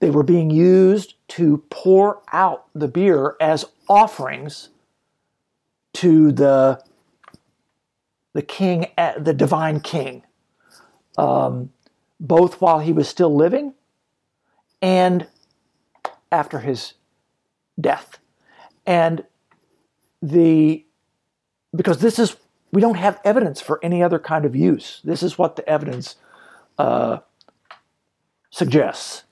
they 0.00 0.10
were 0.10 0.24
being 0.24 0.50
used 0.50 1.14
to 1.28 1.58
pour 1.70 2.20
out 2.32 2.66
the 2.74 2.88
beer 2.88 3.36
as 3.40 3.64
offerings 3.88 4.70
to 5.92 6.32
the 6.32 6.82
the 8.32 8.42
king, 8.42 8.86
the 9.20 9.32
divine 9.32 9.78
king. 9.78 10.24
Um, 11.16 11.70
both 12.18 12.60
while 12.60 12.80
he 12.80 12.92
was 12.92 13.08
still 13.08 13.32
living 13.32 13.74
and 14.80 15.28
after 16.32 16.58
his 16.58 16.94
death. 17.80 18.18
And 18.84 19.22
the 20.20 20.84
because 21.72 21.98
this 21.98 22.18
is 22.18 22.36
we 22.72 22.80
don't 22.80 22.96
have 22.96 23.20
evidence 23.24 23.60
for 23.60 23.78
any 23.82 24.02
other 24.02 24.18
kind 24.18 24.44
of 24.44 24.56
use. 24.56 25.00
This 25.04 25.22
is 25.22 25.38
what 25.38 25.56
the 25.56 25.68
evidence 25.68 26.16
uh, 26.78 27.18
suggests. 28.50 29.24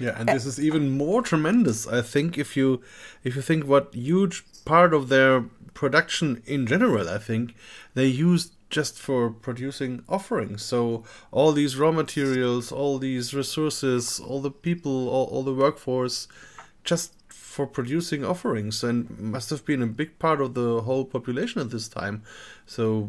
Yeah, 0.00 0.14
and 0.18 0.28
this 0.28 0.44
is 0.44 0.60
even 0.60 0.90
more 0.90 1.22
tremendous. 1.22 1.86
I 1.86 2.02
think 2.02 2.36
if 2.36 2.56
you 2.56 2.82
if 3.24 3.34
you 3.34 3.42
think 3.42 3.64
what 3.64 3.94
huge 3.94 4.44
part 4.64 4.92
of 4.92 5.08
their 5.08 5.42
production 5.72 6.42
in 6.46 6.66
general, 6.66 7.08
I 7.08 7.18
think 7.18 7.54
they 7.94 8.06
used 8.06 8.52
just 8.68 8.98
for 8.98 9.30
producing 9.30 10.02
offerings. 10.08 10.62
So 10.62 11.04
all 11.30 11.52
these 11.52 11.76
raw 11.76 11.92
materials, 11.92 12.72
all 12.72 12.98
these 12.98 13.32
resources, 13.32 14.20
all 14.20 14.40
the 14.42 14.50
people, 14.50 15.08
all, 15.08 15.26
all 15.26 15.42
the 15.42 15.54
workforce, 15.54 16.28
just 16.84 17.14
for 17.56 17.66
producing 17.66 18.22
offerings, 18.22 18.84
and 18.84 19.18
must 19.18 19.48
have 19.48 19.64
been 19.64 19.82
a 19.82 19.86
big 19.86 20.18
part 20.18 20.42
of 20.42 20.52
the 20.52 20.82
whole 20.82 21.06
population 21.06 21.58
at 21.62 21.70
this 21.70 21.88
time. 21.88 22.22
So, 22.66 23.08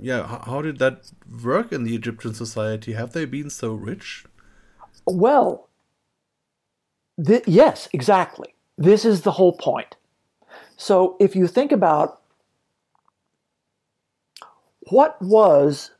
yeah, 0.00 0.40
how, 0.46 0.62
did 0.62 0.78
that 0.78 1.10
work 1.44 1.72
in 1.72 1.82
the 1.82 1.96
Egyptian 1.96 2.32
society? 2.32 2.92
Have 2.92 3.12
they 3.12 3.24
been 3.24 3.50
so 3.50 3.72
rich? 3.72 4.24
Well, 5.04 5.68
th- 7.26 7.48
yes, 7.48 7.88
exactly. 7.92 8.54
This 8.76 9.04
is 9.04 9.22
the 9.22 9.32
whole 9.32 9.56
point. 9.56 9.96
So, 10.76 11.16
if 11.18 11.34
you 11.34 11.48
think 11.48 11.72
about 11.72 12.22
what 14.92 15.20
was 15.20 15.90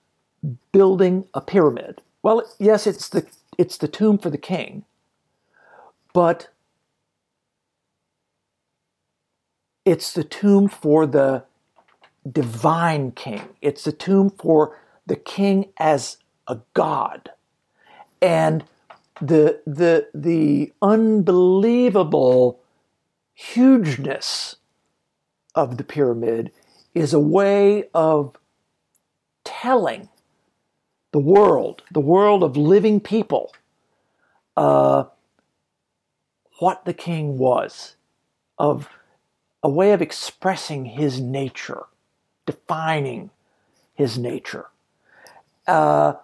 building 0.71 1.25
a 1.35 1.41
pyramid? 1.41 2.01
Well, 2.23 2.45
yes, 2.61 2.87
it's 2.87 3.09
the 3.09 3.27
it's 3.59 3.77
the 3.77 3.89
tomb 3.89 4.19
for 4.19 4.31
the 4.31 4.45
king, 4.55 4.85
but 6.13 6.49
it's 9.89 10.13
the 10.13 10.23
tomb 10.23 10.69
for 10.69 11.07
the 11.07 11.45
divine 12.31 13.11
king. 13.13 13.49
It's 13.63 13.85
the 13.85 13.93
tomb 13.93 14.29
for 14.29 14.79
the 15.07 15.17
king 15.17 15.71
as 15.79 16.19
a 16.47 16.59
god. 16.75 17.31
And 18.21 18.65
the 19.19 19.63
the 19.67 20.09
the 20.13 20.75
unbelievable 20.83 22.61
hugeness 23.33 24.57
of 25.55 25.79
the 25.79 25.85
pyramid 25.85 26.53
is 26.95 27.15
a 27.15 27.21
way 27.21 27.89
of 27.95 28.37
telling 29.43 30.11
the 31.13 31.19
world, 31.19 31.83
the 31.91 32.01
world 32.01 32.43
of 32.43 32.59
living 32.59 33.01
people, 33.01 33.55
uh, 34.55 35.05
what 36.59 36.85
the 36.85 36.93
king 36.93 37.39
was, 37.39 37.97
of 38.59 38.91
a 39.63 39.69
way 39.69 39.93
of 39.93 40.03
expressing 40.03 40.85
his 40.85 41.21
nature, 41.21 41.85
defining 42.47 43.31
his 43.95 44.19
nature, 44.19 44.67
uh, 45.67 46.15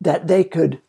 that 0.00 0.26
they 0.26 0.44
could, 0.44 0.80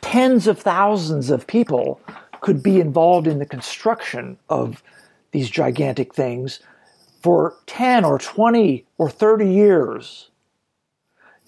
tens 0.00 0.46
of 0.46 0.58
thousands 0.58 1.30
of 1.30 1.46
people 1.46 2.00
could 2.40 2.62
be 2.62 2.80
involved 2.80 3.26
in 3.26 3.38
the 3.38 3.46
construction 3.46 4.38
of 4.48 4.82
these 5.30 5.48
gigantic 5.48 6.14
things 6.14 6.60
for 7.22 7.54
10 7.66 8.04
or 8.04 8.18
20 8.18 8.86
or 8.98 9.10
30 9.10 9.46
years 9.46 10.30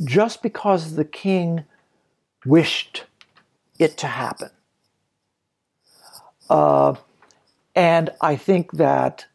just 0.04 0.42
because 0.42 0.94
the 0.94 1.04
king 1.04 1.64
wished 2.44 3.04
it 3.78 3.96
to 3.96 4.06
happen. 4.06 4.50
Uh, 6.50 6.94
and 7.74 8.10
I 8.20 8.36
think 8.36 8.72
that 8.72 9.26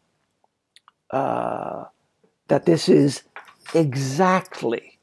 uh, 1.11 1.85
that 2.47 2.65
this 2.65 2.89
is 2.89 3.23
exactly 3.73 4.99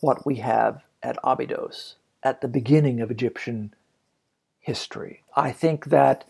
what 0.00 0.24
we 0.24 0.36
have 0.36 0.82
at 1.02 1.18
Abydos 1.24 1.96
at 2.22 2.40
the 2.40 2.48
beginning 2.48 3.00
of 3.00 3.10
Egyptian 3.10 3.74
history. 4.58 5.22
I 5.34 5.52
think 5.52 5.86
that 5.86 6.24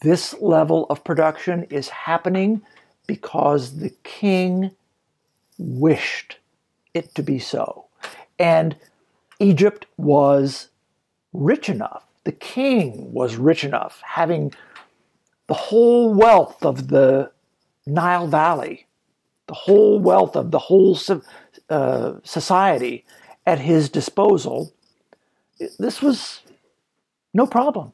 this 0.00 0.34
level 0.40 0.86
of 0.90 1.04
production 1.04 1.64
is 1.64 1.88
happening 1.88 2.62
because 3.06 3.78
the 3.78 3.90
king 4.02 4.70
wished 5.58 6.38
it 6.94 7.14
to 7.14 7.22
be 7.22 7.38
so. 7.38 7.86
And 8.38 8.76
Egypt 9.38 9.86
was 9.96 10.68
rich 11.32 11.68
enough, 11.68 12.06
the 12.24 12.32
king 12.32 13.12
was 13.12 13.36
rich 13.36 13.64
enough, 13.64 14.00
having 14.04 14.52
the 15.46 15.54
whole 15.54 16.14
wealth 16.14 16.64
of 16.64 16.88
the 16.88 17.30
Nile 17.86 18.26
Valley, 18.26 18.86
the 19.46 19.54
whole 19.54 19.98
wealth 20.00 20.36
of 20.36 20.50
the 20.50 20.58
whole 20.58 20.98
uh, 21.68 22.14
society 22.22 23.04
at 23.46 23.58
his 23.60 23.88
disposal. 23.88 24.72
This 25.78 26.02
was 26.02 26.40
No 27.34 27.46
problem. 27.46 27.92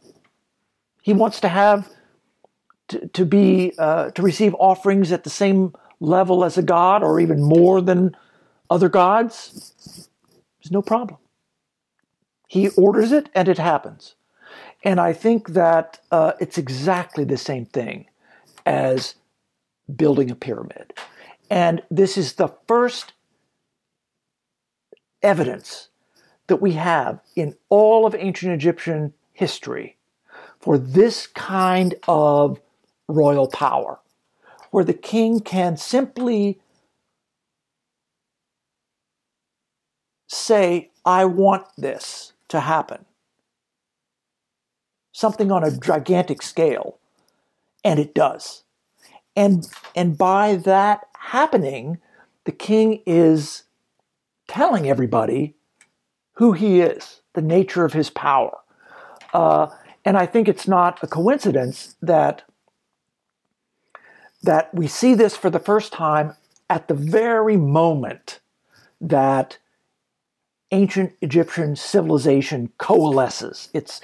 He 1.02 1.14
wants 1.14 1.40
to 1.40 1.48
have 1.48 1.90
to, 2.88 3.08
to 3.08 3.24
be 3.24 3.72
uh, 3.78 4.10
to 4.10 4.22
receive 4.22 4.54
offerings 4.58 5.12
at 5.12 5.24
the 5.24 5.30
same 5.30 5.74
level 5.98 6.44
as 6.44 6.58
a 6.58 6.62
god 6.62 7.02
or 7.02 7.20
even 7.20 7.42
more 7.42 7.80
than 7.80 8.16
other 8.68 8.88
gods. 8.88 10.08
There's 10.62 10.70
no 10.70 10.82
problem. 10.82 11.18
He 12.48 12.68
orders 12.70 13.12
it 13.12 13.30
and 13.34 13.48
it 13.48 13.58
happens. 13.58 14.14
And 14.82 14.98
I 14.98 15.12
think 15.12 15.48
that 15.50 16.00
uh, 16.10 16.32
it's 16.40 16.58
exactly 16.58 17.24
the 17.24 17.36
same 17.36 17.66
thing 17.66 18.06
as 18.64 19.14
building 19.94 20.30
a 20.30 20.34
pyramid. 20.34 20.92
And 21.50 21.82
this 21.90 22.16
is 22.16 22.34
the 22.34 22.48
first 22.66 23.12
evidence 25.22 25.88
that 26.46 26.62
we 26.62 26.72
have 26.72 27.20
in 27.36 27.56
all 27.68 28.06
of 28.06 28.14
ancient 28.14 28.52
Egyptian 28.52 29.12
history 29.32 29.96
for 30.58 30.78
this 30.78 31.26
kind 31.26 31.94
of 32.08 32.60
royal 33.08 33.48
power, 33.48 34.00
where 34.70 34.84
the 34.84 34.94
king 34.94 35.40
can 35.40 35.76
simply 35.76 36.60
say, 40.26 40.90
I 41.04 41.24
want 41.24 41.66
this 41.76 42.32
to 42.48 42.60
happen. 42.60 43.04
Something 45.20 45.52
on 45.52 45.62
a 45.62 45.70
gigantic 45.70 46.40
scale, 46.40 46.96
and 47.84 47.98
it 47.98 48.14
does. 48.14 48.62
And, 49.36 49.68
and 49.94 50.16
by 50.16 50.56
that 50.56 51.08
happening, 51.12 51.98
the 52.44 52.52
king 52.52 53.02
is 53.04 53.64
telling 54.48 54.88
everybody 54.88 55.56
who 56.36 56.52
he 56.52 56.80
is, 56.80 57.20
the 57.34 57.42
nature 57.42 57.84
of 57.84 57.92
his 57.92 58.08
power. 58.08 58.56
Uh, 59.34 59.66
and 60.06 60.16
I 60.16 60.24
think 60.24 60.48
it's 60.48 60.66
not 60.66 60.98
a 61.02 61.06
coincidence 61.06 61.96
that 62.00 62.44
that 64.42 64.72
we 64.72 64.86
see 64.86 65.12
this 65.12 65.36
for 65.36 65.50
the 65.50 65.58
first 65.58 65.92
time 65.92 66.34
at 66.70 66.88
the 66.88 66.94
very 66.94 67.58
moment 67.58 68.40
that 69.02 69.58
ancient 70.70 71.12
Egyptian 71.20 71.76
civilization 71.76 72.72
coalesces. 72.78 73.68
It's 73.74 74.00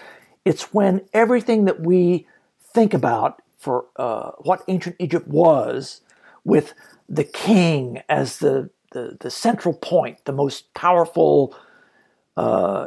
it's 0.47 0.73
when 0.73 1.05
everything 1.13 1.65
that 1.65 1.81
we 1.81 2.27
think 2.73 2.95
about 2.95 3.43
for 3.59 3.87
uh, 3.97 4.31
what 4.39 4.63
ancient 4.69 4.95
Egypt 5.01 5.27
was, 5.27 6.01
with 6.45 6.73
the 7.09 7.25
king 7.25 8.01
as 8.09 8.39
the, 8.39 8.71
the, 8.93 9.17
the 9.19 9.31
central 9.31 9.75
point, 9.75 10.25
the 10.25 10.33
most 10.33 10.73
powerful 10.73 11.53
uh, 12.37 12.87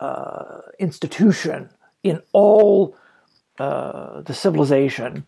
uh, 0.00 0.60
institution 0.78 1.68
in 2.02 2.22
all 2.32 2.96
uh, 3.58 4.22
the 4.22 4.32
civilization, 4.32 5.26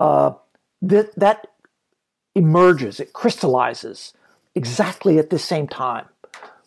uh, 0.00 0.32
that, 0.82 1.14
that 1.14 1.46
emerges, 2.34 2.98
it 2.98 3.12
crystallizes 3.12 4.14
exactly 4.56 5.16
at 5.20 5.30
the 5.30 5.38
same 5.38 5.68
time 5.68 6.06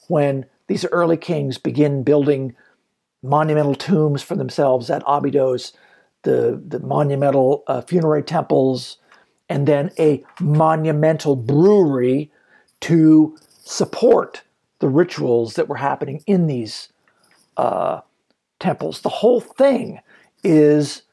when 0.08 0.46
these 0.68 0.86
early 0.86 1.18
kings 1.18 1.58
begin 1.58 2.02
building 2.02 2.56
monumental 3.26 3.76
tombs 3.76 4.22
for 4.22 4.36
themselves 4.36 4.90
at 4.90 5.04
Abydos, 5.06 5.74
the, 6.24 6.62
the 6.66 6.80
monumental 6.80 7.64
uh, 7.68 7.82
funerary 7.82 8.24
temples, 8.24 8.98
and 9.50 9.68
then 9.68 9.92
a 10.00 10.24
monumental 10.40 11.36
brewery 11.36 12.32
to 12.82 13.38
support 13.64 14.44
the 14.80 14.90
rituals 14.90 15.54
that 15.56 15.68
were 15.68 15.78
happening 15.78 16.24
in 16.28 16.48
these 16.48 16.90
uh, 17.58 18.02
temples. 18.60 19.02
The 19.02 19.10
whole 19.10 19.42
thing 19.42 20.00
is 20.44 21.04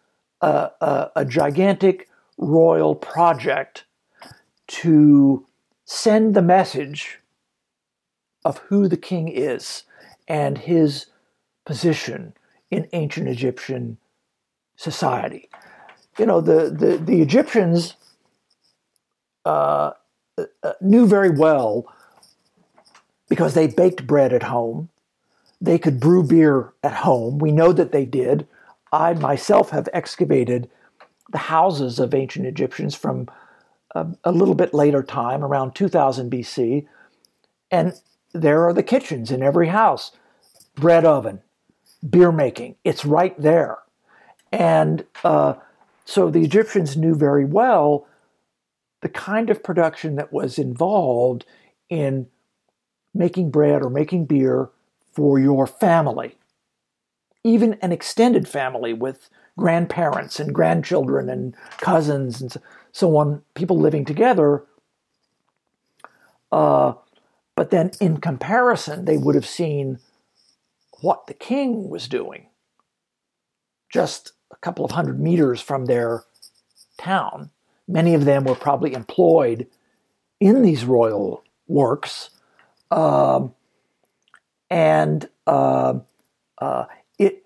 a, 0.41 0.71
a, 0.81 1.11
a 1.17 1.25
gigantic 1.25 2.09
royal 2.39 2.95
project 2.95 3.85
to 4.67 5.47
send 5.85 6.35
the 6.35 6.43
message 6.43 7.21
of 8.45 8.59
who 8.59 8.89
the 8.89 8.97
king 8.97 9.29
is 9.29 9.85
and 10.27 10.59
his 10.59 11.07
position 11.65 12.35
in 12.71 12.89
ancient 12.93 13.29
Egyptian 13.29 13.99
society. 14.77 15.49
You 16.19 16.27
know, 16.27 16.41
the, 16.41 16.71
the, 16.71 16.99
the 16.99 17.23
Egyptians 17.23 17.95
uh, 19.45 19.93
uh, 20.39 20.73
knew 20.81 21.07
very 21.07 21.31
well 21.31 21.87
because 23.29 23.55
they 23.55 23.67
baked 23.67 24.07
bread 24.07 24.33
at 24.33 24.43
home. 24.43 24.89
They 25.61 25.79
could 25.79 26.01
brew 26.01 26.23
beer 26.23 26.73
at 26.83 26.93
home. 26.93 27.39
We 27.39 27.53
know 27.53 27.73
that 27.73 27.93
they 27.93 28.05
did. 28.05 28.47
I 28.93 29.15
myself 29.15 29.71
have 29.71 29.89
excavated 29.93 30.69
the 31.31 31.39
houses 31.39 31.99
of 31.99 32.15
ancient 32.15 32.47
Egyptians 32.47 32.95
from 32.95 33.29
a, 33.95 34.07
a 34.25 34.33
little 34.33 34.55
bit 34.55 34.75
later 34.75 35.03
time, 35.03 35.43
around 35.43 35.75
2000 35.75 36.31
BC, 36.31 36.87
and 37.71 37.95
there 38.33 38.67
are 38.67 38.73
the 38.73 38.83
kitchens 38.83 39.31
in 39.31 39.43
every 39.43 39.69
house 39.69 40.13
bread 40.75 41.05
oven, 41.05 41.43
beer 42.09 42.33
making. 42.33 42.77
It's 42.85 43.05
right 43.05 43.39
there. 43.41 43.79
And 44.51 45.05
uh, 45.25 45.55
so 46.05 46.31
the 46.31 46.43
Egyptians 46.43 46.97
knew 46.97 47.15
very 47.15 47.45
well 47.45 48.07
the 49.01 49.09
kind 49.09 49.51
of 49.51 49.63
production 49.63 50.17
that 50.17 50.33
was 50.33 50.59
involved 50.59 51.45
in 51.89 52.27
making 53.15 53.51
bread 53.51 53.83
or 53.83 53.91
making 53.91 54.27
beer 54.27 54.71
for 55.13 55.39
your 55.39 55.67
family, 55.67 56.37
even 57.45 57.75
an 57.83 57.93
extended 57.93 58.49
family 58.49 58.93
with 58.93 59.29
grandparents 59.59 60.41
and 60.41 60.55
grandchildren 60.55 61.29
and 61.29 61.55
cousins 61.79 62.41
and 62.41 62.57
so 62.93 63.17
on, 63.17 63.43
people 63.55 63.79
living 63.79 64.05
together. 64.05 64.65
Uh, 66.51 66.95
but 67.55 67.71
then 67.71 67.91
in 68.01 68.19
comparison, 68.19 69.05
they 69.05 69.19
would 69.19 69.35
have 69.35 69.47
seen 69.47 69.99
what 71.03 71.27
the 71.27 71.35
king 71.35 71.89
was 71.91 72.09
doing 72.09 72.49
just 73.93 74.33
a 74.51 74.57
couple 74.57 74.85
of 74.85 74.91
hundred 74.93 75.21
meters 75.21 75.61
from 75.61 75.85
their 75.85 76.25
town. 76.99 77.51
Many 77.87 78.15
of 78.15 78.25
them 78.25 78.45
were 78.45 78.55
probably 78.55 78.95
employed 78.95 79.67
in 80.41 80.63
these 80.63 80.85
royal 80.85 81.45
works. 81.69 82.31
Um, 82.91 83.55
and 84.71 85.29
uh, 85.47 86.01
uh, 86.59 86.85
it, 87.19 87.45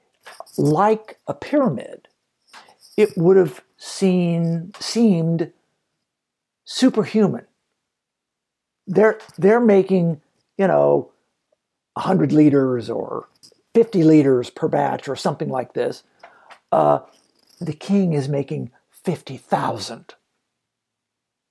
like 0.57 1.19
a 1.27 1.35
pyramid, 1.35 2.09
it 2.97 3.11
would 3.17 3.37
have 3.37 3.63
seen, 3.77 4.73
seemed 4.79 5.53
superhuman. 6.65 7.47
They're, 8.87 9.19
they're 9.37 9.61
making, 9.61 10.21
you 10.57 10.69
know, 10.69 11.11
100 11.97 12.33
liters 12.33 12.89
or 12.91 13.29
50 13.75 14.05
liters 14.05 14.51
per 14.51 14.69
batch 14.69 15.09
or 15.09 15.17
something 15.17 15.49
like 15.49 15.75
this. 15.75 16.03
Uh, 16.73 17.01
the 17.61 17.73
king 17.73 18.13
is 18.13 18.29
making 18.29 18.71
50,000 18.91 20.15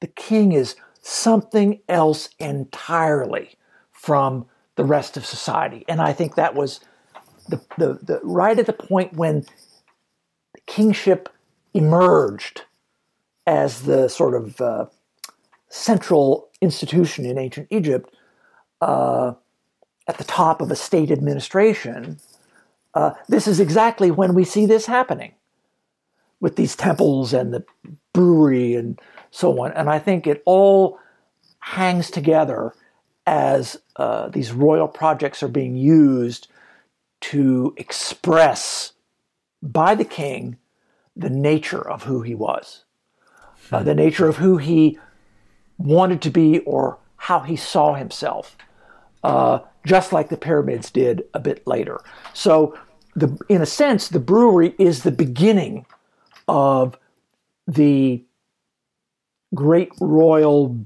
the 0.06 0.08
king 0.08 0.52
is 0.52 0.76
something 1.02 1.80
else 1.89 2.30
entirely 2.38 3.56
from 3.91 4.46
the 4.76 4.84
rest 4.84 5.18
of 5.18 5.26
society. 5.26 5.86
And 5.88 6.00
I 6.00 6.14
think 6.14 6.36
that 6.36 6.54
was 6.54 6.80
the, 7.50 7.58
the, 7.78 8.00
the 8.04 8.20
right 8.24 8.58
at 8.60 8.68
the 8.68 8.74
point 8.74 9.14
when 9.14 9.46
kingship 10.68 11.30
emerged 11.74 12.66
as 13.48 13.82
the 13.82 14.08
sort 14.08 14.36
of 14.36 14.62
uh, 14.62 14.86
central 15.70 16.50
institution 16.62 17.26
in 17.26 17.39
ancient 17.39 17.68
Egypt 17.72 18.14
uh, 18.82 19.34
at 20.08 20.18
the 20.18 20.24
top 20.24 20.62
of 20.62 20.72
a 20.72 20.76
state 20.76 21.12
administration. 21.12 22.20
Uh, 22.93 23.12
this 23.28 23.47
is 23.47 23.60
exactly 23.60 24.12
when 24.12 24.34
we 24.34 24.43
see 24.43 24.66
this 24.66 24.86
happening 24.86 25.34
with 26.39 26.56
these 26.56 26.76
temples 26.76 27.34
and 27.34 27.53
the 27.53 27.64
brewery 28.14 28.76
and 28.76 28.99
so 29.32 29.60
on. 29.62 29.72
And 29.74 29.89
I 29.89 29.99
think 29.99 30.28
it 30.28 30.41
all 30.45 30.99
hangs 31.60 32.12
together 32.12 32.74
as 33.26 33.78
uh, 33.95 34.30
these 34.30 34.51
royal 34.51 34.88
projects 34.88 35.41
are 35.41 35.47
being 35.47 35.76
used 35.76 36.47
to 37.22 37.74
express 37.78 38.93
by 39.62 39.95
the 39.95 40.06
king 40.06 40.58
the 41.16 41.30
nature 41.30 41.82
of 41.82 42.03
who 42.03 42.22
he 42.22 42.36
was, 42.36 42.84
uh, 43.72 43.82
the 43.82 43.95
nature 43.95 44.28
of 44.28 44.38
who 44.38 44.58
he 44.58 44.99
wanted 45.78 46.22
to 46.22 46.30
be 46.30 46.60
or 46.60 46.99
how 47.16 47.39
he 47.39 47.56
saw 47.56 47.95
himself, 47.95 48.56
uh, 49.26 49.60
just 49.86 50.14
like 50.14 50.30
the 50.30 50.38
pyramids 50.38 50.92
did 50.92 51.24
a 51.34 51.40
bit 51.40 51.66
later. 51.66 52.00
So, 52.34 52.78
the, 53.16 53.36
in 53.50 53.62
a 53.62 53.66
sense, 53.66 54.10
the 54.10 54.20
brewery 54.20 54.76
is 54.78 55.02
the 55.02 55.12
beginning 55.12 55.86
of 56.48 56.98
the 57.66 58.24
great 59.56 59.90
royal 60.00 60.78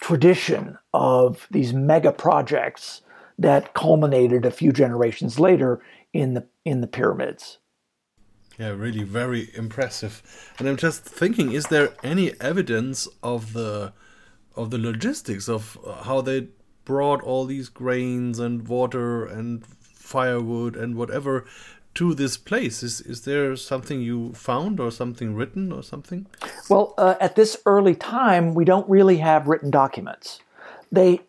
tradition 0.00 0.76
of 0.92 1.46
these 1.50 1.72
mega 1.72 2.10
projects 2.10 3.02
that 3.38 3.74
culminated 3.74 4.44
a 4.44 4.50
few 4.50 4.72
generations 4.72 5.38
later 5.38 5.80
in 6.12 6.34
the 6.34 6.44
in 6.64 6.80
the 6.80 6.86
pyramids. 6.86 7.58
Yeah, 8.58 8.70
really 8.70 9.04
very 9.04 9.50
impressive. 9.54 10.14
And 10.58 10.68
I'm 10.68 10.76
just 10.76 11.04
thinking, 11.04 11.52
is 11.52 11.66
there 11.66 11.90
any 12.02 12.32
evidence 12.40 13.06
of 13.22 13.52
the 13.52 13.92
of 14.56 14.70
the 14.70 14.78
logistics 14.78 15.48
of 15.48 15.78
how 16.02 16.22
they 16.22 16.48
brought 16.90 17.22
all 17.22 17.44
these 17.44 17.68
grains 17.68 18.40
and 18.40 18.66
water 18.66 19.24
and 19.24 19.64
firewood 19.64 20.74
and 20.74 20.96
whatever 20.96 21.44
to 21.94 22.14
this 22.14 22.36
place? 22.36 22.82
Is 22.82 23.00
is 23.00 23.20
there 23.22 23.54
something 23.54 24.00
you 24.00 24.32
found 24.32 24.80
or 24.80 24.90
something 24.90 25.36
written 25.36 25.72
or 25.72 25.82
something? 25.84 26.26
Well, 26.68 26.94
uh, 26.98 27.14
at 27.20 27.36
this 27.36 27.56
early 27.64 27.94
time, 27.94 28.54
we 28.54 28.64
don't 28.64 28.88
really 28.90 29.18
have 29.18 29.46
written 29.46 29.70
documents. 29.70 30.40
They 30.90 31.20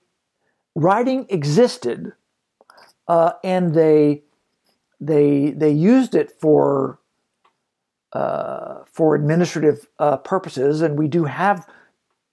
writing 0.73 1.27
existed, 1.29 2.13
uh, 3.07 3.33
and 3.43 3.75
they 3.75 4.23
they 4.99 5.51
they 5.51 5.71
used 5.93 6.15
it 6.15 6.31
for 6.31 6.97
uh, 8.13 8.83
for 8.91 9.13
administrative 9.13 9.87
uh, 9.99 10.17
purposes, 10.17 10.81
and 10.81 10.97
we 10.97 11.07
do 11.07 11.25
have 11.25 11.67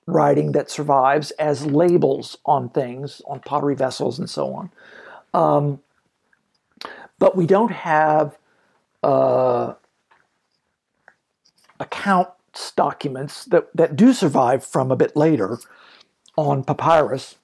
writing 0.08 0.52
that 0.52 0.70
survives 0.70 1.30
as 1.32 1.66
labels 1.66 2.38
on 2.46 2.70
things, 2.70 3.20
on 3.26 3.40
pottery 3.40 3.74
vessels, 3.74 4.18
and 4.18 4.28
so 4.28 4.54
on. 4.54 4.70
Um, 5.34 5.80
but 7.18 7.36
we 7.36 7.46
don't 7.46 7.72
have 7.72 8.38
uh, 9.02 9.74
accounts 11.78 12.72
documents 12.74 13.44
that, 13.46 13.68
that 13.74 13.96
do 13.96 14.12
survive 14.12 14.64
from 14.64 14.90
a 14.90 14.96
bit 14.96 15.14
later 15.14 15.58
on 16.36 16.64
papyrus 16.64 17.36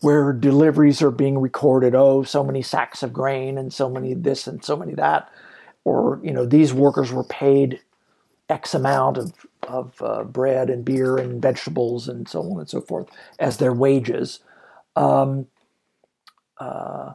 where 0.00 0.32
deliveries 0.32 1.00
are 1.00 1.10
being 1.10 1.38
recorded 1.38 1.94
oh 1.94 2.22
so 2.22 2.42
many 2.42 2.60
sacks 2.60 3.02
of 3.02 3.12
grain 3.12 3.56
and 3.56 3.72
so 3.72 3.88
many 3.88 4.12
this 4.12 4.46
and 4.46 4.64
so 4.64 4.76
many 4.76 4.92
that 4.94 5.30
or 5.84 6.20
you 6.22 6.32
know 6.32 6.44
these 6.44 6.74
workers 6.74 7.12
were 7.12 7.24
paid 7.24 7.80
x 8.50 8.74
amount 8.74 9.16
of, 9.16 9.32
of 9.68 10.02
uh, 10.02 10.24
bread 10.24 10.68
and 10.68 10.84
beer 10.84 11.16
and 11.16 11.40
vegetables 11.40 12.08
and 12.08 12.28
so 12.28 12.40
on 12.40 12.58
and 12.58 12.68
so 12.68 12.80
forth 12.80 13.08
as 13.38 13.58
their 13.58 13.72
wages 13.72 14.40
um, 14.96 15.46
uh, 16.58 17.14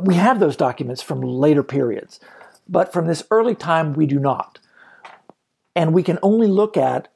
we 0.00 0.14
have 0.14 0.40
those 0.40 0.56
documents 0.56 1.02
from 1.02 1.20
later 1.20 1.62
periods, 1.62 2.20
but 2.68 2.92
from 2.92 3.06
this 3.06 3.24
early 3.30 3.54
time, 3.54 3.92
we 3.92 4.06
do 4.06 4.18
not. 4.18 4.58
And 5.74 5.92
we 5.92 6.02
can 6.02 6.18
only 6.22 6.46
look 6.46 6.76
at 6.76 7.08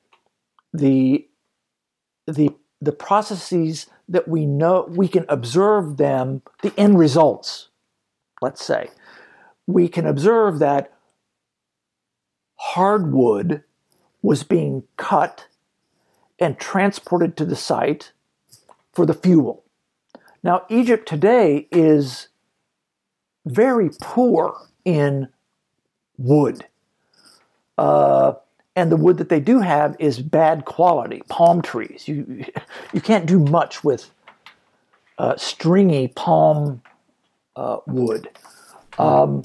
the, 0.72 1.26
the, 2.26 2.51
the 2.80 2.93
processes 2.93 3.87
that 4.09 4.28
we 4.28 4.47
know, 4.47 4.87
we 4.91 5.09
can 5.09 5.24
observe 5.28 5.97
them, 5.97 6.43
the 6.62 6.72
end 6.78 6.99
results, 6.99 7.68
let's 8.41 8.64
say. 8.64 8.89
We 9.66 9.89
can 9.89 10.07
observe 10.07 10.59
that 10.61 10.93
hardwood 12.57 13.62
was 14.22 14.42
being 14.42 14.82
cut 14.96 15.46
and 16.38 16.59
transported 16.59 17.36
to 17.36 17.44
the 17.44 17.57
site 17.57 18.12
for 18.92 19.07
the 19.07 19.14
fuel. 19.14 19.64
Now, 20.42 20.64
Egypt 20.68 21.09
today 21.09 21.68
is 21.70 22.28
very 23.44 23.90
poor 24.00 24.57
in 24.84 25.28
wood. 26.18 26.66
Uh, 27.78 28.34
and 28.74 28.92
the 28.92 28.96
wood 28.96 29.16
that 29.18 29.28
they 29.28 29.40
do 29.40 29.61
have 29.61 29.96
is 29.98 30.18
bad 30.18 30.64
quality, 30.66 31.22
palm 31.28 31.62
trees. 31.62 32.07
You, 32.07 32.44
you 32.92 33.00
can't 33.00 33.26
do 33.26 33.38
much 33.38 33.82
with 33.82 34.11
uh, 35.18 35.36
stringy 35.36 36.09
palm 36.09 36.82
uh, 37.57 37.78
wood. 37.86 38.28
Um, 38.98 39.44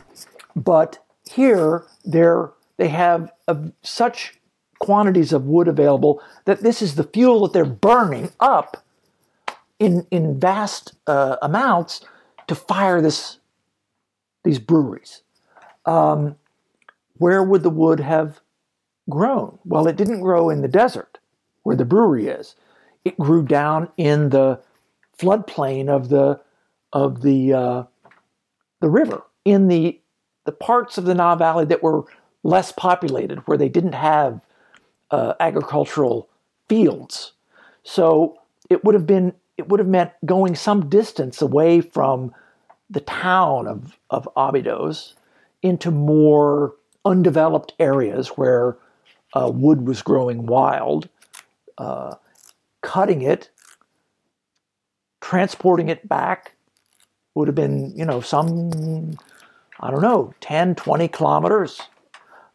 but 0.56 1.04
here, 1.32 1.86
they're, 2.04 2.52
they 2.82 2.88
have 2.88 3.32
such 3.84 4.40
quantities 4.80 5.32
of 5.32 5.46
wood 5.46 5.68
available 5.68 6.20
that 6.46 6.62
this 6.62 6.82
is 6.82 6.96
the 6.96 7.04
fuel 7.04 7.42
that 7.42 7.54
they're 7.54 7.64
burning 7.64 8.32
up 8.40 8.84
in, 9.78 10.08
in 10.10 10.40
vast 10.40 10.96
uh, 11.06 11.36
amounts 11.44 12.04
to 12.48 12.56
fire 12.56 13.00
this 13.00 13.38
these 14.44 14.58
breweries. 14.58 15.22
Um, 15.86 16.38
where 17.18 17.44
would 17.44 17.62
the 17.62 17.70
wood 17.70 18.00
have 18.00 18.40
grown? 19.08 19.60
Well, 19.64 19.88
it 19.88 19.96
didn't 19.96 20.22
grow 20.22 20.50
in 20.50 20.64
the 20.64 20.68
desert 20.68 21.20
where 21.62 21.76
the 21.76 21.86
brewery 21.86 22.26
is. 22.26 22.56
It 23.06 23.20
grew 23.20 23.44
down 23.44 23.90
in 23.96 24.30
the 24.30 24.60
floodplain 25.20 25.88
of 25.88 26.10
the 26.10 26.42
of 26.92 27.22
the 27.22 27.54
uh, 27.54 27.84
the 28.80 28.90
river 28.90 29.22
in 29.46 29.68
the 29.68 30.02
the 30.46 30.52
parts 30.52 30.98
of 30.98 31.06
the 31.06 31.14
Nile 31.14 31.36
Valley 31.36 31.66
that 31.66 31.84
were 31.84 32.06
less 32.44 32.72
populated, 32.72 33.40
where 33.40 33.58
they 33.58 33.70
didn't 33.70 33.94
have 33.94 34.42
uh, 35.12 35.34
agricultural 35.40 36.30
fields. 36.68 37.34
So 37.84 38.38
it 38.70 38.84
would 38.84 38.96
have 38.96 39.08
been 39.08 39.34
it 39.58 39.70
would 39.70 39.80
have 39.80 39.88
meant 39.88 40.12
going 40.26 40.56
some 40.56 40.90
distance 40.90 41.42
away 41.42 41.82
from 41.82 42.34
the 42.90 43.02
town 43.02 43.68
of, 43.68 43.98
of 44.10 44.28
Abydos 44.36 45.14
into 45.62 45.92
more 45.92 46.74
undeveloped 47.06 47.74
areas 47.80 48.30
where 48.30 48.78
uh, 49.34 49.52
wood 49.54 49.88
was 49.88 50.02
growing 50.02 50.46
wild, 50.46 51.08
uh, 51.78 52.16
cutting 52.82 53.22
it, 53.22 53.50
transporting 55.22 55.90
it 55.90 56.08
back 56.08 56.56
would 57.36 57.48
have 57.48 57.56
been, 57.56 57.96
you 57.96 58.04
know, 58.04 58.20
some, 58.20 59.18
I 59.80 59.90
don't 59.92 60.02
know, 60.02 60.34
10, 60.42 60.76
20 60.76 61.08
kilometers. 61.08 61.82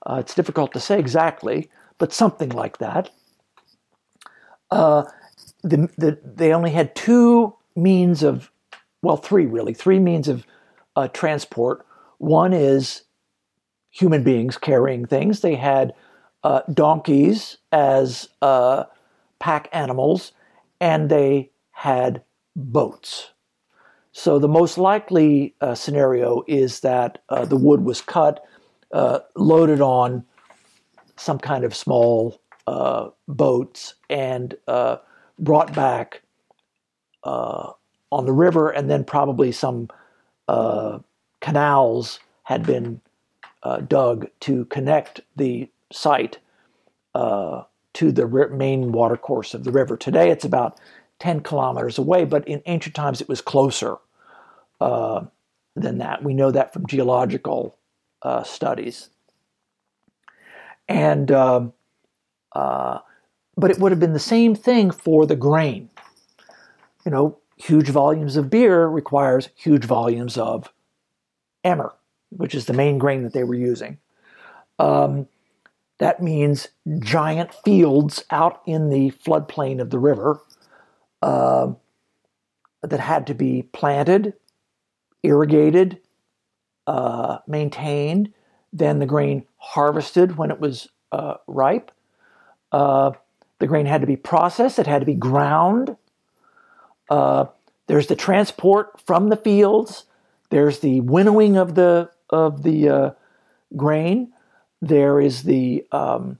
Uh, 0.06 0.16
it's 0.20 0.34
difficult 0.34 0.72
to 0.72 0.80
say 0.80 0.98
exactly, 0.98 1.68
but 1.98 2.12
something 2.12 2.50
like 2.50 2.78
that. 2.78 3.10
Uh, 4.70 5.04
the, 5.62 5.90
the, 5.98 6.18
they 6.24 6.52
only 6.52 6.70
had 6.70 6.94
two 6.94 7.54
means 7.74 8.22
of 8.22 8.50
well, 9.02 9.16
three 9.16 9.46
really, 9.46 9.74
three 9.74 9.98
means 9.98 10.26
of 10.26 10.44
uh, 10.96 11.08
transport. 11.08 11.86
One 12.18 12.52
is 12.52 13.02
human 13.90 14.24
beings 14.24 14.56
carrying 14.56 15.06
things. 15.06 15.40
They 15.40 15.54
had 15.54 15.94
uh, 16.42 16.62
donkeys 16.72 17.58
as 17.72 18.28
uh, 18.42 18.84
pack 19.38 19.68
animals, 19.72 20.32
and 20.80 21.08
they 21.08 21.50
had 21.70 22.22
boats. 22.56 23.30
So 24.12 24.38
the 24.38 24.48
most 24.48 24.78
likely 24.78 25.54
uh, 25.60 25.74
scenario 25.74 26.42
is 26.46 26.80
that 26.80 27.22
uh, 27.28 27.44
the 27.44 27.56
wood 27.56 27.84
was 27.84 28.00
cut, 28.00 28.42
uh, 28.92 29.20
loaded 29.34 29.80
on 29.80 30.24
some 31.16 31.38
kind 31.38 31.64
of 31.64 31.74
small 31.74 32.40
boats, 33.28 33.94
and 34.10 34.54
brought 35.38 35.74
back 35.74 36.22
on 37.24 38.24
the 38.24 38.32
river, 38.32 38.70
and 38.70 38.88
then 38.90 39.04
probably 39.04 39.52
some 39.52 39.88
uh, 40.48 40.98
canals 41.40 42.20
had 42.44 42.64
been 42.64 43.00
uh, 43.62 43.78
dug 43.78 44.26
to 44.40 44.64
connect 44.66 45.20
the 45.36 45.68
site 45.92 46.38
uh, 47.14 47.62
to 47.94 48.12
the 48.12 48.26
main 48.48 48.92
watercourse 48.92 49.54
of 49.54 49.64
the 49.64 49.72
river. 49.72 49.96
Today 49.96 50.30
it's 50.30 50.44
about 50.44 50.78
10 51.18 51.40
kilometers 51.40 51.98
away, 51.98 52.24
but 52.24 52.46
in 52.46 52.62
ancient 52.66 52.94
times 52.94 53.20
it 53.20 53.28
was 53.28 53.40
closer 53.40 53.96
uh, 54.80 55.24
than 55.74 55.98
that. 55.98 56.22
We 56.22 56.34
know 56.34 56.50
that 56.50 56.72
from 56.72 56.86
geological 56.86 57.76
uh, 58.22 58.42
studies. 58.42 59.10
And 60.88 61.30
um, 61.32 61.72
uh, 62.52 63.00
but 63.56 63.70
it 63.70 63.78
would 63.78 63.92
have 63.92 64.00
been 64.00 64.12
the 64.12 64.18
same 64.18 64.54
thing 64.54 64.90
for 64.90 65.26
the 65.26 65.36
grain. 65.36 65.90
You 67.04 67.10
know, 67.10 67.38
huge 67.56 67.88
volumes 67.88 68.36
of 68.36 68.50
beer 68.50 68.86
requires 68.86 69.48
huge 69.56 69.84
volumes 69.84 70.36
of 70.36 70.72
emmer, 71.64 71.94
which 72.30 72.54
is 72.54 72.66
the 72.66 72.72
main 72.72 72.98
grain 72.98 73.22
that 73.22 73.32
they 73.32 73.44
were 73.44 73.54
using. 73.54 73.98
Um, 74.78 75.28
that 75.98 76.22
means 76.22 76.68
giant 76.98 77.54
fields 77.54 78.24
out 78.30 78.60
in 78.66 78.90
the 78.90 79.10
floodplain 79.12 79.80
of 79.80 79.90
the 79.90 79.98
river 79.98 80.40
uh, 81.22 81.72
that 82.82 83.00
had 83.00 83.26
to 83.28 83.34
be 83.34 83.62
planted, 83.72 84.34
irrigated, 85.22 85.98
uh, 86.86 87.38
maintained, 87.46 88.32
then 88.72 88.98
the 88.98 89.06
grain 89.06 89.44
harvested 89.58 90.36
when 90.36 90.50
it 90.50 90.60
was 90.60 90.88
uh, 91.12 91.34
ripe. 91.46 91.90
Uh, 92.72 93.12
the 93.58 93.66
grain 93.66 93.86
had 93.86 94.00
to 94.02 94.06
be 94.06 94.16
processed, 94.16 94.78
it 94.78 94.86
had 94.86 95.00
to 95.00 95.06
be 95.06 95.14
ground, 95.14 95.96
uh, 97.08 97.46
there's 97.86 98.08
the 98.08 98.16
transport 98.16 99.00
from 99.00 99.28
the 99.28 99.36
fields. 99.36 100.04
There's 100.50 100.80
the 100.80 101.00
winnowing 101.00 101.56
of 101.56 101.74
the 101.74 102.10
of 102.30 102.62
the 102.62 102.88
uh, 102.88 103.10
grain. 103.76 104.32
There 104.82 105.20
is 105.20 105.44
the, 105.44 105.86
um, 105.92 106.38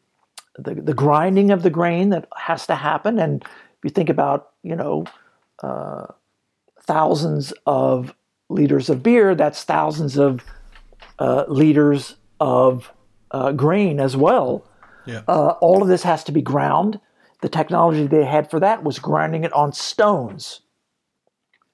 the 0.59 0.74
the 0.74 0.94
grinding 0.94 1.51
of 1.51 1.62
the 1.62 1.70
grain 1.70 2.10
that 2.10 2.28
has 2.36 2.66
to 2.66 2.74
happen. 2.74 3.18
And 3.18 3.43
if 3.43 3.85
you 3.85 3.90
think 3.90 4.09
about 4.09 4.51
you 4.62 4.77
know 4.77 5.05
uh, 5.62 6.06
thousands 6.82 7.52
of 7.66 8.14
liters 8.48 8.89
of 8.89 9.02
beer, 9.02 9.35
that's 9.35 9.64
thousands 9.64 10.16
of 10.16 10.44
uh, 11.18 11.44
liters 11.48 12.16
of 12.40 12.93
uh, 13.31 13.52
grain 13.52 14.01
as 14.01 14.16
well. 14.16 14.64
Yeah. 15.06 15.23
Uh, 15.28 15.55
all 15.60 15.82
of 15.82 15.89
this 15.89 16.02
has 16.02 16.24
to 16.24 16.32
be 16.32 16.43
ground. 16.43 17.01
The 17.43 17.48
technology 17.48 18.06
they 18.06 18.24
had 18.24 18.51
for 18.51 18.60
that 18.60 18.82
was 18.82 18.98
grinding 18.98 19.44
it 19.44 19.52
on 19.52 19.73
stones, 19.73 20.60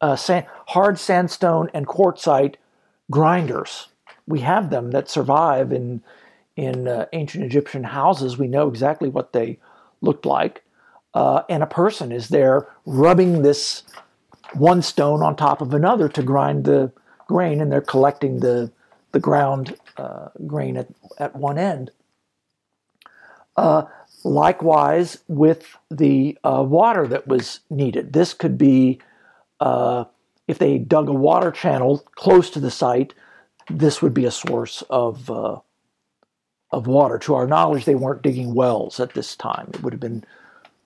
uh, 0.01 0.17
sand, 0.17 0.47
hard 0.69 0.99
sandstone 0.99 1.71
and 1.73 1.87
quartzite 1.87 2.57
grinders. 3.11 3.89
We 4.27 4.41
have 4.41 4.71
them 4.71 4.91
that 4.91 5.09
survive 5.09 5.73
in 5.73 6.03
in 6.57 6.87
uh, 6.87 7.07
ancient 7.15 7.45
Egyptian 7.45 7.85
houses. 7.85 8.37
We 8.37 8.49
know 8.49 8.69
exactly 8.69 9.09
what 9.09 9.33
they 9.33 9.59
looked 10.03 10.27
like, 10.27 10.63
uh, 11.15 11.43
and 11.49 11.63
a 11.63 11.67
person 11.67 12.13
is 12.13 12.29
there 12.29 12.69
rubbing 12.85 13.43
this 13.43 13.85
one 14.55 14.83
stone 14.83 15.23
on 15.23 15.37
top 15.37 15.61
of 15.61 15.75
another 15.75 16.09
to 16.09 16.23
grind 16.23 16.65
the 16.65 16.93
grain, 17.27 17.61
and 17.61 17.71
they're 17.71 17.81
collecting 17.81 18.41
the 18.41 18.71
the 19.13 19.21
ground 19.21 19.77
uh, 19.99 20.29
grain 20.47 20.77
at, 20.77 20.89
at 21.19 21.37
one 21.37 21.59
end. 21.59 21.91
Uh, 23.57 23.85
likewise, 24.25 25.19
with 25.29 25.77
the 25.91 26.39
uh, 26.43 26.65
water 26.67 27.07
that 27.07 27.27
was 27.29 27.61
needed, 27.69 28.15
this 28.15 28.33
could 28.33 28.57
be 28.57 28.99
uh, 29.61 30.05
if 30.49 30.59
they 30.59 30.79
dug 30.79 31.09
a 31.09 31.13
water 31.13 31.51
channel 31.51 31.99
close 32.15 32.51
to 32.51 32.61
the 32.61 32.71
site, 32.71 33.15
this 33.69 34.03
would 34.03 34.15
be 34.15 34.25
a 34.25 34.31
source 34.31 34.83
of 34.91 35.31
uh, 35.31 35.59
of 36.71 36.87
water. 36.87 37.19
To 37.19 37.35
our 37.35 37.47
knowledge, 37.47 37.85
they 37.85 37.95
weren't 37.95 38.23
digging 38.23 38.55
wells 38.55 38.99
at 38.99 39.15
this 39.15 39.37
time. 39.37 39.71
It 39.75 39.83
would 39.83 39.93
have 39.93 40.01
been 40.01 40.25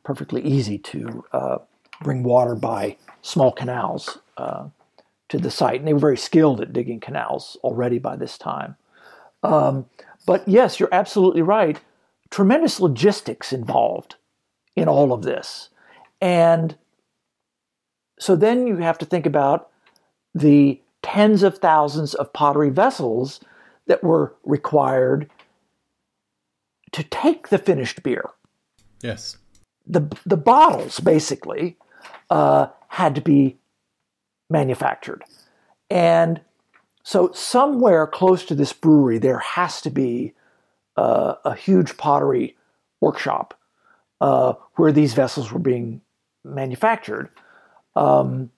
perfectly 0.05 0.43
easy 0.43 0.79
to 0.79 1.25
uh, 1.33 1.59
bring 2.03 2.23
water 2.23 2.55
by 2.55 2.97
small 3.27 3.51
canals 3.51 4.19
uh, 4.37 4.69
to 5.29 5.39
the 5.39 5.51
site, 5.51 5.81
and 5.81 5.89
they 5.89 5.93
were 5.93 5.99
very 5.99 6.17
skilled 6.17 6.61
at 6.61 6.73
digging 6.73 7.01
canals 7.01 7.57
already 7.65 7.99
by 7.99 8.15
this 8.15 8.39
time. 8.39 8.77
Um, 9.43 9.87
but 10.27 10.47
yes, 10.47 10.79
you're 10.79 10.93
absolutely 10.93 11.43
right. 11.43 11.81
Tremendous 12.31 12.81
logistics 12.81 13.53
involved 13.53 14.15
in 14.77 14.89
all 14.89 15.13
of 15.13 15.23
this, 15.23 15.71
and 16.21 16.77
so 18.19 18.37
then 18.37 18.67
you 18.67 18.77
have 18.77 18.99
to 18.99 19.05
think 19.05 19.27
about 19.27 19.71
the 20.35 20.81
tens 21.03 21.43
of 21.43 21.59
thousands 21.59 22.15
of 22.15 22.33
pottery 22.33 22.71
vessels 22.71 23.41
that 23.87 24.03
were 24.03 24.35
required 24.45 25.31
to 26.93 27.03
take 27.03 27.49
the 27.49 27.59
finished 27.59 28.03
beer. 28.03 28.31
Yes. 29.03 29.37
The, 29.87 30.11
the 30.25 30.37
bottles 30.37 30.99
basically 31.01 31.77
uh, 32.31 32.69
had 32.89 33.15
to 33.15 33.21
be 33.21 33.59
manufactured. 34.49 35.25
And 35.91 36.41
so, 37.03 37.31
somewhere 37.33 38.07
close 38.07 38.45
to 38.47 38.55
this 38.55 38.73
brewery, 38.73 39.19
there 39.19 39.39
has 39.39 39.81
to 39.83 39.91
be 39.91 40.35
uh, 40.97 41.35
a 41.45 41.55
huge 41.55 41.97
pottery 41.97 42.57
workshop 43.01 43.59
uh, 44.21 44.55
where 44.75 44.93
these 44.93 45.15
vessels 45.15 45.53
were 45.53 45.61
being 45.61 46.01
manufactured. 46.45 47.31
Um, 47.95 48.51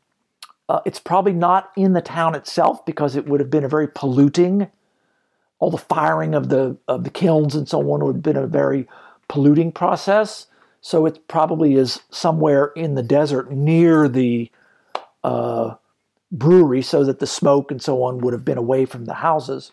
uh, 0.69 0.81
it's 0.85 1.01
probably 1.01 1.33
not 1.33 1.73
in 1.77 1.95
the 1.95 2.01
town 2.01 2.35
itself 2.35 2.85
because 2.85 3.17
it 3.17 3.27
would 3.27 3.41
have 3.41 3.51
been 3.51 3.65
a 3.65 3.69
very 3.69 3.89
polluting. 3.89 4.71
All 5.59 5.71
the 5.71 5.79
firing 5.79 6.35
of 6.35 6.49
the 6.49 6.77
of 6.87 7.05
the 7.05 7.11
kilns 7.11 7.55
and 7.55 7.69
so 7.69 7.81
on 7.91 8.05
would 8.05 8.17
have 8.17 8.23
been 8.23 8.37
a 8.37 8.47
very 8.47 8.87
polluting 9.29 9.73
process. 9.73 10.47
So 10.81 11.07
it 11.07 11.27
probably 11.29 11.75
is 11.75 12.01
somewhere 12.11 12.67
in 12.77 12.95
the 12.95 13.03
desert 13.03 13.51
near 13.51 14.09
the 14.09 14.51
uh, 15.25 15.75
brewery, 16.31 16.83
so 16.83 17.05
that 17.05 17.19
the 17.19 17.27
smoke 17.27 17.71
and 17.71 17.83
so 17.83 18.03
on 18.03 18.19
would 18.19 18.33
have 18.33 18.45
been 18.45 18.59
away 18.59 18.85
from 18.85 19.07
the 19.07 19.15
houses. 19.15 19.73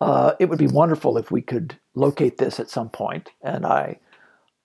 Uh, 0.00 0.34
it 0.38 0.48
would 0.48 0.58
be 0.58 0.66
wonderful 0.66 1.16
if 1.16 1.30
we 1.30 1.40
could 1.40 1.78
locate 1.94 2.38
this 2.38 2.60
at 2.60 2.70
some 2.70 2.88
point, 2.88 3.30
and 3.42 3.64
I 3.64 3.98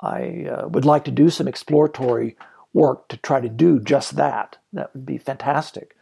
I 0.01 0.45
uh, 0.49 0.67
would 0.69 0.85
like 0.85 1.03
to 1.05 1.11
do 1.11 1.29
some 1.29 1.47
exploratory 1.47 2.37
work 2.73 3.07
to 3.09 3.17
try 3.17 3.41
to 3.41 3.49
do 3.49 3.79
just 3.79 4.15
that. 4.15 4.57
That 4.73 4.93
would 4.93 5.05
be 5.05 5.17
fantastic. 5.17 5.95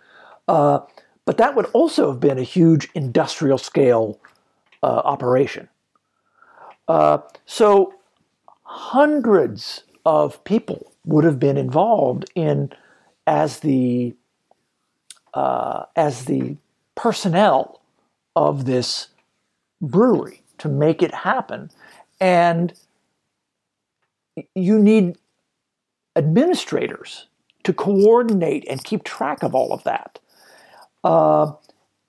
Uh, 0.47 0.79
but 1.25 1.37
that 1.37 1.55
would 1.55 1.65
also 1.73 2.11
have 2.11 2.19
been 2.19 2.37
a 2.37 2.43
huge 2.43 2.89
industrial 2.93 3.57
scale 3.57 4.19
uh, 4.83 5.01
operation. 5.03 5.67
Uh, 6.87 7.19
so 7.45 7.93
hundreds 8.67 9.83
of 10.05 10.43
people 10.43 10.91
would 11.05 11.23
have 11.23 11.39
been 11.39 11.57
involved 11.57 12.29
in 12.35 12.69
as 13.25 13.61
the 13.61 14.13
uh, 15.33 15.85
as 15.95 16.25
the 16.25 16.57
personnel 16.95 17.81
of 18.35 18.65
this 18.65 19.07
brewery 19.81 20.41
to 20.57 20.67
make 20.67 21.01
it 21.01 21.13
happen, 21.13 21.69
and 22.19 22.73
you 24.53 24.79
need 24.79 25.17
administrators 26.15 27.27
to 27.63 27.71
coordinate 27.71 28.65
and 28.67 28.83
keep 28.83 29.03
track 29.03 29.43
of 29.43 29.55
all 29.55 29.71
of 29.71 29.83
that. 29.83 30.19
Uh, 31.03 31.51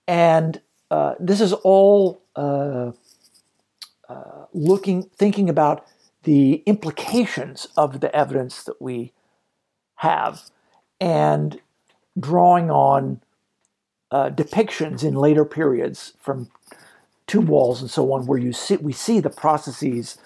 and 0.07 0.61
uh, 0.91 1.13
this 1.19 1.39
is 1.39 1.53
all 1.53 2.21
uh, 2.35 2.91
uh, 4.09 4.45
looking, 4.53 5.03
thinking 5.03 5.49
about 5.49 5.85
the 6.23 6.63
implications 6.65 7.67
of 7.77 8.01
the 8.01 8.13
evidence 8.15 8.63
that 8.63 8.81
we 8.81 9.13
have, 9.95 10.43
and 10.99 11.59
drawing 12.19 12.69
on 12.69 13.21
uh, 14.11 14.29
depictions 14.29 15.03
in 15.03 15.13
later 15.13 15.45
periods 15.45 16.13
from 16.19 16.49
tomb 17.27 17.47
walls 17.47 17.81
and 17.81 17.91
so 17.91 18.11
on, 18.11 18.25
where 18.25 18.39
you 18.39 18.51
see 18.51 18.77
we 18.77 18.91
see 18.91 19.19
the 19.19 19.29
processes 19.29 20.17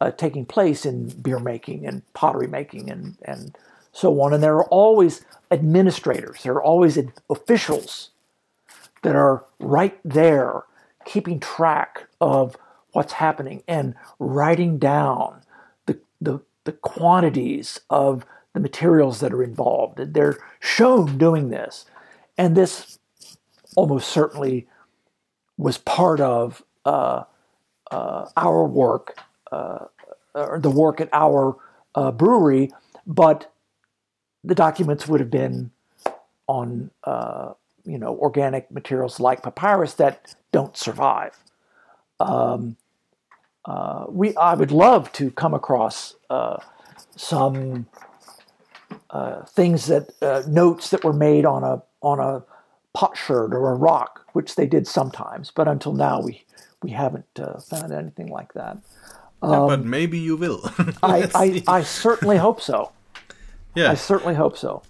uh, 0.00 0.10
taking 0.10 0.46
place 0.46 0.86
in 0.86 1.08
beer 1.08 1.38
making 1.38 1.86
and 1.86 2.02
pottery 2.14 2.46
making 2.46 2.90
and, 2.90 3.16
and 3.22 3.56
so 3.92 4.20
on. 4.20 4.32
And 4.32 4.42
there 4.42 4.56
are 4.56 4.68
always 4.68 5.24
administrators, 5.50 6.42
there 6.42 6.54
are 6.54 6.62
always 6.62 6.98
officials 7.30 8.10
that 9.02 9.14
are 9.14 9.44
right 9.58 9.98
there 10.04 10.64
keeping 11.04 11.40
track 11.40 12.08
of 12.20 12.56
what's 12.98 13.12
happening 13.12 13.62
and 13.68 13.94
writing 14.18 14.76
down 14.76 15.40
the, 15.86 16.00
the, 16.20 16.40
the 16.64 16.72
quantities 16.72 17.78
of 17.90 18.26
the 18.54 18.58
materials 18.58 19.20
that 19.20 19.32
are 19.32 19.44
involved. 19.44 20.14
They're 20.14 20.36
shown 20.58 21.16
doing 21.16 21.50
this. 21.50 21.84
And 22.36 22.56
this 22.56 22.98
almost 23.76 24.08
certainly 24.08 24.66
was 25.56 25.78
part 25.78 26.18
of 26.18 26.64
uh, 26.84 27.22
uh, 27.92 28.30
our 28.36 28.66
work 28.66 29.16
uh, 29.52 29.84
or 30.34 30.58
the 30.58 30.68
work 30.68 31.00
at 31.00 31.08
our 31.12 31.56
uh, 31.94 32.10
brewery, 32.10 32.72
but 33.06 33.52
the 34.42 34.56
documents 34.56 35.06
would 35.06 35.20
have 35.20 35.30
been 35.30 35.70
on 36.48 36.90
uh, 37.04 37.52
you 37.84 37.98
know 37.98 38.16
organic 38.18 38.72
materials 38.72 39.20
like 39.20 39.44
papyrus 39.44 39.94
that 39.94 40.34
don't 40.50 40.76
survive. 40.76 41.36
Um, 42.18 42.76
uh, 43.64 44.06
we 44.08 44.34
I 44.36 44.54
would 44.54 44.70
love 44.70 45.12
to 45.12 45.30
come 45.30 45.54
across 45.54 46.16
uh, 46.30 46.58
some 47.16 47.86
uh, 49.10 49.44
things 49.44 49.86
that 49.86 50.10
uh, 50.22 50.42
notes 50.48 50.90
that 50.90 51.04
were 51.04 51.12
made 51.12 51.44
on 51.44 51.64
a 51.64 51.82
on 52.00 52.20
a 52.20 52.44
potsherd 52.94 53.54
or 53.54 53.70
a 53.70 53.74
rock, 53.74 54.26
which 54.32 54.54
they 54.54 54.66
did 54.66 54.86
sometimes, 54.86 55.50
but 55.50 55.68
until 55.68 55.92
now 55.92 56.20
we 56.20 56.44
we 56.82 56.90
haven't 56.90 57.26
found 57.68 57.92
anything 57.92 58.28
like 58.28 58.52
that. 58.54 58.78
Um, 59.42 59.68
but 59.68 59.84
maybe 59.84 60.18
you 60.18 60.36
will. 60.36 60.60
I, 61.02 61.30
I, 61.34 61.62
I, 61.68 61.82
certainly 61.82 62.38
hope 62.38 62.60
so. 62.60 62.92
Yeah. 63.74 63.92
I 63.92 63.94
certainly 63.94 64.34
hope 64.34 64.56
so. 64.56 64.82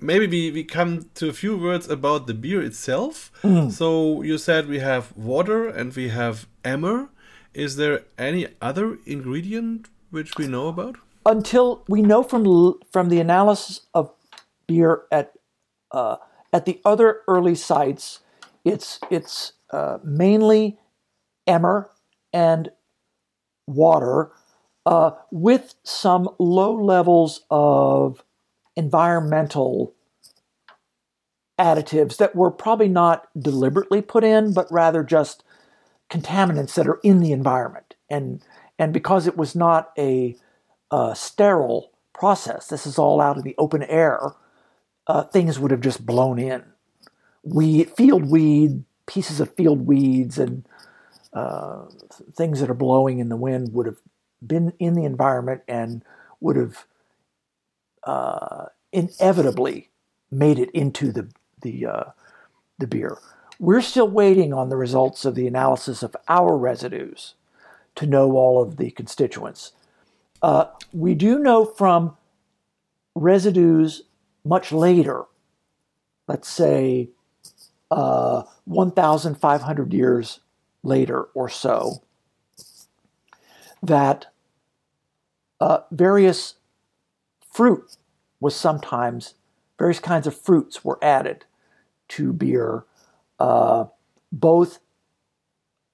Maybe 0.00 0.26
we, 0.26 0.50
we 0.50 0.64
come 0.64 1.10
to 1.14 1.28
a 1.28 1.32
few 1.32 1.56
words 1.56 1.88
about 1.88 2.26
the 2.26 2.34
beer 2.34 2.62
itself. 2.62 3.30
Mm. 3.42 3.70
So 3.70 4.22
you 4.22 4.38
said 4.38 4.68
we 4.68 4.78
have 4.78 5.14
water 5.16 5.68
and 5.68 5.94
we 5.94 6.08
have 6.08 6.46
emmer. 6.64 7.10
Is 7.54 7.76
there 7.76 8.02
any 8.18 8.48
other 8.60 8.98
ingredient 9.06 9.88
which 10.10 10.36
we 10.36 10.48
know 10.48 10.66
about? 10.66 10.96
Until 11.24 11.84
we 11.88 12.02
know 12.02 12.22
from 12.22 12.74
from 12.92 13.08
the 13.08 13.20
analysis 13.20 13.86
of 13.94 14.12
beer 14.66 15.04
at 15.10 15.32
uh, 15.92 16.16
at 16.52 16.66
the 16.66 16.80
other 16.84 17.22
early 17.28 17.54
sites, 17.54 18.20
it's 18.64 18.98
it's 19.10 19.52
uh, 19.70 19.98
mainly 20.02 20.78
emmer 21.46 21.90
and 22.32 22.70
water 23.66 24.32
uh, 24.84 25.12
with 25.30 25.74
some 25.84 26.28
low 26.38 26.74
levels 26.74 27.42
of 27.50 28.24
environmental 28.76 29.94
additives 31.58 32.16
that 32.16 32.34
were 32.34 32.50
probably 32.50 32.88
not 32.88 33.28
deliberately 33.38 34.02
put 34.02 34.24
in, 34.24 34.52
but 34.52 34.70
rather 34.72 35.04
just 35.04 35.43
contaminants 36.14 36.74
that 36.74 36.86
are 36.86 37.00
in 37.02 37.20
the 37.20 37.32
environment. 37.32 37.94
And, 38.08 38.42
and 38.78 38.92
because 38.92 39.26
it 39.26 39.36
was 39.36 39.54
not 39.54 39.92
a, 39.98 40.36
a 40.90 41.14
sterile 41.16 41.90
process, 42.12 42.68
this 42.68 42.86
is 42.86 42.98
all 42.98 43.20
out 43.20 43.36
in 43.36 43.42
the 43.42 43.56
open 43.58 43.82
air, 43.82 44.32
uh, 45.06 45.24
things 45.24 45.58
would 45.58 45.70
have 45.70 45.80
just 45.80 46.06
blown 46.06 46.38
in. 46.38 46.62
Weed, 47.42 47.90
field 47.90 48.30
weed, 48.30 48.84
pieces 49.06 49.40
of 49.40 49.54
field 49.54 49.86
weeds, 49.86 50.38
and 50.38 50.66
uh, 51.32 51.86
things 52.34 52.60
that 52.60 52.70
are 52.70 52.74
blowing 52.74 53.18
in 53.18 53.28
the 53.28 53.36
wind 53.36 53.74
would 53.74 53.86
have 53.86 53.98
been 54.46 54.72
in 54.78 54.94
the 54.94 55.04
environment 55.04 55.62
and 55.68 56.02
would 56.40 56.56
have 56.56 56.86
uh, 58.04 58.66
inevitably 58.92 59.90
made 60.30 60.58
it 60.58 60.70
into 60.70 61.12
the 61.12 61.28
the 61.60 61.86
uh, 61.86 62.04
the 62.78 62.86
beer. 62.86 63.18
We're 63.58 63.82
still 63.82 64.08
waiting 64.08 64.52
on 64.52 64.68
the 64.68 64.76
results 64.76 65.24
of 65.24 65.34
the 65.34 65.46
analysis 65.46 66.02
of 66.02 66.16
our 66.28 66.56
residues 66.56 67.34
to 67.94 68.06
know 68.06 68.32
all 68.32 68.60
of 68.60 68.76
the 68.76 68.90
constituents. 68.90 69.72
Uh, 70.42 70.66
we 70.92 71.14
do 71.14 71.38
know 71.38 71.64
from 71.64 72.16
residues 73.14 74.02
much 74.44 74.72
later, 74.72 75.24
let's 76.26 76.48
say 76.48 77.08
uh, 77.90 78.42
1,500 78.64 79.92
years 79.94 80.40
later 80.82 81.22
or 81.34 81.48
so, 81.48 82.02
that 83.82 84.26
uh, 85.60 85.78
various 85.90 86.54
fruit 87.52 87.96
was 88.40 88.56
sometimes, 88.56 89.34
various 89.78 90.00
kinds 90.00 90.26
of 90.26 90.38
fruits 90.38 90.84
were 90.84 90.98
added 91.02 91.44
to 92.08 92.32
beer, 92.32 92.84
uh, 93.38 93.86
both 94.32 94.78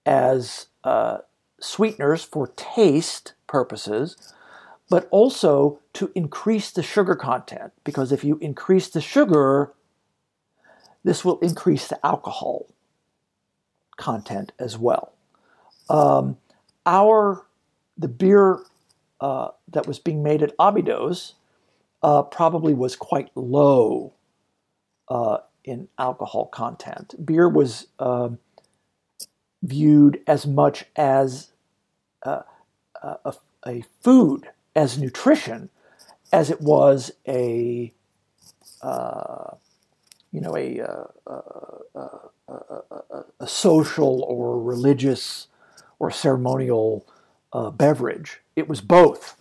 as 0.06 0.66
uh, 0.84 1.18
sweeteners 1.60 2.24
for 2.24 2.48
taste 2.56 3.34
purposes, 3.46 4.16
but 4.88 5.08
also 5.10 5.80
to 5.92 6.10
increase 6.14 6.70
the 6.70 6.82
sugar 6.82 7.14
content. 7.14 7.72
Because 7.84 8.12
if 8.12 8.24
you 8.24 8.38
increase 8.38 8.88
the 8.88 9.00
sugar, 9.00 9.72
this 11.04 11.24
will 11.24 11.38
increase 11.40 11.86
the 11.86 12.04
alcohol 12.04 12.66
content 13.96 14.52
as 14.58 14.78
well. 14.78 15.12
Um, 15.88 16.38
our 16.86 17.46
the 17.98 18.08
beer 18.08 18.60
uh, 19.20 19.48
that 19.68 19.86
was 19.86 19.98
being 19.98 20.22
made 20.22 20.42
at 20.42 20.54
Abydos 20.58 21.34
uh, 22.02 22.22
probably 22.22 22.72
was 22.72 22.96
quite 22.96 23.30
low 23.34 24.14
uh, 25.08 25.38
in 25.64 25.88
alcohol 25.98 26.46
content. 26.46 27.14
Beer 27.24 27.48
was 27.48 27.86
um, 27.98 28.38
viewed 29.62 30.20
as 30.26 30.46
much 30.46 30.84
as 30.96 31.52
uh, 32.22 32.42
a, 33.02 33.34
a, 33.64 33.84
food, 34.02 34.48
as 34.74 34.98
nutrition, 34.98 35.70
as 36.32 36.50
it 36.50 36.60
was 36.60 37.10
a 37.26 37.92
uh, 38.82 39.54
you 40.32 40.40
know 40.40 40.56
a, 40.56 40.80
uh, 40.80 41.04
a, 42.48 43.24
a, 43.40 43.46
social 43.46 44.22
or 44.22 44.60
religious 44.62 45.48
or 45.98 46.10
ceremonial 46.10 47.06
beverage. 47.74 48.40
It 48.56 48.68
was 48.68 48.80
both. 48.80 49.36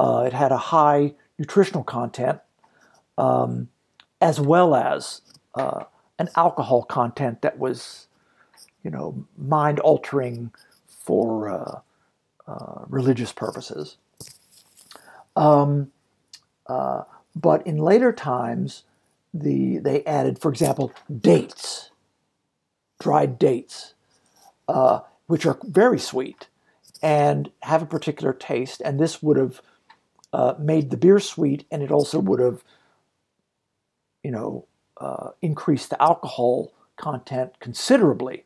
it 0.00 0.32
had 0.32 0.52
a 0.52 0.56
high 0.56 1.14
nutritional 1.38 1.84
content, 1.84 2.40
um, 3.18 3.68
as 4.20 4.40
well 4.40 4.74
as 4.74 5.20
uh, 5.54 5.84
an 6.18 6.28
alcohol 6.36 6.82
content 6.82 7.42
that 7.42 7.58
was, 7.58 8.06
you 8.82 8.90
know, 8.90 9.26
mind 9.36 9.80
altering 9.80 10.52
for 10.86 11.48
uh, 11.48 11.80
uh, 12.46 12.84
religious 12.88 13.32
purposes. 13.32 13.96
Um, 15.36 15.92
uh, 16.66 17.02
but 17.34 17.66
in 17.66 17.78
later 17.78 18.12
times, 18.12 18.84
the 19.34 19.78
they 19.78 20.04
added, 20.04 20.38
for 20.38 20.50
example, 20.50 20.92
dates, 21.20 21.90
dried 23.00 23.38
dates, 23.38 23.94
uh, 24.68 25.00
which 25.26 25.46
are 25.46 25.58
very 25.64 25.98
sweet 25.98 26.48
and 27.02 27.50
have 27.62 27.82
a 27.82 27.86
particular 27.86 28.32
taste, 28.32 28.80
and 28.84 29.00
this 29.00 29.22
would 29.22 29.36
have 29.36 29.60
uh, 30.32 30.54
made 30.58 30.90
the 30.90 30.96
beer 30.96 31.18
sweet, 31.18 31.66
and 31.70 31.82
it 31.82 31.90
also 31.90 32.18
would 32.18 32.38
have, 32.38 32.62
you 34.22 34.30
know, 34.30 34.66
uh, 35.02 35.30
increased 35.42 35.90
the 35.90 36.00
alcohol 36.00 36.72
content 36.96 37.58
considerably 37.58 38.44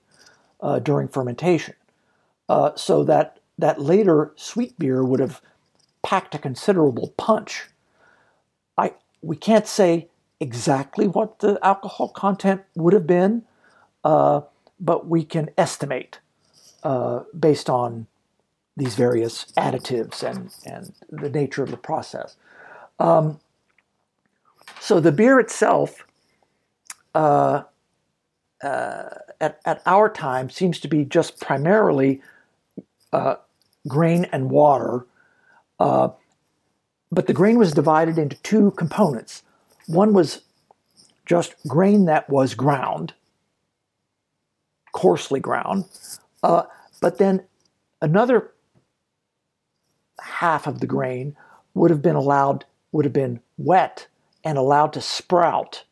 uh, 0.60 0.78
during 0.78 1.06
fermentation. 1.06 1.74
Uh, 2.48 2.70
so 2.74 3.04
that 3.04 3.38
that 3.58 3.80
later 3.80 4.32
sweet 4.36 4.78
beer 4.78 5.04
would 5.04 5.20
have 5.20 5.40
packed 6.02 6.34
a 6.34 6.38
considerable 6.38 7.12
punch. 7.16 7.68
I 8.78 8.94
we 9.22 9.36
can't 9.36 9.66
say 9.66 10.08
exactly 10.40 11.06
what 11.06 11.40
the 11.40 11.58
alcohol 11.62 12.08
content 12.08 12.62
would 12.74 12.92
have 12.92 13.06
been, 13.06 13.42
uh, 14.04 14.40
but 14.80 15.06
we 15.06 15.24
can 15.24 15.50
estimate 15.58 16.20
uh, 16.82 17.20
based 17.38 17.68
on 17.68 18.06
these 18.76 18.94
various 18.94 19.46
additives 19.56 20.22
and, 20.22 20.54
and 20.66 20.92
the 21.10 21.30
nature 21.30 21.62
of 21.62 21.70
the 21.70 21.76
process. 21.76 22.36
Um, 22.98 23.40
so 24.80 25.00
the 25.00 25.12
beer 25.12 25.40
itself, 25.40 26.06
uh, 27.16 27.62
uh, 28.62 29.08
at, 29.40 29.58
at 29.64 29.80
our 29.86 30.10
time, 30.10 30.50
seems 30.50 30.78
to 30.80 30.86
be 30.88 31.02
just 31.02 31.40
primarily 31.40 32.20
uh, 33.12 33.36
grain 33.88 34.26
and 34.32 34.50
water. 34.50 35.06
Uh, 35.80 36.08
but 37.10 37.26
the 37.26 37.32
grain 37.32 37.56
was 37.56 37.72
divided 37.72 38.18
into 38.18 38.36
two 38.42 38.70
components. 38.72 39.42
One 39.86 40.12
was 40.12 40.42
just 41.24 41.54
grain 41.66 42.04
that 42.04 42.28
was 42.28 42.54
ground, 42.54 43.14
coarsely 44.92 45.40
ground, 45.40 45.86
but 46.42 47.18
then 47.18 47.44
another 48.02 48.52
half 50.20 50.66
of 50.66 50.80
the 50.80 50.86
grain 50.86 51.34
would 51.72 51.90
have 51.90 52.02
been 52.02 52.16
allowed, 52.16 52.66
would 52.92 53.06
have 53.06 53.14
been 53.14 53.40
wet 53.56 54.06
and 54.44 54.58
allowed 54.58 54.92
to 54.92 55.00
sprout. 55.00 55.84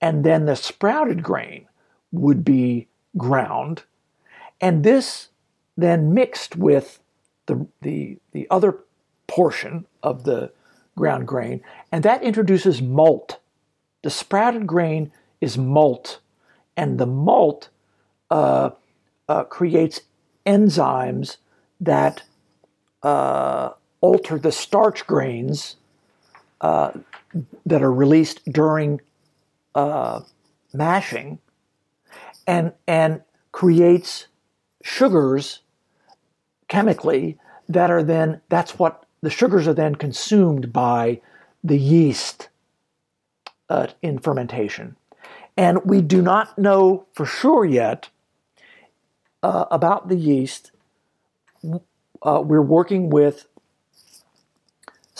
And 0.00 0.24
then 0.24 0.46
the 0.46 0.56
sprouted 0.56 1.22
grain 1.22 1.66
would 2.12 2.44
be 2.44 2.88
ground. 3.16 3.84
And 4.60 4.84
this 4.84 5.28
then 5.76 6.14
mixed 6.14 6.56
with 6.56 7.00
the, 7.46 7.66
the, 7.82 8.18
the 8.32 8.46
other 8.50 8.78
portion 9.26 9.86
of 10.02 10.24
the 10.24 10.52
ground 10.96 11.26
grain, 11.26 11.62
and 11.90 12.04
that 12.04 12.22
introduces 12.22 12.82
malt. 12.82 13.38
The 14.02 14.10
sprouted 14.10 14.66
grain 14.66 15.12
is 15.40 15.56
malt, 15.56 16.20
and 16.76 16.98
the 16.98 17.06
malt 17.06 17.70
uh, 18.30 18.70
uh, 19.28 19.44
creates 19.44 20.02
enzymes 20.44 21.38
that 21.80 22.22
uh, 23.02 23.70
alter 24.00 24.38
the 24.38 24.52
starch 24.52 25.06
grains 25.06 25.76
uh, 26.60 26.92
that 27.64 27.82
are 27.82 27.92
released 27.92 28.44
during 28.52 29.00
uh, 29.74 30.20
mashing 30.72 31.38
and, 32.46 32.72
and 32.86 33.22
creates 33.52 34.26
sugars 34.82 35.60
chemically 36.68 37.38
that 37.68 37.90
are 37.90 38.02
then, 38.02 38.40
that's 38.48 38.78
what 38.78 39.06
the 39.22 39.30
sugars 39.30 39.68
are 39.68 39.74
then 39.74 39.94
consumed 39.94 40.72
by 40.72 41.20
the 41.62 41.78
yeast 41.78 42.48
uh, 43.68 43.88
in 44.02 44.18
fermentation. 44.18 44.96
And 45.56 45.84
we 45.84 46.00
do 46.00 46.22
not 46.22 46.56
know 46.58 47.06
for 47.12 47.26
sure 47.26 47.64
yet 47.64 48.08
uh, 49.42 49.66
about 49.70 50.08
the 50.08 50.16
yeast 50.16 50.72
uh, 52.22 52.42
we're 52.44 52.62
working 52.62 53.10
with 53.10 53.46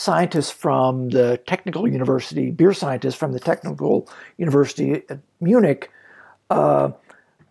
scientists 0.00 0.50
from 0.50 1.10
the 1.10 1.38
Technical 1.46 1.86
University, 1.86 2.50
beer 2.50 2.72
scientists 2.72 3.16
from 3.16 3.32
the 3.32 3.38
Technical 3.38 4.08
University 4.38 5.02
at 5.10 5.18
Munich, 5.40 5.90
uh, 6.48 6.90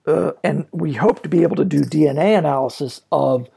uh, 0.07 0.31
and 0.43 0.65
we 0.71 0.93
hope 0.93 1.21
to 1.21 1.29
be 1.29 1.43
able 1.43 1.55
to 1.55 1.65
do 1.65 1.81
DNA 1.81 2.35
analysis 2.35 3.01
of 3.11 3.47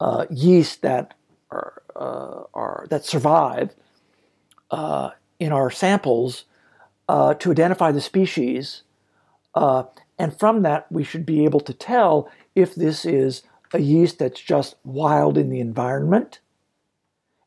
uh, 0.00 0.26
yeast 0.28 0.82
that 0.82 1.14
are, 1.50 1.82
uh, 1.96 2.42
are 2.52 2.86
that 2.90 3.06
survive 3.06 3.74
uh, 4.70 5.10
in 5.40 5.50
our 5.50 5.70
samples 5.70 6.44
to 7.08 7.50
identify 7.50 7.90
the 7.90 8.00
species, 8.02 8.82
and 9.54 10.38
from 10.38 10.60
that 10.62 10.90
we 10.92 11.04
should 11.04 11.24
be 11.24 11.44
able 11.44 11.60
to 11.60 11.72
tell 11.72 12.28
if 12.54 12.74
this 12.74 13.06
is 13.06 13.42
a 13.72 13.80
yeast 13.80 14.18
that's 14.18 14.40
just 14.40 14.74
wild 14.84 15.38
in 15.38 15.48
the 15.48 15.60
environment 15.60 16.40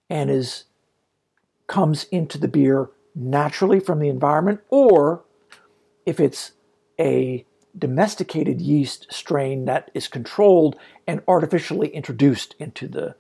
and 0.10 0.32
is 0.32 0.64
comes 1.70 2.06
into 2.12 2.38
the 2.38 2.50
beer 2.50 2.90
naturally 3.16 3.80
from 3.80 4.00
the 4.00 4.10
environment, 4.10 4.60
or 4.70 5.24
if 6.06 6.20
it's 6.20 6.52
a 7.00 7.46
domesticated 7.78 8.60
yeast 8.60 9.08
strain 9.10 9.66
that 9.66 9.90
is 9.94 10.08
controlled 10.08 10.76
and 11.08 11.22
artificially 11.28 11.88
introduced 11.90 12.56
into 12.60 12.88
the 12.88 13.16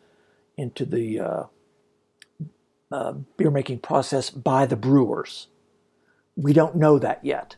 into 0.57 0.85
the 0.85 1.19
uh, 1.19 1.43
uh, 2.91 3.13
beer 3.37 3.51
making 3.51 3.79
process 3.79 4.29
by 4.29 4.65
the 4.65 4.75
brewers. 4.75 5.47
we 6.35 6.51
don't 6.51 6.75
know 6.75 6.99
that 6.99 7.23
yet. 7.23 7.55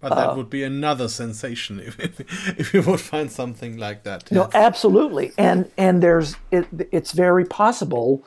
But 0.00 0.14
that 0.14 0.30
uh, 0.30 0.36
would 0.36 0.50
be 0.50 0.62
another 0.62 1.08
sensation 1.08 1.78
if, 1.88 1.98
if, 2.00 2.20
if 2.58 2.74
you 2.74 2.82
would 2.82 3.00
find 3.00 3.30
something 3.30 3.76
like 3.76 4.02
that. 4.04 4.30
No, 4.32 4.48
absolutely, 4.54 5.32
and 5.36 5.70
and 5.76 6.02
there's 6.02 6.36
it, 6.50 6.66
it's 6.92 7.12
very 7.12 7.44
possible 7.44 8.24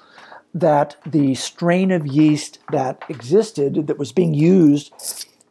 that 0.54 0.98
the 1.06 1.36
strain 1.36 1.92
of 1.92 2.06
yeast 2.06 2.60
that 2.72 3.04
existed 3.10 3.88
that 3.88 3.98
was 3.98 4.12
being 4.12 4.34
used 4.34 4.94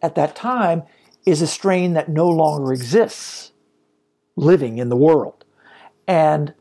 at 0.02 0.14
that 0.14 0.36
time 0.36 0.82
is 1.24 1.42
a 1.42 1.46
strain 1.46 1.94
that 1.94 2.08
no 2.08 2.28
longer 2.28 2.72
exists 2.72 3.52
living 4.36 4.78
in 4.78 4.88
the 4.88 4.96
world, 4.96 5.44
and 6.06 6.54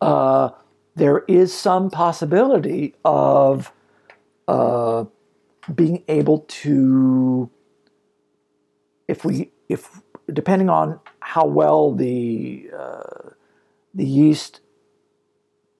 uh, 0.00 0.50
there 0.94 1.24
is 1.28 1.54
some 1.54 1.90
possibility 1.90 2.94
of 3.04 3.72
uh, 4.48 5.04
being 5.72 6.02
able 6.08 6.40
to 6.48 7.48
if 9.08 9.24
we 9.24 9.50
if 9.68 10.00
depending 10.32 10.68
on 10.68 10.98
how 11.20 11.46
well 11.46 11.94
the 11.94 12.70
uh, 12.76 13.30
the 13.94 14.04
yeast 14.04 14.60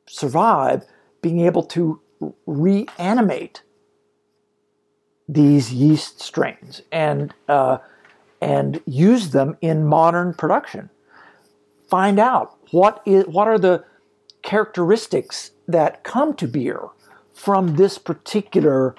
survive, 0.06 0.84
being 1.22 1.40
able 1.40 1.62
to 1.62 2.00
reanimate 2.46 3.62
these 5.28 5.72
yeast 5.72 6.20
strains 6.20 6.82
and 6.92 7.32
uh, 7.48 7.78
and 8.40 8.80
use 8.86 9.30
them 9.30 9.56
in 9.60 9.86
modern 9.86 10.34
production. 10.34 10.90
Find 11.88 12.18
out 12.18 12.56
what 12.70 13.00
is 13.06 13.26
what 13.26 13.48
are 13.48 13.58
the 13.58 13.84
characteristics 14.42 15.52
that 15.68 16.02
come 16.02 16.34
to 16.34 16.48
beer 16.48 16.88
from 17.32 17.76
this 17.76 17.98
particular 17.98 18.94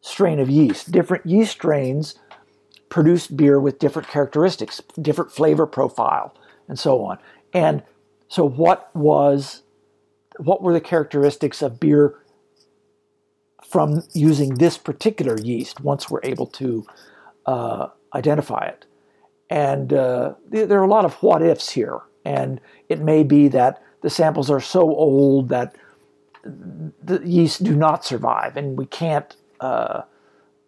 strain 0.00 0.38
of 0.38 0.48
yeast. 0.48 0.90
Different 0.92 1.26
yeast 1.26 1.52
strains 1.52 2.14
produce 2.88 3.26
beer 3.26 3.58
with 3.58 3.78
different 3.78 4.08
characteristics, 4.08 4.80
different 5.00 5.32
flavor 5.32 5.66
profile, 5.66 6.34
and 6.68 6.78
so 6.78 7.02
on. 7.04 7.18
And 7.52 7.82
so, 8.28 8.44
what 8.44 8.94
was 8.94 9.62
what 10.38 10.62
were 10.62 10.72
the 10.72 10.80
characteristics 10.80 11.62
of 11.62 11.80
beer 11.80 12.18
from 13.64 14.02
using 14.12 14.54
this 14.54 14.78
particular 14.78 15.38
yeast? 15.40 15.80
Once 15.80 16.10
we're 16.10 16.20
able 16.22 16.46
to 16.46 16.86
uh, 17.46 17.88
identify 18.14 18.66
it, 18.66 18.84
and 19.50 19.92
uh, 19.92 20.34
there 20.48 20.78
are 20.78 20.84
a 20.84 20.88
lot 20.88 21.04
of 21.04 21.14
what 21.22 21.42
ifs 21.42 21.70
here, 21.70 22.00
and 22.24 22.60
it 22.88 23.00
may 23.00 23.22
be 23.22 23.48
that 23.48 23.82
the 24.02 24.10
samples 24.10 24.50
are 24.50 24.60
so 24.60 24.82
old 24.82 25.48
that 25.48 25.76
the 26.44 27.20
yeast 27.24 27.62
do 27.62 27.76
not 27.76 28.04
survive, 28.04 28.56
and 28.56 28.78
we 28.78 28.86
can't. 28.86 29.36
Uh, 29.60 30.02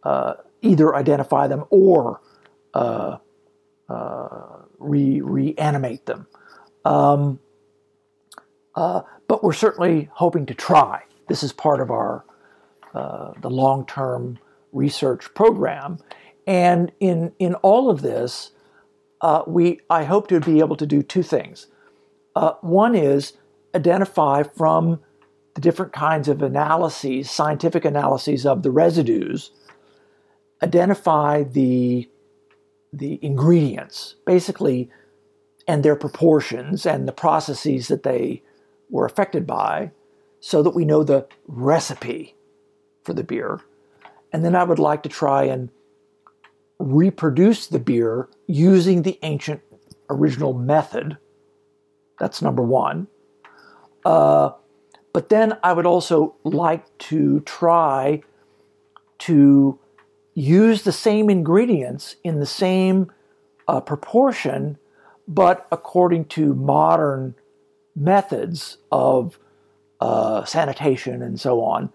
uh 0.04 0.34
either 0.64 0.96
identify 0.96 1.46
them 1.46 1.64
or 1.70 2.20
uh, 2.72 3.18
uh, 3.88 4.62
re- 4.78 5.20
reanimate 5.20 6.06
them. 6.06 6.26
Um, 6.84 7.38
uh, 8.74 9.02
but 9.28 9.42
we're 9.42 9.52
certainly 9.52 10.08
hoping 10.12 10.46
to 10.46 10.54
try. 10.54 11.02
This 11.28 11.42
is 11.42 11.52
part 11.52 11.80
of 11.80 11.90
our 11.90 12.24
uh, 12.94 13.32
the 13.40 13.50
long-term 13.50 14.38
research 14.72 15.32
program, 15.34 15.98
and 16.46 16.92
in 17.00 17.32
in 17.38 17.54
all 17.56 17.90
of 17.90 18.02
this, 18.02 18.52
uh, 19.20 19.42
we 19.46 19.80
I 19.90 20.04
hope 20.04 20.28
to 20.28 20.40
be 20.40 20.60
able 20.60 20.76
to 20.76 20.86
do 20.86 21.02
two 21.02 21.22
things. 21.22 21.66
Uh, 22.36 22.52
one 22.60 22.94
is 22.94 23.34
identify 23.74 24.42
from 24.42 25.00
the 25.54 25.60
different 25.60 25.92
kinds 25.92 26.28
of 26.28 26.42
analyses, 26.42 27.30
scientific 27.30 27.84
analyses 27.84 28.44
of 28.44 28.62
the 28.62 28.70
residues, 28.70 29.50
identify 30.62 31.42
the 31.42 32.08
the 32.92 33.18
ingredients 33.22 34.14
basically 34.24 34.90
and 35.66 35.82
their 35.82 35.96
proportions 35.96 36.86
and 36.86 37.08
the 37.08 37.12
processes 37.12 37.88
that 37.88 38.04
they 38.04 38.42
were 38.90 39.06
affected 39.06 39.46
by 39.46 39.90
so 40.40 40.62
that 40.62 40.74
we 40.74 40.84
know 40.84 41.02
the 41.02 41.26
recipe 41.46 42.34
for 43.02 43.12
the 43.14 43.24
beer. 43.24 43.60
And 44.32 44.44
then 44.44 44.56
i 44.56 44.64
would 44.64 44.78
like 44.78 45.02
to 45.04 45.08
try 45.08 45.44
and 45.44 45.70
reproduce 46.78 47.66
the 47.66 47.78
beer 47.78 48.28
using 48.46 49.02
the 49.02 49.18
ancient 49.22 49.60
original 50.10 50.52
method. 50.52 51.16
That's 52.18 52.42
number 52.42 52.62
one. 52.62 53.06
Uh, 54.04 54.50
but 55.12 55.28
then 55.30 55.56
i 55.62 55.72
would 55.72 55.86
also 55.86 56.34
like 56.44 56.84
to 56.98 57.40
try 57.40 58.22
to 59.20 59.78
use 60.34 60.82
the 60.82 60.92
same 60.92 61.30
ingredients 61.30 62.16
in 62.24 62.40
the 62.40 62.46
same 62.46 63.10
uh, 63.68 63.80
proportion, 63.80 64.76
but 65.26 65.66
according 65.72 66.26
to 66.26 66.54
modern 66.54 67.34
methods 67.94 68.78
of 68.90 69.38
uh, 70.00 70.44
sanitation 70.44 71.22
and 71.22 71.40
so 71.40 71.62
on, 71.62 71.90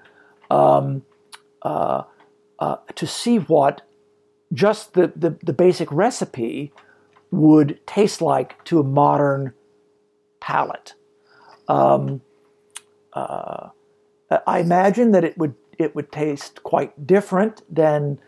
um, 0.50 1.04
uh, 1.62 2.04
uh 2.60 2.78
to 2.96 3.06
see 3.06 3.38
what 3.38 3.82
just 4.54 4.94
the, 4.94 5.12
the, 5.16 5.38
the, 5.44 5.54
basic 5.54 5.92
recipe 5.92 6.74
would 7.30 7.80
taste 7.86 8.22
like 8.22 8.64
to 8.64 8.80
a 8.80 8.84
modern 8.84 9.54
palate. 10.40 10.96
Um, 11.68 12.22
uh, 13.14 13.70
I 14.48 14.60
imagine 14.60 15.12
that 15.12 15.24
it 15.24 15.38
would 15.38 15.56
it 15.78 15.96
would 15.96 16.12
taste 16.12 16.64
quite 16.64 17.08
different 17.08 17.62
than 17.74 18.20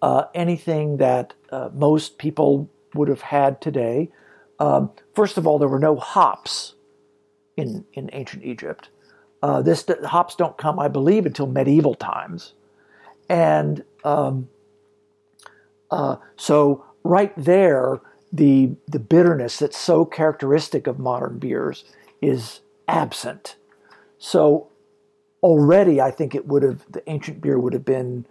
uh, 0.00 0.24
anything 0.34 0.98
that 0.98 1.34
uh, 1.50 1.68
most 1.72 2.18
people 2.18 2.70
would 2.94 3.08
have 3.08 3.22
had 3.22 3.60
today. 3.60 4.10
Um, 4.58 4.90
first 5.14 5.36
of 5.36 5.46
all, 5.46 5.58
there 5.58 5.68
were 5.68 5.78
no 5.78 5.96
hops 5.96 6.74
in, 7.56 7.84
in 7.92 8.10
ancient 8.12 8.44
Egypt. 8.44 8.88
Uh, 9.42 9.60
this 9.60 9.84
hops 10.04 10.36
don't 10.36 10.56
come, 10.56 10.78
I 10.78 10.88
believe, 10.88 11.26
until 11.26 11.46
medieval 11.46 11.94
times, 11.94 12.54
and 13.28 13.82
um, 14.04 14.48
uh, 15.90 16.16
so 16.36 16.84
right 17.02 17.32
there, 17.36 18.00
the 18.32 18.70
the 18.86 19.00
bitterness 19.00 19.58
that's 19.58 19.76
so 19.76 20.04
characteristic 20.04 20.86
of 20.86 21.00
modern 21.00 21.38
beers 21.38 21.84
is 22.20 22.60
absent. 22.86 23.56
So 24.18 24.68
already, 25.42 26.00
I 26.00 26.12
think 26.12 26.34
it 26.34 26.46
would 26.46 26.62
have 26.62 26.84
the 26.88 27.08
ancient 27.10 27.40
beer 27.40 27.58
would 27.58 27.72
have 27.72 27.84
been 27.84 28.26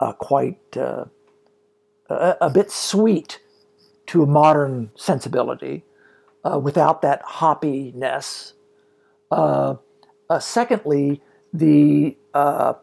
uh, 0.00 0.12
quite 0.12 0.58
uh, 0.76 1.04
a, 2.08 2.36
a, 2.40 2.50
bit 2.50 2.70
sweet 2.70 3.40
to 4.06 4.22
a 4.22 4.26
modern 4.26 4.90
sensibility 4.94 5.84
uh, 6.44 6.58
without 6.58 7.02
that 7.02 7.22
hoppiness. 7.24 8.52
Uh, 9.30 9.76
uh, 10.30 10.38
secondly, 10.38 11.22
the 11.52 12.16
uh, 12.34 12.74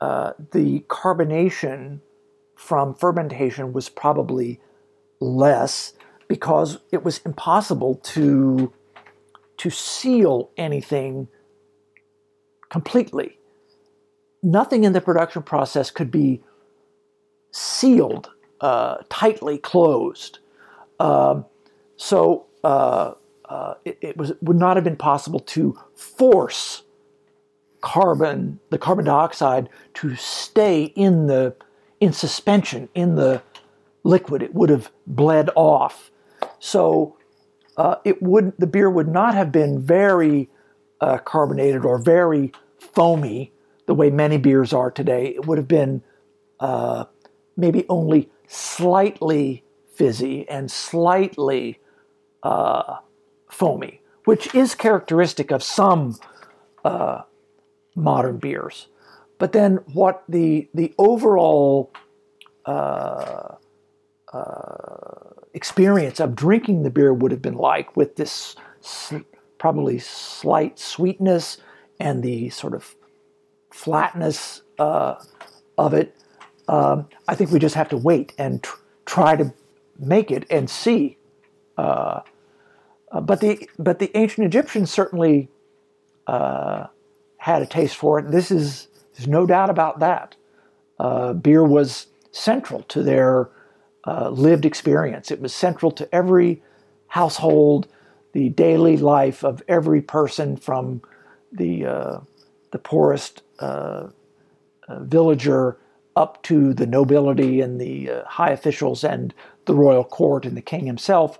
the 0.00 0.80
carbonation 0.88 2.00
from 2.54 2.94
fermentation 2.94 3.72
was 3.72 3.88
probably 3.88 4.60
less 5.20 5.94
because 6.28 6.78
it 6.92 7.04
was 7.04 7.18
impossible 7.24 7.94
to 7.96 8.72
to 9.56 9.70
seal 9.70 10.50
anything 10.56 11.28
completely 12.68 13.38
nothing 14.46 14.84
in 14.84 14.92
the 14.92 15.00
production 15.00 15.42
process 15.42 15.90
could 15.90 16.10
be 16.10 16.40
sealed, 17.50 18.30
uh, 18.60 18.98
tightly 19.08 19.58
closed. 19.58 20.38
Um, 21.00 21.44
so 21.96 22.46
uh, 22.66 23.14
uh, 23.44 23.74
it, 23.84 23.96
it, 24.00 24.16
was 24.16 24.32
would 24.42 24.56
not 24.56 24.76
have 24.76 24.82
been 24.82 24.96
possible 24.96 25.38
to 25.38 25.78
force 25.94 26.82
carbon, 27.80 28.58
the 28.70 28.78
carbon 28.78 29.04
dioxide, 29.04 29.68
to 29.94 30.16
stay 30.16 30.82
in 30.96 31.28
the 31.28 31.54
in 32.00 32.12
suspension 32.12 32.88
in 32.92 33.14
the 33.14 33.40
liquid. 34.02 34.42
It 34.42 34.52
would 34.52 34.68
have 34.68 34.90
bled 35.06 35.48
off. 35.54 36.10
So 36.58 37.16
uh, 37.76 37.96
it 38.04 38.20
would 38.20 38.52
the 38.58 38.66
beer 38.66 38.90
would 38.90 39.08
not 39.08 39.34
have 39.34 39.52
been 39.52 39.80
very 39.80 40.50
uh, 41.00 41.18
carbonated 41.18 41.84
or 41.84 41.98
very 41.98 42.52
foamy 42.80 43.52
the 43.86 43.94
way 43.94 44.10
many 44.10 44.38
beers 44.38 44.72
are 44.72 44.90
today. 44.90 45.28
It 45.28 45.46
would 45.46 45.58
have 45.58 45.68
been 45.68 46.02
uh, 46.58 47.04
maybe 47.56 47.86
only 47.88 48.28
slightly 48.48 49.62
fizzy 49.94 50.48
and 50.48 50.68
slightly 50.68 51.78
uh, 52.42 52.98
foamy, 53.48 54.00
which 54.24 54.54
is 54.54 54.74
characteristic 54.74 55.50
of 55.50 55.62
some 55.62 56.18
uh, 56.84 57.22
modern 57.94 58.38
beers. 58.38 58.88
But 59.38 59.52
then, 59.52 59.80
what 59.92 60.22
the 60.28 60.68
the 60.74 60.94
overall 60.98 61.92
uh, 62.64 63.54
uh, 64.32 65.30
experience 65.54 66.20
of 66.20 66.34
drinking 66.34 66.82
the 66.82 66.90
beer 66.90 67.12
would 67.12 67.30
have 67.30 67.42
been 67.42 67.56
like, 67.56 67.96
with 67.96 68.16
this 68.16 68.56
probably 69.58 69.98
slight 69.98 70.78
sweetness 70.78 71.58
and 71.98 72.22
the 72.22 72.50
sort 72.50 72.74
of 72.74 72.94
flatness 73.70 74.62
uh, 74.78 75.14
of 75.76 75.94
it, 75.94 76.14
Um, 76.68 77.08
I 77.28 77.34
think 77.36 77.50
we 77.52 77.58
just 77.58 77.76
have 77.76 77.88
to 77.90 77.96
wait 77.96 78.32
and 78.38 78.62
tr- 78.62 78.80
try 79.04 79.36
to 79.36 79.52
make 79.98 80.30
it 80.30 80.44
and 80.50 80.68
see. 80.68 81.15
Uh, 81.76 82.20
uh, 83.12 83.20
but 83.20 83.40
the 83.40 83.68
but 83.78 83.98
the 83.98 84.16
ancient 84.16 84.46
Egyptians 84.46 84.90
certainly 84.90 85.48
uh, 86.26 86.86
had 87.38 87.62
a 87.62 87.66
taste 87.66 87.96
for 87.96 88.18
it. 88.18 88.30
This 88.30 88.50
is 88.50 88.88
there's 89.14 89.28
no 89.28 89.46
doubt 89.46 89.70
about 89.70 90.00
that. 90.00 90.36
Uh, 90.98 91.32
beer 91.32 91.64
was 91.64 92.06
central 92.32 92.82
to 92.82 93.02
their 93.02 93.50
uh, 94.06 94.30
lived 94.30 94.64
experience. 94.64 95.30
It 95.30 95.40
was 95.40 95.54
central 95.54 95.92
to 95.92 96.14
every 96.14 96.62
household, 97.08 97.88
the 98.32 98.48
daily 98.50 98.96
life 98.96 99.44
of 99.44 99.62
every 99.68 100.00
person 100.00 100.56
from 100.56 101.02
the 101.52 101.86
uh, 101.86 102.20
the 102.72 102.78
poorest 102.78 103.42
villager 104.88 105.78
up 106.16 106.42
to 106.42 106.72
the 106.72 106.86
nobility 106.86 107.60
and 107.60 107.80
the 107.80 108.10
uh, 108.10 108.24
high 108.24 108.50
officials 108.50 109.04
and 109.04 109.34
the 109.66 109.74
royal 109.74 110.04
court 110.04 110.46
and 110.46 110.56
the 110.56 110.62
king 110.62 110.86
himself. 110.86 111.38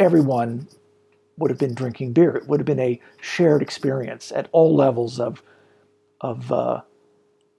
Everyone 0.00 0.66
would 1.36 1.50
have 1.50 1.58
been 1.58 1.74
drinking 1.74 2.14
beer. 2.14 2.34
It 2.36 2.48
would 2.48 2.60
have 2.60 2.66
been 2.66 2.80
a 2.80 3.00
shared 3.20 3.62
experience 3.62 4.32
at 4.32 4.48
all 4.52 4.74
levels 4.74 5.20
of 5.20 5.42
of 6.20 6.50
uh, 6.52 6.80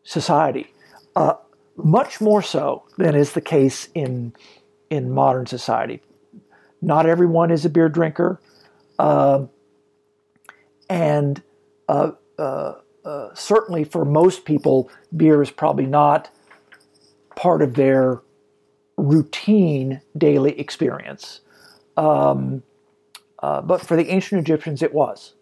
society. 0.04 0.74
Uh, 1.16 1.34
much 1.78 2.22
more 2.22 2.42
so 2.42 2.84
than 2.98 3.16
is 3.16 3.34
the 3.34 3.42
case 3.42 3.90
in 3.94 4.34
in 4.90 5.12
modern 5.12 5.46
society. 5.46 6.02
Not 6.82 7.06
everyone 7.06 7.52
is 7.52 7.64
a 7.66 7.70
beer 7.70 7.90
drinker, 7.90 8.42
uh, 9.00 9.46
and 10.90 11.42
uh, 11.88 12.12
uh, 12.38 12.74
certainly 13.36 13.84
for 13.84 14.06
most 14.06 14.46
people, 14.46 14.90
beer 15.16 15.42
is 15.42 15.52
probably 15.52 15.86
not 15.86 16.30
part 17.36 17.62
of 17.62 17.76
their 17.76 18.22
routine 18.98 20.02
daily 20.18 20.60
experience. 20.60 21.42
Um, 21.98 22.64
uh, 23.40 23.62
but 23.62 23.82
for 23.82 23.96
the 23.96 24.10
ancient 24.10 24.42
Egyptians, 24.42 24.82
it 24.82 24.94
was. 24.94 25.34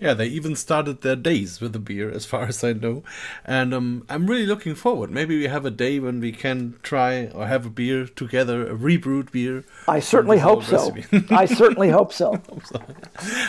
Yeah, 0.00 0.12
they 0.12 0.26
even 0.26 0.56
started 0.56 1.02
their 1.02 1.16
days 1.16 1.60
with 1.60 1.74
a 1.74 1.78
beer, 1.78 2.10
as 2.10 2.26
far 2.26 2.42
as 2.44 2.62
I 2.64 2.72
know. 2.72 3.04
And 3.44 3.72
um, 3.72 4.04
I'm 4.08 4.26
really 4.26 4.44
looking 4.44 4.74
forward. 4.74 5.10
Maybe 5.10 5.38
we 5.38 5.46
have 5.46 5.64
a 5.64 5.70
day 5.70 6.00
when 6.00 6.20
we 6.20 6.32
can 6.32 6.74
try 6.82 7.28
or 7.28 7.46
have 7.46 7.64
a 7.64 7.70
beer 7.70 8.06
together, 8.06 8.68
a 8.68 8.74
rebrewed 8.74 9.30
beer. 9.30 9.64
I 9.86 10.00
certainly 10.12 10.38
hope 10.38 10.64
so. 10.64 10.94
I 11.30 11.46
certainly 11.46 11.90
hope 11.90 12.12
so. 12.12 12.42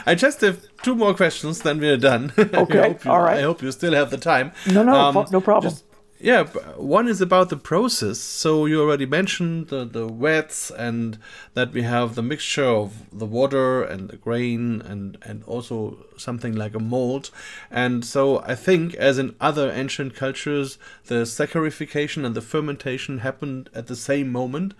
I 0.05 0.13
just 0.15 0.41
have 0.41 0.65
two 0.83 0.95
more 0.95 1.13
questions, 1.13 1.59
then 1.61 1.79
we're 1.79 1.97
done. 1.97 2.31
Okay, 2.55 2.97
you, 3.03 3.11
all 3.11 3.21
right. 3.21 3.39
I 3.39 3.41
hope 3.41 3.61
you 3.61 3.71
still 3.71 3.93
have 3.93 4.11
the 4.11 4.17
time. 4.17 4.51
No, 4.67 4.81
no, 4.83 4.95
um, 4.95 5.25
no 5.31 5.41
problem. 5.41 5.73
Just, 5.73 5.83
yeah, 6.17 6.45
one 6.77 7.09
is 7.09 7.19
about 7.19 7.49
the 7.49 7.57
process. 7.57 8.19
So 8.19 8.65
you 8.65 8.81
already 8.81 9.05
mentioned 9.05 9.67
the, 9.67 9.83
the 9.83 10.07
wets 10.07 10.71
and 10.71 11.17
that 11.55 11.73
we 11.73 11.81
have 11.81 12.15
the 12.15 12.21
mixture 12.21 12.63
of 12.63 12.93
the 13.11 13.25
water 13.25 13.83
and 13.83 14.09
the 14.09 14.15
grain 14.15 14.81
and, 14.81 15.17
and 15.23 15.43
also 15.43 16.05
something 16.15 16.55
like 16.55 16.73
a 16.73 16.79
mold. 16.79 17.31
And 17.69 18.05
so 18.05 18.39
I 18.39 18.55
think, 18.55 18.93
as 18.95 19.17
in 19.17 19.35
other 19.41 19.69
ancient 19.69 20.15
cultures, 20.15 20.77
the 21.07 21.23
saccharification 21.25 22.25
and 22.25 22.33
the 22.33 22.41
fermentation 22.41 23.19
happened 23.19 23.69
at 23.73 23.87
the 23.87 23.95
same 23.95 24.31
moment. 24.31 24.73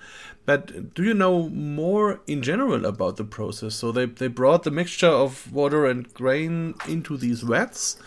But 0.46 0.94
do 0.94 1.04
you 1.04 1.14
know 1.14 1.50
more 1.50 2.22
in 2.28 2.44
general 2.44 2.86
about 2.86 3.18
the 3.18 3.26
process? 3.26 3.76
So 3.76 3.92
they, 3.92 4.06
they 4.06 4.28
brought 4.28 4.64
the 4.64 4.72
mixture 4.72 5.08
of 5.08 5.52
water 5.52 5.86
and 5.86 6.14
grain 6.14 6.76
into 6.88 7.18
these 7.18 7.42
vats 7.42 7.98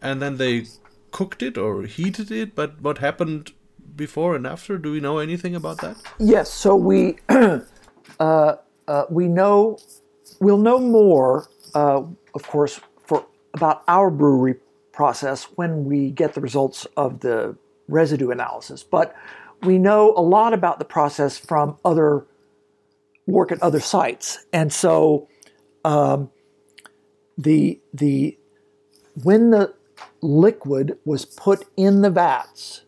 and 0.00 0.22
then 0.22 0.36
they 0.36 0.66
cooked 1.10 1.42
it 1.42 1.58
or 1.58 1.82
heated 1.82 2.30
it, 2.30 2.54
but 2.54 2.80
what 2.80 2.98
happened 2.98 3.52
before 3.96 4.34
and 4.36 4.46
after? 4.46 4.78
Do 4.78 4.92
we 4.92 5.00
know 5.00 5.18
anything 5.18 5.54
about 5.54 5.80
that? 5.80 5.96
Yes. 6.18 6.52
So 6.52 6.76
we 6.76 7.18
uh, 7.28 7.60
uh, 8.20 9.04
we 9.10 9.28
know 9.28 9.78
we'll 10.40 10.58
know 10.58 10.78
more, 10.78 11.48
uh, 11.74 12.02
of 12.34 12.42
course, 12.46 12.80
for 13.06 13.26
about 13.54 13.82
our 13.88 14.10
brewery 14.10 14.56
process 14.92 15.44
when 15.56 15.84
we 15.84 16.10
get 16.10 16.34
the 16.34 16.40
results 16.40 16.86
of 16.96 17.20
the 17.20 17.56
residue 17.88 18.30
analysis. 18.30 18.82
But 18.82 19.14
we 19.62 19.78
know 19.78 20.14
a 20.16 20.22
lot 20.22 20.52
about 20.52 20.78
the 20.78 20.84
process 20.84 21.38
from 21.38 21.76
other 21.84 22.26
work 23.26 23.52
at 23.52 23.62
other 23.62 23.80
sites, 23.80 24.44
and 24.52 24.72
so 24.72 25.28
um, 25.84 26.30
the 27.36 27.80
the 27.92 28.38
when 29.22 29.50
the 29.50 29.74
liquid 30.20 30.98
was 31.04 31.24
put 31.24 31.66
in 31.76 32.02
the 32.02 32.10
vats, 32.10 32.82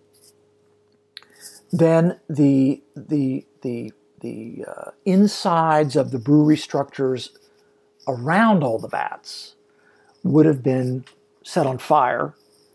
then 1.70 2.19
the 2.28 2.82
the 2.97 3.47
the 3.62 3.93
the 4.20 4.65
uh, 4.66 4.91
insides 5.05 5.97
of 5.97 6.11
the 6.11 6.19
brewery 6.19 6.57
structures 6.57 7.31
around 8.07 8.62
all 8.62 8.78
the 8.78 8.89
vats 8.89 9.55
would 10.23 10.47
have 10.47 10.62
been 10.62 11.05
set 11.43 11.66
on 11.66 11.78
fire. 11.78 12.35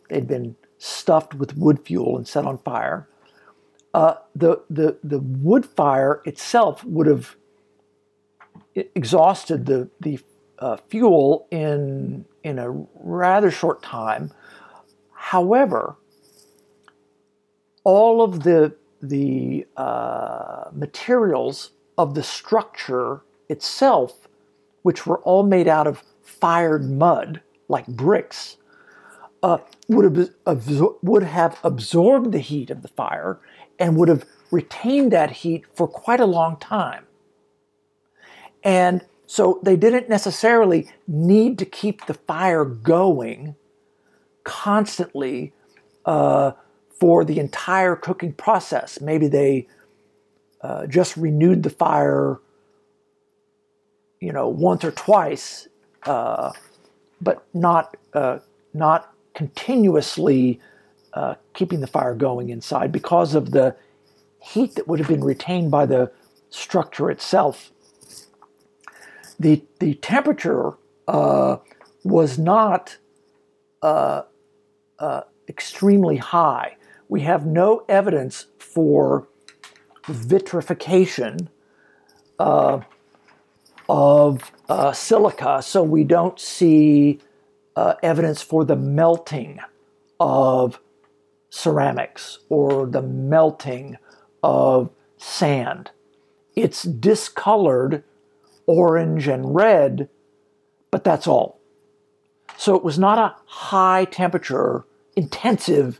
They'd 0.09 0.27
been 0.27 0.55
stuffed 0.77 1.33
with 1.33 1.57
wood 1.57 1.79
fuel 1.85 2.17
and 2.17 2.27
set 2.27 2.45
on 2.45 2.57
fire. 2.59 3.07
Uh, 3.93 4.15
the, 4.35 4.61
the, 4.69 4.97
the 5.03 5.19
wood 5.19 5.65
fire 5.65 6.21
itself 6.25 6.83
would 6.83 7.07
have 7.07 7.35
exhausted 8.73 9.65
the, 9.65 9.89
the 10.01 10.19
uh, 10.59 10.77
fuel 10.77 11.47
in, 11.51 12.25
in 12.43 12.59
a 12.59 12.71
rather 12.95 13.51
short 13.51 13.81
time. 13.81 14.31
However, 15.13 15.95
all 17.83 18.21
of 18.21 18.43
the, 18.43 18.75
the 19.01 19.65
uh, 19.77 20.65
materials 20.71 21.71
of 21.97 22.15
the 22.15 22.23
structure 22.23 23.21
itself, 23.49 24.27
which 24.81 25.05
were 25.05 25.19
all 25.19 25.43
made 25.43 25.67
out 25.67 25.87
of 25.87 26.03
fired 26.21 26.89
mud, 26.89 27.41
like 27.67 27.87
bricks, 27.87 28.57
uh, 29.43 29.57
would, 29.87 30.05
have 30.05 30.29
absor- 30.45 30.95
would 31.03 31.23
have 31.23 31.59
absorbed 31.63 32.31
the 32.31 32.39
heat 32.39 32.69
of 32.69 32.81
the 32.81 32.87
fire 32.87 33.39
and 33.77 33.95
would 33.97 34.09
have 34.09 34.25
retained 34.51 35.11
that 35.11 35.31
heat 35.31 35.65
for 35.75 35.87
quite 35.87 36.19
a 36.19 36.25
long 36.25 36.57
time. 36.57 37.05
And 38.63 39.05
so 39.27 39.59
they 39.63 39.75
didn't 39.75 40.09
necessarily 40.09 40.89
need 41.07 41.57
to 41.59 41.65
keep 41.65 42.05
the 42.05 42.13
fire 42.13 42.65
going 42.65 43.55
constantly 44.43 45.53
uh, 46.05 46.51
for 46.99 47.25
the 47.25 47.39
entire 47.39 47.95
cooking 47.95 48.33
process. 48.33 49.01
Maybe 49.01 49.27
they 49.27 49.67
uh, 50.61 50.85
just 50.87 51.17
renewed 51.17 51.63
the 51.63 51.69
fire, 51.69 52.39
you 54.19 54.31
know, 54.31 54.47
once 54.47 54.83
or 54.83 54.91
twice, 54.91 55.67
uh, 56.03 56.51
but 57.21 57.45
not 57.53 57.97
uh, 58.13 58.39
not 58.73 59.13
continuously 59.33 60.59
uh, 61.13 61.35
keeping 61.53 61.81
the 61.81 61.87
fire 61.87 62.13
going 62.13 62.49
inside 62.49 62.91
because 62.91 63.35
of 63.35 63.51
the 63.51 63.75
heat 64.39 64.75
that 64.75 64.87
would 64.87 64.99
have 64.99 65.07
been 65.07 65.23
retained 65.23 65.71
by 65.71 65.85
the 65.85 66.11
structure 66.49 67.09
itself 67.09 67.71
the 69.39 69.63
the 69.79 69.95
temperature 69.95 70.73
uh, 71.07 71.57
was 72.03 72.37
not 72.37 72.97
uh, 73.81 74.23
uh, 74.99 75.21
extremely 75.47 76.17
high. 76.17 76.77
We 77.07 77.21
have 77.21 77.45
no 77.45 77.85
evidence 77.87 78.47
for 78.57 79.27
vitrification 80.07 81.49
uh, 82.39 82.81
of 83.87 84.51
uh, 84.69 84.91
silica, 84.91 85.61
so 85.61 85.83
we 85.83 86.03
don't 86.03 86.39
see 86.39 87.19
uh, 87.75 87.95
evidence 88.01 88.41
for 88.41 88.65
the 88.65 88.75
melting 88.75 89.59
of 90.19 90.79
ceramics 91.49 92.39
or 92.49 92.85
the 92.85 93.01
melting 93.01 93.97
of 94.41 94.89
sand. 95.17 95.91
It's 96.55 96.83
discolored 96.83 98.03
orange 98.67 99.27
and 99.27 99.55
red, 99.55 100.09
but 100.91 101.03
that's 101.03 101.27
all. 101.27 101.59
So 102.57 102.75
it 102.75 102.83
was 102.83 102.97
not 102.97 103.17
a 103.17 103.35
high 103.45 104.05
temperature, 104.05 104.85
intensive 105.15 105.99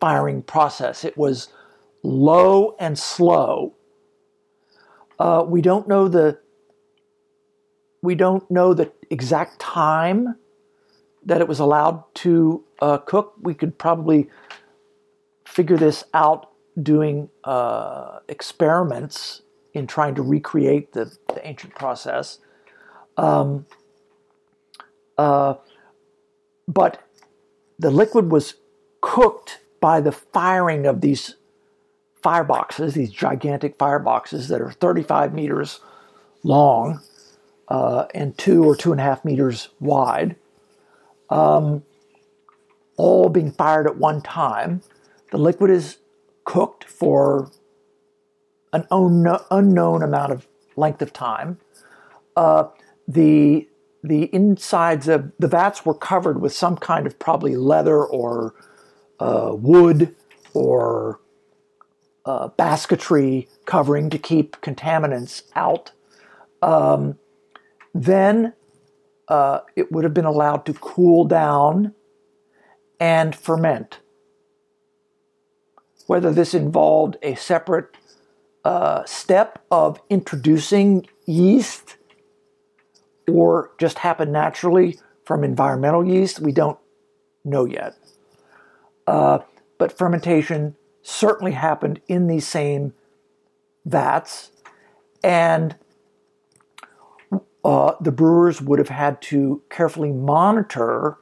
firing 0.00 0.42
process. 0.42 1.04
It 1.04 1.16
was 1.16 1.48
low 2.02 2.74
and 2.78 2.98
slow. 2.98 3.74
Uh, 5.18 5.44
we 5.46 5.62
don't 5.62 5.86
know 5.86 6.08
the 6.08 6.38
we 8.02 8.16
don't 8.16 8.50
know 8.50 8.74
the 8.74 8.90
exact 9.10 9.60
time 9.60 10.34
that 11.24 11.40
it 11.40 11.46
was 11.46 11.60
allowed 11.60 12.02
to 12.14 12.64
uh, 12.80 12.98
cook. 12.98 13.34
We 13.40 13.54
could 13.54 13.78
probably 13.78 14.28
figure 15.46 15.76
this 15.76 16.02
out 16.12 16.50
doing 16.82 17.28
uh, 17.44 18.18
experiments 18.28 19.41
in 19.74 19.86
trying 19.86 20.14
to 20.14 20.22
recreate 20.22 20.92
the, 20.92 21.16
the 21.28 21.46
ancient 21.46 21.74
process. 21.74 22.38
Um, 23.16 23.66
uh, 25.18 25.54
but 26.68 27.02
the 27.78 27.90
liquid 27.90 28.30
was 28.30 28.54
cooked 29.00 29.60
by 29.80 30.00
the 30.00 30.12
firing 30.12 30.86
of 30.86 31.00
these 31.00 31.36
fireboxes, 32.22 32.94
these 32.94 33.10
gigantic 33.10 33.76
fireboxes 33.76 34.48
that 34.48 34.60
are 34.60 34.70
35 34.70 35.34
meters 35.34 35.80
long 36.44 37.00
uh, 37.68 38.06
and 38.14 38.36
two 38.38 38.64
or 38.64 38.76
two 38.76 38.92
and 38.92 39.00
a 39.00 39.04
half 39.04 39.24
meters 39.24 39.68
wide, 39.80 40.36
um, 41.30 41.82
all 42.96 43.28
being 43.28 43.50
fired 43.50 43.86
at 43.86 43.96
one 43.96 44.20
time. 44.20 44.82
The 45.30 45.38
liquid 45.38 45.70
is 45.70 45.98
cooked 46.44 46.84
for 46.84 47.50
an 48.72 48.86
unknown 48.90 50.02
amount 50.02 50.32
of 50.32 50.48
length 50.76 51.02
of 51.02 51.12
time. 51.12 51.58
Uh, 52.36 52.64
the 53.06 53.68
the 54.04 54.34
insides 54.34 55.06
of 55.06 55.32
the 55.38 55.46
vats 55.46 55.86
were 55.86 55.94
covered 55.94 56.40
with 56.40 56.52
some 56.52 56.76
kind 56.76 57.06
of 57.06 57.18
probably 57.18 57.54
leather 57.54 58.04
or 58.04 58.54
uh, 59.20 59.54
wood 59.54 60.14
or 60.54 61.20
uh, 62.24 62.48
basketry 62.48 63.48
covering 63.64 64.10
to 64.10 64.18
keep 64.18 64.60
contaminants 64.60 65.42
out. 65.54 65.92
Um, 66.62 67.18
then 67.94 68.54
uh, 69.28 69.60
it 69.76 69.92
would 69.92 70.04
have 70.04 70.14
been 70.14 70.24
allowed 70.24 70.66
to 70.66 70.74
cool 70.74 71.24
down 71.24 71.94
and 72.98 73.34
ferment. 73.34 74.00
Whether 76.06 76.32
this 76.32 76.54
involved 76.54 77.16
a 77.22 77.36
separate 77.36 77.96
uh, 78.64 79.04
step 79.04 79.64
of 79.70 80.00
introducing 80.08 81.06
yeast 81.26 81.96
or 83.28 83.70
just 83.78 83.98
happened 83.98 84.32
naturally 84.32 84.98
from 85.24 85.44
environmental 85.44 86.04
yeast, 86.04 86.40
we 86.40 86.52
don't 86.52 86.78
know 87.44 87.64
yet. 87.64 87.96
Uh, 89.06 89.38
but 89.78 89.96
fermentation 89.96 90.76
certainly 91.02 91.52
happened 91.52 92.00
in 92.06 92.26
these 92.26 92.46
same 92.46 92.94
vats, 93.84 94.50
and 95.24 95.76
uh, 97.64 97.94
the 98.00 98.12
brewers 98.12 98.60
would 98.60 98.78
have 98.78 98.88
had 98.88 99.20
to 99.22 99.62
carefully 99.70 100.12
monitor 100.12 101.18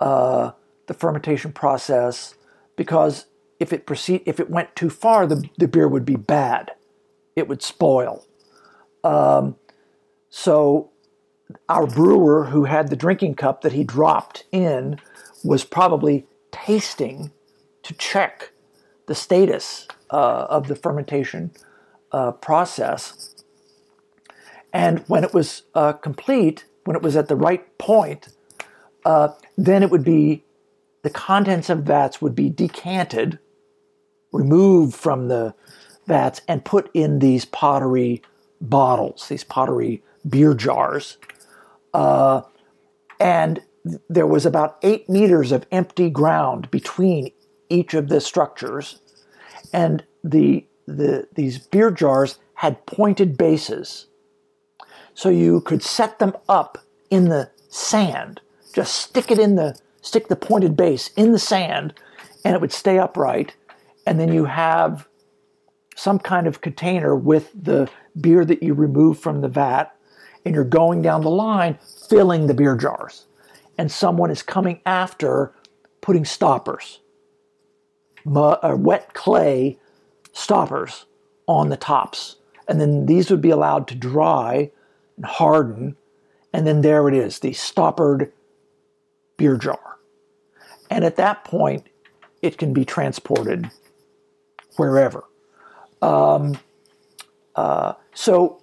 uh, 0.00 0.52
the 0.86 0.94
fermentation 0.94 1.52
process 1.52 2.34
because 2.76 3.26
if 3.62 3.72
it 3.72 3.86
proceed 3.86 4.22
if 4.26 4.40
it 4.40 4.50
went 4.50 4.74
too 4.74 4.90
far, 4.90 5.24
the, 5.24 5.48
the 5.56 5.68
beer 5.68 5.86
would 5.86 6.04
be 6.04 6.16
bad. 6.16 6.72
It 7.36 7.46
would 7.46 7.62
spoil. 7.62 8.26
Um, 9.04 9.54
so 10.28 10.90
our 11.68 11.86
brewer 11.86 12.46
who 12.46 12.64
had 12.64 12.88
the 12.88 12.96
drinking 12.96 13.36
cup 13.36 13.60
that 13.60 13.72
he 13.72 13.84
dropped 13.84 14.44
in 14.50 14.98
was 15.44 15.62
probably 15.62 16.26
tasting 16.50 17.30
to 17.84 17.94
check 17.94 18.50
the 19.06 19.14
status 19.14 19.86
uh, 20.10 20.46
of 20.50 20.66
the 20.66 20.74
fermentation 20.74 21.52
uh, 22.10 22.32
process. 22.32 23.36
And 24.72 25.04
when 25.06 25.22
it 25.22 25.32
was 25.32 25.62
uh, 25.74 25.92
complete, 25.92 26.64
when 26.84 26.96
it 26.96 27.02
was 27.02 27.14
at 27.14 27.28
the 27.28 27.36
right 27.36 27.78
point, 27.78 28.28
uh, 29.04 29.28
then 29.56 29.84
it 29.84 29.90
would 29.90 30.04
be 30.04 30.42
the 31.02 31.10
contents 31.10 31.70
of 31.70 31.84
vats 31.84 32.20
would 32.20 32.34
be 32.34 32.48
decanted 32.48 33.38
removed 34.32 34.94
from 34.94 35.28
the 35.28 35.54
vats 36.06 36.40
and 36.48 36.64
put 36.64 36.90
in 36.94 37.18
these 37.20 37.44
pottery 37.44 38.22
bottles, 38.60 39.28
these 39.28 39.44
pottery 39.44 40.02
beer 40.28 40.54
jars. 40.54 41.18
Uh, 41.94 42.42
and 43.20 43.60
there 44.08 44.26
was 44.26 44.46
about 44.46 44.78
eight 44.82 45.08
meters 45.08 45.52
of 45.52 45.66
empty 45.70 46.08
ground 46.08 46.70
between 46.70 47.30
each 47.68 47.94
of 47.94 48.08
the 48.08 48.20
structures. 48.20 49.00
And 49.72 50.04
the, 50.22 50.66
the, 50.86 51.28
these 51.34 51.58
beer 51.58 51.90
jars 51.90 52.38
had 52.54 52.84
pointed 52.86 53.36
bases. 53.36 54.06
So 55.14 55.28
you 55.28 55.60
could 55.60 55.82
set 55.82 56.18
them 56.18 56.36
up 56.48 56.78
in 57.10 57.28
the 57.28 57.50
sand, 57.68 58.40
just 58.72 58.94
stick 58.94 59.30
it 59.30 59.38
in 59.38 59.56
the, 59.56 59.76
stick 60.00 60.28
the 60.28 60.36
pointed 60.36 60.76
base 60.76 61.08
in 61.16 61.32
the 61.32 61.38
sand, 61.38 61.94
and 62.44 62.54
it 62.54 62.60
would 62.60 62.72
stay 62.72 62.98
upright 62.98 63.54
and 64.06 64.18
then 64.18 64.32
you 64.32 64.44
have 64.44 65.08
some 65.94 66.18
kind 66.18 66.46
of 66.46 66.60
container 66.60 67.14
with 67.14 67.50
the 67.54 67.88
beer 68.20 68.44
that 68.44 68.62
you 68.62 68.74
remove 68.74 69.18
from 69.18 69.40
the 69.40 69.48
vat, 69.48 69.94
and 70.44 70.54
you're 70.54 70.64
going 70.64 71.02
down 71.02 71.20
the 71.22 71.30
line 71.30 71.78
filling 72.08 72.46
the 72.46 72.54
beer 72.54 72.76
jars. 72.76 73.26
And 73.78 73.90
someone 73.90 74.30
is 74.30 74.42
coming 74.42 74.80
after 74.84 75.52
putting 76.00 76.24
stoppers, 76.24 77.00
uh, 78.26 78.76
wet 78.76 79.14
clay 79.14 79.78
stoppers 80.32 81.06
on 81.46 81.68
the 81.68 81.76
tops. 81.76 82.36
And 82.68 82.80
then 82.80 83.06
these 83.06 83.30
would 83.30 83.40
be 83.40 83.50
allowed 83.50 83.88
to 83.88 83.94
dry 83.94 84.70
and 85.16 85.24
harden. 85.24 85.96
And 86.52 86.66
then 86.66 86.82
there 86.82 87.08
it 87.08 87.14
is, 87.14 87.38
the 87.38 87.52
stoppered 87.52 88.32
beer 89.36 89.56
jar. 89.56 89.98
And 90.90 91.04
at 91.04 91.16
that 91.16 91.44
point, 91.44 91.86
it 92.42 92.58
can 92.58 92.72
be 92.72 92.84
transported 92.84 93.70
wherever. 94.76 95.24
Um, 96.00 96.58
uh, 97.54 97.94
so 98.14 98.62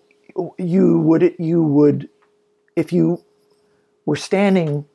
you 0.57 0.99
would 0.99 1.35
you 1.37 1.63
would 1.63 2.09
if 2.75 2.91
you 2.93 3.23
were 4.05 4.15
standing 4.15 4.85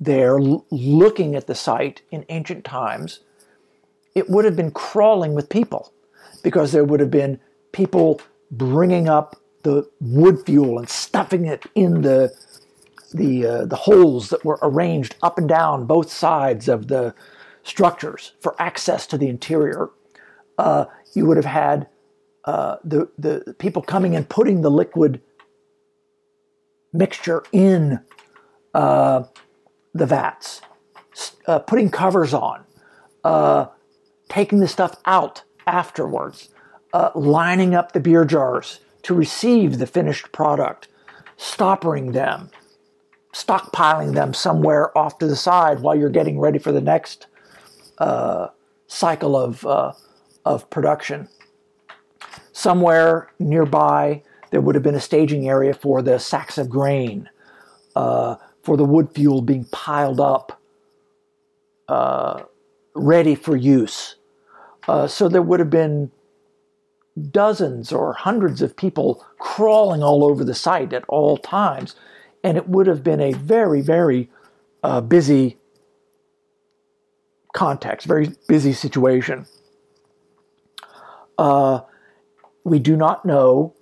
there 0.00 0.38
l- 0.38 0.64
looking 0.70 1.34
at 1.34 1.46
the 1.46 1.54
site 1.54 2.02
in 2.10 2.24
ancient 2.28 2.64
times, 2.64 3.20
it 4.14 4.28
would 4.28 4.44
have 4.44 4.56
been 4.56 4.70
crawling 4.70 5.34
with 5.34 5.48
people 5.48 5.92
because 6.42 6.72
there 6.72 6.84
would 6.84 7.00
have 7.00 7.10
been 7.10 7.38
people 7.72 8.20
bringing 8.50 9.08
up 9.08 9.36
the 9.62 9.88
wood 10.00 10.44
fuel 10.44 10.78
and 10.78 10.88
stuffing 10.88 11.46
it 11.46 11.64
in 11.74 12.02
the 12.02 12.34
the 13.12 13.46
uh, 13.46 13.64
the 13.66 13.76
holes 13.76 14.30
that 14.30 14.44
were 14.44 14.58
arranged 14.62 15.14
up 15.22 15.38
and 15.38 15.48
down 15.48 15.86
both 15.86 16.10
sides 16.10 16.68
of 16.68 16.88
the 16.88 17.14
structures 17.62 18.32
for 18.40 18.60
access 18.60 19.06
to 19.06 19.18
the 19.18 19.28
interior 19.28 19.90
uh, 20.58 20.86
you 21.14 21.26
would 21.26 21.36
have 21.36 21.46
had 21.46 21.88
uh, 22.44 22.76
the, 22.84 23.08
the 23.18 23.54
people 23.58 23.82
coming 23.82 24.16
and 24.16 24.28
putting 24.28 24.62
the 24.62 24.70
liquid 24.70 25.20
mixture 26.92 27.42
in 27.52 28.00
uh, 28.74 29.24
the 29.94 30.06
vats, 30.06 30.60
uh, 31.46 31.58
putting 31.60 31.90
covers 31.90 32.34
on, 32.34 32.64
uh, 33.24 33.66
taking 34.28 34.60
the 34.60 34.68
stuff 34.68 34.96
out 35.06 35.42
afterwards, 35.66 36.48
uh, 36.92 37.10
lining 37.14 37.74
up 37.74 37.92
the 37.92 38.00
beer 38.00 38.24
jars 38.24 38.80
to 39.02 39.14
receive 39.14 39.78
the 39.78 39.86
finished 39.86 40.32
product, 40.32 40.88
stoppering 41.36 42.12
them, 42.12 42.50
stockpiling 43.32 44.14
them 44.14 44.34
somewhere 44.34 44.96
off 44.96 45.18
to 45.18 45.26
the 45.26 45.36
side 45.36 45.80
while 45.80 45.94
you're 45.94 46.10
getting 46.10 46.38
ready 46.38 46.58
for 46.58 46.72
the 46.72 46.80
next 46.80 47.26
cycle 48.88 49.36
of 49.36 49.64
of 50.44 50.68
production. 50.70 51.28
Somewhere 52.52 53.30
nearby, 53.38 54.22
there 54.50 54.60
would 54.60 54.74
have 54.74 54.84
been 54.84 54.94
a 54.94 55.00
staging 55.00 55.48
area 55.48 55.74
for 55.74 56.02
the 56.02 56.18
sacks 56.18 56.58
of 56.58 56.68
grain, 56.68 57.28
uh, 57.96 58.36
for 58.62 58.76
the 58.76 58.84
wood 58.84 59.10
fuel 59.14 59.42
being 59.42 59.64
piled 59.66 60.20
up, 60.20 60.60
uh, 61.88 62.42
ready 62.94 63.34
for 63.34 63.56
use. 63.56 64.16
Uh, 64.88 65.06
so 65.06 65.28
there 65.28 65.42
would 65.42 65.60
have 65.60 65.70
been 65.70 66.10
dozens 67.30 67.92
or 67.92 68.12
hundreds 68.14 68.62
of 68.62 68.76
people 68.76 69.24
crawling 69.38 70.02
all 70.02 70.24
over 70.24 70.44
the 70.44 70.54
site 70.54 70.92
at 70.92 71.04
all 71.08 71.36
times, 71.36 71.94
and 72.42 72.56
it 72.56 72.68
would 72.68 72.86
have 72.86 73.02
been 73.02 73.20
a 73.20 73.32
very, 73.32 73.80
very 73.80 74.30
uh, 74.82 75.00
busy 75.00 75.58
context, 77.52 78.06
very 78.06 78.30
busy 78.48 78.72
situation. 78.72 79.46
Uh, 81.38 81.80
we 82.64 82.78
do 82.78 82.96
not 82.96 83.24
know 83.24 83.74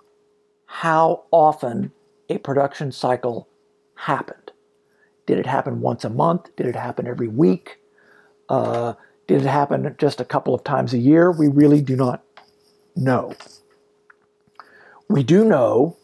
how 0.65 1.23
often 1.31 1.91
a 2.29 2.37
production 2.37 2.91
cycle 2.91 3.47
happened. 3.95 4.51
Did 5.25 5.37
it 5.37 5.45
happen 5.45 5.81
once 5.81 6.03
a 6.03 6.09
month? 6.09 6.55
Did 6.55 6.65
it 6.65 6.75
happen 6.75 7.07
every 7.07 7.27
week? 7.27 7.79
Uh, 8.49 8.93
did 9.27 9.43
it 9.43 9.47
happen 9.47 9.95
just 9.97 10.19
a 10.19 10.25
couple 10.25 10.53
of 10.53 10.63
times 10.63 10.93
a 10.93 10.97
year? 10.97 11.31
We 11.31 11.47
really 11.47 11.81
do 11.81 11.95
not 11.95 12.23
know. 12.95 13.33
We 15.07 15.23
do 15.23 15.45
know 15.45 15.97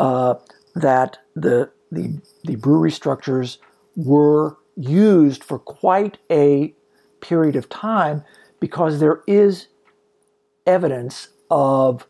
uh, 0.00 0.34
that 0.74 1.18
the, 1.34 1.70
the, 1.92 2.20
the 2.44 2.56
brewery 2.56 2.90
structures 2.90 3.58
were 3.96 4.56
used 4.76 5.44
for 5.44 5.58
quite 5.58 6.18
a 6.30 6.74
period 7.20 7.56
of 7.56 7.68
time 7.68 8.24
because 8.60 9.00
there 9.00 9.22
is 9.26 9.68
evidence 10.68 11.28
of 11.50 12.06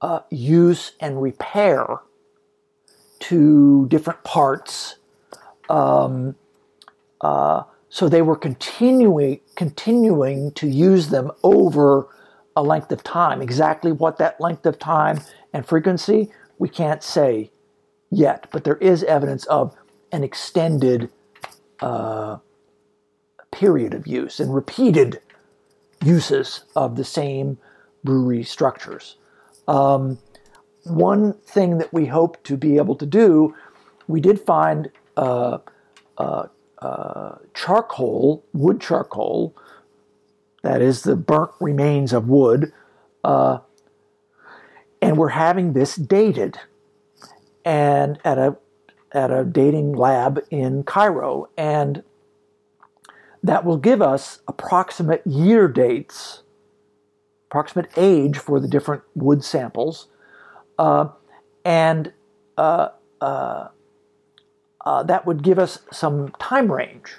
uh, 0.00 0.20
use 0.30 0.92
and 1.00 1.20
repair 1.20 1.98
to 3.18 3.86
different 3.88 4.22
parts. 4.22 4.96
Um, 5.68 6.36
uh, 7.20 7.62
so 7.88 8.08
they 8.08 8.22
were 8.22 8.36
continuing 8.36 9.40
continuing 9.56 10.52
to 10.52 10.68
use 10.68 11.08
them 11.08 11.32
over 11.42 12.06
a 12.54 12.62
length 12.62 12.92
of 12.92 13.02
time. 13.02 13.40
Exactly 13.42 13.90
what 13.90 14.18
that 14.18 14.40
length 14.40 14.66
of 14.66 14.78
time 14.78 15.20
and 15.52 15.66
frequency 15.66 16.30
we 16.58 16.68
can't 16.68 17.02
say 17.02 17.50
yet, 18.10 18.46
but 18.52 18.64
there 18.64 18.76
is 18.76 19.02
evidence 19.04 19.46
of 19.46 19.74
an 20.12 20.22
extended 20.22 21.10
uh, 21.80 22.38
period 23.50 23.94
of 23.94 24.06
use 24.06 24.40
and 24.40 24.54
repeated 24.54 25.20
uses 26.04 26.64
of 26.76 26.96
the 26.96 27.04
same 27.04 27.58
brewery 28.04 28.42
structures. 28.42 29.16
Um, 29.66 30.18
one 30.84 31.34
thing 31.34 31.78
that 31.78 31.92
we 31.92 32.06
hope 32.06 32.42
to 32.44 32.56
be 32.56 32.76
able 32.76 32.96
to 32.96 33.06
do, 33.06 33.54
we 34.06 34.20
did 34.20 34.40
find 34.40 34.90
uh, 35.16 35.58
uh, 36.16 36.46
uh, 36.78 37.36
charcoal, 37.54 38.44
wood 38.52 38.80
charcoal, 38.80 39.54
that 40.62 40.80
is 40.80 41.02
the 41.02 41.16
burnt 41.16 41.50
remains 41.60 42.12
of 42.12 42.28
wood, 42.28 42.72
uh, 43.24 43.58
and 45.00 45.16
we're 45.16 45.28
having 45.28 45.72
this 45.72 45.94
dated, 45.96 46.58
and 47.64 48.18
at 48.24 48.38
a 48.38 48.56
at 49.12 49.30
a 49.30 49.44
dating 49.44 49.92
lab 49.92 50.40
in 50.50 50.82
Cairo, 50.82 51.48
and 51.56 52.02
that 53.42 53.64
will 53.64 53.76
give 53.76 54.02
us 54.02 54.40
approximate 54.48 55.22
year 55.26 55.68
dates, 55.68 56.42
approximate 57.48 57.88
age 57.96 58.38
for 58.38 58.60
the 58.60 58.68
different 58.68 59.02
wood 59.14 59.44
samples, 59.44 60.08
uh, 60.78 61.08
and 61.64 62.12
uh, 62.56 62.88
uh, 63.20 63.68
uh 64.84 65.02
that 65.04 65.26
would 65.26 65.42
give 65.42 65.58
us 65.58 65.78
some 65.92 66.28
time 66.40 66.70
range. 66.70 67.12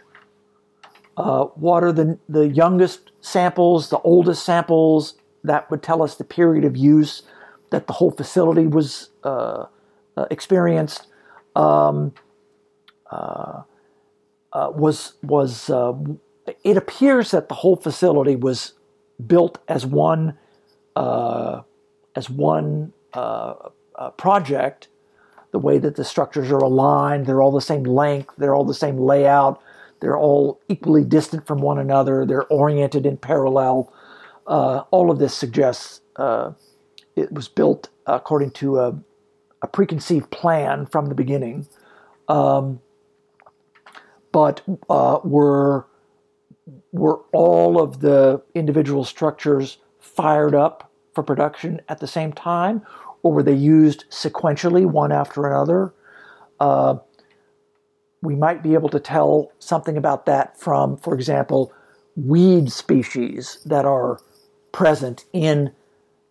Uh, 1.18 1.46
what 1.56 1.84
are 1.84 1.92
the, 1.92 2.18
the 2.30 2.48
youngest 2.48 3.12
samples, 3.22 3.90
the 3.90 4.00
oldest 4.00 4.46
samples? 4.46 5.16
That 5.44 5.70
would 5.72 5.84
tell 5.84 6.02
us 6.02 6.16
the 6.16 6.24
period 6.24 6.64
of 6.64 6.78
use 6.78 7.24
that 7.72 7.88
the 7.88 7.94
whole 7.94 8.12
facility 8.12 8.68
was 8.68 9.10
uh, 9.24 9.66
experienced. 10.30 11.08
Um, 11.56 12.14
uh, 14.54 14.72
was 14.74 15.14
was 15.24 15.70
uh, 15.70 15.94
it 16.64 16.78
appears 16.78 17.32
that 17.32 17.50
the 17.50 17.56
whole 17.56 17.76
facility 17.76 18.36
was 18.36 18.74
built 19.26 19.60
as 19.68 19.86
one 19.86 20.38
uh, 20.96 21.62
as 22.16 22.30
one 22.30 22.94
uh, 23.14 23.54
uh, 23.96 24.10
project. 24.12 24.88
The 25.52 25.60
way 25.60 25.80
that 25.80 25.96
the 25.96 26.04
structures 26.04 26.52
are 26.52 26.60
aligned, 26.60 27.26
they're 27.26 27.42
all 27.42 27.52
the 27.52 27.60
same 27.60 27.84
length, 27.84 28.36
they're 28.38 28.54
all 28.54 28.66
the 28.66 28.74
same 28.74 28.98
layout, 28.98 29.60
they're 30.00 30.18
all 30.18 30.60
equally 30.70 31.04
distant 31.04 31.48
from 31.48 31.60
one 31.60 31.80
another, 31.80 32.24
they're 32.24 32.46
oriented 32.46 33.08
in 33.08 33.18
parallel. 33.18 33.92
all 34.46 35.10
of 35.10 35.18
this 35.18 35.34
suggests 35.34 36.02
it 37.16 37.32
was 37.32 37.48
built 37.48 37.90
according 38.06 38.52
to 38.52 38.80
a, 38.80 39.00
a 39.64 39.68
preconceived 39.68 40.30
plan 40.30 40.86
from 40.86 41.08
the 41.08 41.16
beginning. 41.16 41.68
Um, 42.28 42.80
but 44.32 44.62
uh, 44.90 45.20
were 45.24 45.86
were 46.92 47.20
all 47.34 47.82
of 47.82 48.00
the 48.02 48.42
individual 48.54 49.04
structures 49.04 49.78
fired 50.00 50.56
up 50.56 50.92
for 51.14 51.24
production 51.24 51.82
at 51.90 52.00
the 52.00 52.08
same 52.08 52.32
time, 52.34 52.82
or 53.24 53.34
were 53.34 53.44
they 53.44 53.54
used 53.54 54.06
sequentially, 54.10 54.86
one 54.86 55.12
after 55.12 55.48
another? 55.48 55.94
Uh, 56.60 56.96
we 58.22 58.36
might 58.36 58.62
be 58.62 58.74
able 58.74 58.90
to 58.90 59.00
tell 59.00 59.52
something 59.60 59.98
about 59.98 60.26
that 60.26 60.60
from, 60.60 60.98
for 60.98 61.14
example, 61.14 61.72
weed 62.16 62.72
species 62.72 63.60
that 63.66 63.86
are 63.86 64.20
present 64.72 65.26
in 65.34 65.72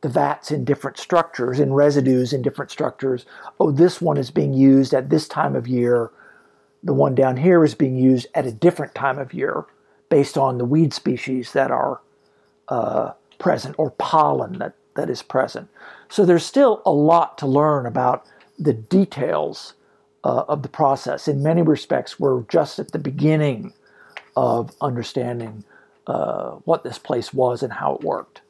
the 0.03 0.09
vats 0.09 0.51
in 0.51 0.65
different 0.65 0.99
structures, 0.99 1.59
in 1.59 1.73
residues 1.73 2.33
in 2.33 2.43
different 2.43 2.71
structures. 2.71 3.27
Oh, 3.59 3.71
this 3.71 4.01
one 4.01 4.17
is 4.17 4.31
being 4.31 4.53
used 4.53 4.95
at 4.95 5.11
this 5.11 5.27
time 5.27 5.57
of 5.57 5.67
year 5.67 6.11
the 6.83 6.95
one 6.95 7.15
down 7.15 7.37
here 7.37 7.65
is 7.65 7.75
being 7.75 7.97
used 7.97 8.27
at 8.35 8.47
a 8.47 8.53
different 8.53 8.95
time 8.95 9.19
of 9.19 9.35
year 9.35 9.67
based 10.09 10.39
on 10.39 10.59
the 10.59 10.65
weed 10.65 10.95
species 10.95 11.53
that 11.53 11.71
are 11.71 12.01
uh, 12.69 13.13
present 13.39 13.75
or 13.79 13.91
pollen 13.93 14.59
that, 14.59 14.75
that 14.95 15.11
is 15.11 15.23
present. 15.23 15.69
So 16.09 16.25
there's 16.25 16.45
still 16.45 16.83
a 16.87 16.91
lot 16.91 17.39
to 17.39 17.47
learn 17.47 17.87
about 17.87 18.27
the 18.59 18.73
details 18.73 19.75
uh, 20.25 20.45
of 20.49 20.63
the 20.63 20.69
process. 20.69 21.29
In 21.29 21.43
many 21.43 21.63
respects, 21.63 22.19
we're 22.19 22.43
just 22.43 22.79
at 22.79 22.93
the 22.93 22.99
beginning 22.99 23.73
of 24.37 24.75
understanding 24.81 25.65
uh, 26.07 26.53
what 26.65 26.85
this 26.85 26.99
place 26.99 27.33
was 27.35 27.63
and 27.63 27.73
how 27.73 27.95
it 27.97 28.03
worked. 28.03 28.41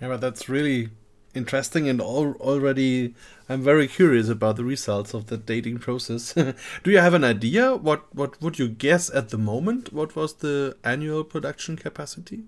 Yeah, 0.00 0.08
but 0.08 0.20
that's 0.20 0.48
really 0.48 0.90
interesting 1.34 1.88
and 1.88 2.00
al- 2.00 2.36
already 2.40 3.14
I'm 3.48 3.62
very 3.62 3.86
curious 3.86 4.28
about 4.28 4.56
the 4.56 4.64
results 4.64 5.12
of 5.14 5.26
the 5.26 5.36
dating 5.36 5.78
process. 5.78 6.32
Do 6.84 6.90
you 6.90 6.98
have 6.98 7.14
an 7.14 7.24
idea 7.24 7.76
what 7.76 8.14
what 8.14 8.40
would 8.40 8.58
you 8.58 8.68
guess 8.68 9.10
at 9.10 9.28
the 9.28 9.38
moment? 9.38 9.92
What 9.92 10.16
was 10.16 10.34
the 10.34 10.76
annual 10.84 11.24
production 11.24 11.76
capacity? 11.76 12.44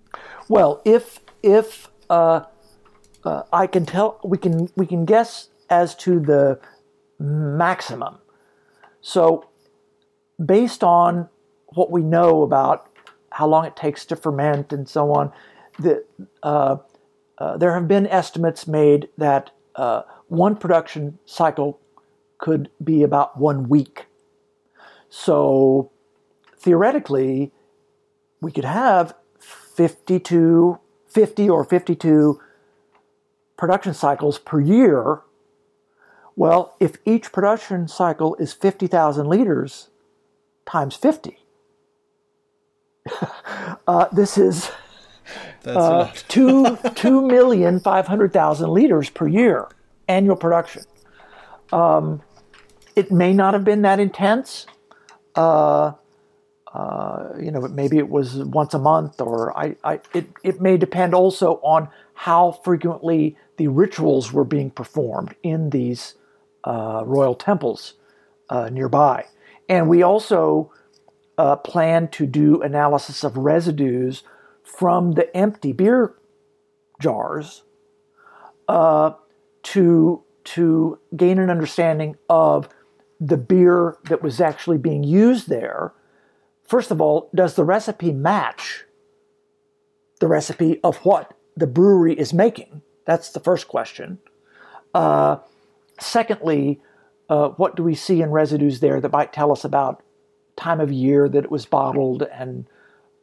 Well, 0.49 0.81
if 0.85 1.21
if 1.43 1.89
uh, 2.09 2.45
uh, 3.25 3.43
I 3.53 3.67
can 3.67 3.87
tell, 3.87 4.21
we 4.25 4.39
can 4.39 4.71
we 4.77 4.87
can 4.87 5.05
guess 5.05 5.49
as 5.69 5.95
to 5.97 6.21
the 6.21 6.59
maximum. 7.19 8.19
So, 9.01 9.49
based 10.45 10.83
on 10.83 11.29
what 11.75 11.91
we 11.91 12.03
know 12.03 12.43
about 12.43 12.89
how 13.33 13.47
long 13.47 13.65
it 13.65 13.77
takes 13.77 14.07
to 14.07 14.17
ferment 14.17 14.73
and 14.73 14.89
so 14.89 15.13
on, 15.13 15.33
the 15.79 16.05
uh, 16.43 16.77
uh, 17.39 17.57
there 17.57 17.75
have 17.75 17.89
been 17.89 18.07
estimates 18.07 18.67
made 18.67 19.09
that 19.19 19.51
uh, 19.75 20.03
one 20.29 20.57
production 20.57 21.19
cycle 21.27 21.81
could 22.39 22.71
be 22.83 23.03
about 23.03 23.39
one 23.39 23.69
week. 23.69 24.07
So 25.09 25.91
theoretically, 26.59 27.53
we 28.41 28.53
could 28.53 28.65
have 28.65 29.15
52, 29.39 30.79
50 31.09 31.51
or 31.51 31.65
52 31.65 32.41
production 33.57 33.95
cycles 33.95 34.39
per 34.39 34.61
year. 34.61 35.21
Well, 36.37 36.75
if 36.81 36.97
each 37.05 37.33
production 37.33 37.89
cycle 37.89 38.35
is 38.37 38.53
50,000 38.53 39.27
liters 39.27 39.89
times 40.67 40.97
50, 40.97 41.39
uh, 43.87 44.07
this 44.13 44.37
is 44.37 44.71
that's 45.65 45.77
uh, 45.77 46.13
two 46.29 46.77
two 46.95 47.27
million 47.27 47.81
five 47.81 48.07
hundred 48.07 48.33
thousand 48.33 48.71
liters 48.71 49.11
per 49.11 49.27
year 49.27 49.69
annual 50.09 50.37
production. 50.37 50.85
Um, 51.73 52.23
it 52.95 53.11
may 53.11 53.33
not 53.33 53.55
have 53.55 53.65
been 53.65 53.83
that 53.83 53.99
intense. 53.99 54.67
Uh, 55.35 55.93
uh, 56.73 57.29
you 57.41 57.51
know, 57.51 57.61
maybe 57.69 57.99
it 57.99 58.09
was 58.09 58.37
once 58.37 58.75
a 58.75 58.79
month, 58.79 59.21
or 59.21 59.57
I, 59.57 59.77
I, 59.85 60.01
it, 60.13 60.27
it 60.43 60.61
may 60.61 60.77
depend 60.77 61.15
also 61.15 61.55
on 61.63 61.89
how 62.15 62.53
frequently 62.65 63.37
the 63.57 63.69
rituals 63.69 64.33
were 64.33 64.45
being 64.45 64.71
performed 64.71 65.35
in 65.43 65.71
these 65.71 66.15
uh, 66.65 67.03
royal 67.07 67.35
temples 67.35 67.95
uh, 68.51 68.69
nearby. 68.71 69.25
And 69.69 69.89
we 69.89 70.03
also 70.03 70.73
uh, 71.39 71.57
plan 71.57 72.09
to 72.09 72.27
do 72.27 72.63
analysis 72.63 73.23
of 73.25 73.37
residues 73.37 74.23
from 74.79 75.13
the 75.13 75.35
empty 75.37 75.73
beer 75.73 76.15
jars 77.01 77.63
uh, 78.69 79.13
to 79.63 80.23
to 80.45 80.99
gain 81.17 81.39
an 81.39 81.49
understanding 81.49 82.17
of 82.29 82.69
the 83.21 83.37
beer 83.37 83.97
that 84.05 84.23
was 84.23 84.41
actually 84.41 84.77
being 84.77 85.03
used 85.03 85.49
there. 85.49 85.95
First 86.65 86.91
of 86.91 87.01
all, 87.01 87.31
does 87.35 87.55
the 87.55 87.65
recipe 87.65 88.13
match 88.13 88.85
the 90.21 90.29
recipe 90.29 90.81
of 90.83 90.97
what 90.99 91.35
the 91.57 91.67
brewery 91.67 92.19
is 92.19 92.33
making? 92.33 92.83
That's 93.05 93.31
the 93.31 93.41
first 93.41 93.69
question. 93.69 94.19
Uh, 94.95 95.39
secondly, 96.01 96.81
uh, 97.29 97.49
what 97.51 97.77
do 97.77 97.83
we 97.83 97.95
see 97.95 98.23
in 98.23 98.31
residues 98.31 98.81
there 98.81 99.01
that 99.01 99.13
might 99.13 99.33
tell 99.33 99.53
us 99.53 99.65
about 99.65 100.03
time 100.57 100.81
of 100.81 100.93
year 100.93 101.29
that 101.29 101.45
it 101.45 101.51
was 101.51 101.67
bottled 101.67 102.23
and 102.23 102.67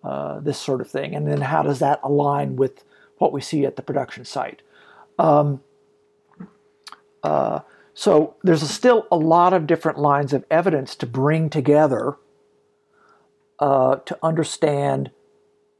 uh, 0.03 0.39
this 0.39 0.57
sort 0.57 0.81
of 0.81 0.89
thing. 0.89 1.15
And 1.15 1.27
then 1.27 1.41
how 1.41 1.63
does 1.63 1.79
that 1.79 1.99
align 2.03 2.55
with 2.55 2.83
what 3.17 3.31
we 3.31 3.41
see 3.41 3.65
at 3.65 3.75
the 3.75 3.81
production 3.81 4.25
site? 4.25 4.61
Um, 5.19 5.61
uh, 7.23 7.59
so 7.93 8.35
there's 8.43 8.67
still 8.69 9.07
a 9.11 9.17
lot 9.17 9.53
of 9.53 9.67
different 9.67 9.99
lines 9.99 10.33
of 10.33 10.45
evidence 10.49 10.95
to 10.95 11.05
bring 11.05 11.49
together 11.49 12.15
uh, 13.59 13.97
to 13.97 14.17
understand 14.23 15.11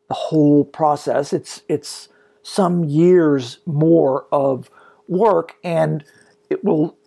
the 0.08 0.14
whole 0.14 0.64
process. 0.66 1.34
It's 1.34 1.64
it's 1.68 2.10
some 2.44 2.84
years 2.84 3.60
more 3.66 4.26
of 4.32 4.70
work, 5.08 5.56
and 5.64 6.04
it 6.50 6.64
will 6.64 6.98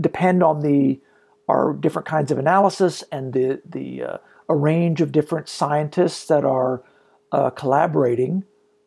depend 0.00 0.42
on 0.42 0.60
the 0.60 1.00
our 1.48 1.74
different 1.74 2.08
kinds 2.08 2.30
of 2.32 2.38
analysis 2.38 3.04
and 3.12 3.32
the 3.32 3.60
the 3.64 4.02
uh, 4.02 4.18
a 4.48 4.54
range 4.54 5.00
of 5.00 5.12
different 5.12 5.48
scientists 5.48 6.26
that 6.26 6.44
are 6.44 6.82
uh, 7.32 7.50
collaborating 7.50 8.44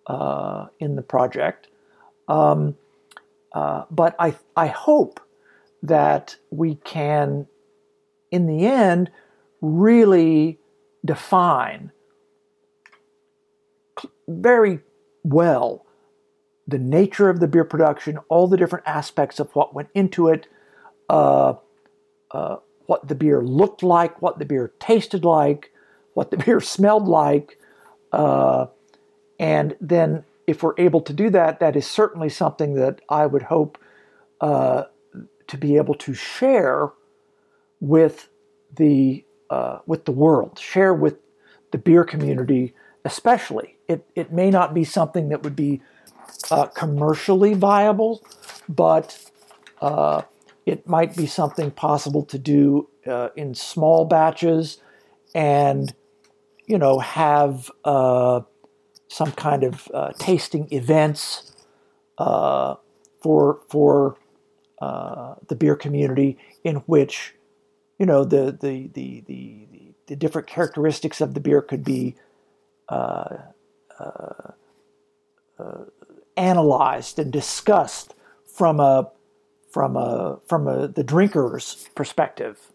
uh, 0.07 0.67
in 0.79 0.95
the 0.95 1.01
project. 1.01 1.67
Um, 2.27 2.77
uh, 3.53 3.83
but 3.89 4.15
I, 4.19 4.35
I 4.55 4.67
hope 4.67 5.19
that 5.83 6.37
we 6.49 6.75
can, 6.75 7.47
in 8.31 8.47
the 8.47 8.65
end, 8.65 9.11
really 9.61 10.59
define 11.03 11.91
very 14.27 14.79
well 15.23 15.85
the 16.67 16.77
nature 16.77 17.29
of 17.29 17.39
the 17.39 17.47
beer 17.47 17.63
production, 17.63 18.19
all 18.27 18.47
the 18.47 18.57
different 18.57 18.85
aspects 18.85 19.39
of 19.39 19.49
what 19.55 19.73
went 19.73 19.87
into 19.93 20.27
it, 20.27 20.47
uh, 21.09 21.53
uh, 22.31 22.57
what 22.87 23.07
the 23.07 23.15
beer 23.15 23.41
looked 23.43 23.83
like, 23.83 24.21
what 24.21 24.39
the 24.39 24.45
beer 24.45 24.71
tasted 24.79 25.23
like, 25.23 25.71
what 26.13 26.31
the 26.31 26.37
beer 26.45 26.59
smelled 26.59 27.07
like. 27.07 27.57
Uh, 28.11 28.67
and 29.39 29.75
then, 29.79 30.23
if 30.47 30.63
we're 30.63 30.73
able 30.77 31.01
to 31.01 31.13
do 31.13 31.29
that, 31.29 31.59
that 31.59 31.75
is 31.75 31.85
certainly 31.85 32.29
something 32.29 32.73
that 32.75 33.01
I 33.09 33.25
would 33.25 33.43
hope 33.43 33.77
uh, 34.41 34.85
to 35.47 35.57
be 35.57 35.77
able 35.77 35.93
to 35.95 36.13
share 36.13 36.91
with 37.79 38.29
the 38.75 39.23
uh, 39.49 39.79
with 39.85 40.05
the 40.05 40.11
world, 40.11 40.59
share 40.59 40.93
with 40.93 41.17
the 41.71 41.77
beer 41.77 42.03
community, 42.03 42.73
especially. 43.05 43.77
It 43.87 44.05
it 44.15 44.31
may 44.31 44.49
not 44.49 44.73
be 44.73 44.83
something 44.83 45.29
that 45.29 45.43
would 45.43 45.55
be 45.55 45.81
uh, 46.49 46.67
commercially 46.67 47.53
viable, 47.53 48.23
but 48.67 49.19
uh, 49.81 50.23
it 50.67 50.85
might 50.85 51.15
be 51.15 51.25
something 51.25 51.71
possible 51.71 52.23
to 52.25 52.37
do 52.37 52.89
uh, 53.07 53.29
in 53.37 53.55
small 53.55 54.03
batches 54.03 54.79
and 55.33 55.93
you 56.65 56.77
know 56.77 56.99
have 56.99 57.71
uh, 57.85 58.41
some 59.07 59.31
kind 59.31 59.63
of 59.63 59.87
uh, 59.93 60.11
tasting 60.19 60.67
events 60.71 61.55
uh, 62.17 62.75
for 63.21 63.61
for 63.69 64.17
the 65.47 65.55
beer 65.55 65.75
community 65.75 66.37
in 66.63 66.75
which 66.87 67.33
you 67.97 68.05
know 68.05 68.25
the 68.25 68.57
the 68.59 68.89
the 68.93 69.23
the, 69.25 69.65
the 70.07 70.15
different 70.17 70.47
characteristics 70.47 71.21
of 71.21 71.33
the 71.33 71.39
beer 71.39 71.61
could 71.61 71.83
be 71.83 72.15
analyzed 76.35 77.17
and 77.17 77.31
discussed 77.31 78.13
from 78.45 78.79
a 78.81 79.09
from 79.69 79.95
a 79.95 80.39
from 80.47 80.67
a 80.67 80.87
the 80.87 81.03
drinker's 81.03 81.89
perspective. 81.95 82.71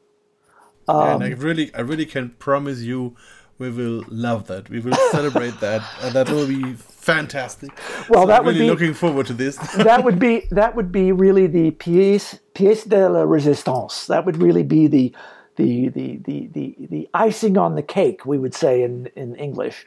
Um, 0.88 1.22
and 1.22 1.24
I 1.24 1.28
really 1.28 1.74
I 1.74 1.80
really 1.80 2.06
can 2.06 2.30
promise 2.30 2.80
you 2.80 3.16
we 3.58 3.70
will 3.70 4.04
love 4.08 4.46
that. 4.48 4.68
We 4.68 4.80
will 4.80 4.96
celebrate 5.10 5.60
that. 5.60 5.82
And 6.02 6.14
that 6.16 6.28
will 6.28 6.46
be 6.46 6.74
fantastic. 6.74 7.70
Well, 8.08 8.22
so 8.22 8.26
that 8.26 8.40
I'm 8.40 8.46
would 8.46 8.54
really 8.54 8.66
be 8.66 8.70
looking 8.70 8.94
forward 8.94 9.26
to 9.26 9.34
this. 9.34 9.56
that 9.76 10.04
would 10.04 10.18
be 10.18 10.46
that 10.50 10.74
would 10.74 10.90
be 10.90 11.12
really 11.12 11.46
the 11.46 11.70
pièce 11.72 12.40
pièce 12.54 12.88
de 12.88 13.08
la 13.08 13.24
résistance. 13.24 14.06
That 14.06 14.26
would 14.26 14.42
really 14.42 14.64
be 14.64 14.86
the 14.86 15.14
the 15.56 15.88
the 15.88 16.16
the 16.24 16.48
the, 16.52 16.76
the 16.90 17.08
icing 17.14 17.56
on 17.56 17.74
the 17.74 17.82
cake, 17.82 18.26
we 18.26 18.38
would 18.38 18.54
say 18.54 18.82
in 18.82 19.08
in 19.16 19.36
English, 19.36 19.86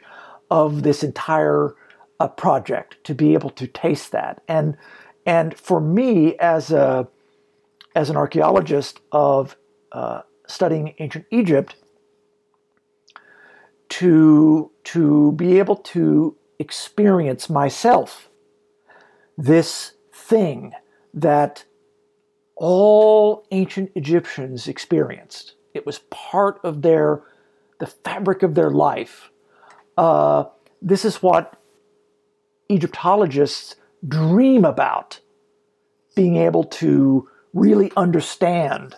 of 0.50 0.82
this 0.82 1.02
entire 1.02 1.74
a 2.18 2.28
project 2.28 2.96
to 3.04 3.14
be 3.14 3.34
able 3.34 3.50
to 3.50 3.66
taste 3.66 4.10
that. 4.12 4.42
And 4.48 4.76
and 5.26 5.58
for 5.58 5.80
me, 5.80 6.36
as 6.38 6.70
a 6.70 7.08
as 7.96 8.10
an 8.10 8.16
archaeologist 8.16 9.00
of 9.10 9.56
uh, 9.90 10.22
studying 10.46 10.94
ancient 10.98 11.26
Egypt, 11.30 11.74
to 13.88 14.70
to 14.84 15.32
be 15.32 15.58
able 15.58 15.76
to 15.76 16.36
experience 16.58 17.50
myself 17.50 18.30
this 19.36 19.92
thing 20.12 20.72
that 21.12 21.64
all 22.54 23.46
ancient 23.50 23.90
Egyptians 23.94 24.68
experienced. 24.68 25.54
It 25.74 25.84
was 25.84 25.98
part 26.10 26.60
of 26.62 26.82
their 26.82 27.22
the 27.78 27.86
fabric 27.86 28.42
of 28.42 28.54
their 28.54 28.70
life. 28.70 29.30
Uh, 29.98 30.44
this 30.80 31.04
is 31.04 31.22
what 31.22 31.60
Egyptologists 32.70 33.76
dream 34.06 34.64
about 34.64 35.20
being 36.14 36.36
able 36.36 36.64
to 36.64 37.28
really 37.52 37.92
understand 37.96 38.94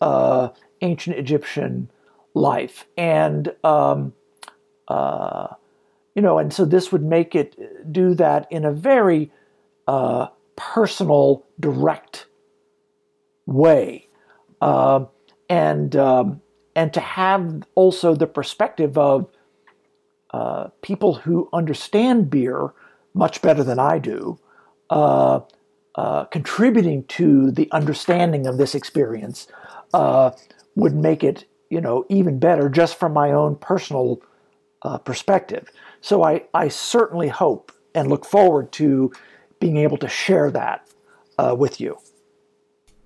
uh, 0.00 0.48
ancient 0.80 1.16
Egyptian 1.16 1.90
life. 2.34 2.86
And, 2.96 3.54
um, 3.64 4.12
uh, 4.88 5.48
you 6.14 6.22
know, 6.22 6.38
and 6.38 6.52
so 6.52 6.64
this 6.64 6.92
would 6.92 7.02
make 7.04 7.34
it 7.34 7.92
do 7.92 8.14
that 8.14 8.46
in 8.50 8.64
a 8.64 8.72
very 8.72 9.30
uh, 9.86 10.28
personal, 10.56 11.44
direct 11.58 12.26
way. 13.46 14.08
Uh, 14.60 15.04
and, 15.48 15.96
um, 15.96 16.40
and 16.74 16.92
to 16.94 17.00
have 17.00 17.62
also 17.74 18.14
the 18.14 18.26
perspective 18.26 18.96
of 18.96 19.28
uh, 20.32 20.68
people 20.82 21.14
who 21.14 21.48
understand 21.52 22.30
beer 22.30 22.72
much 23.14 23.42
better 23.42 23.62
than 23.64 23.78
I 23.78 23.98
do, 23.98 24.38
uh, 24.90 25.40
uh, 25.94 26.24
contributing 26.24 27.04
to 27.04 27.50
the 27.50 27.68
understanding 27.72 28.46
of 28.46 28.58
this 28.58 28.74
experience 28.74 29.46
uh, 29.92 30.30
would 30.76 30.94
make 30.94 31.24
it, 31.24 31.44
you 31.68 31.80
know, 31.80 32.04
even 32.08 32.38
better 32.38 32.68
just 32.68 32.98
from 32.98 33.12
my 33.12 33.32
own 33.32 33.56
personal 33.56 34.22
uh, 34.82 34.98
perspective. 34.98 35.70
So 36.00 36.22
I, 36.22 36.44
I 36.54 36.68
certainly 36.68 37.28
hope 37.28 37.72
and 37.94 38.08
look 38.08 38.24
forward 38.24 38.72
to 38.72 39.12
being 39.58 39.76
able 39.76 39.98
to 39.98 40.08
share 40.08 40.50
that 40.50 40.86
uh, 41.38 41.54
with 41.58 41.80
you. 41.80 41.98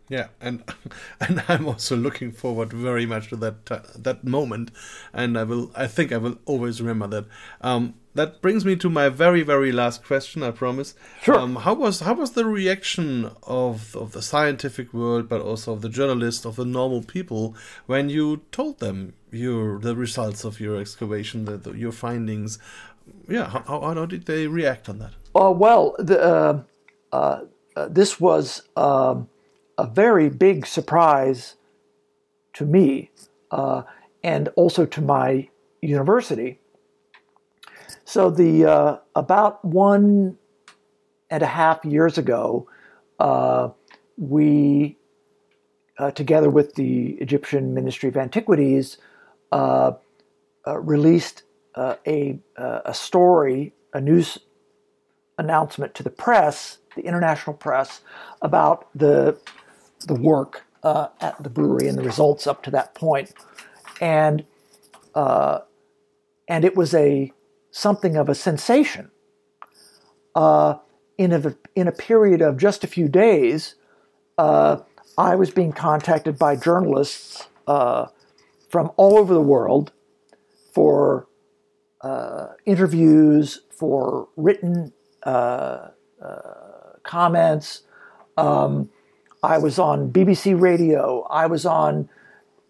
Yeah, 0.09 0.29
and 0.41 0.63
and 1.21 1.43
I'm 1.49 1.67
also 1.67 1.97
looking 1.97 2.33
forward 2.33 2.73
very 2.73 3.07
much 3.07 3.31
to 3.31 3.37
that 3.37 3.71
uh, 3.71 3.81
that 3.97 4.25
moment, 4.25 4.71
and 5.13 5.39
I 5.39 5.45
will. 5.45 5.71
I 5.75 5.87
think 5.87 6.13
I 6.13 6.19
will 6.19 6.39
always 6.45 6.83
remember 6.83 7.07
that. 7.09 7.25
Um, 7.63 7.95
that 8.15 8.41
brings 8.41 8.65
me 8.65 8.77
to 8.77 8.89
my 8.89 9.09
very 9.09 9.43
very 9.43 9.73
last 9.73 10.05
question. 10.05 10.43
I 10.43 10.51
promise. 10.51 10.95
Sure. 11.23 11.39
Um, 11.39 11.57
how 11.57 11.75
was 11.75 12.01
how 12.01 12.15
was 12.15 12.33
the 12.33 12.45
reaction 12.45 13.31
of 13.43 13.97
of 13.97 14.13
the 14.13 14.23
scientific 14.23 14.93
world, 14.93 15.29
but 15.29 15.41
also 15.41 15.73
of 15.73 15.83
the 15.83 15.89
journalists, 15.89 16.45
of 16.45 16.57
the 16.57 16.65
normal 16.65 17.03
people, 17.03 17.55
when 17.87 18.09
you 18.09 18.43
told 18.53 18.81
them 18.81 19.15
your 19.31 19.79
the 19.79 19.95
results 19.97 20.45
of 20.45 20.61
your 20.61 20.81
excavation, 20.81 21.45
the, 21.45 21.57
the 21.57 21.73
your 21.73 21.93
findings? 21.93 22.59
Yeah, 23.29 23.49
how, 23.51 23.81
how 23.81 24.07
did 24.07 24.25
they 24.25 24.47
react 24.47 24.89
on 24.89 24.99
that? 24.99 25.13
Uh, 25.35 25.51
well, 25.51 25.95
the, 25.99 26.23
uh, 26.23 26.63
uh, 27.13 27.41
uh 27.77 27.89
this 27.89 28.19
was. 28.21 28.63
Um, 28.77 29.29
a 29.79 29.87
very 29.87 30.29
big 30.29 30.67
surprise 30.67 31.57
to 32.53 32.65
me 32.65 33.11
uh, 33.51 33.83
and 34.23 34.49
also 34.57 34.87
to 34.87 35.01
my 35.01 35.49
university. 35.83 36.59
So 38.15 38.31
the 38.31 38.65
uh, 38.65 38.99
about 39.17 39.65
one 39.65 40.39
and 41.31 41.43
a 41.43 41.47
half 41.47 41.85
years 41.85 42.17
ago, 42.17 42.69
uh, 43.19 43.71
we, 44.17 44.97
uh, 45.99 46.13
together 46.13 46.49
with 46.49 46.77
the 46.77 47.15
Egyptian 47.15 47.75
Ministry 47.75 48.09
of 48.09 48.17
Antiquities, 48.17 48.99
uh, 49.51 49.95
uh, 50.65 50.79
released 50.79 51.43
a 51.77 52.39
a 52.57 52.95
story, 52.95 53.73
a 53.93 54.01
news 54.01 54.39
announcement 55.37 55.93
to 55.97 56.05
the 56.05 56.11
press, 56.11 56.79
the 56.95 57.03
international 57.03 57.57
press, 57.57 58.01
about 58.43 58.87
the 58.95 59.37
the 60.07 60.15
work 60.15 60.63
uh, 60.85 61.09
at 61.21 61.43
the 61.43 61.51
brewery 61.51 61.89
and 61.89 61.99
the 61.99 62.05
results 62.05 62.47
up 62.47 62.63
to 62.63 62.71
that 62.71 62.95
point, 62.95 63.33
and 64.01 64.47
uh, 65.17 65.59
and 66.47 66.65
it 66.65 66.77
was 66.77 66.95
a 66.95 67.33
something 67.75 68.17
of 68.17 68.29
a 68.29 68.35
sensation. 68.37 69.11
Uh, 70.35 70.77
in 71.19 71.33
a 71.33 71.57
in 71.75 71.89
a 71.89 71.93
period 71.93 72.41
of 72.41 72.57
just 72.57 72.85
a 72.85 72.87
few 72.87 73.09
days, 73.09 73.75
uh, 74.39 74.79
I 75.19 75.35
was 75.35 75.51
being 75.51 75.73
contacted 75.73 76.39
by 76.39 76.57
journalists 76.57 77.49
uh, 77.67 78.07
from 78.69 78.91
all 78.97 79.19
over 79.19 79.35
the 79.35 79.41
world 79.41 79.93
for 80.73 81.27
uh, 82.01 82.49
interviews, 82.65 83.61
for 83.71 84.29
written 84.37 84.93
comments. 87.03 87.83
Um, 88.37 88.91
I 89.43 89.59
was 89.59 89.79
on 89.79 90.11
BBC 90.11 90.59
Radio. 90.61 91.27
I 91.31 91.47
was 91.47 91.67
on 91.67 92.09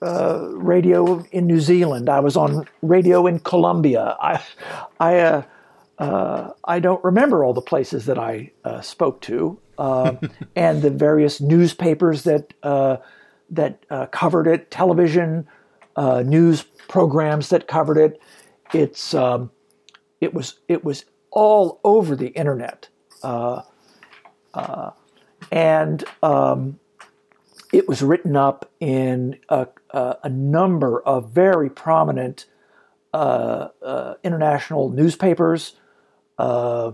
uh, 0.03 0.49
radio 0.53 1.25
in 1.33 1.47
New 1.47 1.61
Zealand. 1.61 2.09
I 2.09 2.21
was 2.21 2.37
on 2.37 2.66
radio 2.83 3.27
in 3.27 3.39
Colombia. 3.41 4.16
I, 4.21 4.43
I, 5.01 5.19
uh, 5.19 5.43
uh, 5.99 6.53
I 6.65 6.81
don't 6.81 7.03
remember 7.05 7.45
all 7.45 7.53
the 7.55 7.62
places 7.62 8.07
that 8.07 8.19
I 8.19 8.51
uh, 8.65 8.81
spoke 8.81 9.21
to, 9.23 9.59
uh, 9.79 10.15
and 10.57 10.83
the 10.83 10.91
various 10.91 11.41
newspapers 11.41 12.25
that 12.25 12.53
uh, 12.62 12.97
that 13.51 13.85
covered 14.11 14.47
it, 14.47 14.71
television, 14.71 15.47
uh, 15.97 16.23
news 16.23 16.62
programs 16.89 17.49
that 17.51 17.69
covered 17.69 17.99
it. 17.99 18.21
It's 18.73 19.15
um, 19.15 19.51
it 20.21 20.35
was 20.35 20.61
it 20.69 20.85
was 20.85 21.05
all 21.31 21.81
over 21.85 22.16
the 22.16 22.29
internet, 22.29 22.89
uh, 23.23 23.62
uh, 24.55 24.91
and 25.53 26.05
um, 26.23 26.79
it 27.75 27.89
was 27.89 28.03
written 28.03 28.37
up 28.37 28.71
in 28.81 29.39
a, 29.49 29.67
a, 29.91 30.17
a 30.25 30.29
number 30.29 31.03
of 31.03 31.31
very 31.31 31.69
prominent 31.69 32.47
uh, 33.13 33.69
uh, 33.83 34.15
international 34.23 34.91
newspapers. 34.91 35.75
Uh, 36.39 36.93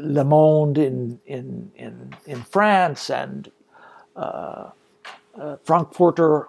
Le 0.00 0.24
Monde 0.24 0.78
in 0.78 1.20
in 1.26 1.72
in, 1.74 2.14
in 2.26 2.42
France 2.42 3.10
and 3.10 3.50
uh, 4.16 4.70
uh, 5.38 5.56
Frankfurter 5.64 6.48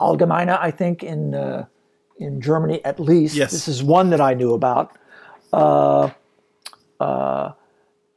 Allgemeine, 0.00 0.58
I 0.58 0.70
think 0.70 1.02
in 1.02 1.34
uh, 1.34 1.66
in 2.18 2.40
Germany 2.40 2.82
at 2.84 2.98
least. 2.98 3.36
Yes. 3.36 3.52
This 3.52 3.68
is 3.68 3.82
one 3.82 4.10
that 4.10 4.20
I 4.20 4.34
knew 4.34 4.54
about. 4.54 4.92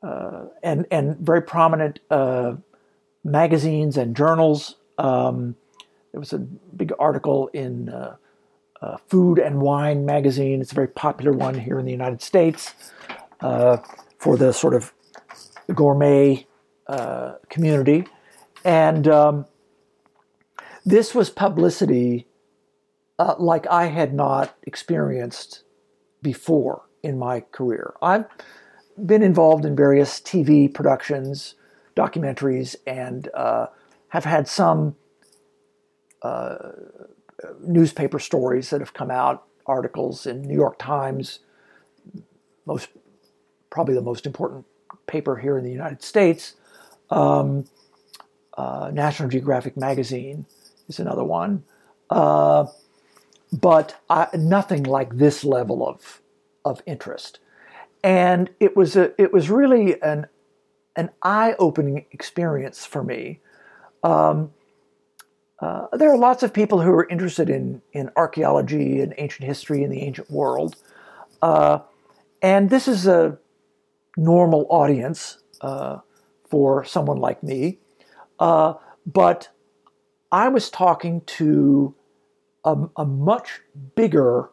Uh, 0.01 0.05
uh, 0.05 0.09
uh, 0.09 0.45
and 0.63 0.85
and 0.91 1.17
very 1.17 1.41
prominent 1.41 1.99
magazines 3.23 3.97
and 3.97 4.15
journals. 4.15 4.75
Um, 4.97 5.55
there 6.11 6.19
was 6.19 6.33
a 6.33 6.39
big 6.39 6.91
article 6.99 7.49
in 7.53 7.93
Food 9.07 9.39
and 9.39 9.61
Wine 9.61 10.05
magazine. 10.05 10.61
It's 10.61 10.71
a 10.71 10.75
very 10.75 10.87
popular 10.87 11.31
one 11.31 11.55
here 11.59 11.79
in 11.79 11.85
the 11.85 11.91
United 11.91 12.21
States 12.21 12.73
for 13.39 14.37
the 14.37 14.51
sort 14.53 14.73
of 14.73 14.93
gourmet 15.73 16.47
uh, 16.87 17.35
community. 17.49 18.05
And 18.65 19.07
um, 19.07 19.45
this 20.85 21.13
was 21.13 21.29
publicity 21.29 22.27
uh, 23.19 23.35
like 23.37 23.67
I 23.67 23.87
had 23.87 24.13
not 24.13 24.55
experienced 24.63 25.63
before 26.21 26.83
in 27.03 27.19
my 27.19 27.41
career. 27.41 27.93
I've 28.01 28.25
been 29.05 29.23
involved 29.23 29.65
in 29.65 29.75
various 29.75 30.19
TV 30.19 30.73
productions, 30.73 31.55
documentaries, 31.95 32.75
and 32.85 33.29
uh, 33.33 33.67
have 34.09 34.25
had 34.25 34.47
some 34.47 34.95
uh, 36.21 36.57
newspaper 37.61 38.19
stories 38.19 38.69
that 38.69 38.81
have 38.81 38.93
come 38.93 39.11
out, 39.11 39.45
articles 39.65 40.25
in 40.25 40.41
New 40.41 40.55
York 40.55 40.77
Times, 40.79 41.39
most 42.65 42.89
probably 43.69 43.95
the 43.95 44.01
most 44.01 44.25
important 44.25 44.65
paper 45.07 45.37
here 45.37 45.57
in 45.57 45.63
the 45.63 45.71
United 45.71 46.03
States. 46.03 46.55
Um, 47.09 47.65
uh, 48.57 48.91
National 48.93 49.29
Geographic 49.29 49.77
magazine 49.77 50.45
is 50.87 50.99
another 50.99 51.23
one, 51.23 51.63
uh, 52.09 52.65
but 53.53 53.99
I, 54.09 54.27
nothing 54.35 54.83
like 54.83 55.15
this 55.15 55.43
level 55.43 55.87
of 55.87 56.21
of 56.65 56.81
interest. 56.85 57.39
And 58.03 58.49
it 58.59 58.75
was 58.77 58.95
a 58.95 59.19
it 59.21 59.33
was 59.33 59.49
really 59.49 60.01
an 60.01 60.27
an 60.95 61.09
eye 61.21 61.55
opening 61.59 62.05
experience 62.11 62.85
for 62.85 63.03
me. 63.03 63.39
Um, 64.03 64.51
uh, 65.59 65.87
there 65.93 66.09
are 66.09 66.17
lots 66.17 66.41
of 66.41 66.53
people 66.53 66.81
who 66.81 66.91
are 66.91 67.07
interested 67.09 67.49
in 67.49 67.81
in 67.91 68.09
archaeology 68.15 69.01
and 69.01 69.13
ancient 69.17 69.45
history 69.45 69.83
and 69.83 69.91
the 69.91 70.01
ancient 70.01 70.31
world, 70.31 70.75
uh, 71.41 71.79
and 72.41 72.69
this 72.69 72.87
is 72.87 73.07
a 73.07 73.37
normal 74.15 74.65
audience 74.69 75.39
uh, 75.61 75.99
for 76.49 76.83
someone 76.83 77.17
like 77.17 77.43
me. 77.43 77.79
Uh, 78.39 78.73
but 79.05 79.49
I 80.31 80.47
was 80.49 80.69
talking 80.69 81.21
to 81.21 81.95
a, 82.63 82.77
a, 82.97 83.05
much 83.05 83.61
bigger 83.95 84.49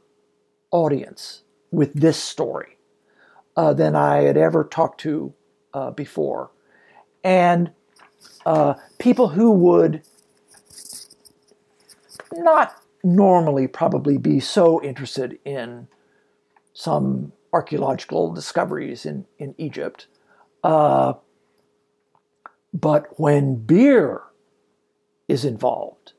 audience 0.70 1.42
with 1.70 1.92
this 1.94 2.22
story 2.22 2.75
uh, 3.56 3.72
than 3.72 3.96
I 3.96 4.22
had 4.22 4.36
ever 4.36 4.64
talked 4.64 5.00
to 5.00 5.32
uh, 5.72 5.90
before. 5.90 6.50
And 7.24 7.70
uh, 8.44 8.74
people 8.98 9.28
who 9.28 9.50
would 9.50 10.02
not 12.32 12.80
normally 13.02 13.66
probably 13.66 14.18
be 14.18 14.40
so 14.40 14.82
interested 14.82 15.38
in 15.44 15.88
some 16.72 17.32
archaeological 17.52 18.32
discoveries 18.32 19.06
in, 19.06 19.26
in 19.38 19.54
Egypt. 19.58 20.06
Uh, 20.62 21.14
but 22.72 23.18
when 23.18 23.54
beer 23.56 24.22
is 25.28 25.44
involved, 25.44 26.12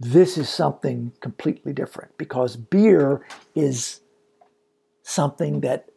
this 0.00 0.36
is 0.36 0.48
something 0.48 1.12
completely 1.20 1.72
different 1.72 2.16
because 2.18 2.56
beer 2.56 3.24
is 3.54 4.00
something 5.08 5.60
that 5.60 5.88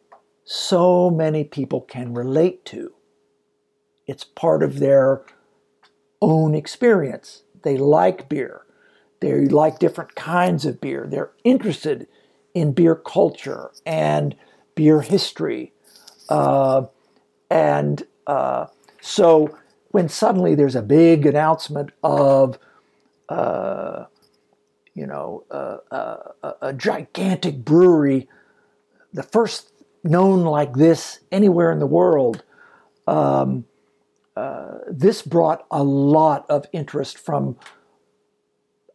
so 0.44 1.10
many 1.10 1.42
people 1.42 1.80
can 1.80 2.14
relate 2.14 2.64
to. 2.64 2.92
It's 4.06 4.22
part 4.22 4.62
of 4.62 4.78
their 4.78 5.22
own 6.22 6.54
experience. 6.54 7.42
They 7.62 7.76
like 7.76 8.28
beer. 8.28 8.62
They 9.18 9.46
like 9.46 9.80
different 9.80 10.14
kinds 10.14 10.64
of 10.64 10.80
beer. 10.80 11.08
They're 11.10 11.32
interested 11.42 12.06
in 12.54 12.72
beer 12.72 12.94
culture 12.94 13.72
and 13.84 14.36
beer 14.76 15.00
history. 15.00 15.72
Uh, 16.28 16.82
and 17.50 18.04
uh, 18.28 18.66
so 19.00 19.58
when 19.90 20.08
suddenly 20.08 20.54
there's 20.54 20.76
a 20.76 20.82
big 20.82 21.26
announcement 21.26 21.90
of, 22.04 22.60
uh, 23.28 24.04
you 24.94 25.06
know, 25.06 25.44
uh, 25.50 25.78
uh, 25.90 26.32
a, 26.44 26.54
a 26.62 26.72
gigantic 26.72 27.64
brewery, 27.64 28.28
the 29.12 29.22
first 29.22 29.72
known 30.04 30.44
like 30.44 30.74
this 30.74 31.20
anywhere 31.30 31.72
in 31.72 31.78
the 31.78 31.86
world, 31.86 32.44
um, 33.06 33.64
uh, 34.36 34.78
this 34.90 35.22
brought 35.22 35.66
a 35.70 35.82
lot 35.82 36.46
of 36.48 36.66
interest 36.72 37.18
from 37.18 37.56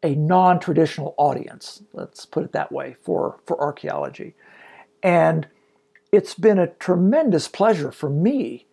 a 0.06 0.14
non-traditional 0.14 1.16
audience 1.18 1.82
let's 1.94 2.28
put 2.28 2.44
it 2.44 2.52
that 2.52 2.72
way 2.72 2.96
for 3.02 3.40
for 3.46 3.60
archaeology. 3.60 4.36
And 5.02 5.48
it's 6.12 6.36
been 6.36 6.60
a 6.60 6.68
tremendous 6.68 7.48
pleasure 7.48 7.92
for 7.92 8.10
me 8.10 8.68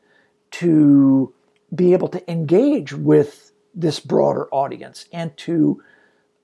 to 0.52 1.32
be 1.74 1.94
able 1.94 2.08
to 2.08 2.30
engage 2.30 2.92
with 2.92 3.52
this 3.74 3.98
broader 3.98 4.46
audience 4.52 5.06
and 5.12 5.34
to 5.38 5.82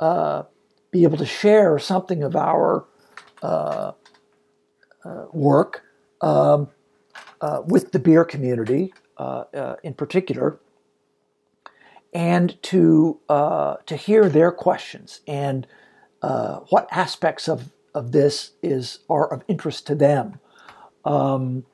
uh, 0.01 0.45
be 0.91 1.03
able 1.03 1.19
to 1.19 1.27
share 1.27 1.79
something 1.79 2.23
of 2.23 2.35
our 2.35 2.87
uh, 3.43 3.93
work 5.33 5.85
um, 6.21 6.69
uh, 7.41 7.63
with 7.67 7.93
the 7.93 7.99
beer 7.99 8.25
community 8.25 8.93
uh, 9.17 9.45
uh, 9.55 9.77
in 9.83 9.95
particular 9.95 10.59
and 12.13 12.61
to 12.63 13.21
uh, 13.29 13.77
to 13.87 13.97
hear 13.97 14.29
their 14.29 14.51
questions 14.51 15.21
and 15.27 15.67
uh, 16.23 16.61
what 16.71 16.89
aspects 16.91 17.49
of, 17.49 17.71
of 17.95 18.13
this 18.13 18.53
is 18.63 19.01
are 19.09 19.33
of 19.33 19.43
interest 19.49 19.87
to 19.87 19.95
them, 19.95 20.41
um, 21.05 21.65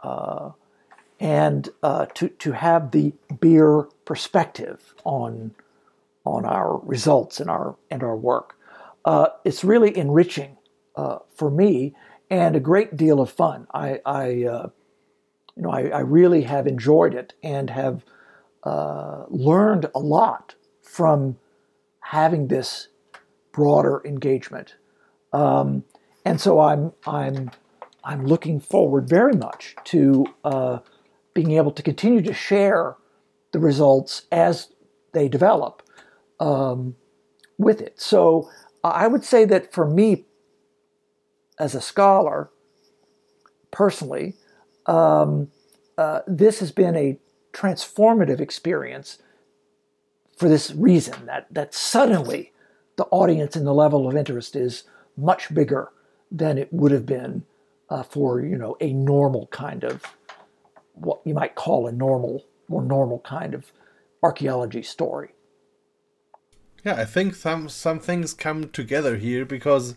uh, 0.00 0.50
and 1.18 1.70
uh, 1.82 2.06
to 2.06 2.28
to 2.28 2.52
have 2.52 2.90
the 2.90 3.12
beer 3.40 3.88
perspective 4.04 4.94
on 5.04 5.52
on 6.24 6.44
our 6.44 6.78
results 6.78 7.40
and 7.40 7.48
our 7.48 7.76
and 7.90 8.02
our 8.02 8.16
work. 8.16 8.56
Uh, 9.04 9.28
it's 9.44 9.64
really 9.64 9.96
enriching 9.96 10.58
uh, 10.96 11.18
for 11.34 11.50
me 11.50 11.94
and 12.30 12.54
a 12.54 12.60
great 12.60 12.96
deal 12.96 13.20
of 13.20 13.30
fun. 13.30 13.66
I, 13.74 14.00
I 14.06 14.26
you 14.28 14.72
know 15.56 15.70
I, 15.70 15.88
I 15.88 16.00
really 16.00 16.42
have 16.42 16.66
enjoyed 16.66 17.14
it 17.14 17.34
and 17.42 17.70
have 17.70 18.04
uh, 18.62 19.24
learned 19.28 19.86
a 19.94 19.98
lot 19.98 20.54
from 20.82 21.36
having 22.00 22.48
this 22.48 22.88
broader 23.52 24.00
engagement. 24.04 24.76
Um, 25.32 25.84
and 26.24 26.40
so 26.40 26.60
I'm 26.60 26.92
I'm 27.06 27.50
I'm 28.04 28.26
looking 28.26 28.60
forward 28.60 29.08
very 29.08 29.34
much 29.34 29.76
to 29.84 30.26
uh, 30.44 30.78
being 31.34 31.52
able 31.52 31.72
to 31.72 31.82
continue 31.82 32.22
to 32.22 32.32
share 32.32 32.96
the 33.52 33.58
results 33.58 34.22
as 34.30 34.68
they 35.12 35.28
develop 35.28 35.82
um, 36.38 36.96
with 37.58 37.80
it. 37.80 38.00
So 38.00 38.48
I 38.82 39.06
would 39.06 39.24
say 39.24 39.44
that 39.46 39.72
for 39.72 39.86
me, 39.86 40.24
as 41.60 41.74
a 41.74 41.80
scholar, 41.80 42.50
personally, 43.70 44.34
um, 44.86 45.50
uh, 45.98 46.20
this 46.26 46.58
has 46.60 46.72
been 46.72 46.96
a 46.96 47.18
transformative 47.52 48.40
experience 48.40 49.18
for 50.36 50.48
this 50.48 50.72
reason 50.72 51.26
that, 51.26 51.46
that 51.50 51.74
suddenly 51.74 52.52
the 52.96 53.04
audience 53.06 53.54
and 53.56 53.66
the 53.66 53.74
level 53.74 54.08
of 54.08 54.16
interest 54.16 54.56
is 54.56 54.84
much 55.16 55.52
bigger 55.54 55.92
than 56.32 56.56
it 56.56 56.72
would 56.72 56.92
have 56.92 57.04
been 57.04 57.44
uh, 57.90 58.02
for 58.02 58.40
you 58.40 58.56
know 58.56 58.76
a 58.80 58.92
normal 58.92 59.48
kind 59.48 59.84
of 59.84 60.02
what 60.94 61.20
you 61.24 61.34
might 61.34 61.56
call 61.56 61.86
a 61.86 61.92
normal 61.92 62.44
more 62.68 62.82
normal 62.82 63.18
kind 63.18 63.52
of 63.52 63.72
archaeology 64.22 64.82
story. 64.82 65.30
Yeah, 66.84 66.94
I 66.94 67.04
think 67.04 67.34
some 67.34 67.68
some 67.68 67.98
things 67.98 68.32
come 68.32 68.70
together 68.70 69.16
here 69.16 69.44
because 69.44 69.94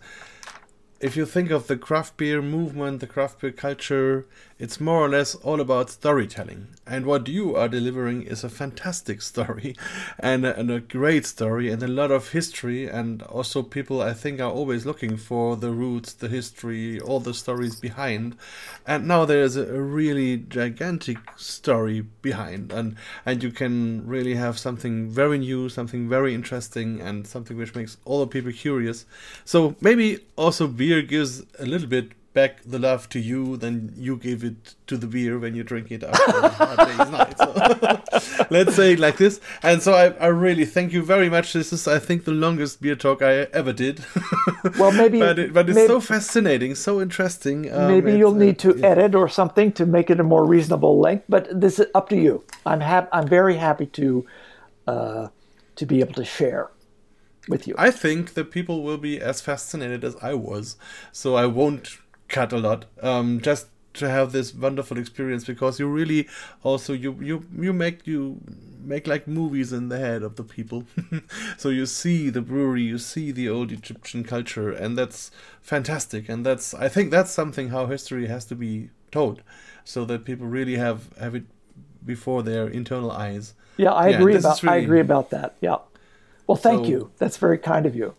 if 1.03 1.17
you 1.17 1.25
think 1.25 1.51
of 1.51 1.67
the 1.67 1.75
craft 1.75 2.15
beer 2.15 2.41
movement, 2.41 3.01
the 3.01 3.07
craft 3.07 3.41
beer 3.41 3.51
culture, 3.51 4.25
it's 4.63 4.79
more 4.79 5.01
or 5.01 5.09
less 5.09 5.35
all 5.35 5.59
about 5.59 5.89
storytelling. 5.89 6.67
And 6.87 7.05
what 7.05 7.27
you 7.27 7.53
are 7.53 7.67
delivering 7.67 8.21
is 8.21 8.45
a 8.45 8.49
fantastic 8.49 9.21
story 9.31 9.75
and 10.17 10.45
a, 10.45 10.57
and 10.57 10.71
a 10.71 10.79
great 10.79 11.25
story 11.25 11.69
and 11.69 11.83
a 11.83 11.87
lot 11.87 12.11
of 12.11 12.29
history. 12.29 12.87
And 12.87 13.23
also, 13.23 13.61
people 13.61 14.01
I 14.01 14.13
think 14.13 14.39
are 14.39 14.49
always 14.49 14.85
looking 14.85 15.17
for 15.17 15.57
the 15.57 15.71
roots, 15.71 16.13
the 16.13 16.29
history, 16.29 16.97
all 17.01 17.19
the 17.19 17.33
stories 17.33 17.75
behind. 17.75 18.37
And 18.87 19.05
now 19.05 19.25
there's 19.25 19.57
a, 19.57 19.63
a 19.63 19.81
really 19.81 20.37
gigantic 20.37 21.17
story 21.35 21.99
behind, 22.21 22.71
and, 22.71 22.95
and 23.25 23.43
you 23.43 23.51
can 23.51 24.07
really 24.07 24.35
have 24.35 24.57
something 24.57 25.09
very 25.09 25.39
new, 25.39 25.67
something 25.67 26.07
very 26.07 26.33
interesting, 26.33 27.01
and 27.01 27.27
something 27.27 27.57
which 27.57 27.75
makes 27.75 27.97
all 28.05 28.21
the 28.21 28.27
people 28.27 28.53
curious. 28.53 29.05
So 29.43 29.75
maybe 29.81 30.19
also 30.37 30.67
beer 30.67 31.01
gives 31.01 31.43
a 31.59 31.65
little 31.65 31.89
bit 31.89 32.13
back 32.33 32.63
the 32.63 32.79
love 32.79 33.09
to 33.09 33.19
you 33.19 33.57
than 33.57 33.93
you 33.95 34.17
give 34.17 34.43
it 34.43 34.75
to 34.87 34.97
the 34.97 35.07
beer 35.07 35.37
when 35.37 35.55
you 35.55 35.63
drink 35.63 35.91
it 35.91 36.03
after 36.03 36.37
a 36.39 36.49
hard 36.49 36.77
day's 36.79 37.11
night. 37.11 37.37
So, 37.37 38.47
let's 38.49 38.75
say 38.75 38.93
it 38.93 38.99
like 38.99 39.17
this. 39.17 39.39
And 39.61 39.81
so 39.81 39.93
I, 39.93 40.09
I 40.23 40.27
really 40.27 40.65
thank 40.65 40.93
you 40.93 41.03
very 41.03 41.29
much. 41.29 41.53
This 41.53 41.71
is, 41.71 41.87
I 41.87 41.99
think, 41.99 42.25
the 42.25 42.31
longest 42.31 42.81
beer 42.81 42.95
talk 42.95 43.21
I 43.21 43.47
ever 43.53 43.73
did. 43.73 44.03
Well, 44.79 44.93
maybe, 44.93 45.19
but, 45.27 45.39
it, 45.39 45.53
but 45.53 45.67
it's 45.67 45.75
maybe, 45.75 45.87
so 45.87 45.99
fascinating, 45.99 46.75
so 46.75 47.01
interesting. 47.01 47.71
Um, 47.71 47.91
maybe 47.91 48.17
you'll 48.17 48.31
it's, 48.31 48.39
need 48.39 48.59
to 48.59 48.71
uh, 48.71 48.77
yeah. 48.77 48.87
edit 48.87 49.13
or 49.13 49.27
something 49.27 49.73
to 49.73 49.85
make 49.85 50.09
it 50.09 50.19
a 50.21 50.23
more 50.23 50.45
reasonable 50.45 50.99
length. 50.99 51.25
But 51.27 51.59
this 51.59 51.79
is 51.79 51.87
up 51.93 52.07
to 52.09 52.15
you. 52.15 52.43
I'm 52.65 52.79
hap- 52.79 53.09
I'm 53.11 53.27
very 53.27 53.57
happy 53.57 53.87
to 53.87 54.25
uh, 54.87 55.27
to 55.75 55.85
be 55.85 55.99
able 55.99 56.13
to 56.13 56.23
share 56.23 56.71
with 57.49 57.67
you. 57.67 57.75
I 57.77 57.91
think 57.91 58.35
that 58.35 58.51
people 58.51 58.83
will 58.83 58.97
be 58.97 59.19
as 59.19 59.41
fascinated 59.41 60.03
as 60.03 60.15
I 60.21 60.33
was, 60.33 60.77
so 61.11 61.35
I 61.35 61.45
won't 61.45 61.97
cut 62.33 62.51
a 62.53 62.57
lot. 62.57 62.85
Um, 63.01 63.39
just 63.41 63.67
to 63.93 64.09
have 64.09 64.31
this 64.31 64.53
wonderful 64.55 64.97
experience 64.97 65.45
because 65.45 65.79
you 65.79 65.87
really 65.87 66.27
also 66.63 66.93
you 66.93 67.11
you 67.21 67.45
you 67.65 67.71
make 67.71 68.07
you 68.07 68.41
make 68.93 69.05
like 69.05 69.27
movies 69.27 69.71
in 69.71 69.89
the 69.89 69.99
head 69.99 70.23
of 70.23 70.35
the 70.35 70.43
people 70.43 70.83
so 71.57 71.69
you 71.69 71.85
see 71.85 72.31
the 72.31 72.41
brewery 72.41 72.81
you 72.81 72.97
see 72.97 73.31
the 73.31 73.47
old 73.47 73.71
egyptian 73.71 74.23
culture 74.23 74.71
and 74.71 74.97
that's 74.97 75.29
fantastic 75.61 76.27
and 76.27 76.43
that's 76.43 76.73
i 76.73 76.89
think 76.89 77.11
that's 77.11 77.29
something 77.31 77.69
how 77.69 77.85
history 77.85 78.25
has 78.27 78.45
to 78.45 78.55
be 78.55 78.89
told 79.11 79.43
so 79.85 80.03
that 80.05 80.25
people 80.25 80.47
really 80.47 80.75
have 80.75 80.99
have 81.19 81.35
it 81.35 81.45
before 82.03 82.41
their 82.43 82.67
internal 82.67 83.11
eyes 83.11 83.53
yeah, 83.77 83.91
I 83.91 84.09
Yeah, 84.09 84.17
agree 84.17 84.35
about 84.35 84.63
I 84.65 84.75
agree 84.77 84.99
about 85.01 85.29
that. 85.31 85.55
Yeah. 85.61 85.77
Well, 86.47 86.57
thank 86.57 86.85
So- 86.85 86.91
you. 86.91 87.11
That's 87.17 87.37
very 87.37 87.57
kind 87.57 87.85
of 87.87 87.95
you. 87.95 88.13